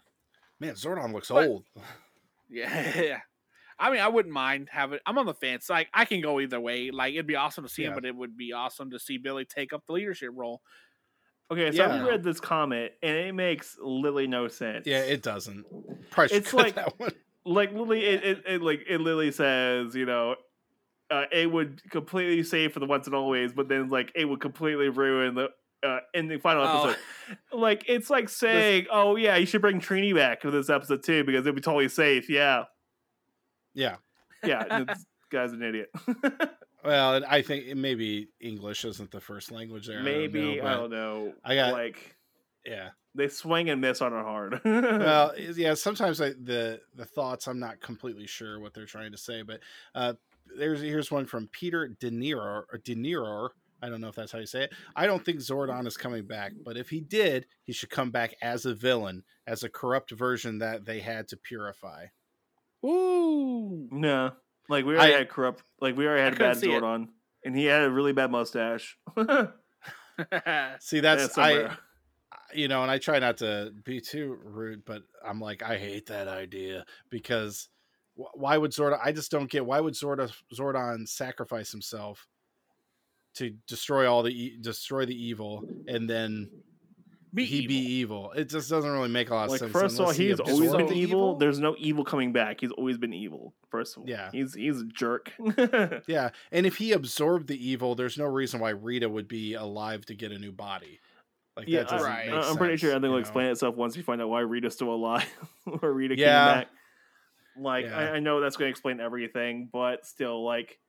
Man, 0.59 0.73
Zordon 0.73 1.13
looks 1.13 1.29
But- 1.29 1.47
old. 1.47 1.63
Yeah. 2.49 3.19
I 3.81 3.91
mean, 3.91 4.01
I 4.01 4.09
wouldn't 4.09 4.33
mind 4.33 4.67
having. 4.69 4.99
I'm 5.05 5.17
on 5.19 5.25
the 5.25 5.33
fence. 5.33 5.69
Like, 5.69 5.87
I 5.93 6.03
can 6.03 6.19
go 6.19 6.41
either 6.41 6.59
way. 6.59 6.91
Like, 6.91 7.13
it'd 7.13 7.27
be 7.27 7.37
awesome 7.37 7.63
to 7.63 7.69
see 7.69 7.83
him, 7.85 7.93
but 7.93 8.03
it 8.03 8.13
would 8.13 8.35
be 8.35 8.51
awesome 8.51 8.91
to 8.91 8.99
see 8.99 9.17
Billy 9.17 9.45
take 9.45 9.71
up 9.71 9.85
the 9.85 9.93
leadership 9.93 10.31
role. 10.35 10.61
Okay, 11.49 11.71
so 11.71 11.85
I 11.85 12.05
read 12.05 12.23
this 12.23 12.41
comment 12.41 12.91
and 13.01 13.15
it 13.15 13.33
makes 13.33 13.77
literally 13.81 14.27
no 14.27 14.49
sense. 14.49 14.85
Yeah, 14.85 14.99
it 15.03 15.21
doesn't. 15.23 15.65
Probably 16.09 16.35
It's 16.35 16.51
cut 16.51 16.57
like- 16.59 16.75
that 16.75 16.99
one. 16.99 17.11
Like 17.49 17.73
Lily, 17.73 18.05
it, 18.05 18.23
it, 18.23 18.43
it 18.47 18.61
like 18.61 18.81
it 18.87 19.01
Lily 19.01 19.31
says 19.31 19.95
you 19.95 20.05
know 20.05 20.35
uh, 21.11 21.25
it 21.31 21.51
would 21.51 21.81
completely 21.89 22.43
save 22.43 22.71
for 22.73 22.79
the 22.79 22.85
once 22.85 23.07
and 23.07 23.15
always 23.15 23.51
but 23.53 23.67
then 23.67 23.89
like 23.89 24.11
it 24.15 24.25
would 24.25 24.39
completely 24.39 24.89
ruin 24.89 25.33
the 25.35 25.49
uh, 25.81 25.99
in 26.13 26.27
the 26.27 26.37
final 26.37 26.63
Oh. 26.63 26.89
episode. 26.89 26.99
Like 27.53 27.83
it's 27.87 28.09
like 28.09 28.27
saying, 28.29 28.87
"Oh 28.91 29.15
yeah, 29.15 29.37
you 29.37 29.45
should 29.45 29.61
bring 29.61 29.79
Trini 29.79 30.13
back 30.13 30.41
for 30.41 30.51
this 30.51 30.69
episode 30.69 31.03
too 31.03 31.23
because 31.23 31.41
it'd 31.45 31.55
be 31.55 31.61
totally 31.61 31.87
safe." 31.89 32.29
Yeah, 32.29 32.65
Yeah. 33.73 33.95
yeah, 34.43 34.83
this 34.87 35.05
guy's 35.31 35.51
an 35.53 35.63
idiot. 35.63 35.89
Well, 36.81 37.21
I 37.27 37.41
think 37.41 37.75
maybe 37.75 38.29
English 38.39 38.85
isn't 38.85 39.11
the 39.11 39.19
first 39.19 39.51
language 39.51 39.87
there. 39.87 40.01
Maybe 40.01 40.61
I 40.61 40.65
I 40.65 40.73
don't 40.75 40.89
don't 40.89 40.91
know. 40.91 41.25
know. 41.25 41.33
I 41.43 41.55
got- 41.55 41.73
like 41.73 42.15
yeah. 42.65 42.89
They 43.15 43.27
swing 43.27 43.69
and 43.69 43.81
miss 43.81 44.01
on 44.01 44.13
it 44.13 44.23
hard. 44.23 44.61
Well, 44.65 45.33
yeah. 45.37 45.73
Sometimes 45.73 46.21
I, 46.21 46.29
the 46.29 46.79
the 46.95 47.05
thoughts 47.05 47.47
I'm 47.47 47.59
not 47.59 47.79
completely 47.81 48.27
sure 48.27 48.59
what 48.59 48.73
they're 48.73 48.85
trying 48.85 49.11
to 49.11 49.17
say, 49.17 49.41
but 49.41 49.59
uh, 49.95 50.13
there's 50.57 50.81
here's 50.81 51.11
one 51.11 51.25
from 51.25 51.47
Peter 51.51 51.87
De 51.87 52.11
Niro 52.11 52.63
or 52.71 52.79
De 52.83 52.95
Niro. 52.95 53.49
I 53.81 53.87
don't 53.89 54.01
know 54.01 54.09
if 54.09 54.15
that's 54.15 54.31
how 54.33 54.39
you 54.39 54.45
say 54.45 54.63
it. 54.63 54.73
I 54.95 55.05
don't 55.07 55.23
think 55.23 55.39
Zordon 55.39 55.87
is 55.87 55.95
coming 55.95 56.25
back, 56.25 56.51
but 56.65 56.75
if 56.75 56.89
he 56.89 56.99
did, 56.99 57.45
he 57.63 57.71
should 57.71 57.89
come 57.89 58.11
back 58.11 58.35
as 58.41 58.65
a 58.65 58.73
villain, 58.73 59.23
as 59.47 59.63
a 59.63 59.69
corrupt 59.69 60.11
version 60.11 60.57
that 60.59 60.85
they 60.85 60.99
had 60.99 61.29
to 61.29 61.37
purify. 61.37 62.07
Ooh. 62.85 63.87
no, 63.91 64.31
like 64.67 64.85
we 64.85 64.95
already 64.95 65.13
I- 65.13 65.17
had 65.19 65.29
corrupt. 65.29 65.63
Like 65.81 65.95
we 65.97 66.05
already 66.07 66.23
had 66.23 66.33
a 66.33 66.37
bad 66.37 66.57
see 66.57 66.71
it. 66.71 66.81
Zordon, 66.81 67.07
and 67.45 67.55
he 67.55 67.65
had 67.65 67.83
a 67.83 67.89
really 67.89 68.13
bad 68.13 68.31
mustache. 68.31 68.97
See, 70.79 70.99
that's 70.99 71.37
And 71.37 71.45
I. 71.45 71.77
you 72.53 72.67
know, 72.67 72.81
and 72.81 72.91
I 72.91 72.97
try 72.97 73.19
not 73.19 73.37
to 73.37 73.71
be 73.83 73.99
too 74.01 74.37
rude, 74.43 74.83
but 74.85 75.03
I'm 75.25 75.39
like, 75.39 75.61
I 75.63 75.77
hate 75.77 76.07
that 76.07 76.27
idea 76.27 76.85
because 77.09 77.69
wh- 78.15 78.35
why 78.35 78.57
would 78.57 78.71
Zordon? 78.71 78.99
I 79.03 79.11
just 79.11 79.31
don't 79.31 79.49
get 79.49 79.65
why 79.65 79.79
would 79.79 79.93
Zordon 79.93 80.31
Zordon 80.53 81.07
sacrifice 81.07 81.71
himself 81.71 82.27
to 83.35 83.51
destroy 83.67 84.11
all 84.11 84.23
the 84.23 84.31
e- 84.31 84.57
destroy 84.59 85.05
the 85.05 85.15
evil 85.15 85.63
and 85.87 86.09
then 86.09 86.49
Be 87.33 87.45
he 87.45 87.67
be 87.67 87.75
evil? 87.75 88.31
It 88.31 88.49
just 88.49 88.69
doesn't 88.69 88.89
really 88.91 89.09
make 89.09 89.29
a 89.29 89.35
lot 89.35 89.45
of 89.45 89.51
like 89.51 89.59
sense. 89.59 89.71
first 89.71 89.99
of 89.99 90.07
all, 90.07 90.11
he's 90.11 90.39
always 90.39 90.73
been 90.73 90.87
the 90.87 90.93
evil. 90.95 91.35
There's 91.37 91.59
no 91.59 91.75
evil 91.77 92.03
coming 92.03 92.33
back. 92.33 92.61
He's 92.61 92.71
always 92.71 92.97
been 92.97 93.13
evil. 93.13 93.53
First 93.69 93.95
of 93.97 94.03
all, 94.03 94.09
Yeah. 94.09 94.29
he's 94.31 94.55
he's 94.55 94.81
a 94.81 94.85
jerk. 94.85 95.31
Yeah, 96.07 96.31
and 96.51 96.65
if 96.65 96.77
he 96.77 96.91
absorbed 96.93 97.47
the 97.47 97.67
evil, 97.69 97.93
there's 97.95 98.17
no 98.17 98.25
reason 98.25 98.59
why 98.59 98.71
Rita 98.71 99.07
would 99.07 99.27
be 99.27 99.53
alive 99.53 100.05
to 100.07 100.15
get 100.15 100.31
a 100.31 100.39
new 100.39 100.51
body. 100.51 100.99
Like 101.57 101.67
yeah, 101.67 101.79
that 101.79 101.89
doesn't 101.89 102.07
right. 102.09 102.27
make 102.27 102.35
I, 102.35 102.49
I'm 102.49 102.57
pretty 102.57 102.77
sure 102.77 102.89
everything 102.91 103.09
will 103.11 103.17
know? 103.17 103.21
explain 103.21 103.47
itself 103.47 103.75
once 103.75 103.97
you 103.97 104.03
find 104.03 104.21
out 104.21 104.29
why 104.29 104.39
Rita's 104.41 104.73
still 104.73 104.91
alive 104.93 105.25
or 105.81 105.91
Rita 105.91 106.17
Yeah. 106.17 106.25
came 106.25 106.59
back. 106.61 106.67
Like 107.59 107.85
Yeah. 107.85 107.97
I, 107.97 108.03
I 108.15 108.19
know 108.19 108.39
that's 108.39 108.55
going 108.55 108.67
to 108.67 108.71
explain 108.71 108.99
everything, 109.01 109.69
but 109.71 110.05
still, 110.05 110.45
like, 110.45 110.79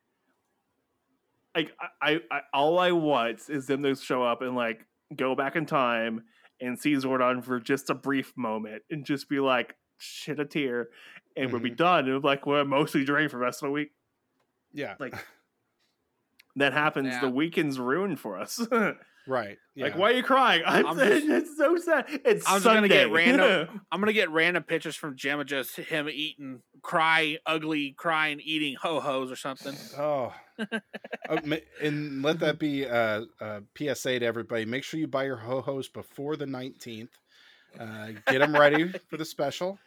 like 1.56 1.72
I, 2.00 2.20
I, 2.30 2.40
all 2.54 2.78
I 2.78 2.92
want 2.92 3.40
is 3.48 3.66
them 3.66 3.82
to 3.82 3.96
show 3.96 4.22
up 4.22 4.42
and 4.42 4.54
like 4.54 4.86
go 5.16 5.34
back 5.34 5.56
in 5.56 5.66
time 5.66 6.22
and 6.60 6.78
see 6.78 6.92
Zordon 6.94 7.42
for 7.42 7.58
just 7.58 7.90
a 7.90 7.94
brief 7.94 8.32
moment 8.36 8.82
and 8.90 9.04
just 9.04 9.28
be 9.28 9.40
like, 9.40 9.74
shed 9.98 10.38
a 10.38 10.44
tear, 10.44 10.90
and 11.36 11.50
we'll 11.50 11.60
be 11.60 11.70
Mhm. 11.72 11.76
done. 11.76 12.08
And 12.08 12.22
like 12.22 12.46
we're 12.46 12.64
mostly 12.64 13.04
drained 13.04 13.30
for 13.32 13.38
the 13.38 13.42
rest 13.42 13.62
of 13.62 13.68
the 13.68 13.72
week. 13.72 13.90
Yeah, 14.72 14.94
Like 15.00 15.14
that 16.56 16.72
happens, 16.72 17.08
Yeah. 17.08 17.20
the 17.22 17.30
weekend's 17.30 17.78
ruined 17.80 18.20
for 18.20 18.38
us. 18.38 18.60
right. 19.30 19.56
Yeah. 19.74 19.84
Like, 19.86 19.96
why 19.96 20.10
are 20.10 20.14
you 20.14 20.22
crying? 20.22 20.62
I'm, 20.66 20.86
I'm 20.86 20.98
just- 20.98 21.26
it's 21.26 21.56
so 21.56 21.76
sad. 21.76 22.04
It's 22.08 22.46
I'm 22.48 22.54
just 22.56 22.64
Sunday. 22.64 22.88
gonna 22.88 22.88
get 22.88 23.10
random- 23.12 23.80
I'm 23.92 24.00
gonna 24.00 24.12
get 24.12 24.30
random 24.30 24.62
pictures 24.64 24.96
from 24.96 25.16
Gemma, 25.16 25.44
just 25.44 25.76
him 25.76 26.08
eating, 26.10 26.60
cry, 26.82 27.38
ugly, 27.46 27.92
crying, 27.96 28.40
eating 28.42 28.76
ho 28.80 29.00
hos 29.00 29.30
or 29.30 29.36
something. 29.36 29.74
Oh, 29.98 30.34
Uh, 30.58 31.56
and 31.80 32.22
let 32.22 32.38
that 32.40 32.58
be 32.58 32.82
a, 32.84 33.24
a 33.40 33.62
PSA 33.78 34.18
to 34.18 34.26
everybody. 34.26 34.66
Make 34.66 34.84
sure 34.84 35.00
you 35.00 35.06
buy 35.06 35.24
your 35.24 35.36
ho 35.36 35.62
hos 35.62 35.88
before 35.88 36.36
the 36.36 36.44
nineteenth. 36.46 37.16
Uh, 37.78 38.08
get 38.26 38.40
them 38.40 38.52
ready 38.54 38.92
for 39.08 39.16
the 39.16 39.24
special. 39.24 39.78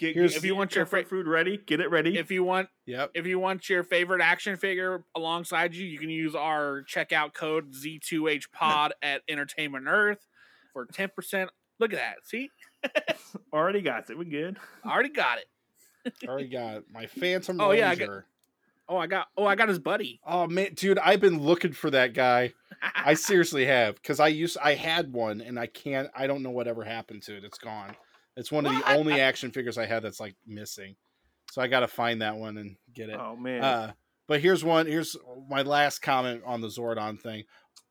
Get, 0.00 0.14
Here's- 0.16 0.34
if 0.34 0.44
you 0.46 0.56
want 0.56 0.74
your 0.74 0.86
Comfort 0.86 1.08
food 1.08 1.26
ready, 1.28 1.58
get 1.58 1.78
it 1.80 1.90
ready. 1.90 2.16
If 2.16 2.30
you 2.30 2.42
want, 2.42 2.70
Yep. 2.86 3.10
if 3.14 3.26
you 3.26 3.38
want 3.38 3.68
your 3.68 3.84
favorite 3.84 4.22
action 4.22 4.56
figure 4.56 5.04
alongside 5.14 5.74
you, 5.74 5.86
you 5.86 5.98
can 5.98 6.08
use 6.08 6.34
our 6.34 6.82
checkout 6.84 7.34
code 7.34 7.74
Z2H 7.74 8.50
Pod 8.50 8.94
at 9.02 9.20
Entertainment 9.28 9.86
Earth 9.86 10.26
for 10.72 10.86
ten 10.86 11.10
percent. 11.14 11.50
Look 11.78 11.92
at 11.92 11.98
that. 11.98 12.26
See, 12.26 12.50
Already 13.52 13.82
got 13.82 14.08
it. 14.08 14.16
We 14.16 14.24
good. 14.24 14.56
Already 14.86 15.10
got 15.10 15.38
it. 15.38 16.14
Already 16.26 16.48
got 16.48 16.84
my 16.90 17.04
Phantom 17.06 17.60
Oh, 17.60 17.72
yeah, 17.72 17.90
I 17.90 17.94
got- 17.94 18.08
Ranger. 18.08 18.26
Oh, 18.88 18.96
I 18.96 19.06
got. 19.06 19.28
Oh, 19.36 19.44
I 19.44 19.54
got 19.54 19.68
his 19.68 19.78
buddy. 19.78 20.18
Oh 20.26 20.46
man, 20.48 20.72
dude, 20.74 20.98
I've 20.98 21.20
been 21.20 21.40
looking 21.40 21.72
for 21.72 21.90
that 21.90 22.12
guy. 22.14 22.54
I 22.94 23.14
seriously 23.14 23.66
have 23.66 23.94
because 23.96 24.18
I 24.18 24.28
used 24.28 24.56
I 24.60 24.74
had 24.74 25.12
one 25.12 25.40
and 25.42 25.58
I 25.60 25.66
can't. 25.66 26.08
I 26.16 26.26
don't 26.26 26.42
know 26.42 26.50
whatever 26.50 26.82
happened 26.84 27.22
to 27.24 27.36
it. 27.36 27.44
It's 27.44 27.58
gone. 27.58 27.94
It's 28.36 28.52
one 28.52 28.66
of 28.66 28.72
the 28.72 28.94
only 28.94 29.20
action 29.20 29.50
figures 29.50 29.78
I 29.78 29.86
had 29.86 30.02
that's 30.02 30.20
like 30.20 30.34
missing. 30.46 30.96
So 31.50 31.60
I 31.60 31.66
got 31.66 31.80
to 31.80 31.88
find 31.88 32.22
that 32.22 32.36
one 32.36 32.56
and 32.58 32.76
get 32.94 33.08
it. 33.08 33.18
Oh 33.18 33.36
man. 33.36 33.62
Uh, 33.62 33.92
but 34.28 34.40
here's 34.40 34.64
one. 34.64 34.86
Here's 34.86 35.16
my 35.48 35.62
last 35.62 36.00
comment 36.00 36.42
on 36.46 36.60
the 36.60 36.68
Zordon 36.68 37.20
thing, 37.20 37.44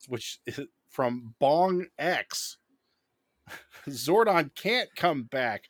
which 0.07 0.39
is 0.45 0.61
from 0.89 1.35
Bong 1.39 1.85
X. 1.97 2.57
Zordon 3.89 4.53
can't 4.55 4.89
come 4.95 5.23
back. 5.23 5.65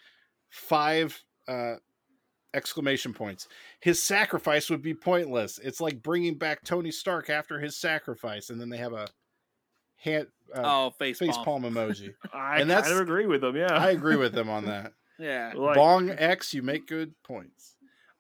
Five 0.50 1.22
uh, 1.48 1.76
exclamation 2.54 3.14
points. 3.14 3.48
His 3.80 4.02
sacrifice 4.02 4.70
would 4.70 4.82
be 4.82 4.94
pointless. 4.94 5.60
It's 5.60 5.82
like 5.82 6.02
bringing 6.02 6.36
back 6.36 6.64
Tony 6.64 6.92
Stark 6.92 7.30
after 7.30 7.60
his 7.60 7.78
sacrifice, 7.78 8.50
and 8.50 8.60
then 8.60 8.70
they 8.70 8.78
have 8.78 8.94
a 8.94 9.08
hand 9.98 10.28
uh, 10.56 10.62
oh, 10.64 10.90
face, 10.98 11.20
face 11.20 11.36
palm. 11.38 11.62
palm 11.62 11.74
emoji. 11.74 12.14
I 12.34 12.60
and 12.60 12.62
kind 12.62 12.70
that's- 12.70 12.92
of 12.92 13.00
agree 13.00 13.26
with 13.26 13.42
them. 13.42 13.56
Yeah. 13.56 13.74
I 13.74 13.92
agree 13.92 14.16
with 14.16 14.34
them 14.34 14.50
on 14.50 14.66
that. 14.66 14.94
Yeah. 15.22 15.52
Like, 15.54 15.76
Bong 15.76 16.10
X, 16.12 16.54
you 16.54 16.62
make 16.62 16.88
good 16.88 17.14
points. 17.26 17.76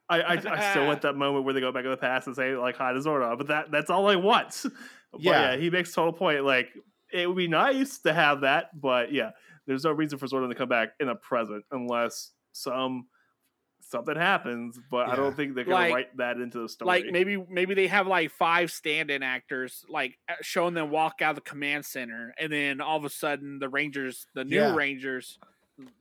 I, 0.09 0.19
I, 0.19 0.33
I 0.33 0.71
still 0.71 0.85
want 0.85 1.03
that 1.03 1.15
moment 1.15 1.45
where 1.45 1.53
they 1.53 1.61
go 1.61 1.71
back 1.71 1.85
in 1.85 1.91
the 1.91 1.95
past 1.95 2.27
and 2.27 2.35
say 2.35 2.57
like 2.57 2.75
hi 2.75 2.91
to 2.91 2.99
Zordon, 2.99 3.37
but 3.37 3.47
that 3.47 3.71
that's 3.71 3.89
all 3.89 4.09
I 4.09 4.17
want. 4.17 4.63
But 5.13 5.21
Yeah. 5.21 5.51
yeah, 5.53 5.57
he 5.57 5.69
makes 5.69 5.93
total 5.93 6.11
point. 6.11 6.43
Like 6.43 6.67
it 7.13 7.25
would 7.25 7.37
be 7.37 7.47
nice 7.47 7.99
to 7.99 8.13
have 8.13 8.41
that, 8.41 8.77
but 8.79 9.13
yeah, 9.13 9.29
there's 9.65 9.85
no 9.85 9.91
reason 9.91 10.19
for 10.19 10.27
Zordon 10.27 10.49
to 10.49 10.55
come 10.55 10.67
back 10.67 10.89
in 10.99 11.07
the 11.07 11.15
present 11.15 11.63
unless 11.71 12.31
some 12.51 13.07
something 13.89 14.15
happens. 14.15 14.79
But 14.89 15.09
I 15.09 15.15
don't 15.15 15.35
think 15.35 15.55
they're 15.55 15.63
gonna 15.65 15.75
Like- 15.75 15.93
write 15.93 16.17
that 16.17 16.37
into 16.37 16.59
the 16.61 16.69
story. 16.69 16.87
Like 16.87 17.05
maybe 17.11 17.37
maybe 17.49 17.73
they 17.73 17.87
have 17.87 18.07
like 18.07 18.31
five 18.31 18.71
stand-in 18.71 19.23
actors, 19.23 19.85
like 19.89 20.17
uh, 20.29 20.33
showing 20.41 20.73
them 20.73 20.89
walk 20.89 21.21
out 21.21 21.31
of 21.31 21.35
the 21.43 21.49
command 21.49 21.85
center, 21.85 22.33
and 22.37 22.51
then 22.51 22.81
all 22.81 22.97
of 22.97 23.05
a 23.05 23.09
sudden 23.09 23.59
the 23.59 23.69
Rangers, 23.69 24.27
the 24.33 24.43
new 24.43 24.55
Yeah. 24.57 24.75
Rangers, 24.75 25.39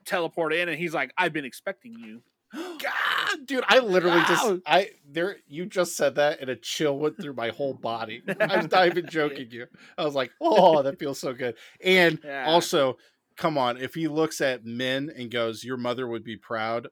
teleport 0.05 0.53
in, 0.53 0.69
and 0.69 0.79
he's 0.79 0.95
like, 0.95 1.13
"I've 1.17 1.33
been 1.33 1.45
expecting 1.45 1.95
you." 1.95 2.23
God, 2.55 3.47
dude, 3.47 3.65
I 3.69 3.79
literally 3.81 4.23
just 4.23 4.61
I 4.67 4.91
there 5.11 5.37
you 5.49 5.67
just 5.67 5.97
said 5.97 6.15
that 6.15 6.41
and 6.41 6.49
a 6.49 6.57
chill 6.57 6.99
went 6.99 7.21
through 7.21 7.35
my 7.35 7.51
whole 7.51 7.75
body. 7.75 8.23
I'm 8.41 8.69
not 8.73 8.87
even 8.87 9.07
joking 9.11 9.49
you. 9.51 9.67
I 9.99 10.05
was 10.05 10.15
like, 10.15 10.31
oh, 10.41 10.83
that 10.83 10.99
feels 10.99 11.19
so 11.21 11.35
good. 11.35 11.57
And 11.85 12.19
Yeah. 12.25 12.47
also, 12.49 12.97
come 13.37 13.59
on, 13.59 13.77
if 13.77 13.95
he 13.95 14.09
looks 14.09 14.41
at 14.41 14.65
Minh 14.65 15.11
and 15.15 15.31
goes, 15.31 15.63
Your 15.63 15.77
mother 15.77 16.07
would 16.09 16.25
be 16.25 16.37
proud. 16.37 16.89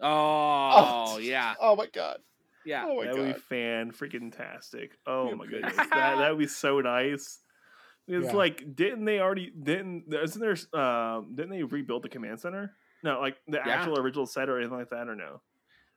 Oh, 0.00 1.18
yeah, 1.18 1.56
Oh 1.58 1.76
my 1.76 1.86
god. 1.86 2.22
yeah. 2.64 2.86
Oh 2.86 2.96
my 2.96 3.06
that 3.06 3.14
would 3.16 3.24
god. 3.24 3.34
be 3.34 3.40
fan 3.40 3.92
freaking 3.92 4.32
tastic. 4.34 4.98
Oh 5.06 5.34
my 5.34 5.46
goodness, 5.46 5.90
that 5.94 6.18
that 6.18 6.30
would 6.30 6.38
be 6.38 6.46
so 6.46 6.80
nice. 6.80 7.40
It's 8.08 8.32
Yeah. 8.32 8.34
like, 8.34 8.76
didn't 8.76 9.04
they 9.06 9.20
already? 9.20 9.50
Didn't 9.50 10.12
isn't 10.14 10.40
there? 10.42 10.80
Um, 10.80 11.34
didn't 11.36 11.50
they 11.52 11.62
rebuild 11.64 12.04
the 12.04 12.10
command 12.10 12.40
center? 12.40 12.78
No, 13.02 13.20
like 13.20 13.38
the 13.48 13.62
Yeah. 13.62 13.66
actual 13.66 13.98
original 13.98 14.26
set 14.26 14.48
or 14.48 14.58
anything 14.58 14.78
like 14.78 14.90
that, 14.90 15.08
or 15.08 15.16
no? 15.16 15.42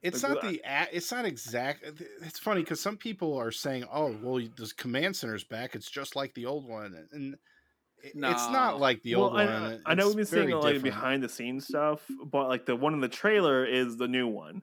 It's 0.02 0.24
Like, 0.24 0.24
not 0.24 0.42
the 0.42 0.62
it's 0.92 1.12
not 1.12 1.26
exact 1.26 1.84
it's 1.84 2.40
funny 2.40 2.62
because 2.62 2.82
some 2.82 2.98
people 2.98 3.38
are 3.38 3.52
saying, 3.52 3.86
Oh, 3.92 4.12
well 4.12 4.36
the 4.56 4.72
command 4.76 5.16
center's 5.16 5.44
back, 5.44 5.76
it's 5.76 5.92
just 5.92 6.16
like 6.16 6.34
the 6.34 6.48
old 6.48 6.68
one. 6.68 7.08
And 7.12 7.38
it- 8.04 8.14
it's 8.16 8.50
not 8.50 8.80
like 8.80 9.02
the 9.04 9.16
old 9.16 9.36
I, 9.38 9.46
one. 9.46 9.82
I 9.86 9.94
know 9.96 10.08
we've 10.08 10.18
been 10.18 10.26
seeing 10.26 10.42
very 10.50 10.54
like 10.54 10.64
different. 10.76 10.84
behind 10.84 11.24
the 11.24 11.30
scenes 11.30 11.68
stuff, 11.68 12.02
but 12.26 12.48
like 12.48 12.66
the 12.66 12.76
one 12.76 12.94
in 12.94 13.00
the 13.00 13.08
trailer 13.10 13.66
is 13.66 13.98
the 13.98 14.08
new 14.08 14.28
one. 14.28 14.62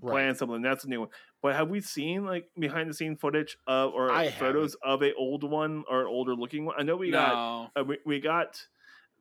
Right. 0.00 0.12
Playing 0.12 0.34
something 0.36 0.62
that's 0.62 0.84
the 0.84 0.90
new 0.90 1.00
one. 1.00 1.08
But 1.42 1.56
have 1.56 1.68
we 1.68 1.80
seen 1.80 2.24
like 2.24 2.48
behind 2.58 2.88
the 2.88 2.94
scene 2.94 3.16
footage 3.16 3.56
of 3.66 3.92
or 3.92 4.12
I 4.12 4.30
photos 4.30 4.76
of 4.82 5.02
a 5.02 5.12
old 5.14 5.42
one 5.42 5.82
or 5.90 6.02
an 6.02 6.06
older 6.06 6.34
looking 6.36 6.64
one? 6.64 6.76
I 6.78 6.82
know 6.84 6.94
we 6.96 7.10
got 7.10 7.70
uh, 7.76 7.82
we, 7.84 7.98
we 8.06 8.20
got 8.20 8.60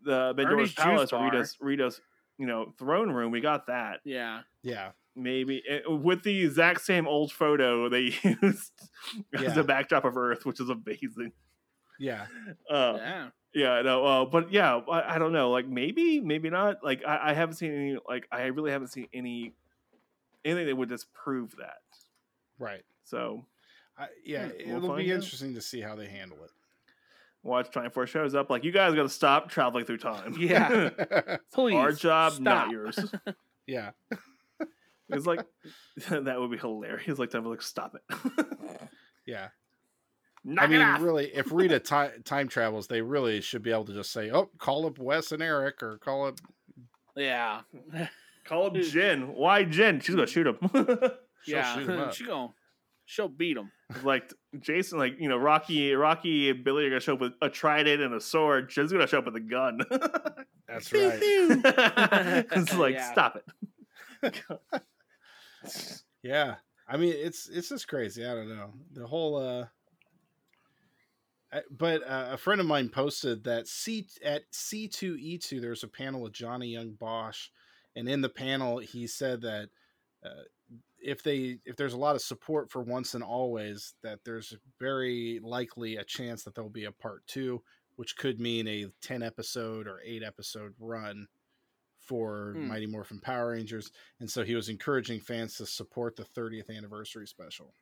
the 0.03 0.34
Bendora's 0.38 0.53
Ernie's 0.53 0.70
Juice 0.74 0.84
Palace, 0.84 1.12
Bar. 1.12 1.26
Rita's 1.32 1.57
Rita's 1.59 2.01
you 2.38 2.45
know 2.45 2.74
throne 2.78 3.09
room. 3.12 3.32
We 3.32 3.41
got 3.41 3.68
that 3.68 4.01
yeah, 4.03 4.41
Yeah. 4.62 4.91
maybe 5.16 5.64
eh, 5.68 5.80
with 5.88 6.22
the 6.24 6.43
exact 6.45 6.82
same 6.82 7.07
old 7.07 7.32
photo 7.32 7.89
they 7.89 8.14
used 8.24 8.72
as 9.34 9.57
a 9.57 9.64
backdrop 9.64 10.05
of 10.05 10.16
Earth, 10.16 10.45
which 10.45 10.59
is 10.59 10.70
amazing. 10.70 11.32
Yeah. 11.99 12.26
Uh, 12.70 12.93
yeah. 12.97 13.28
Yeah, 13.54 13.82
no, 13.82 14.06
uh, 14.06 14.26
but 14.26 14.52
yeah, 14.52 14.80
I, 14.89 15.16
I 15.16 15.18
don't 15.18 15.34
know. 15.34 15.52
Like 15.52 15.68
maybe, 15.68 16.20
maybe 16.22 16.49
not. 16.49 16.84
Like 16.84 17.04
I, 17.06 17.32
I 17.32 17.34
haven't 17.34 17.56
seen 17.56 17.74
any. 17.74 17.97
Like 18.08 18.28
I 18.32 18.43
really 18.47 18.72
haven't 18.72 18.88
seen 18.89 19.08
any 19.14 19.54
anything 20.45 20.68
that 20.68 20.76
would 20.78 20.89
disprove 20.89 21.56
that. 21.58 21.80
Right. 22.60 22.84
So 23.04 23.45
I, 23.97 24.08
yeah, 24.26 24.47
Hmm, 24.47 24.70
we'll 24.70 24.84
it'll 24.86 24.95
be 24.95 25.12
out. 25.12 25.16
interesting 25.16 25.54
to 25.56 25.62
see 25.62 25.82
how 25.82 25.95
they 25.95 26.08
handle 26.08 26.38
it. 26.43 26.52
Watch 27.43 27.72
Time 27.72 27.89
Force 27.91 28.10
shows 28.10 28.36
up. 28.36 28.49
Like 28.49 28.64
you 28.64 28.72
guys 28.72 28.93
got 28.93 29.04
to 29.04 29.10
stop 29.10 29.49
traveling 29.49 29.86
through 29.86 29.97
time. 29.97 30.36
Yeah. 30.39 30.89
Please. 31.54 31.76
Our 31.76 31.91
job, 31.91 32.39
not 32.39 32.70
yours. 32.70 32.99
yeah. 33.68 33.91
It's 35.10 35.26
like 35.26 35.41
that 36.10 36.39
would 36.39 36.52
be 36.52 36.58
hilarious. 36.58 37.18
Like 37.20 37.32
time 37.32 37.43
like 37.45 37.62
stop 37.64 37.95
it. 37.95 38.88
Yeah. 39.26 39.49
Knock 40.44 40.66
I 40.66 40.68
mean, 40.68 41.02
really, 41.04 41.28
if 41.36 41.52
Rita 41.52 41.80
ti- 42.16 42.22
time 42.24 42.48
travels, 42.48 42.88
they 42.88 43.02
really 43.02 43.42
should 43.42 43.62
be 43.62 43.72
able 43.72 43.86
to 43.86 43.94
just 43.94 44.12
say, 44.12 44.32
"Oh, 44.32 44.50
call 44.58 44.86
up 44.88 44.98
Wes 44.98 45.32
and 45.32 45.42
Eric," 45.44 45.84
or 45.84 45.98
call 46.00 46.26
up. 46.26 46.39
Yeah. 47.16 47.62
Call 48.44 48.66
up 48.66 48.74
Jen. 48.74 49.36
Why 49.36 49.64
Jen? 49.64 50.00
She's 50.00 50.16
gonna 50.16 50.26
shoot 50.26 50.48
him. 50.48 50.58
She'll 50.74 51.56
yeah. 51.56 51.76
shoot 51.76 51.88
'em 51.89 52.00
up. 52.00 52.14
she 52.14 52.26
gon' 52.26 52.52
she'll 53.06 53.28
beat 53.30 53.56
him. 53.56 53.72
like 54.04 54.34
Jason, 54.60 54.98
like 54.98 55.20
you 55.20 55.30
know, 55.30 55.38
Rocky, 55.38 55.94
Rocky 55.94 56.50
and 56.50 56.64
Billy 56.64 56.86
are 56.86 56.89
gonna 56.89 57.00
show 57.02 57.14
up 57.14 57.20
with 57.22 57.34
a 57.44 57.50
trident 57.50 58.02
and 58.02 58.16
a 58.16 58.20
sword. 58.20 58.70
Jen's 58.70 58.92
gonna 58.92 59.06
show 59.06 59.20
up 59.20 59.26
with 59.26 59.36
a 59.36 59.39
gun. 59.42 59.80
That's 60.68 60.92
right. 60.92 61.20
it's 61.22 62.74
like 62.76 62.96
Yeah. 62.96 63.12
stop 63.12 63.38
it. 64.24 64.82
Yeah. 66.24 66.56
I 66.88 66.98
mean, 66.98 67.14
it's 67.16 67.48
it's 67.48 67.70
just 67.70 67.88
crazy. 67.88 68.26
I 68.26 68.34
don't 68.34 68.50
know 68.50 68.74
the 68.92 69.06
whole. 69.06 69.36
uh 69.38 69.62
I- 69.64 69.68
but 71.70 72.02
uh, 72.04 72.30
a 72.32 72.38
friend 72.38 72.62
of 72.62 72.68
mine 72.68 72.89
posted 72.89 73.43
that 73.43 73.68
C 73.68 74.08
at 74.24 74.43
C 74.52 74.88
two 74.88 75.18
E 75.20 75.38
two 75.38 75.60
there's 75.60 75.84
a 75.84 75.88
panel 75.88 76.22
with 76.22 76.34
Johnny 76.34 76.68
Young 76.68 76.91
Bosch, 76.91 77.49
and 77.95 78.08
in 78.08 78.22
the 78.22 78.30
panel 78.30 78.78
he 78.78 79.08
said 79.08 79.41
that 79.41 79.70
uh, 80.26 80.43
if 80.99 81.24
they 81.24 81.60
if 81.66 81.76
there's 81.76 81.93
a 81.93 81.97
lot 81.97 82.16
of 82.16 82.22
support 82.22 82.72
for 82.72 82.82
once 82.82 83.16
and 83.16 83.24
always 83.24 83.95
that 84.04 84.20
there's 84.24 84.56
very 84.80 85.39
likely 85.43 85.97
a 85.97 86.04
chance 86.04 86.43
that 86.43 86.56
there'll 86.56 86.70
be 86.70 86.86
a 86.86 86.91
part 86.91 87.26
two, 87.28 87.62
which 87.95 88.16
could 88.16 88.39
mean 88.39 88.68
a 88.68 88.88
ten 89.02 89.22
episode 89.24 89.88
or 89.88 89.99
eight 90.06 90.24
episode 90.24 90.74
run 90.80 91.28
for 91.99 92.58
Hmm. 92.58 92.68
Mighty 92.68 92.86
Morphin 92.88 93.20
Power 93.20 93.52
Rangers, 93.52 93.91
and 94.20 94.30
so 94.30 94.43
he 94.43 94.56
was 94.56 94.70
encouraging 94.70 95.20
fans 95.20 95.56
to 95.58 95.66
support 95.66 96.16
the 96.16 96.24
30th 96.24 96.76
anniversary 96.76 97.28
special. 97.28 97.74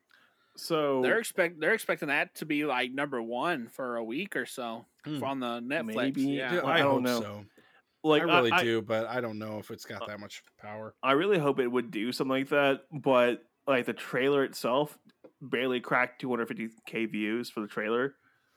So 0.58 1.02
They're 1.02 1.20
expect 1.20 1.60
they're 1.60 1.74
expecting 1.74 2.10
that 2.10 2.36
to 2.36 2.46
be 2.46 2.66
like 2.66 2.92
number 2.92 3.22
one 3.22 3.68
for 3.70 3.96
a 3.96 4.04
week 4.04 4.36
or 4.36 4.46
so 4.46 4.86
Hmm. 5.06 5.24
on 5.24 5.40
the 5.40 5.62
Netflix. 5.62 5.96
Maybe. 5.96 6.22
Yeah. 6.24 6.56
Yeah. 6.56 6.60
I, 6.62 6.76
I 6.76 6.80
don't 6.80 7.04
know. 7.04 7.22
so. 7.22 7.46
like 8.04 8.22
I 8.22 8.26
really 8.26 8.52
I, 8.52 8.64
do, 8.64 8.82
but 8.82 9.08
I 9.08 9.22
don't 9.22 9.40
know 9.40 9.60
if 9.60 9.72
it's 9.72 9.86
got 9.86 10.06
that 10.08 10.20
much 10.20 10.44
power. 10.62 10.94
I 11.02 11.14
really 11.14 11.38
hope 11.40 11.60
it 11.60 11.68
would 11.68 11.92
do 11.92 12.12
something 12.12 12.32
like 12.32 12.50
that, 12.50 12.82
but 12.92 13.44
like 13.68 13.86
the 13.86 13.94
trailer 13.94 14.44
itself 14.44 14.98
barely 15.42 15.80
cracked 15.80 16.22
250k 16.22 17.10
views 17.10 17.50
for 17.50 17.62
the 17.62 17.68
trailer. 17.68 18.16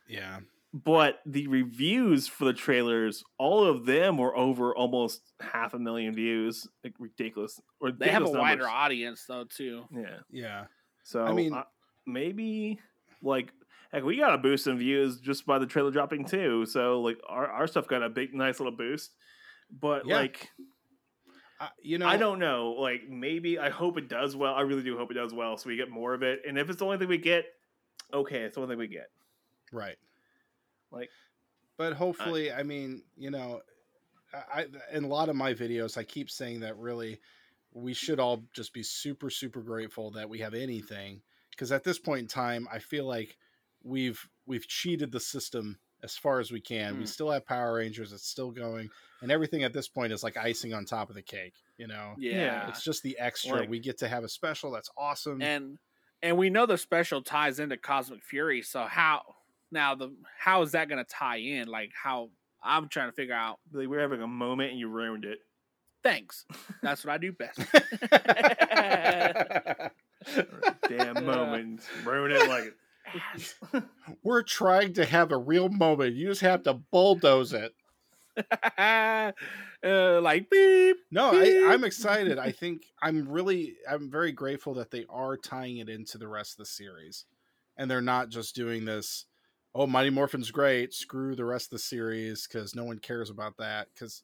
Yeah, 0.09 0.41
But 0.75 1.21
the 1.25 1.47
reviews 1.47 2.27
for 2.27 2.45
the 2.45 2.53
trailers, 2.53 3.23
all 3.39 3.65
of 3.65 3.87
them 3.87 4.19
were 4.19 4.37
over 4.37 4.75
almost 4.75 5.21
half 5.41 5.75
a 5.75 5.79
million 5.79 6.13
views. 6.15 6.67
Like 6.83 6.95
ridiculous. 6.99 7.61
Or 7.81 7.93
They 7.93 8.07
have 8.09 8.23
a 8.23 8.25
ridiculous 8.25 8.41
wider 8.43 8.69
audience 8.69 9.25
though 9.29 9.45
too. 9.45 9.85
Yeah. 9.93 10.19
yeah, 10.31 10.65
So 11.05 11.25
I 11.25 11.33
mean- 11.33 11.55
uh, 11.55 11.63
maybe 12.07 12.81
like 13.23 13.53
heck, 13.93 14.05
we 14.05 14.17
got 14.17 14.35
a 14.35 14.39
boost 14.39 14.67
in 14.67 14.79
views 14.79 15.21
just 15.21 15.47
by 15.47 15.59
the 15.59 15.67
trailer 15.67 15.91
dropping 15.91 16.25
too. 16.25 16.67
So 16.67 17.01
like 17.01 17.19
our, 17.29 17.47
our 17.47 17.67
stuff 17.67 17.87
got 17.87 18.03
a 18.03 18.09
big 18.09 18.35
nice 18.35 18.59
little 18.61 18.77
boost. 18.77 19.13
But 19.71 20.07
Yeah. 20.07 20.17
like 20.17 20.51
I, 21.61 21.69
you 21.83 21.99
know, 21.99 22.09
I 22.09 22.17
don't 22.17 22.39
know. 22.39 22.73
Like 22.73 23.09
maybe 23.09 23.59
I 23.59 23.71
hope 23.71 23.97
it 23.97 24.09
does 24.09 24.35
well. 24.35 24.55
I 24.55 24.63
really 24.63 24.83
do 24.83 24.97
hope 24.97 25.11
it 25.11 25.15
does 25.15 25.33
well, 25.33 25.57
so 25.57 25.69
we 25.69 25.77
get 25.77 25.91
more 25.91 26.15
of 26.15 26.23
it. 26.23 26.41
And 26.47 26.59
if 26.59 26.69
it's 26.69 26.79
the 26.79 26.85
only 26.85 26.99
thing 26.99 27.09
we 27.09 27.19
get, 27.19 27.47
okay, 28.13 28.41
it's 28.43 28.57
the 28.57 28.63
only 28.63 28.73
thing 28.73 28.79
we 28.79 28.89
get. 28.89 29.11
right. 29.73 29.97
Like 30.91 31.11
But 31.79 31.95
hopefully, 31.95 32.53
I 32.53 32.63
mean, 32.65 33.03
you 33.17 33.31
know, 33.31 33.61
I, 34.35 34.63
I 34.63 34.67
in 34.93 35.05
a 35.05 35.09
lot 35.09 35.29
of 35.29 35.37
my 35.37 35.55
videos, 35.55 35.97
I 35.97 36.03
keep 36.05 36.31
saying 36.31 36.61
that 36.61 36.77
really 36.77 37.21
we 37.73 37.95
should 37.95 38.21
all 38.21 38.45
just 38.53 38.75
be 38.75 38.83
super, 38.83 39.31
super 39.31 39.61
grateful 39.63 40.11
that 40.11 40.29
we 40.29 40.39
have 40.41 40.53
anything 40.55 41.23
because 41.53 41.71
at 41.73 41.85
this 41.85 41.99
point 41.99 42.21
in 42.23 42.27
time, 42.27 42.67
I 42.73 42.79
feel 42.81 43.07
like 43.07 43.37
we've 43.85 44.21
we've 44.47 44.67
cheated 44.67 45.13
the 45.13 45.21
system 45.21 45.79
as 46.03 46.17
far 46.17 46.41
as 46.41 46.51
we 46.51 46.61
can. 46.61 46.97
We 46.99 47.05
Mm. 47.05 47.09
still 47.09 47.31
have 47.31 47.47
Power 47.47 47.75
Rangers; 47.75 48.13
it's 48.13 48.27
still 48.27 48.51
going, 48.51 48.91
and 49.21 49.31
everything 49.31 49.63
at 49.63 49.73
this 49.73 49.87
point 49.89 50.13
is 50.13 50.25
like 50.25 50.37
icing 50.37 50.75
on 50.75 50.85
top 50.85 51.09
of 51.09 51.15
the 51.15 51.23
cake. 51.23 51.55
You 51.79 51.87
know, 51.87 52.15
Yeah. 52.19 52.69
it's 52.69 52.83
just 52.85 53.03
the 53.05 53.17
extra. 53.19 53.61
Like- 53.61 53.69
we 53.71 53.79
get 53.81 53.99
to 53.99 54.09
have 54.09 54.25
a 54.25 54.29
special. 54.29 54.71
That's 54.73 54.91
awesome. 54.97 55.41
and 55.43 55.79
and 56.23 56.37
we 56.37 56.51
know 56.51 56.67
the 56.67 56.79
special 56.79 57.23
ties 57.23 57.59
into 57.61 57.77
Cosmic 57.77 58.23
Fury. 58.25 58.63
So 58.63 58.85
how 58.85 59.23
now 59.71 59.95
the 59.95 60.15
how 60.39 60.63
is 60.63 60.73
that 60.73 60.89
going 60.89 61.03
to 61.05 61.09
tie 61.11 61.37
in? 61.39 61.69
Like 61.69 61.93
how 61.95 62.31
I'm 62.63 62.89
trying 62.89 63.09
to 63.09 63.13
figure 63.13 63.35
out. 63.35 63.59
like, 63.73 63.89
we're 63.89 64.01
having 64.01 64.23
a 64.23 64.27
moment 64.29 64.71
and 64.71 64.79
you 64.79 64.89
ruined 64.89 65.25
it. 65.25 65.39
Thanks. 66.05 66.45
That's 66.83 67.05
what 67.05 67.13
I 67.13 67.19
do 67.19 67.33
best. 67.33 67.59
Damn 70.89 71.25
moment, 71.25 71.83
ruin 72.05 72.33
it 72.33 72.49
like 72.49 72.75
ass. 73.35 73.55
We're 74.23 74.43
trying 74.43 74.95
to 74.95 75.05
have 75.05 75.33
a 75.33 75.37
real 75.39 75.69
moment. 75.69 76.15
You 76.15 76.29
just 76.29 76.41
have 76.43 76.63
to 76.65 76.75
bulldoze 76.75 77.53
it. 77.53 77.73
uh, 78.79 79.33
like 80.23 80.49
beep. 80.51 80.97
No, 81.11 81.31
I, 81.33 81.45
Beep. 81.45 81.65
I'm 81.67 81.85
excited. 81.85 82.39
I 82.39 82.51
think 82.53 82.85
I'm 83.03 83.29
really, 83.29 83.75
I'm 83.91 84.11
very 84.11 84.33
grateful 84.33 84.75
that 84.75 84.91
they 84.91 85.05
are 85.11 85.37
tying 85.37 85.79
it 85.79 85.89
into 85.89 86.19
the 86.19 86.29
rest 86.29 86.53
of 86.53 86.59
the 86.59 86.67
series, 86.67 87.25
and 87.77 87.91
they're 87.91 88.01
not 88.01 88.29
just 88.31 88.55
doing 88.55 88.85
this. 88.85 89.27
Oh, 89.75 89.87
Mighty 89.87 90.11
Morphin's 90.11 90.51
great. 90.51 90.93
Screw 90.93 91.35
the 91.35 91.45
rest 91.47 91.67
of 91.67 91.71
the 91.71 91.79
series 91.79 92.47
because 92.47 92.75
no 92.75 92.85
one 92.85 92.99
cares 92.99 93.31
about 93.31 93.57
that. 93.57 93.89
Because, 93.95 94.23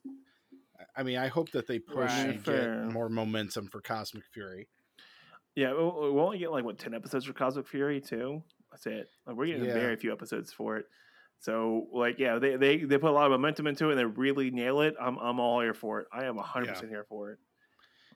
I 0.95 1.03
mean, 1.03 1.17
I 1.17 1.29
hope 1.29 1.51
that 1.53 1.67
they 1.67 1.79
push 1.79 2.11
Right. 2.11 2.29
and 2.31 2.45
Fair. 2.45 2.83
get 2.85 2.93
more 2.93 3.09
momentum 3.09 3.69
for 3.69 3.81
Cosmic 3.81 4.25
Fury. 4.35 4.69
Yeah, 5.59 5.73
we'll, 5.73 6.15
we'll 6.15 6.25
only 6.25 6.39
get 6.39 6.53
like 6.53 6.65
what 6.65 6.79
ten 6.79 6.95
episodes 6.95 7.25
for 7.25 7.33
Cosmic 7.33 7.67
Fury 7.67 8.01
too. 8.01 8.45
That's 8.71 8.87
it. 8.87 9.09
Like, 9.27 9.35
we're 9.35 9.47
getting 9.47 9.65
Yeah. 9.65 9.73
very 9.75 9.97
few 9.97 10.13
episodes 10.13 10.53
for 10.53 10.77
it. 10.77 10.87
So 11.41 11.89
like 11.93 12.21
yeah, 12.21 12.39
they, 12.39 12.55
they 12.55 12.77
they 12.77 12.97
put 12.97 13.11
a 13.11 13.13
lot 13.13 13.27
of 13.27 13.33
momentum 13.33 13.67
into 13.67 13.89
it 13.89 13.93
and 13.93 13.99
they 13.99 14.05
really 14.05 14.53
nail 14.53 14.83
it. 14.83 14.95
I'm 15.01 15.19
I'm 15.19 15.41
all 15.41 15.61
here 15.61 15.75
for 15.75 15.99
it. 15.99 16.07
I 16.13 16.27
am 16.27 16.37
hundred 16.37 16.69
percent 16.69 16.91
here 16.91 17.05
for 17.09 17.33
it. 17.33 17.39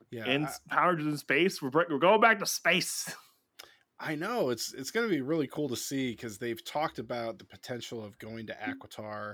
Yeah, 0.09 0.25
in 0.25 0.45
I- 0.45 0.51
Power 0.69 0.97
in 0.97 1.17
space, 1.17 1.61
we're 1.61 1.69
we're 1.73 1.99
going 1.99 2.21
back 2.21 2.39
to 2.39 2.45
space. 2.45 3.13
I 3.99 4.15
know 4.15 4.49
it's 4.49 4.73
it's 4.73 4.91
going 4.91 5.05
to 5.05 5.13
be 5.13 5.21
really 5.21 5.47
cool 5.47 5.67
to 5.67 5.75
see 5.75 6.11
because 6.11 6.37
they've 6.37 6.63
talked 6.63 6.97
about 6.97 7.39
the 7.39 7.45
potential 7.45 8.01
of 8.01 8.17
going 8.19 8.47
to 8.47 8.53
hmm. 8.53 8.71
Aquitar, 8.71 9.33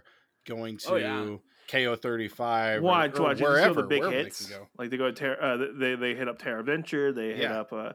going 0.49 0.77
to 0.79 0.89
Oh, 0.89 0.95
yeah. 0.95 1.35
KO 1.71 1.95
thirty 1.95 2.27
five, 2.27 2.81
Watch, 2.81 3.19
or, 3.19 3.23
watch. 3.23 3.39
you 3.39 3.45
wherever 3.45 3.81
the 3.83 3.87
big 3.87 4.01
wherever 4.01 4.17
hits. 4.23 4.47
They. 4.47 4.55
Like 4.77 4.89
they 4.89 4.97
go 4.97 5.05
to 5.05 5.13
Terra, 5.13 5.37
uh, 5.37 5.67
they 5.79 5.95
they 5.95 6.15
hit 6.15 6.27
up 6.27 6.39
Terra 6.39 6.63
Venture. 6.63 7.13
They 7.13 7.27
hit 7.29 7.37
Yeah. 7.43 7.59
up 7.61 7.71
uh, 7.71 7.93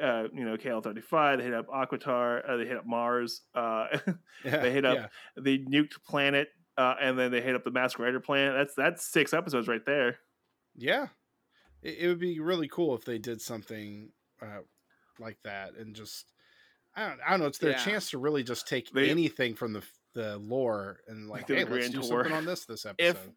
uh, 0.00 0.28
you 0.34 0.44
know 0.44 0.56
KO 0.58 0.80
thirty 0.82 1.00
five. 1.00 1.38
They 1.38 1.44
hit 1.46 1.54
up 1.54 1.66
Aquitar, 1.68 2.48
Uh, 2.48 2.56
they 2.58 2.66
hit 2.66 2.76
up 2.76 2.86
Mars. 2.86 3.40
Uh, 3.54 3.86
Yeah, 4.44 4.58
They 4.58 4.70
hit 4.72 4.84
up- 4.84 4.96
yeah. 4.98 5.06
the 5.42 5.58
nuked 5.64 6.02
planet. 6.06 6.48
Uh, 6.76 6.94
and 7.00 7.18
then 7.18 7.32
they 7.32 7.40
hit 7.40 7.56
up 7.56 7.64
the 7.64 7.72
Masquerader 7.72 8.22
planet. 8.22 8.54
That's 8.54 8.74
that's 8.76 9.04
six 9.10 9.32
episodes 9.34 9.66
right 9.66 9.84
there. 9.84 10.18
Yeah, 10.76 11.06
it, 11.82 11.96
it 12.00 12.06
would 12.08 12.20
be 12.20 12.38
really 12.38 12.68
cool 12.68 12.94
if 12.94 13.04
they 13.04 13.18
did 13.18 13.40
something 13.40 14.10
uh, 14.40 14.60
like 15.18 15.38
that 15.44 15.74
and 15.76 15.96
just 15.96 16.30
I 16.94 17.08
don't, 17.08 17.20
I 17.26 17.30
don't 17.30 17.40
know. 17.40 17.46
It's 17.46 17.58
their 17.58 17.70
Yeah. 17.72 17.84
chance 17.84 18.10
to 18.10 18.18
really 18.18 18.44
just 18.44 18.68
take 18.68 18.90
They- 18.92 19.10
anything 19.10 19.54
from 19.56 19.72
the 19.72 19.82
the 20.18 20.38
lore 20.38 21.00
and 21.08 21.28
like, 21.28 21.46
do 21.46 21.54
a 21.54 21.58
hey, 21.58 21.64
let's 21.64 21.88
do 21.90 22.00
tour. 22.00 22.24
something 22.24 22.32
on 22.32 22.44
this 22.44 22.64
this 22.64 22.84
episode. 22.86 23.08
If 23.10 23.28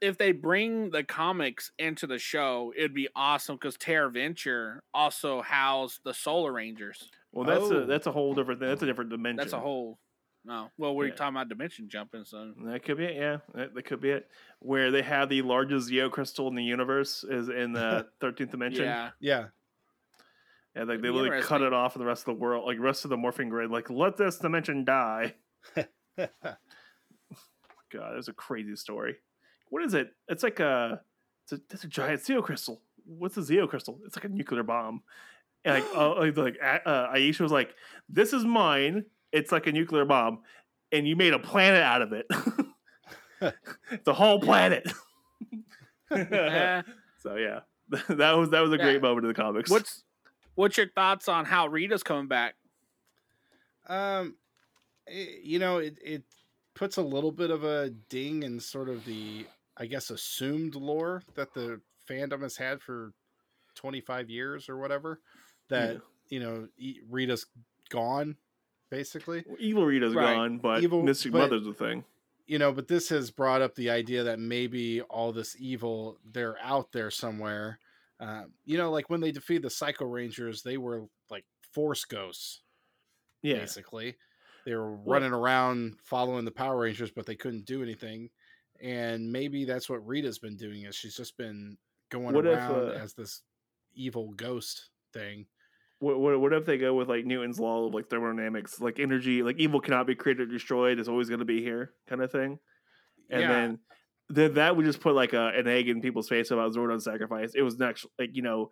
if 0.00 0.18
they 0.18 0.32
bring 0.32 0.90
the 0.90 1.04
comics 1.04 1.70
into 1.78 2.06
the 2.08 2.18
show, 2.18 2.72
it'd 2.76 2.94
be 2.94 3.08
awesome 3.14 3.56
because 3.56 3.76
Terra 3.76 4.10
Venture 4.10 4.82
also 4.92 5.42
housed 5.42 6.00
the 6.04 6.12
Solar 6.12 6.52
Rangers. 6.52 7.08
Well, 7.32 7.44
that's 7.46 7.70
Oh. 7.70 7.82
a 7.82 7.86
that's 7.86 8.06
oh. 8.06 8.10
a 8.10 8.12
whole 8.12 8.34
different 8.34 8.60
thing. 8.60 8.68
That's 8.68 8.82
a 8.82 8.86
different 8.86 9.10
dimension. 9.10 9.36
That's 9.36 9.52
a 9.52 9.60
whole. 9.60 9.98
No, 10.44 10.70
well, 10.76 10.96
we're 10.96 11.06
Yeah. 11.06 11.14
talking 11.14 11.36
about 11.36 11.48
dimension 11.48 11.88
jumping, 11.88 12.24
so 12.24 12.52
That 12.64 12.82
could 12.82 12.96
be 12.96 13.04
it. 13.04 13.14
Yeah, 13.14 13.36
that, 13.54 13.74
that 13.74 13.84
could 13.84 14.00
be 14.00 14.10
it. 14.10 14.28
Where 14.58 14.90
they 14.90 15.02
have 15.02 15.28
the 15.28 15.40
largest 15.42 15.88
Zeo 15.88 16.10
crystal 16.10 16.48
in 16.48 16.56
the 16.56 16.64
universe 16.64 17.22
is 17.22 17.48
in 17.48 17.72
the 17.72 18.08
thirteenth 18.20 18.50
dimension. 18.50 18.82
yeah. 18.86 19.10
yeah, 19.20 19.38
Yeah, 20.74 20.80
like 20.80 20.86
That'd 20.88 20.88
they 21.02 21.08
be 21.08 21.10
literally 21.10 21.44
cut 21.44 21.62
it 21.62 21.72
off 21.72 21.94
of 21.94 22.00
the 22.00 22.06
rest 22.06 22.22
of 22.22 22.34
the 22.34 22.40
world, 22.42 22.66
like 22.66 22.80
rest 22.80 23.04
of 23.04 23.10
the 23.10 23.16
morphing 23.16 23.50
grid. 23.50 23.70
Like 23.70 23.88
let 23.88 24.16
this 24.16 24.38
dimension 24.38 24.84
die. 24.84 25.34
God, 26.18 28.14
that's 28.14 28.28
a 28.28 28.32
crazy 28.32 28.76
story. 28.76 29.16
What 29.68 29.82
is 29.82 29.94
it? 29.94 30.12
It's 30.28 30.42
like 30.42 30.60
a 30.60 31.00
it's 31.44 31.52
a, 31.52 31.60
it's 31.70 31.84
a 31.84 31.88
giant 31.88 32.20
Zeo 32.22 32.42
crystal. 32.42 32.80
What's 33.04 33.36
a 33.36 33.40
Zeo 33.40 33.68
crystal? 33.68 34.00
It's 34.06 34.16
like 34.16 34.24
a 34.24 34.28
nuclear 34.28 34.62
bomb. 34.62 35.02
And 35.64 35.74
like 35.82 35.84
uh, 35.96 36.14
like, 36.18 36.36
like 36.36 36.56
uh, 36.62 37.08
Aisha 37.08 37.40
was 37.40 37.52
like, 37.52 37.74
"This 38.08 38.32
is 38.32 38.44
mine. 38.44 39.04
It's 39.30 39.52
like 39.52 39.66
a 39.66 39.72
nuclear 39.72 40.04
bomb, 40.04 40.40
and 40.90 41.06
you 41.06 41.14
made 41.16 41.32
a 41.34 41.38
planet 41.38 41.82
out 41.82 42.02
of 42.02 42.12
it. 42.12 42.26
the 44.04 44.12
whole 44.14 44.40
planet." 44.40 44.90
So 46.10 47.36
yeah, 47.36 47.60
that 48.08 48.32
was 48.36 48.50
that 48.50 48.60
was 48.60 48.72
a 48.72 48.76
Yeah. 48.76 48.84
great 48.84 49.00
moment 49.02 49.24
in 49.24 49.28
the 49.28 49.34
comics. 49.34 49.70
what's 49.70 50.02
what's 50.56 50.76
your 50.76 50.88
thoughts 50.88 51.26
on 51.28 51.44
how 51.46 51.68
Rita's 51.68 52.02
coming 52.02 52.26
back? 52.28 52.54
Um, 53.86 54.36
eh, 55.08 55.26
you 55.42 55.58
know, 55.58 55.78
it, 55.78 55.98
it 56.02 56.22
puts 56.74 56.96
a 56.96 57.02
little 57.02 57.32
bit 57.32 57.50
of 57.50 57.64
a 57.64 57.90
ding 58.08 58.42
in 58.42 58.58
sort 58.60 58.88
of 58.88 59.04
the 59.04 59.46
I 59.76 59.86
guess 59.86 60.10
assumed 60.10 60.74
lore 60.74 61.22
that 61.34 61.54
the 61.54 61.80
fandom 62.08 62.42
has 62.42 62.56
had 62.56 62.80
for 62.82 63.12
25 63.74 64.28
years 64.30 64.68
or 64.68 64.76
whatever 64.78 65.20
that 65.68 65.94
Yeah. 65.94 65.98
you 66.28 66.40
know 66.40 66.68
Rita's 67.10 67.46
gone 67.88 68.36
basically 68.90 69.44
Evil 69.58 69.84
Rita's 69.86 70.14
Right. 70.14 70.34
gone, 70.34 70.58
but 70.58 70.82
Evil- 70.82 71.02
Mystic 71.02 71.32
but- 71.32 71.38
Mother's 71.50 71.66
a 71.66 71.72
thing. 71.72 72.04
you 72.46 72.58
know 72.58 72.72
but 72.72 72.88
this 72.88 73.08
has 73.08 73.30
brought 73.30 73.62
up 73.62 73.74
the 73.74 73.88
idea 73.90 74.24
that 74.24 74.38
maybe 74.38 75.00
all 75.02 75.32
this 75.32 75.56
evil 75.58 76.18
they're 76.32 76.58
out 76.60 76.92
there 76.92 77.10
somewhere 77.10 77.78
uh, 78.20 78.44
you 78.66 78.76
know 78.76 78.90
like 78.90 79.08
when 79.08 79.20
they 79.20 79.32
defeated 79.32 79.62
the 79.62 79.70
psycho 79.70 80.04
rangers 80.04 80.62
they 80.62 80.76
were 80.76 81.04
like 81.30 81.44
force 81.72 82.04
ghosts 82.04 82.60
Yeah. 83.42 83.58
basically. 83.60 84.16
They 84.64 84.74
were 84.74 84.96
running 84.96 85.32
around 85.32 85.96
following 86.04 86.44
the 86.44 86.50
Power 86.50 86.78
Rangers, 86.78 87.10
but 87.10 87.26
they 87.26 87.34
couldn't 87.34 87.66
do 87.66 87.82
anything. 87.82 88.30
And 88.80 89.30
maybe 89.30 89.64
that's 89.64 89.88
what 89.88 90.06
Rita's 90.06 90.38
been 90.38 90.56
doing 90.56 90.84
is 90.84 90.96
she's 90.96 91.16
just 91.16 91.36
been 91.36 91.76
going 92.10 92.34
What 92.34 92.46
if, 92.46 92.58
around 92.58 92.90
uh, 92.90 92.92
as 92.92 93.14
this 93.14 93.42
evil 93.94 94.32
ghost 94.32 94.90
thing. 95.12 95.46
What, 95.98 96.18
what, 96.18 96.40
what 96.40 96.52
if 96.52 96.66
they 96.66 96.78
go 96.78 96.94
with 96.94 97.08
like 97.08 97.24
Newton's 97.24 97.60
law 97.60 97.86
of 97.86 97.94
like 97.94 98.08
thermodynamics, 98.08 98.80
like 98.80 98.98
energy, 98.98 99.42
like 99.42 99.58
evil 99.58 99.80
cannot 99.80 100.06
be 100.06 100.16
created 100.16 100.48
or 100.48 100.52
destroyed, 100.52 100.98
it's 100.98 101.08
always 101.08 101.28
going 101.28 101.38
to 101.38 101.44
be 101.44 101.62
here, 101.62 101.92
kind 102.08 102.22
of 102.22 102.32
thing. 102.32 102.58
And 103.30 103.40
Yeah. 103.42 103.48
then 103.48 103.78
then 104.34 104.54
that 104.54 104.76
would 104.76 104.86
just 104.86 105.00
put 105.00 105.14
like 105.14 105.32
a, 105.32 105.48
an 105.48 105.66
egg 105.68 105.88
in 105.88 106.00
people's 106.00 106.28
face 106.28 106.50
about 106.50 106.72
Zordon 106.72 107.00
sacrifice. 107.02 107.52
It 107.54 107.62
was 107.62 107.78
next, 107.78 108.06
like 108.18 108.30
you 108.34 108.42
know, 108.42 108.70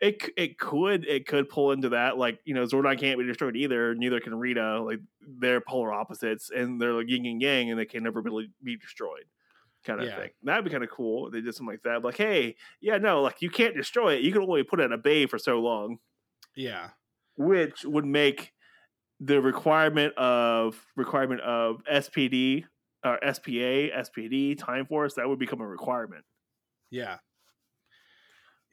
it 0.00 0.30
it 0.36 0.58
could 0.58 1.06
it 1.06 1.26
could 1.26 1.48
pull 1.48 1.72
into 1.72 1.88
that, 1.90 2.18
like 2.18 2.40
you 2.44 2.54
know, 2.54 2.64
Zordon 2.64 2.98
can't 2.98 3.18
be 3.18 3.24
destroyed 3.26 3.56
either. 3.56 3.94
Neither 3.94 4.20
can 4.20 4.34
Rita. 4.34 4.82
Like 4.82 5.00
they're 5.40 5.60
polar 5.60 5.92
opposites, 5.92 6.50
and 6.50 6.80
they're 6.80 6.92
like 6.92 7.08
yin 7.08 7.26
and 7.26 7.40
yang, 7.42 7.70
and 7.70 7.78
they 7.78 7.84
can 7.86 8.02
never 8.02 8.20
really 8.20 8.50
be 8.62 8.76
destroyed. 8.76 9.24
Kind 9.84 10.00
of 10.00 10.06
Yeah. 10.06 10.16
thing. 10.16 10.30
That'd 10.42 10.64
be 10.64 10.70
kind 10.70 10.84
of 10.84 10.90
cool. 10.90 11.26
if 11.28 11.32
They 11.32 11.40
did 11.40 11.54
something 11.54 11.72
like 11.72 11.82
that. 11.84 12.04
Like, 12.04 12.16
hey, 12.16 12.56
yeah, 12.80 12.98
no, 12.98 13.22
like 13.22 13.40
you 13.40 13.48
can't 13.50 13.76
destroy 13.76 14.14
it. 14.14 14.22
You 14.22 14.32
can 14.32 14.42
only 14.42 14.62
put 14.64 14.80
it 14.80 14.84
in 14.84 14.92
a 14.92 14.98
bay 14.98 15.26
for 15.26 15.38
so 15.38 15.60
long 15.60 15.98
Yeah. 16.56 16.90
which 17.36 17.84
would 17.84 18.04
make 18.04 18.52
the 19.20 19.40
requirement 19.40 20.14
of 20.16 20.84
requirement 20.96 21.40
of 21.42 21.82
SPD 21.90 22.64
or 23.04 23.18
SPA, 23.32 23.50
SPD, 23.50 24.58
Time 24.58 24.86
Force 24.86 25.14
that 25.14 25.28
would 25.28 25.38
become 25.38 25.60
a 25.60 25.66
requirement. 25.66 26.24
Yeah. 26.90 27.18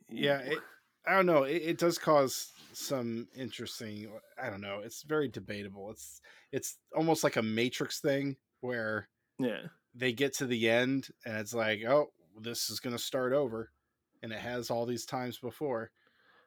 Yeah. 0.09 0.39
It, 0.39 0.59
I 1.07 1.15
don't 1.15 1.25
know. 1.25 1.43
It, 1.43 1.61
it 1.63 1.77
does 1.77 1.97
cause 1.97 2.51
some 2.73 3.27
interesting 3.35 4.09
I 4.41 4.49
don't 4.49 4.61
know. 4.61 4.81
It's 4.83 5.03
very 5.03 5.27
debatable. 5.27 5.91
It's 5.91 6.21
it's 6.51 6.77
almost 6.95 7.23
like 7.23 7.35
a 7.35 7.41
matrix 7.43 7.99
thing 7.99 8.37
where 8.61 9.07
Yeah, 9.39 9.67
they 9.93 10.13
get 10.13 10.33
to 10.35 10.45
the 10.47 10.69
end 10.69 11.09
and 11.25 11.37
it's 11.37 11.53
like, 11.53 11.81
oh, 11.87 12.07
this 12.39 12.69
is 12.69 12.79
going 12.79 12.95
to 12.95 13.01
start 13.01 13.33
over, 13.33 13.71
and 14.23 14.31
it 14.31 14.39
has 14.39 14.69
all 14.69 14.85
these 14.85 15.05
times 15.05 15.37
before, 15.37 15.91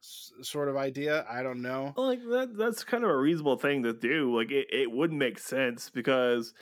S- 0.02 0.32
sort 0.42 0.68
of 0.68 0.76
idea. 0.76 1.24
I 1.30 1.42
don't 1.42 1.62
know. 1.62 1.94
Like 1.96 2.20
that. 2.30 2.56
That's 2.58 2.84
kind 2.84 3.04
of 3.04 3.10
a 3.10 3.16
reasonable 3.16 3.56
thing 3.56 3.84
to 3.84 3.92
do. 3.92 4.36
Like 4.36 4.50
it, 4.50 4.66
it 4.72 4.90
would 4.90 5.12
make 5.12 5.38
sense 5.38 5.88
because 5.90 6.52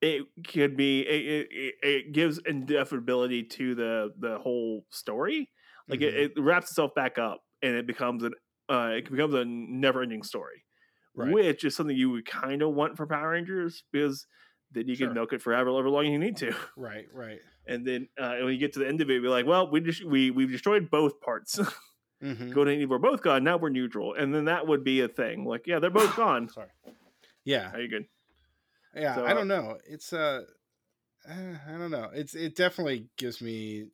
it 0.00 0.24
could 0.46 0.76
be 0.76 1.00
it, 1.00 1.48
it, 1.50 1.74
it 1.82 2.12
gives 2.12 2.40
indefinability 2.42 3.48
to 3.50 3.74
the 3.74 4.12
the 4.18 4.38
whole 4.38 4.84
story. 4.90 5.50
Like 5.88 6.00
Mhm. 6.00 6.04
it, 6.08 6.14
it 6.36 6.40
wraps 6.40 6.70
itself 6.70 6.94
back 6.94 7.18
up 7.18 7.42
and 7.62 7.74
it 7.76 7.86
becomes 7.86 8.22
an 8.22 8.32
uh, 8.68 8.90
it 8.96 9.10
becomes 9.10 9.34
a 9.34 9.44
never 9.44 10.02
ending 10.02 10.22
story. 10.22 10.62
Right. 11.18 11.32
which 11.32 11.64
is 11.64 11.74
something 11.74 11.96
you 11.96 12.10
would 12.10 12.26
kind 12.26 12.60
of 12.60 12.74
want 12.74 12.98
for 12.98 13.06
Power 13.06 13.30
Rangers 13.30 13.84
because 13.90 14.26
then 14.72 14.86
you 14.86 14.94
Sure. 14.96 15.06
can 15.06 15.14
milk 15.14 15.32
it 15.32 15.40
forever, 15.40 15.70
however 15.70 15.88
long 15.88 16.04
you 16.04 16.18
need 16.18 16.36
to. 16.38 16.54
right, 16.76 17.06
right. 17.14 17.38
And 17.66 17.84
then 17.86 18.08
uh, 18.18 18.36
when 18.42 18.52
you 18.52 18.58
get 18.58 18.74
to 18.74 18.80
the 18.80 18.86
end 18.86 19.00
of 19.00 19.10
it, 19.10 19.22
be 19.22 19.28
like, 19.28 19.46
well, 19.46 19.70
we 19.70 19.80
just 19.80 20.04
we 20.04 20.30
we've 20.30 20.50
destroyed 20.52 20.90
both 20.90 21.20
parts. 21.22 21.58
Mhm. 22.22 22.52
Good 22.52 22.68
and 22.68 22.80
evil 22.80 22.96
are 22.96 22.98
both 23.00 23.22
gone. 23.22 23.44
Now 23.44 23.56
we're 23.56 23.70
neutral, 23.70 24.14
and 24.14 24.34
then 24.34 24.44
that 24.46 24.66
would 24.66 24.84
be 24.84 25.00
a 25.00 25.08
thing. 25.08 25.44
Like, 25.44 25.66
yeah, 25.66 25.78
they're 25.80 25.90
both 25.90 26.14
gone. 26.16 26.48
Sorry. 26.48 26.68
Yeah, 27.44 27.72
Are 27.72 27.80
you 27.80 27.88
good? 27.88 28.06
Yeah. 28.96 29.14
So, 29.14 29.26
I 29.26 29.34
don't 29.34 29.48
know. 29.48 29.78
It's 29.88 30.12
uh, 30.12 30.42
eh, 31.28 31.54
I 31.68 31.72
don't 31.78 31.90
know. 31.90 32.10
It's 32.14 32.34
it 32.34 32.56
definitely 32.56 33.06
gives 33.16 33.40
me 33.40 33.86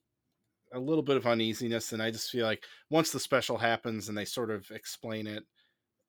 a 0.72 0.78
little 0.78 1.02
bit 1.02 1.16
of 1.16 1.26
uneasiness, 1.26 1.92
and 1.92 2.02
I 2.02 2.10
just 2.10 2.30
feel 2.30 2.46
like 2.46 2.64
once 2.90 3.10
the 3.10 3.20
special 3.20 3.58
happens 3.58 4.08
and 4.08 4.16
they 4.16 4.24
sort 4.24 4.50
of 4.50 4.70
explain 4.70 5.26
it, 5.26 5.44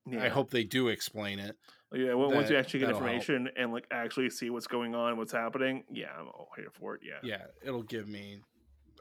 Yeah. 0.05 0.23
I 0.23 0.29
hope 0.29 0.51
they 0.51 0.63
do 0.63 0.87
explain 0.87 1.39
it. 1.39 1.57
Yeah. 1.91 2.13
Well, 2.13 2.31
once 2.31 2.49
you 2.49 2.57
actually 2.57 2.79
get 2.79 2.87
that'll 2.87 3.01
help. 3.01 3.13
information 3.13 3.49
and 3.57 3.71
like 3.71 3.85
actually 3.91 4.29
see 4.29 4.49
what's 4.49 4.67
going 4.67 4.95
on, 4.95 5.17
what's 5.17 5.33
happening, 5.33 5.83
yeah, 5.91 6.07
I'm 6.17 6.27
all 6.27 6.49
here 6.55 6.69
for 6.79 6.95
it. 6.95 7.01
Yeah. 7.03 7.19
yeah, 7.23 7.45
it'll 7.63 7.83
give 7.83 8.07
me 8.07 8.39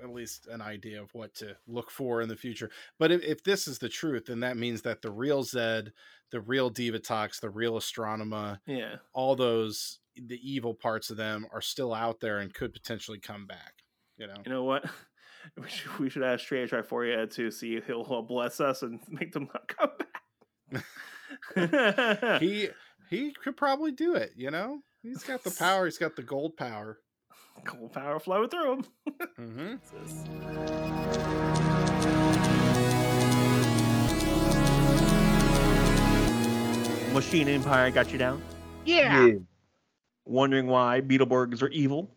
at 0.03 0.11
least 0.13 0.47
an 0.51 0.61
idea 0.61 1.01
of 1.03 1.13
what 1.15 1.35
to 1.37 1.57
look 1.67 1.91
for 1.91 2.21
in 2.23 2.29
the 2.29 2.37
future. 2.37 2.71
But 2.99 3.13
if, 3.13 3.23
if 3.23 3.45
this 3.45 3.69
is 3.69 3.79
the 3.79 3.89
truth, 3.89 4.25
then 4.27 4.41
that 4.41 4.57
means 4.57 4.83
that 4.83 5.03
the 5.03 5.11
real 5.11 5.43
Zed, 5.43 5.93
the 6.31 6.41
real 6.41 6.71
Divatox, 6.71 7.41
the 7.41 7.51
real 7.51 7.75
Astronema, 7.75 8.59
Yeah. 8.67 8.97
all 9.13 9.37
those 9.37 9.99
the 10.15 10.39
evil 10.43 10.75
parts 10.75 11.09
of 11.09 11.17
them 11.17 11.47
are 11.53 11.63
still 11.63 11.95
out 11.95 12.21
there 12.21 12.39
and 12.39 12.53
could 12.53 12.73
potentially 12.75 13.19
come 13.19 13.47
back. 13.47 13.75
You 14.19 14.27
know, 14.27 14.35
You 14.45 14.53
know 14.53 14.65
what? 14.65 14.85
We 15.61 15.69
should, 15.69 15.99
we 15.99 16.09
should 16.09 16.23
ask 16.23 16.45
Trey 16.47 16.69
Triforia 16.69 17.29
to 17.35 17.51
see 17.51 17.75
if 17.75 17.87
he'll 17.89 18.07
uh, 18.09 18.21
bless 18.23 18.61
us 18.61 18.83
and 18.83 19.01
make 19.09 19.33
them 19.33 19.49
not 19.53 19.67
come 19.67 19.91
back. 20.73 20.85
he 22.41 22.69
he 23.11 23.33
could 23.43 23.57
probably 23.57 23.91
do 23.91 24.15
it. 24.15 24.31
You 24.37 24.53
know, 24.53 24.83
he's 25.03 25.25
got 25.25 25.43
the 25.43 25.51
power. 25.51 25.85
He's 25.87 25.99
got 25.99 26.15
the 26.15 26.23
gold 26.23 26.57
power. 26.57 26.99
Cool 27.65 27.89
power 27.89 28.19
flowing 28.19 28.49
through 28.49 28.73
him. 28.73 28.85
hmm 29.37 29.77
Machine 37.15 37.49
Empire 37.49 37.91
got 37.91 38.11
you 38.11 38.19
down. 38.19 38.43
Yeah. 38.85 39.27
Yeah. 39.27 39.35
Wondering 40.25 40.67
why 40.67 41.01
Beetleborgs 41.03 41.63
are 41.63 41.69
evil? 41.69 42.11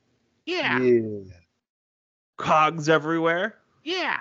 Yeah. 0.46 0.80
Yeah. 0.80 1.20
Cogs 2.38 2.88
everywhere? 2.88 3.56
Yeah. 3.84 4.20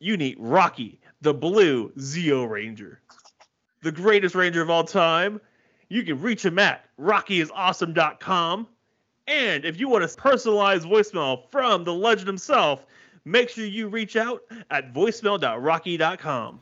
You 0.00 0.16
need 0.16 0.36
Rocky, 0.38 1.00
the 1.20 1.32
blue 1.32 1.90
Zeo 1.98 2.48
Ranger. 2.48 3.00
The 3.82 3.92
greatest 3.92 4.34
ranger 4.34 4.62
of 4.62 4.70
all 4.70 4.84
time. 4.84 5.40
You 5.88 6.02
can 6.02 6.20
reach 6.20 6.44
him 6.44 6.58
at 6.58 6.84
rockyisawesome.com. 6.98 8.66
And 9.32 9.64
if 9.64 9.80
you 9.80 9.88
want 9.88 10.04
a 10.04 10.08
personalized 10.08 10.86
voicemail 10.86 11.50
from 11.50 11.84
the 11.84 11.94
legend 11.94 12.26
himself, 12.26 12.84
make 13.24 13.48
sure 13.48 13.64
you 13.64 13.88
reach 13.88 14.14
out 14.14 14.42
at 14.70 14.92
voicemail.rocky.com. 14.92 16.60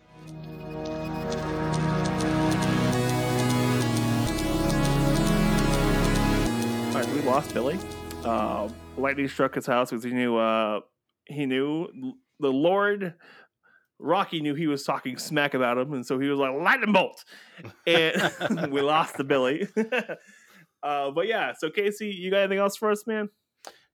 All 6.87 6.95
right, 6.95 7.09
we 7.13 7.23
lost 7.23 7.53
Billy. 7.53 7.77
Uh, 8.25 8.69
lightning 8.97 9.27
struck 9.27 9.57
his 9.57 9.67
house 9.67 9.91
because 9.91 10.05
he 10.05 10.13
knew 10.13 10.37
uh, 10.37 10.79
he 11.27 11.47
knew 11.47 11.89
the 12.39 12.53
Lord 12.53 13.15
Rocky 13.99 14.41
knew 14.41 14.55
he 14.55 14.69
was 14.69 14.85
talking 14.85 15.19
smack 15.19 15.55
about 15.55 15.77
him, 15.77 15.93
and 15.93 16.07
so 16.07 16.21
he 16.21 16.29
was 16.29 16.39
like 16.39 16.55
lightning 16.55 16.93
bolt, 16.93 17.25
and 17.85 18.71
we 18.71 18.81
lost 18.81 19.17
the 19.17 19.25
Billy. 19.25 19.67
uh, 20.83 21.11
but 21.11 21.27
yeah, 21.27 21.53
so 21.59 21.71
Casey, 21.71 22.09
you 22.09 22.31
got 22.31 22.39
anything 22.39 22.59
else 22.59 22.77
for 22.77 22.91
us, 22.91 23.07
man? 23.07 23.29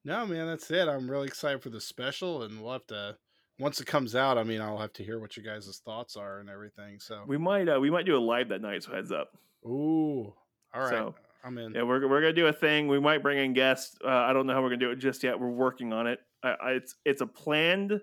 No, 0.05 0.25
man, 0.27 0.47
that's 0.47 0.71
it. 0.71 0.87
I'm 0.89 1.11
really 1.11 1.27
excited 1.27 1.63
for 1.63 1.71
the 1.71 1.81
special, 1.81 2.45
and 2.45 2.63
we'll 2.63 2.73
have 2.73 2.87
to 2.89 3.17
once 3.59 3.81
it 3.81 3.87
comes 3.87 4.15
out. 4.15 4.39
I 4.39 4.45
mean, 4.45 4.61
I'll 4.61 4.79
have 4.79 4.93
to 4.95 5.03
hear 5.05 5.19
what 5.19 5.37
you 5.37 5.43
guys' 5.43 5.81
thoughts 5.85 6.17
are 6.17 6.39
and 6.39 6.49
everything. 6.49 7.01
So, 7.01 7.25
We 7.27 7.39
might 7.39 7.69
uh, 7.69 7.81
we 7.81 7.91
might 7.91 8.07
do 8.07 8.17
a 8.17 8.21
live 8.21 8.49
that 8.51 8.61
night, 8.63 8.83
so 8.85 8.93
heads 8.93 9.11
up. 9.11 9.31
ooh, 9.65 10.33
all 10.75 10.83
right, 10.83 10.91
So, 10.91 11.15
I'm 11.45 11.59
in. 11.59 11.75
Yeah, 11.75 11.83
we're 11.83 12.07
we're 12.09 12.21
gonna 12.21 12.33
do 12.33 12.47
a 12.47 12.53
thing. 12.53 12.87
We 12.87 13.01
might 13.01 13.23
bring 13.23 13.39
in 13.39 13.53
guests. 13.53 13.97
Uh, 14.05 14.09
I 14.09 14.33
don't 14.33 14.47
know 14.47 14.53
how 14.55 14.63
we're 14.63 14.69
gonna 14.71 14.79
do 14.81 14.91
it 14.93 14.97
just 14.97 15.23
yet. 15.25 15.39
We're 15.41 15.49
working 15.51 15.93
on 15.93 16.07
it. 16.07 16.21
I, 16.45 16.49
I, 16.51 16.71
it's 16.73 16.95
it's 17.05 17.21
a 17.21 17.27
planned. 17.27 18.01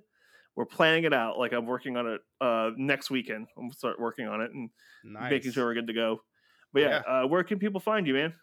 We're 0.55 0.65
planning 0.65 1.05
it 1.05 1.13
out. 1.13 1.39
Like 1.39 1.51
I'm 1.53 1.65
working 1.65 1.95
on 1.97 2.05
it 2.07 2.21
uh, 2.41 2.71
next 2.77 3.09
weekend. 3.09 3.47
I'm 3.57 3.63
gonna 3.63 3.73
start 3.73 3.99
working 3.99 4.27
on 4.27 4.41
it 4.41 4.51
and 4.51 4.69
Nice. 5.05 5.31
making 5.31 5.51
sure 5.53 5.65
we're 5.65 5.73
good 5.73 5.87
to 5.87 5.93
go. 5.93 6.21
But 6.73 6.81
yeah, 6.81 6.97
Uh, 7.07 7.27
where 7.27 7.43
can 7.43 7.59
people 7.59 7.79
find 7.79 8.05
you, 8.07 8.13
man? 8.13 8.33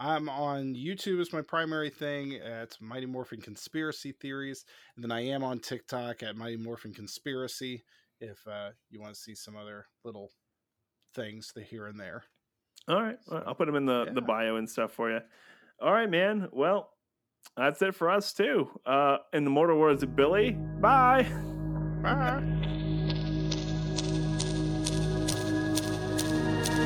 I'm 0.00 0.30
on 0.30 0.74
YouTube 0.74 1.20
as 1.20 1.30
my 1.30 1.42
primary 1.42 1.90
thing 1.90 2.36
at 2.36 2.74
Mighty 2.80 3.04
Morphin 3.04 3.42
Conspiracy 3.42 4.12
Theories, 4.12 4.64
and 4.96 5.04
then 5.04 5.12
I 5.12 5.26
am 5.26 5.44
on 5.44 5.58
TikTok 5.58 6.22
at 6.22 6.36
Mighty 6.36 6.56
Morphin 6.56 6.94
Conspiracy. 6.94 7.84
If 8.18 8.38
uh, 8.48 8.70
you 8.88 8.98
want 8.98 9.14
to 9.14 9.20
see 9.20 9.34
some 9.34 9.56
other 9.56 9.84
little 10.02 10.30
things 11.14 11.52
the 11.54 11.60
here 11.60 11.86
and 11.86 12.00
there. 12.00 12.24
All 12.88 13.02
right, 13.02 13.18
well, 13.30 13.44
I'll 13.46 13.54
put 13.54 13.66
them 13.66 13.76
in 13.76 13.84
the 13.84 14.06
the 14.14 14.22
bio 14.22 14.56
and 14.56 14.68
stuff 14.68 14.92
for 14.92 15.10
you. 15.10 15.20
All 15.82 15.92
right, 15.92 16.08
man. 16.08 16.48
Well, 16.50 16.88
that's 17.54 17.82
it 17.82 17.94
for 17.94 18.08
us 18.08 18.32
too. 18.32 18.70
Uh, 18.86 19.18
in 19.34 19.44
the 19.44 19.50
mortal 19.50 19.78
words 19.78 20.02
of 20.02 20.16
Billy, 20.16 20.52
bye. 20.80 21.26
Bye. 22.02 22.40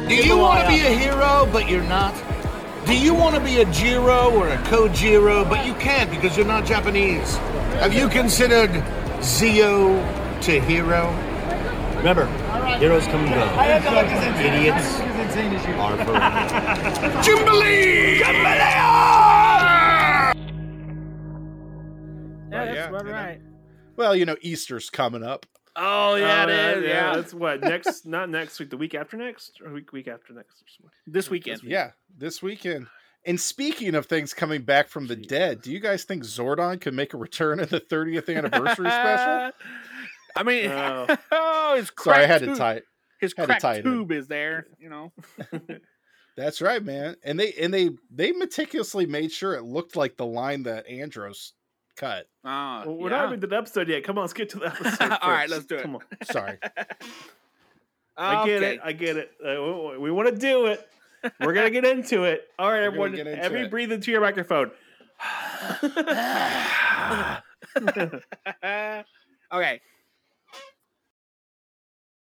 Do 0.08 0.16
you 0.16 0.36
want 0.36 0.62
to 0.62 0.68
be 0.68 0.80
a 0.80 0.90
hero, 0.90 1.48
but 1.52 1.70
you're 1.70 1.84
not? 1.84 2.33
Do 2.86 2.94
you 2.94 3.14
want 3.14 3.34
to 3.34 3.40
be 3.40 3.62
a 3.62 3.64
Jiro 3.72 4.30
or 4.34 4.48
a 4.50 4.58
Kojiro, 4.58 5.48
but 5.48 5.64
you 5.64 5.72
can't 5.74 6.10
because 6.10 6.36
you're 6.36 6.44
not 6.44 6.66
Japanese? 6.66 7.36
Have 7.80 7.94
you 7.94 8.08
considered 8.08 8.70
Zeo 9.20 9.98
to 10.42 10.60
Hero? 10.60 11.08
Remember, 11.96 12.26
heroes 12.76 13.06
come 13.06 13.24
and 13.24 13.34
go. 13.34 13.40
Idiots 14.38 15.00
are 15.78 15.96
forever. 16.04 17.22
Jubilee! 17.22 18.18
Yeah, 22.54 22.64
that's 22.64 22.74
yeah, 22.74 22.88
about 22.90 23.04
you 23.06 23.10
know. 23.10 23.16
right. 23.16 23.40
Well, 23.96 24.14
you 24.14 24.26
know, 24.26 24.36
Easter's 24.42 24.90
coming 24.90 25.22
up. 25.22 25.46
Oh 25.76 26.14
yeah, 26.14 26.44
Uh, 26.44 26.46
it 26.46 26.78
is. 26.78 26.88
Yeah, 26.88 27.16
that's 27.16 27.34
what 27.34 27.60
next. 27.60 28.06
Not 28.06 28.30
next 28.30 28.58
week. 28.60 28.70
The 28.70 28.76
week 28.76 28.94
after 28.94 29.16
next, 29.16 29.60
or 29.64 29.72
week 29.72 29.92
week 29.92 30.08
after 30.08 30.32
next. 30.32 30.62
or 30.62 30.66
something. 30.68 30.90
this 31.06 31.28
weekend. 31.30 31.62
Yeah, 31.64 31.90
this 32.16 32.42
weekend. 32.42 32.86
And 33.26 33.40
speaking 33.40 33.94
of 33.94 34.06
things 34.06 34.34
coming 34.34 34.62
back 34.62 34.88
from 34.88 35.06
the 35.06 35.16
Jeez. 35.16 35.28
dead, 35.28 35.62
do 35.62 35.72
you 35.72 35.80
guys 35.80 36.04
think 36.04 36.24
Zordon 36.24 36.78
could 36.80 36.92
make 36.94 37.14
a 37.14 37.16
return 37.16 37.58
in 37.58 37.68
the 37.70 37.80
30th 37.80 38.28
anniversary 38.34 38.90
special? 38.90 39.50
I 40.36 40.42
mean, 40.42 40.70
Oh. 40.70 41.06
oh, 41.32 41.74
his 41.76 41.90
crack 41.90 42.16
Sorry, 42.16 42.24
I 42.24 42.28
had 42.28 42.40
to 42.40 42.46
tube, 42.48 42.56
tie 42.58 42.72
it. 42.74 42.84
his 43.20 43.32
had 43.36 43.42
to 43.44 43.46
crack 43.46 43.60
tie 43.60 43.74
it 43.76 43.86
in. 43.86 43.92
tube 43.92 44.12
is 44.12 44.26
there. 44.28 44.66
You 44.78 44.90
know. 44.90 45.12
That's 46.36 46.60
right, 46.60 46.82
man. 46.84 47.16
And 47.22 47.38
they 47.38 47.52
and 47.52 47.72
they 47.72 47.90
they 48.10 48.32
meticulously 48.32 49.06
made 49.06 49.30
sure 49.32 49.54
it 49.54 49.62
looked 49.64 49.96
like 49.96 50.16
the 50.16 50.26
line 50.26 50.64
that 50.64 50.86
Andros 50.88 51.52
cut. 51.96 52.26
Oh, 52.44 52.82
Well, 52.86 52.94
we're 52.96 53.10
yeah. 53.10 53.16
not 53.18 53.28
even 53.28 53.40
to 53.40 53.46
the 53.46 53.56
episode 53.56 53.88
yet. 53.88 54.04
Come 54.04 54.18
on, 54.18 54.22
let's 54.24 54.32
get 54.32 54.48
to 54.50 54.58
the 54.58 54.66
episode. 54.68 55.12
All 55.22 55.30
right, 55.30 55.48
let's 55.48 55.64
do 55.64 55.76
it. 55.76 55.82
Come 55.82 55.96
on. 55.96 56.02
Sorry. 56.24 56.58
I 58.16 58.46
get 58.46 58.62
Okay. 58.62 58.74
it. 58.74 58.80
I 58.84 58.92
get 58.92 59.16
it. 59.16 59.30
Uh, 59.44 59.90
we, 59.92 59.98
we 59.98 60.10
want 60.12 60.28
to 60.28 60.36
do 60.36 60.66
it. 60.66 60.86
We're 61.40 61.54
gonna 61.54 61.70
get 61.70 61.84
into 61.86 62.24
it. 62.24 62.46
All 62.58 62.70
right, 62.70 62.80
We're 62.80 63.06
everyone. 63.06 63.18
Every 63.26 63.62
it. 63.62 63.70
breathe 63.70 63.90
into 63.92 64.10
your 64.12 64.20
microphone. 64.20 64.70
okay. 69.52 69.80